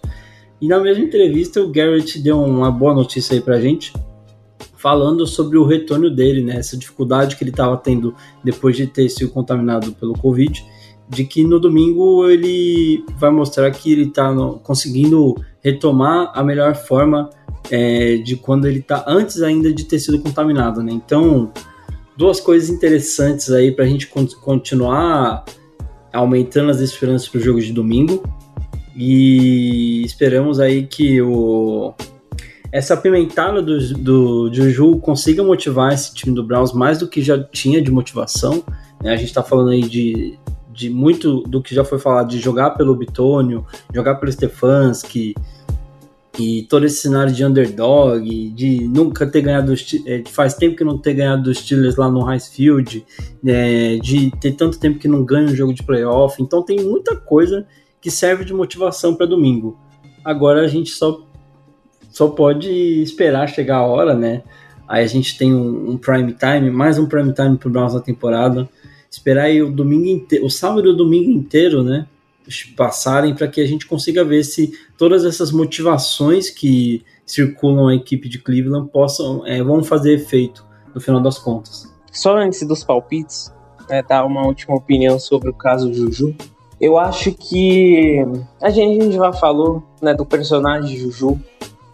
E 0.60 0.68
na 0.68 0.80
mesma 0.80 1.04
entrevista 1.04 1.60
o 1.60 1.70
Garrett 1.70 2.18
deu 2.20 2.40
uma 2.42 2.70
boa 2.70 2.94
notícia 2.94 3.34
aí 3.34 3.40
pra 3.40 3.60
gente, 3.60 3.92
falando 4.76 5.26
sobre 5.26 5.58
o 5.58 5.64
retorno 5.64 6.08
dele, 6.08 6.42
né? 6.42 6.56
Essa 6.56 6.76
dificuldade 6.76 7.36
que 7.36 7.44
ele 7.44 7.50
estava 7.50 7.76
tendo 7.76 8.14
depois 8.42 8.76
de 8.76 8.86
ter 8.86 9.08
sido 9.08 9.30
contaminado 9.30 9.92
pelo 9.92 10.12
Covid, 10.12 10.64
de 11.08 11.24
que 11.24 11.44
no 11.44 11.60
domingo 11.60 12.28
ele 12.28 13.04
vai 13.18 13.30
mostrar 13.30 13.70
que 13.70 13.92
ele 13.92 14.04
está 14.04 14.34
conseguindo 14.62 15.34
retomar 15.62 16.32
a 16.34 16.42
melhor 16.42 16.74
forma 16.74 17.30
é, 17.70 18.16
de 18.18 18.36
quando 18.36 18.66
ele 18.66 18.80
está 18.80 19.04
antes 19.06 19.42
ainda 19.42 19.72
de 19.72 19.84
ter 19.84 19.98
sido 19.98 20.18
contaminado, 20.18 20.82
né? 20.82 20.92
Então, 20.92 21.52
duas 22.16 22.40
coisas 22.40 22.68
interessantes 22.68 23.50
aí 23.50 23.72
para 23.72 23.84
a 23.84 23.88
gente 23.88 24.08
continuar 24.40 25.44
aumentando 26.12 26.70
as 26.70 26.80
esperanças 26.80 27.28
para 27.28 27.38
o 27.38 27.42
jogo 27.42 27.60
de 27.60 27.72
domingo 27.72 28.22
e 28.96 30.02
esperamos 30.04 30.60
aí 30.60 30.86
que 30.86 31.20
o 31.20 31.92
essa 32.70 32.94
apimentada 32.94 33.62
do, 33.62 33.94
do 33.94 34.52
Juju 34.52 34.98
consiga 34.98 35.44
motivar 35.44 35.92
esse 35.92 36.12
time 36.12 36.34
do 36.34 36.42
Browns 36.42 36.72
mais 36.72 36.98
do 36.98 37.06
que 37.06 37.22
já 37.22 37.40
tinha 37.40 37.80
de 37.80 37.88
motivação. 37.88 38.64
Né? 39.00 39.12
A 39.12 39.16
gente 39.16 39.28
está 39.28 39.44
falando 39.44 39.70
aí 39.70 39.82
de, 39.82 40.36
de 40.74 40.90
muito 40.90 41.40
do 41.42 41.62
que 41.62 41.74
já 41.74 41.84
foi 41.84 41.98
falado, 41.98 42.28
de 42.28 42.38
jogar 42.38 42.70
pelo 42.70 42.94
Bitônio, 42.94 43.64
jogar 43.92 44.16
pelo 44.16 44.30
Stefanski, 44.30 45.34
e 46.38 46.62
todo 46.62 46.84
esse 46.84 46.96
cenário 46.96 47.32
de 47.32 47.44
underdog, 47.44 48.50
de 48.50 48.88
nunca 48.88 49.24
ter 49.24 49.40
ganhado, 49.40 49.72
faz 50.26 50.54
tempo 50.54 50.76
que 50.76 50.82
não 50.82 50.98
ter 50.98 51.14
ganhado 51.14 51.44
dos 51.44 51.58
Steelers 51.58 51.94
lá 51.96 52.10
no 52.10 52.28
Heinz 52.28 52.48
Field, 52.48 53.06
é, 53.46 53.96
de 53.98 54.32
ter 54.40 54.52
tanto 54.52 54.78
tempo 54.78 54.98
que 54.98 55.06
não 55.06 55.24
ganha 55.24 55.46
um 55.46 55.54
jogo 55.54 55.72
de 55.72 55.84
playoff, 55.84 56.42
então 56.42 56.62
tem 56.62 56.80
muita 56.80 57.14
coisa 57.14 57.66
que 58.00 58.10
serve 58.10 58.44
de 58.44 58.52
motivação 58.52 59.14
para 59.14 59.26
domingo. 59.26 59.78
Agora 60.24 60.62
a 60.62 60.68
gente 60.68 60.90
só, 60.90 61.24
só 62.10 62.28
pode 62.28 62.68
esperar 62.68 63.48
chegar 63.48 63.76
a 63.76 63.86
hora, 63.86 64.14
né? 64.14 64.42
Aí 64.88 65.04
a 65.04 65.06
gente 65.08 65.38
tem 65.38 65.54
um, 65.54 65.92
um 65.92 65.96
prime 65.96 66.32
time, 66.32 66.70
mais 66.70 66.98
um 66.98 67.06
prime 67.06 67.32
time 67.32 67.56
pro 67.56 67.70
Browns 67.70 67.94
na 67.94 68.00
temporada. 68.00 68.68
Esperar 69.14 69.44
aí 69.44 69.62
o 69.62 69.70
domingo 69.70 70.06
inteiro, 70.06 70.44
o 70.44 70.50
sábado 70.50 70.88
e 70.88 70.90
o 70.90 70.96
domingo 70.96 71.30
inteiro, 71.30 71.82
né? 71.82 72.06
Passarem 72.76 73.34
para 73.34 73.48
que 73.48 73.60
a 73.60 73.66
gente 73.66 73.86
consiga 73.86 74.24
ver 74.24 74.44
se 74.44 74.72
todas 74.98 75.24
essas 75.24 75.50
motivações 75.50 76.50
que 76.50 77.02
circulam 77.24 77.88
a 77.88 77.94
equipe 77.94 78.28
de 78.28 78.38
Cleveland 78.38 78.90
possam 78.90 79.46
é, 79.46 79.62
vão 79.62 79.82
fazer 79.82 80.14
efeito 80.14 80.66
no 80.94 81.00
final 81.00 81.22
das 81.22 81.38
contas. 81.38 81.90
Só 82.12 82.36
antes 82.36 82.66
dos 82.66 82.84
palpites, 82.84 83.52
né, 83.88 84.02
dar 84.02 84.24
uma 84.24 84.46
última 84.46 84.76
opinião 84.76 85.18
sobre 85.18 85.48
o 85.48 85.54
caso 85.54 85.92
Juju. 85.92 86.34
Eu 86.80 86.98
acho 86.98 87.32
que 87.32 88.18
a 88.60 88.68
gente, 88.68 89.00
a 89.00 89.02
gente 89.02 89.14
já 89.14 89.32
falou 89.32 89.82
né, 90.02 90.12
do 90.12 90.26
personagem 90.26 90.96
Juju, 90.96 91.40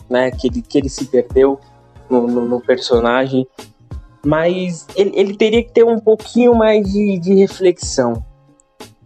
né, 0.08 0.30
que 0.30 0.48
ele, 0.48 0.62
que 0.62 0.78
ele 0.78 0.88
se 0.88 1.04
perdeu 1.04 1.60
no, 2.08 2.26
no, 2.26 2.48
no 2.48 2.60
personagem, 2.60 3.46
mas 4.24 4.86
ele, 4.94 5.12
ele, 5.14 5.36
teria 5.36 5.62
que 5.62 5.72
ter 5.72 5.84
um 5.84 5.98
pouquinho 5.98 6.54
mais 6.54 6.90
de, 6.90 7.18
de 7.18 7.34
reflexão. 7.34 8.24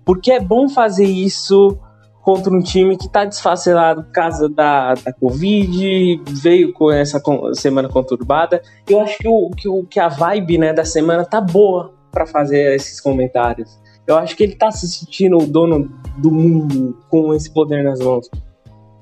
Porque 0.04 0.32
é 0.32 0.40
bom 0.40 0.68
fazer 0.68 1.06
isso 1.06 1.78
contra 2.22 2.52
um 2.52 2.60
time 2.60 2.96
que 2.96 3.06
está 3.06 3.24
desfacelado 3.24 4.02
por 4.04 4.12
causa 4.12 4.48
da, 4.48 4.94
da 4.94 5.12
Covid, 5.12 6.22
veio 6.26 6.72
com 6.72 6.90
essa 6.90 7.22
semana 7.52 7.88
conturbada. 7.88 8.62
Eu 8.88 9.00
acho 9.00 9.18
que, 9.18 9.28
o, 9.28 9.50
que, 9.50 9.68
o, 9.68 9.84
que 9.84 10.00
a 10.00 10.08
vibe 10.08 10.58
né, 10.58 10.72
da 10.72 10.84
semana 10.84 11.24
tá 11.24 11.40
boa 11.40 11.92
para 12.10 12.26
fazer 12.26 12.74
esses 12.74 12.98
comentários. 13.00 13.78
Eu 14.06 14.16
acho 14.16 14.36
que 14.36 14.42
ele 14.42 14.54
tá 14.54 14.70
se 14.70 14.88
sentindo 14.88 15.36
o 15.36 15.46
dono 15.46 15.90
do 16.16 16.30
mundo 16.30 16.98
com 17.10 17.34
esse 17.34 17.52
poder 17.52 17.84
nas 17.84 18.00
mãos. 18.00 18.30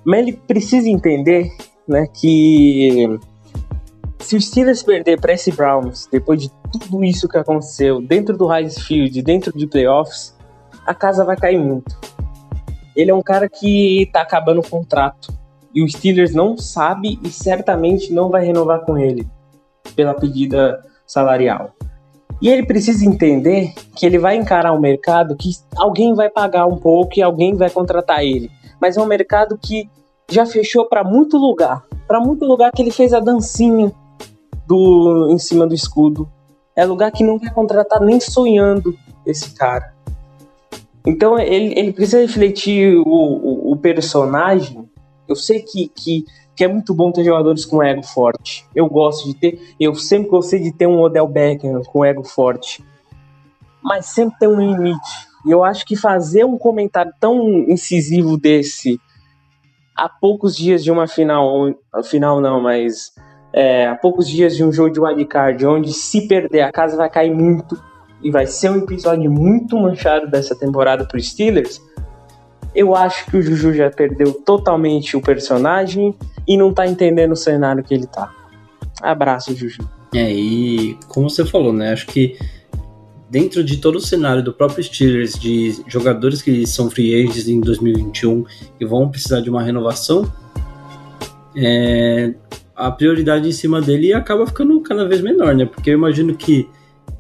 Mas 0.04 0.20
ele 0.20 0.32
precisa 0.32 0.88
entender 0.88 1.48
né, 1.86 2.06
que 2.12 3.20
se 4.22 4.36
o 4.36 4.40
Steelers 4.40 4.82
perder 4.82 5.20
para 5.20 5.32
esse 5.32 5.50
Browns, 5.50 6.08
depois 6.10 6.40
de 6.40 6.50
tudo 6.70 7.04
isso 7.04 7.28
que 7.28 7.36
aconteceu, 7.36 8.00
dentro 8.00 8.36
do 8.36 8.52
Heinz 8.52 8.78
Field, 8.78 9.20
dentro 9.22 9.52
de 9.56 9.66
playoffs, 9.66 10.34
a 10.86 10.94
casa 10.94 11.24
vai 11.24 11.36
cair 11.36 11.58
muito. 11.58 11.98
Ele 12.94 13.10
é 13.10 13.14
um 13.14 13.22
cara 13.22 13.48
que 13.48 14.08
tá 14.12 14.22
acabando 14.22 14.60
o 14.60 14.68
contrato. 14.68 15.32
E 15.74 15.82
o 15.82 15.88
Steelers 15.88 16.34
não 16.34 16.56
sabe 16.56 17.18
e 17.22 17.30
certamente 17.30 18.12
não 18.12 18.28
vai 18.28 18.44
renovar 18.44 18.80
com 18.80 18.98
ele 18.98 19.26
pela 19.96 20.14
pedida 20.14 20.84
salarial. 21.06 21.72
E 22.40 22.48
ele 22.48 22.66
precisa 22.66 23.04
entender 23.04 23.72
que 23.96 24.04
ele 24.04 24.18
vai 24.18 24.36
encarar 24.36 24.72
um 24.72 24.80
mercado 24.80 25.36
que 25.36 25.50
alguém 25.76 26.14
vai 26.14 26.28
pagar 26.28 26.66
um 26.66 26.76
pouco 26.76 27.12
e 27.16 27.22
alguém 27.22 27.54
vai 27.54 27.70
contratar 27.70 28.22
ele. 28.22 28.50
Mas 28.80 28.96
é 28.96 29.00
um 29.00 29.06
mercado 29.06 29.58
que 29.58 29.88
já 30.30 30.44
fechou 30.44 30.86
para 30.86 31.02
muito 31.02 31.38
lugar. 31.38 31.84
Para 32.06 32.20
muito 32.20 32.44
lugar 32.44 32.70
que 32.72 32.82
ele 32.82 32.90
fez 32.90 33.14
a 33.14 33.20
dancinha 33.20 33.92
do 34.66 35.28
em 35.30 35.38
cima 35.38 35.66
do 35.66 35.74
escudo. 35.74 36.28
É 36.74 36.84
lugar 36.84 37.10
que 37.12 37.24
não 37.24 37.38
vai 37.38 37.52
contratar 37.52 38.00
nem 38.00 38.18
sonhando 38.18 38.96
esse 39.26 39.54
cara. 39.54 39.94
Então 41.06 41.38
ele, 41.38 41.78
ele 41.78 41.92
precisa 41.92 42.20
refletir 42.20 42.96
o, 42.96 43.02
o, 43.04 43.72
o 43.72 43.76
personagem. 43.76 44.88
Eu 45.28 45.36
sei 45.36 45.60
que, 45.60 45.88
que 45.88 46.24
que 46.54 46.64
é 46.64 46.68
muito 46.68 46.94
bom 46.94 47.10
ter 47.10 47.24
jogadores 47.24 47.64
com 47.64 47.82
ego 47.82 48.02
forte. 48.02 48.66
Eu 48.74 48.88
gosto 48.88 49.26
de 49.26 49.34
ter, 49.34 49.74
eu 49.80 49.94
sempre 49.94 50.28
gostei 50.28 50.60
de 50.60 50.72
ter 50.72 50.86
um 50.86 51.00
Odell 51.00 51.26
Beckham 51.26 51.82
com 51.82 52.04
ego 52.04 52.22
forte. 52.22 52.84
Mas 53.82 54.06
sempre 54.06 54.38
tem 54.38 54.48
um 54.48 54.60
limite. 54.60 55.28
E 55.46 55.50
eu 55.50 55.64
acho 55.64 55.84
que 55.84 55.96
fazer 55.96 56.44
um 56.44 56.58
comentário 56.58 57.12
tão 57.18 57.48
incisivo 57.68 58.36
desse 58.36 59.00
há 59.96 60.08
poucos 60.08 60.54
dias 60.54 60.84
de 60.84 60.90
uma 60.90 61.06
final, 61.06 61.74
final 62.04 62.40
não, 62.40 62.60
mas 62.60 63.12
é, 63.52 63.86
há 63.86 63.94
poucos 63.94 64.28
dias 64.28 64.56
de 64.56 64.64
um 64.64 64.72
jogo 64.72 64.90
de 64.90 65.00
wildcard, 65.00 65.64
onde 65.66 65.92
se 65.92 66.26
perder 66.26 66.62
a 66.62 66.72
casa 66.72 66.96
vai 66.96 67.10
cair 67.10 67.34
muito 67.34 67.80
e 68.22 68.30
vai 68.30 68.46
ser 68.46 68.70
um 68.70 68.78
episódio 68.78 69.30
muito 69.30 69.76
manchado 69.76 70.30
dessa 70.30 70.54
temporada 70.54 71.04
para 71.04 71.20
Steelers. 71.20 71.80
Eu 72.74 72.94
acho 72.94 73.26
que 73.26 73.36
o 73.36 73.42
Juju 73.42 73.74
já 73.74 73.90
perdeu 73.90 74.32
totalmente 74.32 75.16
o 75.16 75.20
personagem 75.20 76.14
e 76.46 76.56
não 76.56 76.72
tá 76.72 76.86
entendendo 76.86 77.32
o 77.32 77.36
cenário 77.36 77.84
que 77.84 77.92
ele 77.92 78.06
tá. 78.06 78.32
Abraço, 79.02 79.54
Juju. 79.54 79.82
É, 80.14 80.30
e 80.32 80.96
como 81.08 81.28
você 81.28 81.44
falou, 81.44 81.72
né? 81.72 81.92
Acho 81.92 82.06
que 82.06 82.38
dentro 83.28 83.64
de 83.64 83.78
todo 83.78 83.96
o 83.96 84.00
cenário 84.00 84.42
do 84.42 84.52
próprio 84.52 84.84
Steelers, 84.84 85.38
de 85.38 85.82
jogadores 85.86 86.40
que 86.40 86.66
são 86.66 86.90
free 86.90 87.14
agents 87.14 87.48
em 87.48 87.60
2021 87.60 88.44
e 88.78 88.84
vão 88.84 89.08
precisar 89.08 89.40
de 89.40 89.50
uma 89.50 89.62
renovação, 89.62 90.30
é, 91.56 92.34
a 92.74 92.90
prioridade 92.90 93.48
em 93.48 93.52
cima 93.52 93.80
dele 93.80 94.12
acaba 94.12 94.46
ficando 94.46 94.80
cada 94.80 95.06
vez 95.06 95.20
menor, 95.20 95.54
né? 95.54 95.66
Porque 95.66 95.90
eu 95.90 95.94
imagino 95.94 96.34
que 96.34 96.68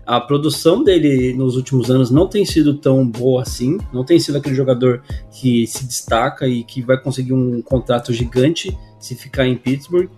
a 0.06 0.20
produção 0.20 0.82
dele 0.82 1.32
nos 1.34 1.56
últimos 1.56 1.90
anos 1.90 2.10
não 2.10 2.26
tem 2.26 2.44
sido 2.44 2.74
tão 2.74 3.06
boa 3.06 3.42
assim, 3.42 3.78
não 3.92 4.04
tem 4.04 4.18
sido 4.18 4.36
aquele 4.38 4.54
jogador 4.54 5.02
que 5.30 5.66
se 5.66 5.84
destaca 5.84 6.46
e 6.48 6.64
que 6.64 6.82
vai 6.82 7.00
conseguir 7.00 7.32
um 7.32 7.62
contrato 7.62 8.12
gigante 8.12 8.76
se 8.98 9.14
ficar 9.14 9.46
em 9.46 9.56
Pittsburgh. 9.56 10.08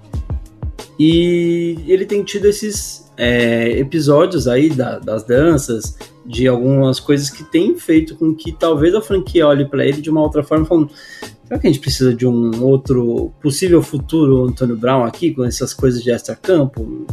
E 0.99 1.77
ele 1.87 2.07
tem 2.07 2.23
tido 2.23 2.47
esses 2.47 3.13
é, 3.17 3.79
episódios 3.79 4.47
aí 4.49 4.71
da, 4.71 4.99
das 4.99 5.25
danças, 5.25 5.99
de 6.25 6.49
algumas 6.49 6.99
coisas 6.99 7.31
que 7.31 7.45
tem 7.45 7.77
feito 7.77 8.17
com 8.17 8.35
que 8.35 8.53
talvez 8.53 8.95
a 8.95 9.01
franquia 9.01 9.47
olhe 9.47 9.67
para 9.67 9.85
ele 9.85 10.01
de 10.01 10.11
uma 10.11 10.23
outra 10.23 10.43
forma, 10.43 10.65
falando: 10.65 10.91
será 11.45 11.59
que 11.59 11.67
a 11.67 11.71
gente 11.71 11.81
precisa 11.81 12.15
de 12.15 12.27
um 12.27 12.63
outro 12.65 13.33
possível 13.41 13.83
futuro 13.83 14.45
Antônio 14.45 14.77
Brown 14.77 15.05
aqui, 15.05 15.33
com 15.33 15.45
essas 15.45 15.75
coisas 15.75 16.03
de 16.03 16.11
extra-campo? 16.11 17.07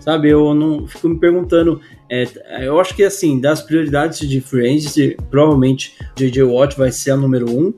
Sabe, 0.00 0.28
eu 0.28 0.54
não 0.54 0.86
fico 0.86 1.08
me 1.08 1.18
perguntando. 1.18 1.80
É, 2.10 2.26
eu 2.66 2.78
acho 2.78 2.94
que 2.94 3.02
assim, 3.02 3.40
das 3.40 3.62
prioridades 3.62 4.28
de 4.28 4.40
free 4.40 4.66
agency, 4.66 5.16
provavelmente 5.30 5.94
J.J. 6.14 6.42
Watt 6.42 6.76
vai 6.76 6.92
ser 6.92 7.12
a 7.12 7.16
número 7.16 7.50
um 7.50 7.72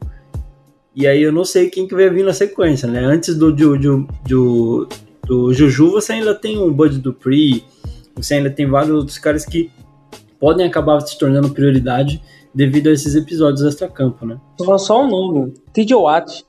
e 0.97 1.07
aí 1.07 1.23
eu 1.23 1.31
não 1.31 1.45
sei 1.45 1.69
quem 1.69 1.87
que 1.87 1.95
vai 1.95 2.09
vir 2.09 2.25
na 2.25 2.33
sequência, 2.33 2.89
né? 2.89 3.01
Antes 3.01 3.35
do, 3.37 3.53
do, 3.53 3.79
do, 3.79 4.09
do, 4.27 4.89
do 5.27 5.53
Juju, 5.53 5.91
você 5.91 6.15
ainda 6.15 6.35
tem 6.35 6.57
o 6.57 6.71
Bud 6.71 6.99
Dupree, 6.99 7.65
você 8.15 8.37
ainda 8.37 8.49
tem 8.49 8.67
vários 8.67 8.97
outros 8.97 9.19
caras 9.19 9.45
que 9.45 9.71
podem 10.41 10.67
acabar 10.67 11.01
se 11.01 11.19
tornando 11.19 11.51
prioridade 11.51 12.21
devido 12.55 12.89
a 12.89 12.93
esses 12.93 13.15
episódios 13.15 13.63
extra-campo, 13.63 14.25
né? 14.25 14.39
Só 14.79 15.05
um 15.05 15.09
nome, 15.09 15.55
TJ 15.73 15.95
Watt. 15.95 16.45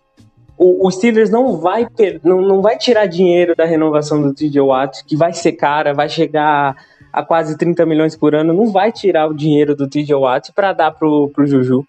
O, 0.58 0.88
o, 0.88 0.92
Steelers 0.92 1.30
não 1.30 1.58
vai, 1.58 1.88
per, 1.88 2.20
não, 2.24 2.42
não 2.42 2.62
vai 2.62 2.78
tirar 2.78 3.06
dinheiro 3.06 3.56
da 3.56 3.66
renovação 3.66 4.22
do 4.22 4.34
TJ 4.34 4.60
Watt, 4.60 5.06
que 5.06 5.16
vai 5.16 5.32
ser 5.32 5.52
cara, 5.52 5.94
vai 5.94 6.10
chegar 6.10 6.76
a 7.14 7.24
quase 7.24 7.58
30 7.58 7.86
milhões 7.86 8.16
por 8.16 8.34
ano, 8.34 8.54
não 8.54 8.72
vai 8.72 8.92
tirar 8.92 9.30
o 9.30 9.36
dinheiro 9.36 9.76
do 9.76 9.88
TJ 9.88 10.16
Watt 10.16 10.52
para 10.54 10.74
dar 10.74 10.92
pro, 10.92 11.30
pro 11.30 11.46
Juju. 11.46 11.86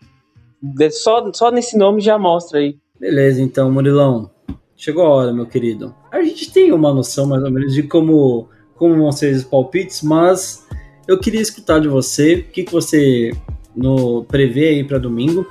Só, 0.90 1.32
só 1.32 1.50
nesse 1.50 1.78
nome 1.78 2.00
já 2.00 2.18
mostra 2.18 2.58
aí. 2.58 2.76
Beleza, 2.98 3.40
então, 3.40 3.70
Murilão. 3.70 4.30
Chegou 4.76 5.04
a 5.04 5.08
hora, 5.10 5.32
meu 5.32 5.46
querido. 5.46 5.94
A 6.10 6.22
gente 6.22 6.52
tem 6.52 6.72
uma 6.72 6.92
noção 6.92 7.26
mais 7.26 7.42
ou 7.42 7.50
menos 7.50 7.72
de 7.72 7.82
como, 7.82 8.48
como 8.76 8.96
vão 8.96 9.10
ser 9.10 9.34
os 9.34 9.44
palpites, 9.44 10.02
mas 10.02 10.67
eu 11.08 11.18
queria 11.18 11.40
escutar 11.40 11.80
de 11.80 11.88
você 11.88 12.34
o 12.34 12.52
que, 12.52 12.64
que 12.64 12.70
você 12.72 13.32
no, 13.74 14.24
prevê 14.24 14.68
aí 14.68 14.84
para 14.84 14.98
domingo 14.98 15.46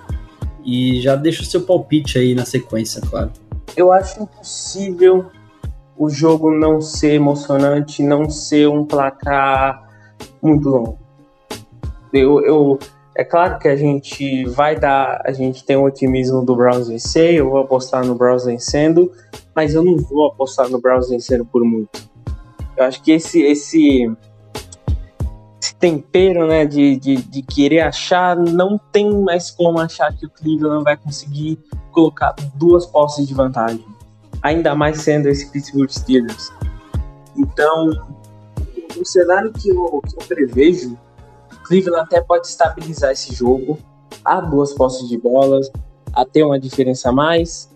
e 0.63 1.01
já 1.01 1.15
deixa 1.15 1.41
o 1.41 1.45
seu 1.45 1.63
palpite 1.63 2.19
aí 2.19 2.35
na 2.35 2.45
sequência, 2.45 3.01
claro. 3.01 3.31
Eu 3.75 3.91
acho 3.91 4.21
impossível 4.21 5.25
o 5.97 6.09
jogo 6.09 6.51
não 6.51 6.79
ser 6.79 7.13
emocionante, 7.13 8.03
não 8.03 8.29
ser 8.29 8.69
um 8.69 8.85
placar 8.85 9.89
muito 10.39 10.69
longo. 10.69 10.99
Eu, 12.13 12.45
eu, 12.45 12.79
é 13.15 13.23
claro 13.23 13.57
que 13.57 13.67
a 13.67 13.75
gente 13.75 14.45
vai 14.45 14.79
dar, 14.79 15.21
a 15.25 15.31
gente 15.31 15.65
tem 15.65 15.75
o 15.75 15.85
otimismo 15.85 16.45
do 16.45 16.55
Browns 16.55 16.87
vencer, 16.87 17.33
eu 17.33 17.49
vou 17.49 17.59
apostar 17.59 18.05
no 18.05 18.13
Browns 18.13 18.45
vencendo, 18.45 19.11
mas 19.55 19.73
eu 19.73 19.83
não 19.83 19.97
vou 19.97 20.27
apostar 20.27 20.69
no 20.69 20.79
Browns 20.79 21.09
vencendo 21.09 21.43
por 21.45 21.63
muito. 21.63 22.07
Eu 22.75 22.83
acho 22.83 23.01
que 23.01 23.11
esse, 23.11 23.41
esse 23.41 24.07
tempero, 25.79 26.47
né, 26.47 26.65
de, 26.65 26.97
de, 26.97 27.17
de, 27.17 27.41
querer 27.41 27.81
achar, 27.81 28.35
não 28.35 28.79
tem 28.91 29.11
mais 29.21 29.51
como 29.51 29.79
achar 29.79 30.15
que 30.15 30.25
o 30.25 30.29
Cleveland 30.29 30.83
vai 30.83 30.97
conseguir 30.97 31.59
colocar 31.91 32.35
duas 32.55 32.85
posses 32.85 33.27
de 33.27 33.33
vantagem. 33.33 33.85
Ainda 34.41 34.75
mais 34.75 35.01
sendo 35.01 35.27
esse 35.27 35.51
Pittsburgh 35.51 35.89
Steelers. 35.89 36.51
Então, 37.35 37.91
o 38.99 39.05
cenário 39.05 39.51
que 39.53 39.69
eu, 39.69 40.01
que 40.01 40.15
eu 40.15 40.27
prevejo 40.27 40.97
Cleveland 41.67 42.03
até 42.03 42.21
pode 42.21 42.47
estabilizar 42.47 43.11
esse 43.11 43.35
jogo 43.35 43.77
a 44.23 44.39
duas 44.39 44.73
posses 44.73 45.07
de 45.07 45.17
bolas, 45.17 45.69
a 46.13 46.25
ter 46.25 46.43
uma 46.43 46.59
diferença 46.59 47.09
a 47.09 47.11
mais. 47.11 47.69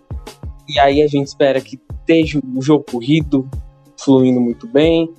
E 0.68 0.80
aí 0.80 1.02
a 1.02 1.08
gente 1.08 1.28
espera 1.28 1.60
que 1.60 1.80
esteja 2.00 2.40
o 2.56 2.62
jogo 2.62 2.86
corrido 2.90 3.48
fluindo 3.98 4.40
muito 4.40 4.66
bem, 4.68 5.14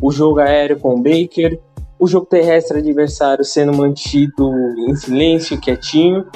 o 0.00 0.10
jogo 0.10 0.40
aéreo 0.40 0.80
com 0.80 0.94
o 0.94 1.02
Baker, 1.02 1.60
o 2.04 2.08
jogo 2.08 2.26
terrestre 2.26 2.78
adversário 2.78 3.44
sendo 3.44 3.74
mantido 3.74 4.52
em 4.88 4.94
silêncio, 4.94 5.60
quietinho. 5.60 6.26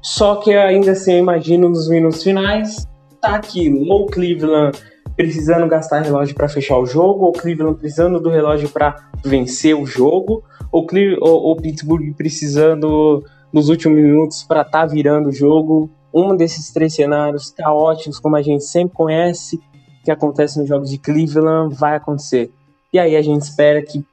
Só 0.00 0.36
que 0.36 0.52
ainda 0.52 0.92
assim 0.92 1.12
eu 1.12 1.18
imagino 1.18 1.68
nos 1.68 1.88
minutos 1.88 2.22
finais, 2.22 2.86
tá 3.20 3.36
aqui, 3.36 3.72
ou 3.88 4.06
Cleveland 4.06 4.76
precisando 5.16 5.68
gastar 5.68 6.00
relógio 6.00 6.34
para 6.34 6.48
fechar 6.48 6.78
o 6.78 6.86
jogo, 6.86 7.26
ou 7.26 7.32
Cleveland 7.32 7.78
precisando 7.78 8.18
do 8.18 8.30
relógio 8.30 8.68
para 8.68 8.96
vencer 9.24 9.76
o 9.76 9.86
jogo, 9.86 10.42
o, 10.72 10.84
Cle- 10.86 11.18
o, 11.20 11.52
o 11.52 11.56
Pittsburgh 11.56 12.14
precisando 12.16 13.22
nos 13.52 13.68
últimos 13.68 14.02
minutos 14.02 14.42
para 14.42 14.62
estar 14.62 14.86
virando 14.86 15.28
o 15.28 15.32
jogo. 15.32 15.88
Um 16.12 16.34
desses 16.36 16.72
três 16.72 16.94
cenários 16.94 17.50
caóticos, 17.50 18.18
como 18.18 18.36
a 18.36 18.42
gente 18.42 18.64
sempre 18.64 18.94
conhece, 18.94 19.60
que 20.04 20.10
acontece 20.10 20.58
nos 20.58 20.68
jogos 20.68 20.90
de 20.90 20.98
Cleveland, 20.98 21.74
vai 21.74 21.94
acontecer. 21.94 22.50
E 22.92 22.98
aí 22.98 23.14
a 23.14 23.22
gente 23.22 23.42
espera 23.42 23.80
que, 23.80 24.04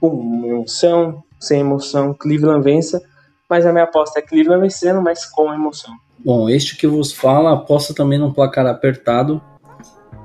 com 0.00 0.42
emoção, 0.44 1.22
sem 1.38 1.60
emoção, 1.60 2.14
Cleveland 2.14 2.64
vença. 2.64 3.02
Mas 3.48 3.66
a 3.66 3.72
minha 3.72 3.84
aposta 3.84 4.20
é 4.20 4.22
Cleveland 4.22 4.62
vencendo, 4.62 5.02
mas 5.02 5.26
com 5.26 5.52
emoção. 5.52 5.92
Bom, 6.24 6.48
este 6.48 6.76
que 6.76 6.86
vos 6.86 7.12
fala 7.12 7.52
aposta 7.52 7.94
também 7.94 8.18
num 8.18 8.32
placar 8.32 8.66
apertado 8.66 9.40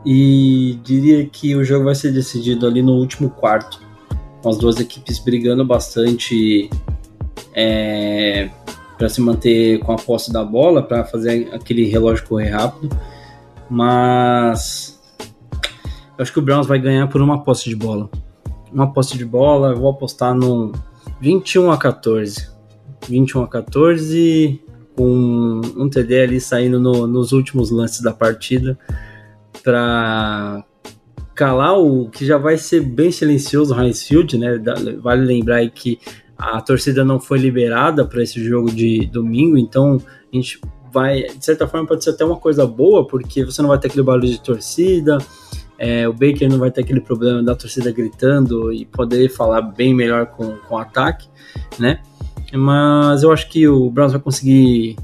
e 0.06 0.80
diria 0.84 1.26
que 1.26 1.56
o 1.56 1.64
jogo 1.64 1.86
vai 1.86 1.96
ser 1.96 2.12
decidido 2.12 2.68
ali 2.68 2.82
no 2.82 2.94
último 2.94 3.30
quarto, 3.30 3.82
com 4.42 4.50
as 4.50 4.58
duas 4.58 4.80
equipes 4.80 5.18
brigando 5.18 5.66
bastante 5.66 6.70
é, 7.54 8.50
para 8.98 9.10
se 9.10 9.20
manter 9.22 9.80
com 9.80 9.94
a 9.94 9.96
posse 9.96 10.32
da 10.32 10.44
bola, 10.44 10.84
para 10.84 11.04
fazer 11.04 11.50
aquele 11.54 11.86
relógio 11.86 12.28
correr 12.28 12.50
rápido, 12.50 12.96
mas 13.70 15.02
eu 16.18 16.22
acho 16.22 16.32
que 16.32 16.40
o 16.40 16.42
Browns 16.42 16.68
vai 16.68 16.80
ganhar 16.80 17.08
por 17.08 17.22
uma 17.22 17.44
posse 17.44 17.70
de 17.70 17.76
bola. 17.76 18.10
Uma 18.76 18.92
posse 18.92 19.18
de 19.18 19.24
bola, 19.24 19.70
eu 19.70 19.78
vou 19.80 19.90
apostar 19.90 20.36
no 20.36 20.74
21 21.22 21.72
a 21.72 21.78
14. 21.78 22.50
21 23.08 23.44
a 23.44 23.48
14 23.48 24.62
com 24.98 25.62
um 25.78 25.90
TD 25.90 26.22
ali 26.22 26.42
saindo 26.42 26.78
no- 26.78 27.08
nos 27.08 27.32
últimos 27.32 27.72
lances 27.72 28.02
da 28.02 28.12
partida 28.12 28.78
para 29.64 30.64
calar 31.34 31.80
o 31.80 32.10
que 32.10 32.26
já 32.26 32.38
vai 32.38 32.58
ser 32.58 32.82
bem 32.82 33.12
silencioso 33.12 33.74
o 33.74 33.80
Heinz 33.82 34.04
Field, 34.04 34.38
né? 34.38 34.62
Vale 35.02 35.26
lembrar 35.26 35.66
que 35.70 35.98
a 36.38 36.60
torcida 36.62 37.06
não 37.06 37.18
foi 37.20 37.38
liberada 37.40 38.06
para 38.06 38.22
esse 38.24 38.44
jogo 38.44 38.70
de 38.70 39.06
domingo, 39.06 39.58
então 39.58 40.02
a 40.32 40.36
gente 40.36 40.60
vai, 40.92 41.24
de 41.24 41.44
certa 41.46 41.66
forma, 41.66 41.88
pode 41.88 42.04
ser 42.04 42.10
até 42.10 42.26
uma 42.26 42.38
coisa 42.38 42.66
boa, 42.68 43.08
porque 43.08 43.46
você 43.46 43.62
não 43.62 43.70
vai 43.70 43.80
ter 43.80 43.88
aquele 43.88 44.04
barulho 44.04 44.28
de 44.30 44.42
torcida, 44.42 45.18
é, 45.78 46.08
o 46.08 46.14
Baker 46.14 46.50
não 46.50 46.58
vai 46.58 46.72
ter 46.72 46.82
aquele 46.82 47.02
problema 47.02 47.44
da 47.44 47.56
torcida 47.56 47.92
gritando 47.92 48.72
e 48.72 48.86
poder 48.86 49.30
falar 49.30 49.62
bem 49.62 49.94
melhor 49.94 50.28
com, 50.28 50.58
com 50.68 50.76
o 50.76 50.78
ataque, 50.78 51.28
né? 51.78 52.00
Mas 52.54 53.24
eu 53.24 53.32
acho 53.32 53.50
que 53.50 53.68
o 53.68 53.90
Browns 53.90 54.14
vai 54.14 54.22
conseguir 54.22 54.96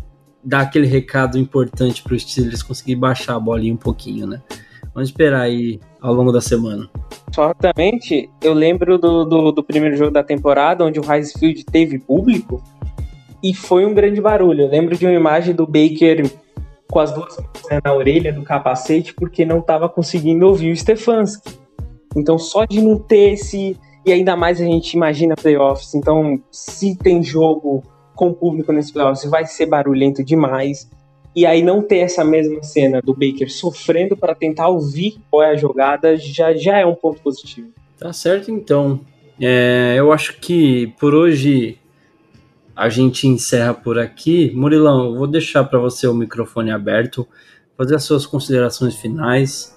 dar 0.44 0.62
aquele 0.62 0.88
recado 0.88 1.38
importante 1.38 2.02
para 2.02 2.16
os 2.16 2.24
Steelers 2.24 2.64
conseguir 2.64 2.96
baixar 2.96 3.36
a 3.36 3.40
bolinha 3.40 3.74
um 3.74 3.78
pouquinho, 3.78 4.26
né? 4.26 4.42
Vamos 4.94 5.10
esperar 5.10 5.42
aí 5.42 5.80
ao 6.02 6.14
longo 6.14 6.32
da 6.32 6.42
semana. 6.42 6.90
Só 7.34 7.48
rapidamente, 7.48 8.30
eu 8.42 8.54
lembro 8.54 8.98
do, 8.98 9.24
do, 9.24 9.52
do 9.52 9.64
primeiro 9.64 9.96
jogo 9.96 10.12
da 10.12 10.24
temporada, 10.24 10.84
onde 10.84 11.00
o 11.00 11.04
Heinz 11.12 11.32
Field 11.34 11.64
teve 11.66 11.98
público, 11.98 12.62
e 13.42 13.54
foi 13.54 13.86
um 13.86 13.94
grande 13.94 14.20
barulho. 14.20 14.64
Eu 14.64 14.70
lembro 14.70 14.96
de 14.98 15.06
uma 15.06 15.14
imagem 15.14 15.56
do 15.56 15.66
Baker 15.66 16.30
com 16.92 17.00
as 17.00 17.12
duas 17.12 17.36
mãos 17.38 17.70
né, 17.72 17.80
na 17.84 17.94
orelha 17.94 18.32
do 18.32 18.44
capacete, 18.44 19.14
porque 19.14 19.46
não 19.46 19.60
estava 19.60 19.90
conseguindo 19.90 20.46
ouvir 20.46 20.72
o 20.72 20.78
Stefanski. 20.78 21.58
Então, 22.16 22.38
só 22.38 22.66
de 22.66 22.82
não 22.82 23.00
ter 23.00 23.34
esse. 23.34 23.78
E 24.06 24.12
ainda 24.12 24.36
mais 24.36 24.60
a 24.60 24.66
gente 24.66 24.94
imagina 24.94 25.36
playoffs. 25.36 25.96
Então, 25.96 26.40
se 26.52 26.96
tem 26.98 27.24
jogo 27.24 27.84
com 28.14 28.34
público 28.34 28.74
nesse 28.74 28.92
playoffs, 28.92 29.30
vai 29.30 29.46
ser 29.46 29.68
barulhento 29.68 30.24
demais. 30.24 30.90
E 31.34 31.46
aí 31.46 31.64
não 31.64 31.82
ter 31.82 32.00
essa 32.00 32.26
mesma 32.26 32.62
cena 32.62 33.02
do 33.02 33.14
Baker 33.14 33.50
sofrendo 33.50 34.18
para 34.18 34.36
tentar 34.36 34.68
ouvir 34.68 35.18
qual 35.32 35.44
é 35.44 35.52
a 35.52 35.56
jogada 35.56 36.18
já, 36.18 36.54
já 36.54 36.78
é 36.78 36.86
um 36.86 36.96
ponto 36.96 37.22
positivo. 37.22 37.70
Tá 37.98 38.12
certo, 38.12 38.52
então. 38.52 39.00
É, 39.40 39.96
eu 39.98 40.12
acho 40.12 40.40
que 40.40 40.88
por 41.00 41.16
hoje 41.16 41.78
a 42.82 42.90
gente 42.90 43.28
encerra 43.28 43.76
por 43.76 44.00
aqui. 44.00 44.52
Murilão, 44.56 45.06
eu 45.06 45.16
vou 45.16 45.28
deixar 45.28 45.64
para 45.66 45.78
você 45.78 46.08
o 46.08 46.16
microfone 46.16 46.72
aberto, 46.72 47.28
fazer 47.78 47.94
as 47.94 48.04
suas 48.04 48.26
considerações 48.26 48.96
finais, 48.96 49.76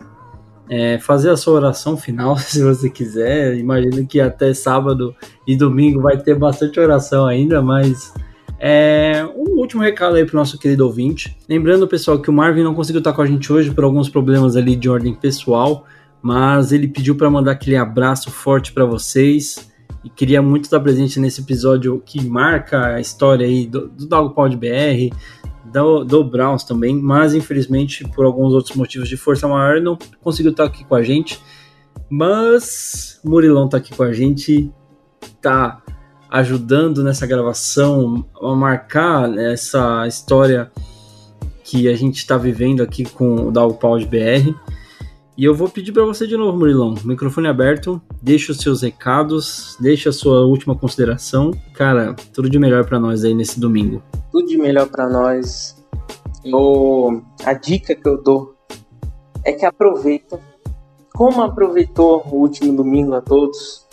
é, 0.71 0.99
fazer 0.99 1.29
a 1.29 1.37
sua 1.37 1.53
oração 1.53 1.99
final, 1.99 2.35
se 2.41 2.65
você 2.65 2.89
quiser. 2.89 3.59
Imagino 3.59 4.07
que 4.07 4.23
até 4.23 4.55
sábado 4.55 5.15
e 5.47 5.55
domingo 5.55 6.01
vai 6.01 6.17
ter 6.17 6.35
bastante 6.35 6.81
oração 6.81 7.27
ainda, 7.27 7.61
mas 7.61 8.15
é, 8.59 9.23
um 9.37 9.59
último 9.59 9.83
recado 9.83 10.17
aí 10.17 10.25
pro 10.25 10.39
nosso 10.39 10.59
querido 10.59 10.87
ouvinte. 10.87 11.37
Lembrando, 11.47 11.87
pessoal, 11.87 12.19
que 12.19 12.31
o 12.31 12.33
Marvin 12.33 12.63
não 12.63 12.75
conseguiu 12.75 13.01
estar 13.01 13.13
com 13.13 13.21
a 13.21 13.27
gente 13.27 13.53
hoje 13.53 13.71
por 13.71 13.85
alguns 13.85 14.09
problemas 14.09 14.57
ali 14.57 14.75
de 14.75 14.89
ordem 14.89 15.13
pessoal, 15.13 15.85
mas 16.23 16.73
ele 16.73 16.89
pediu 16.89 17.15
para 17.17 17.29
mandar 17.29 17.53
aquele 17.53 17.77
abraço 17.77 18.31
forte 18.31 18.73
para 18.73 18.87
vocês 18.87 19.74
e 20.05 20.11
queria 20.11 20.43
muito 20.43 20.65
estar 20.65 20.79
presente 20.81 21.19
nesse 21.19 21.41
episódio 21.41 22.01
que 22.05 22.25
marca 22.25 22.95
a 22.95 23.01
história 23.01 23.47
aí 23.47 23.67
do, 23.67 23.89
do 23.89 24.07
Dog 24.07 24.35
Pod 24.35 24.55
BR, 24.57 25.15
do, 25.65 26.05
do 26.05 26.23
Browns 26.23 26.63
também, 26.63 26.95
mas 26.95 27.35
infelizmente 27.35 28.07
por 28.09 28.27
alguns 28.27 28.53
outros 28.53 28.77
motivos 28.77 29.09
de 29.09 29.17
força 29.17 29.49
maior 29.49 29.81
não 29.81 29.99
conseguiu 30.21 30.53
estar 30.53 30.65
aqui 30.65 30.85
com 30.85 30.95
a 30.95 31.03
gente. 31.03 31.41
Mas 32.11 33.19
Murilão 33.25 33.69
tá 33.69 33.79
aqui 33.79 33.97
com 33.97 34.03
a 34.03 34.13
gente, 34.13 34.71
tá 35.41 35.83
ajudando 36.31 37.03
nessa 37.03 37.27
gravação 37.27 38.27
a 38.43 38.55
marcar 38.55 39.37
essa 39.39 40.07
história 40.07 40.71
que 41.63 41.89
a 41.89 41.97
gente 41.97 42.19
está 42.19 42.37
vivendo 42.37 42.83
aqui 42.83 43.05
com 43.05 43.49
o 43.49 43.51
Dogpound 43.51 44.05
BR. 44.07 44.55
E 45.37 45.45
eu 45.45 45.53
vou 45.53 45.69
pedir 45.69 45.91
para 45.91 46.05
você 46.05 46.29
de 46.29 46.37
novo, 46.37 46.57
Murilão, 46.57 46.95
microfone 47.05 47.49
aberto, 47.49 48.01
deixa 48.23 48.53
os 48.53 48.59
seus 48.59 48.83
recados, 48.83 49.77
deixa 49.81 50.11
a 50.11 50.13
sua 50.13 50.47
última 50.47 50.77
consideração. 50.77 51.51
Cara, 51.73 52.15
tudo 52.33 52.49
de 52.49 52.57
melhor 52.57 52.87
para 52.87 53.01
nós 53.01 53.25
aí 53.25 53.35
nesse 53.35 53.59
domingo. 53.59 54.01
Tudo 54.31 54.47
de 54.47 54.57
melhor 54.57 54.87
para 54.87 55.09
nós. 55.09 55.77
Eu, 56.45 57.21
a 57.45 57.53
dica 57.53 57.97
que 57.97 58.09
eu 58.09 58.23
dou 58.23 58.55
é 59.45 59.53
que 59.53 59.67
aproveita. 59.67 60.39
Como 61.13 61.43
aproveitou 61.43 62.25
o 62.27 62.37
último 62.37 62.73
domingo 62.73 63.15
a 63.15 63.21
todos, 63.21 63.89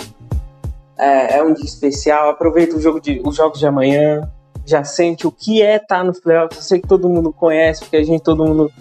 é, 0.95 1.39
é 1.39 1.43
um 1.43 1.55
dia 1.55 1.65
especial. 1.65 2.29
Aproveita 2.29 2.75
o 2.75 2.79
jogo 2.79 3.01
de, 3.01 3.19
os 3.25 3.35
jogos 3.35 3.57
de 3.57 3.65
amanhã. 3.65 4.31
Já 4.63 4.83
sente 4.83 5.25
o 5.25 5.31
que 5.31 5.59
é 5.59 5.77
estar 5.77 6.03
nos 6.03 6.19
playoffs. 6.19 6.57
Eu 6.57 6.63
sei 6.63 6.79
que 6.79 6.87
todo 6.87 7.09
mundo 7.09 7.33
conhece, 7.33 7.81
porque 7.81 7.97
a 7.97 8.03
gente, 8.03 8.21
todo 8.21 8.45
mundo 8.45 8.71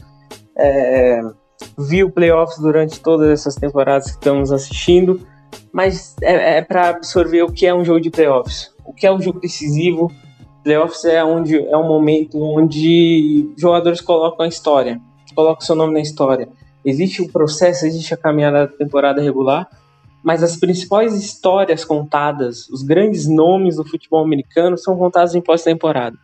é, 0.54 1.22
viu 1.78 2.10
playoffs 2.10 2.58
durante 2.58 3.00
todas 3.00 3.28
essas 3.30 3.54
temporadas 3.54 4.10
que 4.10 4.16
estamos 4.16 4.52
assistindo. 4.52 5.20
Mas 5.72 6.16
é, 6.22 6.58
é 6.58 6.62
para 6.62 6.90
absorver 6.90 7.42
o 7.42 7.52
que 7.52 7.66
é 7.66 7.74
um 7.74 7.84
jogo 7.84 8.00
de 8.00 8.10
playoffs. 8.10 8.72
O 8.84 8.92
que 8.92 9.06
é 9.06 9.12
um 9.12 9.20
jogo 9.20 9.40
decisivo. 9.40 10.10
Playoffs 10.62 11.04
é, 11.04 11.24
onde, 11.24 11.56
é 11.56 11.76
um 11.76 11.88
momento 11.88 12.38
onde 12.38 13.50
jogadores 13.56 14.00
colocam 14.00 14.44
a 14.44 14.48
história, 14.48 15.00
colocam 15.34 15.62
seu 15.62 15.74
nome 15.74 15.94
na 15.94 16.00
história. 16.00 16.48
Existe 16.84 17.22
o 17.22 17.28
processo, 17.30 17.86
existe 17.86 18.12
a 18.12 18.16
caminhada 18.16 18.66
da 18.66 18.72
temporada 18.72 19.22
regular, 19.22 19.68
mas 20.22 20.42
as 20.42 20.56
principais 20.56 21.14
histórias 21.14 21.84
contadas, 21.84 22.68
os 22.68 22.82
grandes 22.82 23.26
nomes 23.26 23.76
do 23.76 23.84
futebol 23.84 24.22
americano 24.22 24.76
são 24.76 24.96
contados 24.96 25.34
em 25.34 25.40
pós-temporada. 25.40 26.16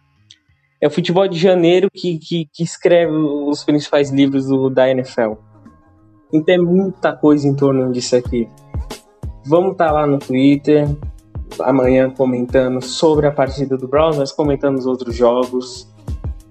É 0.81 0.87
o 0.87 0.91
futebol 0.91 1.27
de 1.27 1.39
janeiro 1.39 1.89
que, 1.93 2.19
que, 2.19 2.49
que 2.53 2.63
escreve 2.63 3.13
os 3.13 3.65
principais 3.65 4.11
livros 4.11 4.47
do, 4.47 4.69
da 4.69 4.91
NFL. 4.91 5.35
Então 6.33 6.55
é 6.55 6.59
muita 6.59 7.13
coisa 7.15 7.49
em 7.49 7.55
torno 7.55 7.91
disso 7.93 8.17
aqui. 8.17 8.49
Vamos 9.47 9.73
estar 9.73 9.93
lá 9.93 10.07
no 10.07 10.19
Twitter 10.19 10.87
amanhã 11.61 12.11
comentando 12.11 12.83
sobre 12.83 13.27
a 13.27 13.33
partida 13.33 13.77
do 13.77 13.89
Browns, 13.89 14.33
comentando 14.33 14.77
os 14.77 14.87
outros 14.87 15.15
jogos. 15.15 15.89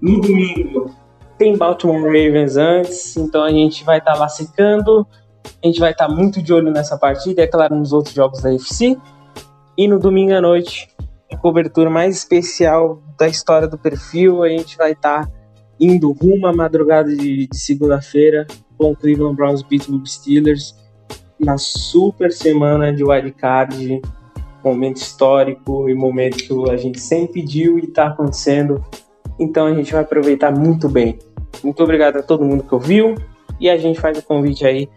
No 0.00 0.20
domingo 0.20 0.90
tem 1.38 1.56
Baltimore 1.56 2.02
Ravens 2.02 2.56
antes, 2.56 3.16
então 3.16 3.42
a 3.42 3.50
gente 3.50 3.84
vai 3.84 3.98
estar 3.98 4.14
lá 4.14 4.28
secando. 4.28 5.06
A 5.62 5.66
gente 5.66 5.78
vai 5.78 5.92
estar 5.92 6.08
muito 6.08 6.42
de 6.42 6.52
olho 6.52 6.70
nessa 6.72 6.96
partida, 6.96 7.42
é 7.42 7.46
claro, 7.46 7.76
nos 7.76 7.92
outros 7.92 8.14
jogos 8.14 8.42
da 8.42 8.50
UFC. 8.50 8.96
E 9.76 9.86
no 9.86 9.98
domingo 9.98 10.34
à 10.34 10.40
noite, 10.40 10.88
cobertura 11.34 11.90
mais 11.90 12.16
especial 12.16 13.02
da 13.18 13.26
história 13.26 13.66
do 13.66 13.76
perfil, 13.76 14.42
a 14.42 14.48
gente 14.48 14.76
vai 14.76 14.92
estar 14.92 15.28
indo 15.78 16.12
rumo 16.12 16.46
à 16.46 16.52
madrugada 16.52 17.14
de, 17.14 17.46
de 17.46 17.56
segunda-feira 17.58 18.46
com 18.78 18.92
o 18.92 18.96
Cleveland 18.96 19.36
Browns 19.36 19.62
Pittsburgh 19.62 20.06
Steelers 20.06 20.74
na 21.38 21.58
super 21.58 22.32
semana 22.32 22.92
de 22.92 23.04
wildcard, 23.04 24.00
momento 24.64 24.96
histórico 24.96 25.88
e 25.88 25.94
momento 25.94 26.36
que 26.38 26.70
a 26.70 26.76
gente 26.76 27.00
sempre 27.00 27.40
pediu 27.40 27.78
e 27.78 27.84
está 27.84 28.06
acontecendo. 28.06 28.84
Então 29.38 29.66
a 29.66 29.74
gente 29.74 29.92
vai 29.92 30.02
aproveitar 30.02 30.50
muito 30.50 30.88
bem. 30.88 31.18
Muito 31.62 31.82
obrigado 31.82 32.16
a 32.16 32.22
todo 32.22 32.44
mundo 32.44 32.62
que 32.62 32.74
ouviu 32.74 33.14
e 33.60 33.68
a 33.68 33.76
gente 33.76 34.00
faz 34.00 34.18
o 34.18 34.22
convite 34.22 34.66
aí 34.66 34.88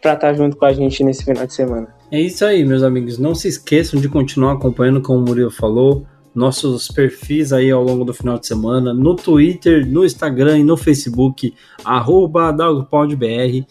para 0.00 0.14
estar 0.14 0.34
junto 0.34 0.56
com 0.56 0.64
a 0.64 0.72
gente 0.72 1.02
nesse 1.02 1.24
final 1.24 1.46
de 1.46 1.54
semana. 1.54 1.95
É 2.10 2.20
isso 2.20 2.44
aí, 2.44 2.64
meus 2.64 2.82
amigos. 2.82 3.18
Não 3.18 3.34
se 3.34 3.48
esqueçam 3.48 4.00
de 4.00 4.08
continuar 4.08 4.52
acompanhando, 4.52 5.02
como 5.02 5.18
o 5.18 5.22
Murilo 5.22 5.50
falou, 5.50 6.06
nossos 6.32 6.88
perfis 6.88 7.52
aí 7.52 7.70
ao 7.70 7.82
longo 7.82 8.04
do 8.04 8.14
final 8.14 8.38
de 8.38 8.46
semana, 8.46 8.94
no 8.94 9.16
Twitter, 9.16 9.84
no 9.90 10.04
Instagram 10.04 10.58
e 10.58 10.64
no 10.64 10.76
Facebook, 10.76 11.52
arroba 11.84 12.52
DogPodBR. 12.52 13.66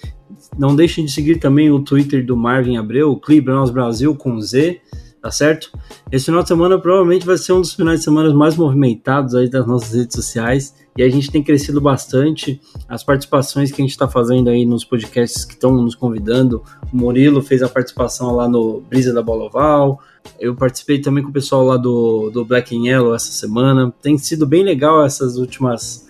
Não 0.58 0.76
deixem 0.76 1.06
de 1.06 1.12
seguir 1.12 1.40
também 1.40 1.72
o 1.72 1.80
Twitter 1.80 2.26
do 2.26 2.36
Marvin 2.36 2.76
Abreu, 2.76 3.12
o 3.12 3.20
Clibrowns 3.20 3.70
Brasil 3.70 4.14
com 4.16 4.40
Z. 4.42 4.82
tá 5.22 5.32
certo? 5.32 5.72
Esse 6.12 6.26
final 6.26 6.42
de 6.42 6.50
semana 6.50 6.78
provavelmente 6.78 7.26
vai 7.26 7.38
ser 7.38 7.54
um 7.54 7.62
dos 7.62 7.74
finais 7.74 8.00
de 8.00 8.04
semana 8.04 8.34
mais 8.34 8.56
movimentados 8.58 9.34
aí 9.34 9.50
das 9.50 9.66
nossas 9.66 9.94
redes 9.94 10.16
sociais 10.16 10.85
e 10.98 11.04
a 11.04 11.10
gente 11.10 11.30
tem 11.30 11.44
crescido 11.44 11.82
bastante 11.82 12.62
as 12.88 13.04
participações 13.04 13.70
que 13.70 13.82
a 13.82 13.84
gente 13.84 13.92
está 13.92 14.08
fazendo 14.08 14.50
aí 14.50 14.66
nos 14.66 14.86
podcasts 14.86 15.44
que 15.44 15.54
estão 15.54 15.72
nos 15.74 15.94
convidando. 15.94 16.64
O 16.92 16.96
Murilo 16.96 17.42
fez 17.42 17.62
a 17.62 17.68
participação 17.68 18.34
lá 18.34 18.48
no 18.48 18.82
Brisa 18.82 19.14
da 19.14 19.22
Bola 19.22 19.46
Oval. 19.46 20.00
Eu 20.40 20.56
participei 20.56 21.00
também 21.02 21.22
com 21.22 21.32
o 21.32 21.34
pessoal 21.34 21.66
lá 21.66 21.76
do, 21.76 22.30
do 22.30 22.46
Black 22.46 22.76
and 22.76 22.84
Yellow 22.88 23.14
essa 23.14 23.32
semana. 23.32 23.94
Tem 24.02 24.18
sido 24.18 24.48
bem 24.48 24.64
legal 24.64 25.06
essas 25.06 25.38
últimas 25.38 26.06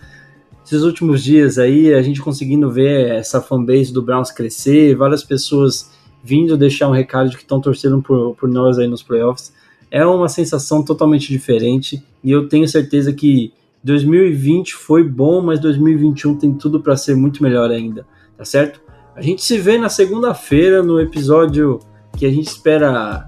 esses 0.64 0.82
últimos 0.82 1.24
dias 1.24 1.60
aí, 1.60 1.94
a 1.94 2.02
gente 2.02 2.20
conseguindo 2.20 2.72
ver 2.72 3.12
essa 3.12 3.40
fanbase 3.40 3.94
do 3.94 4.02
Browns 4.02 4.32
crescer, 4.32 4.95
várias 4.95 5.24
pessoas 5.24 5.91
vindo 6.24 6.57
deixar 6.57 6.90
um 6.90 6.91
recado 6.91 7.30
de 7.30 7.36
que 7.38 7.44
estão 7.44 7.62
torcendo 7.62 8.02
por, 8.02 8.36
por 8.36 8.49
nós 8.49 8.80
aí 8.80 8.88
nos 8.88 9.03
playoffs. 9.03 9.53
É 9.91 10.03
uma 10.03 10.28
sensação 10.28 10.84
totalmente 10.84 11.28
diferente 11.28 12.03
e 12.24 12.32
eu 12.32 12.49
tenho 12.49 12.68
certeza 12.68 13.14
que 13.14 13.53
2020 13.86 14.74
foi 14.74 15.03
bom, 15.03 15.41
mas 15.41 15.60
2021 15.60 16.36
tem 16.38 16.53
tudo 16.53 16.80
para 16.80 16.98
ser 16.98 17.16
muito 17.16 17.44
melhor 17.44 17.70
ainda, 17.70 18.03
tá 18.36 18.44
certo? 18.44 18.82
A 19.16 19.22
gente 19.22 19.44
se 19.44 19.60
vê 19.60 19.78
na 19.78 19.90
segunda-feira 19.90 20.82
no 20.82 20.99
episódio 20.99 21.80
que 22.18 22.26
a 22.26 22.32
gente 22.32 22.48
espera 22.48 23.28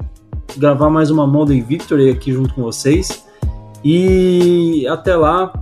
gravar 0.57 0.89
mais 0.89 1.11
uma 1.11 1.27
Modern 1.27 1.61
Victory 1.61 2.09
aqui 2.09 2.33
junto 2.33 2.55
com 2.55 2.63
vocês. 2.63 3.23
E 3.85 4.87
até 4.89 5.15
lá, 5.15 5.53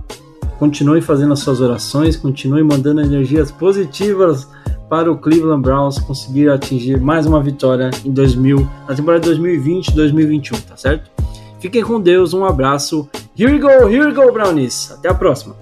continue 0.58 1.02
fazendo 1.02 1.34
as 1.34 1.40
suas 1.40 1.60
orações, 1.60 2.16
continue 2.16 2.62
mandando 2.62 3.02
energias 3.02 3.52
positivas 3.52 4.48
para 4.88 5.12
o 5.12 5.18
Cleveland 5.18 5.60
Browns 5.60 5.98
conseguir 5.98 6.48
atingir 6.48 6.98
mais 6.98 7.26
uma 7.26 7.42
vitória 7.42 7.90
em 8.02 8.10
2000, 8.10 8.66
na 8.88 8.94
temporada 8.94 9.28
2020-2021, 9.30 10.58
tá 10.62 10.76
certo? 10.76 11.10
Fiquem 11.60 11.82
com 11.82 12.00
Deus, 12.00 12.32
um 12.32 12.46
abraço. 12.46 13.06
Here 13.36 13.52
we 13.52 13.58
go, 13.58 13.86
here 13.86 14.06
we 14.06 14.14
go, 14.14 14.32
Brownies. 14.32 14.90
Até 14.90 15.10
a 15.10 15.14
próxima. 15.14 15.54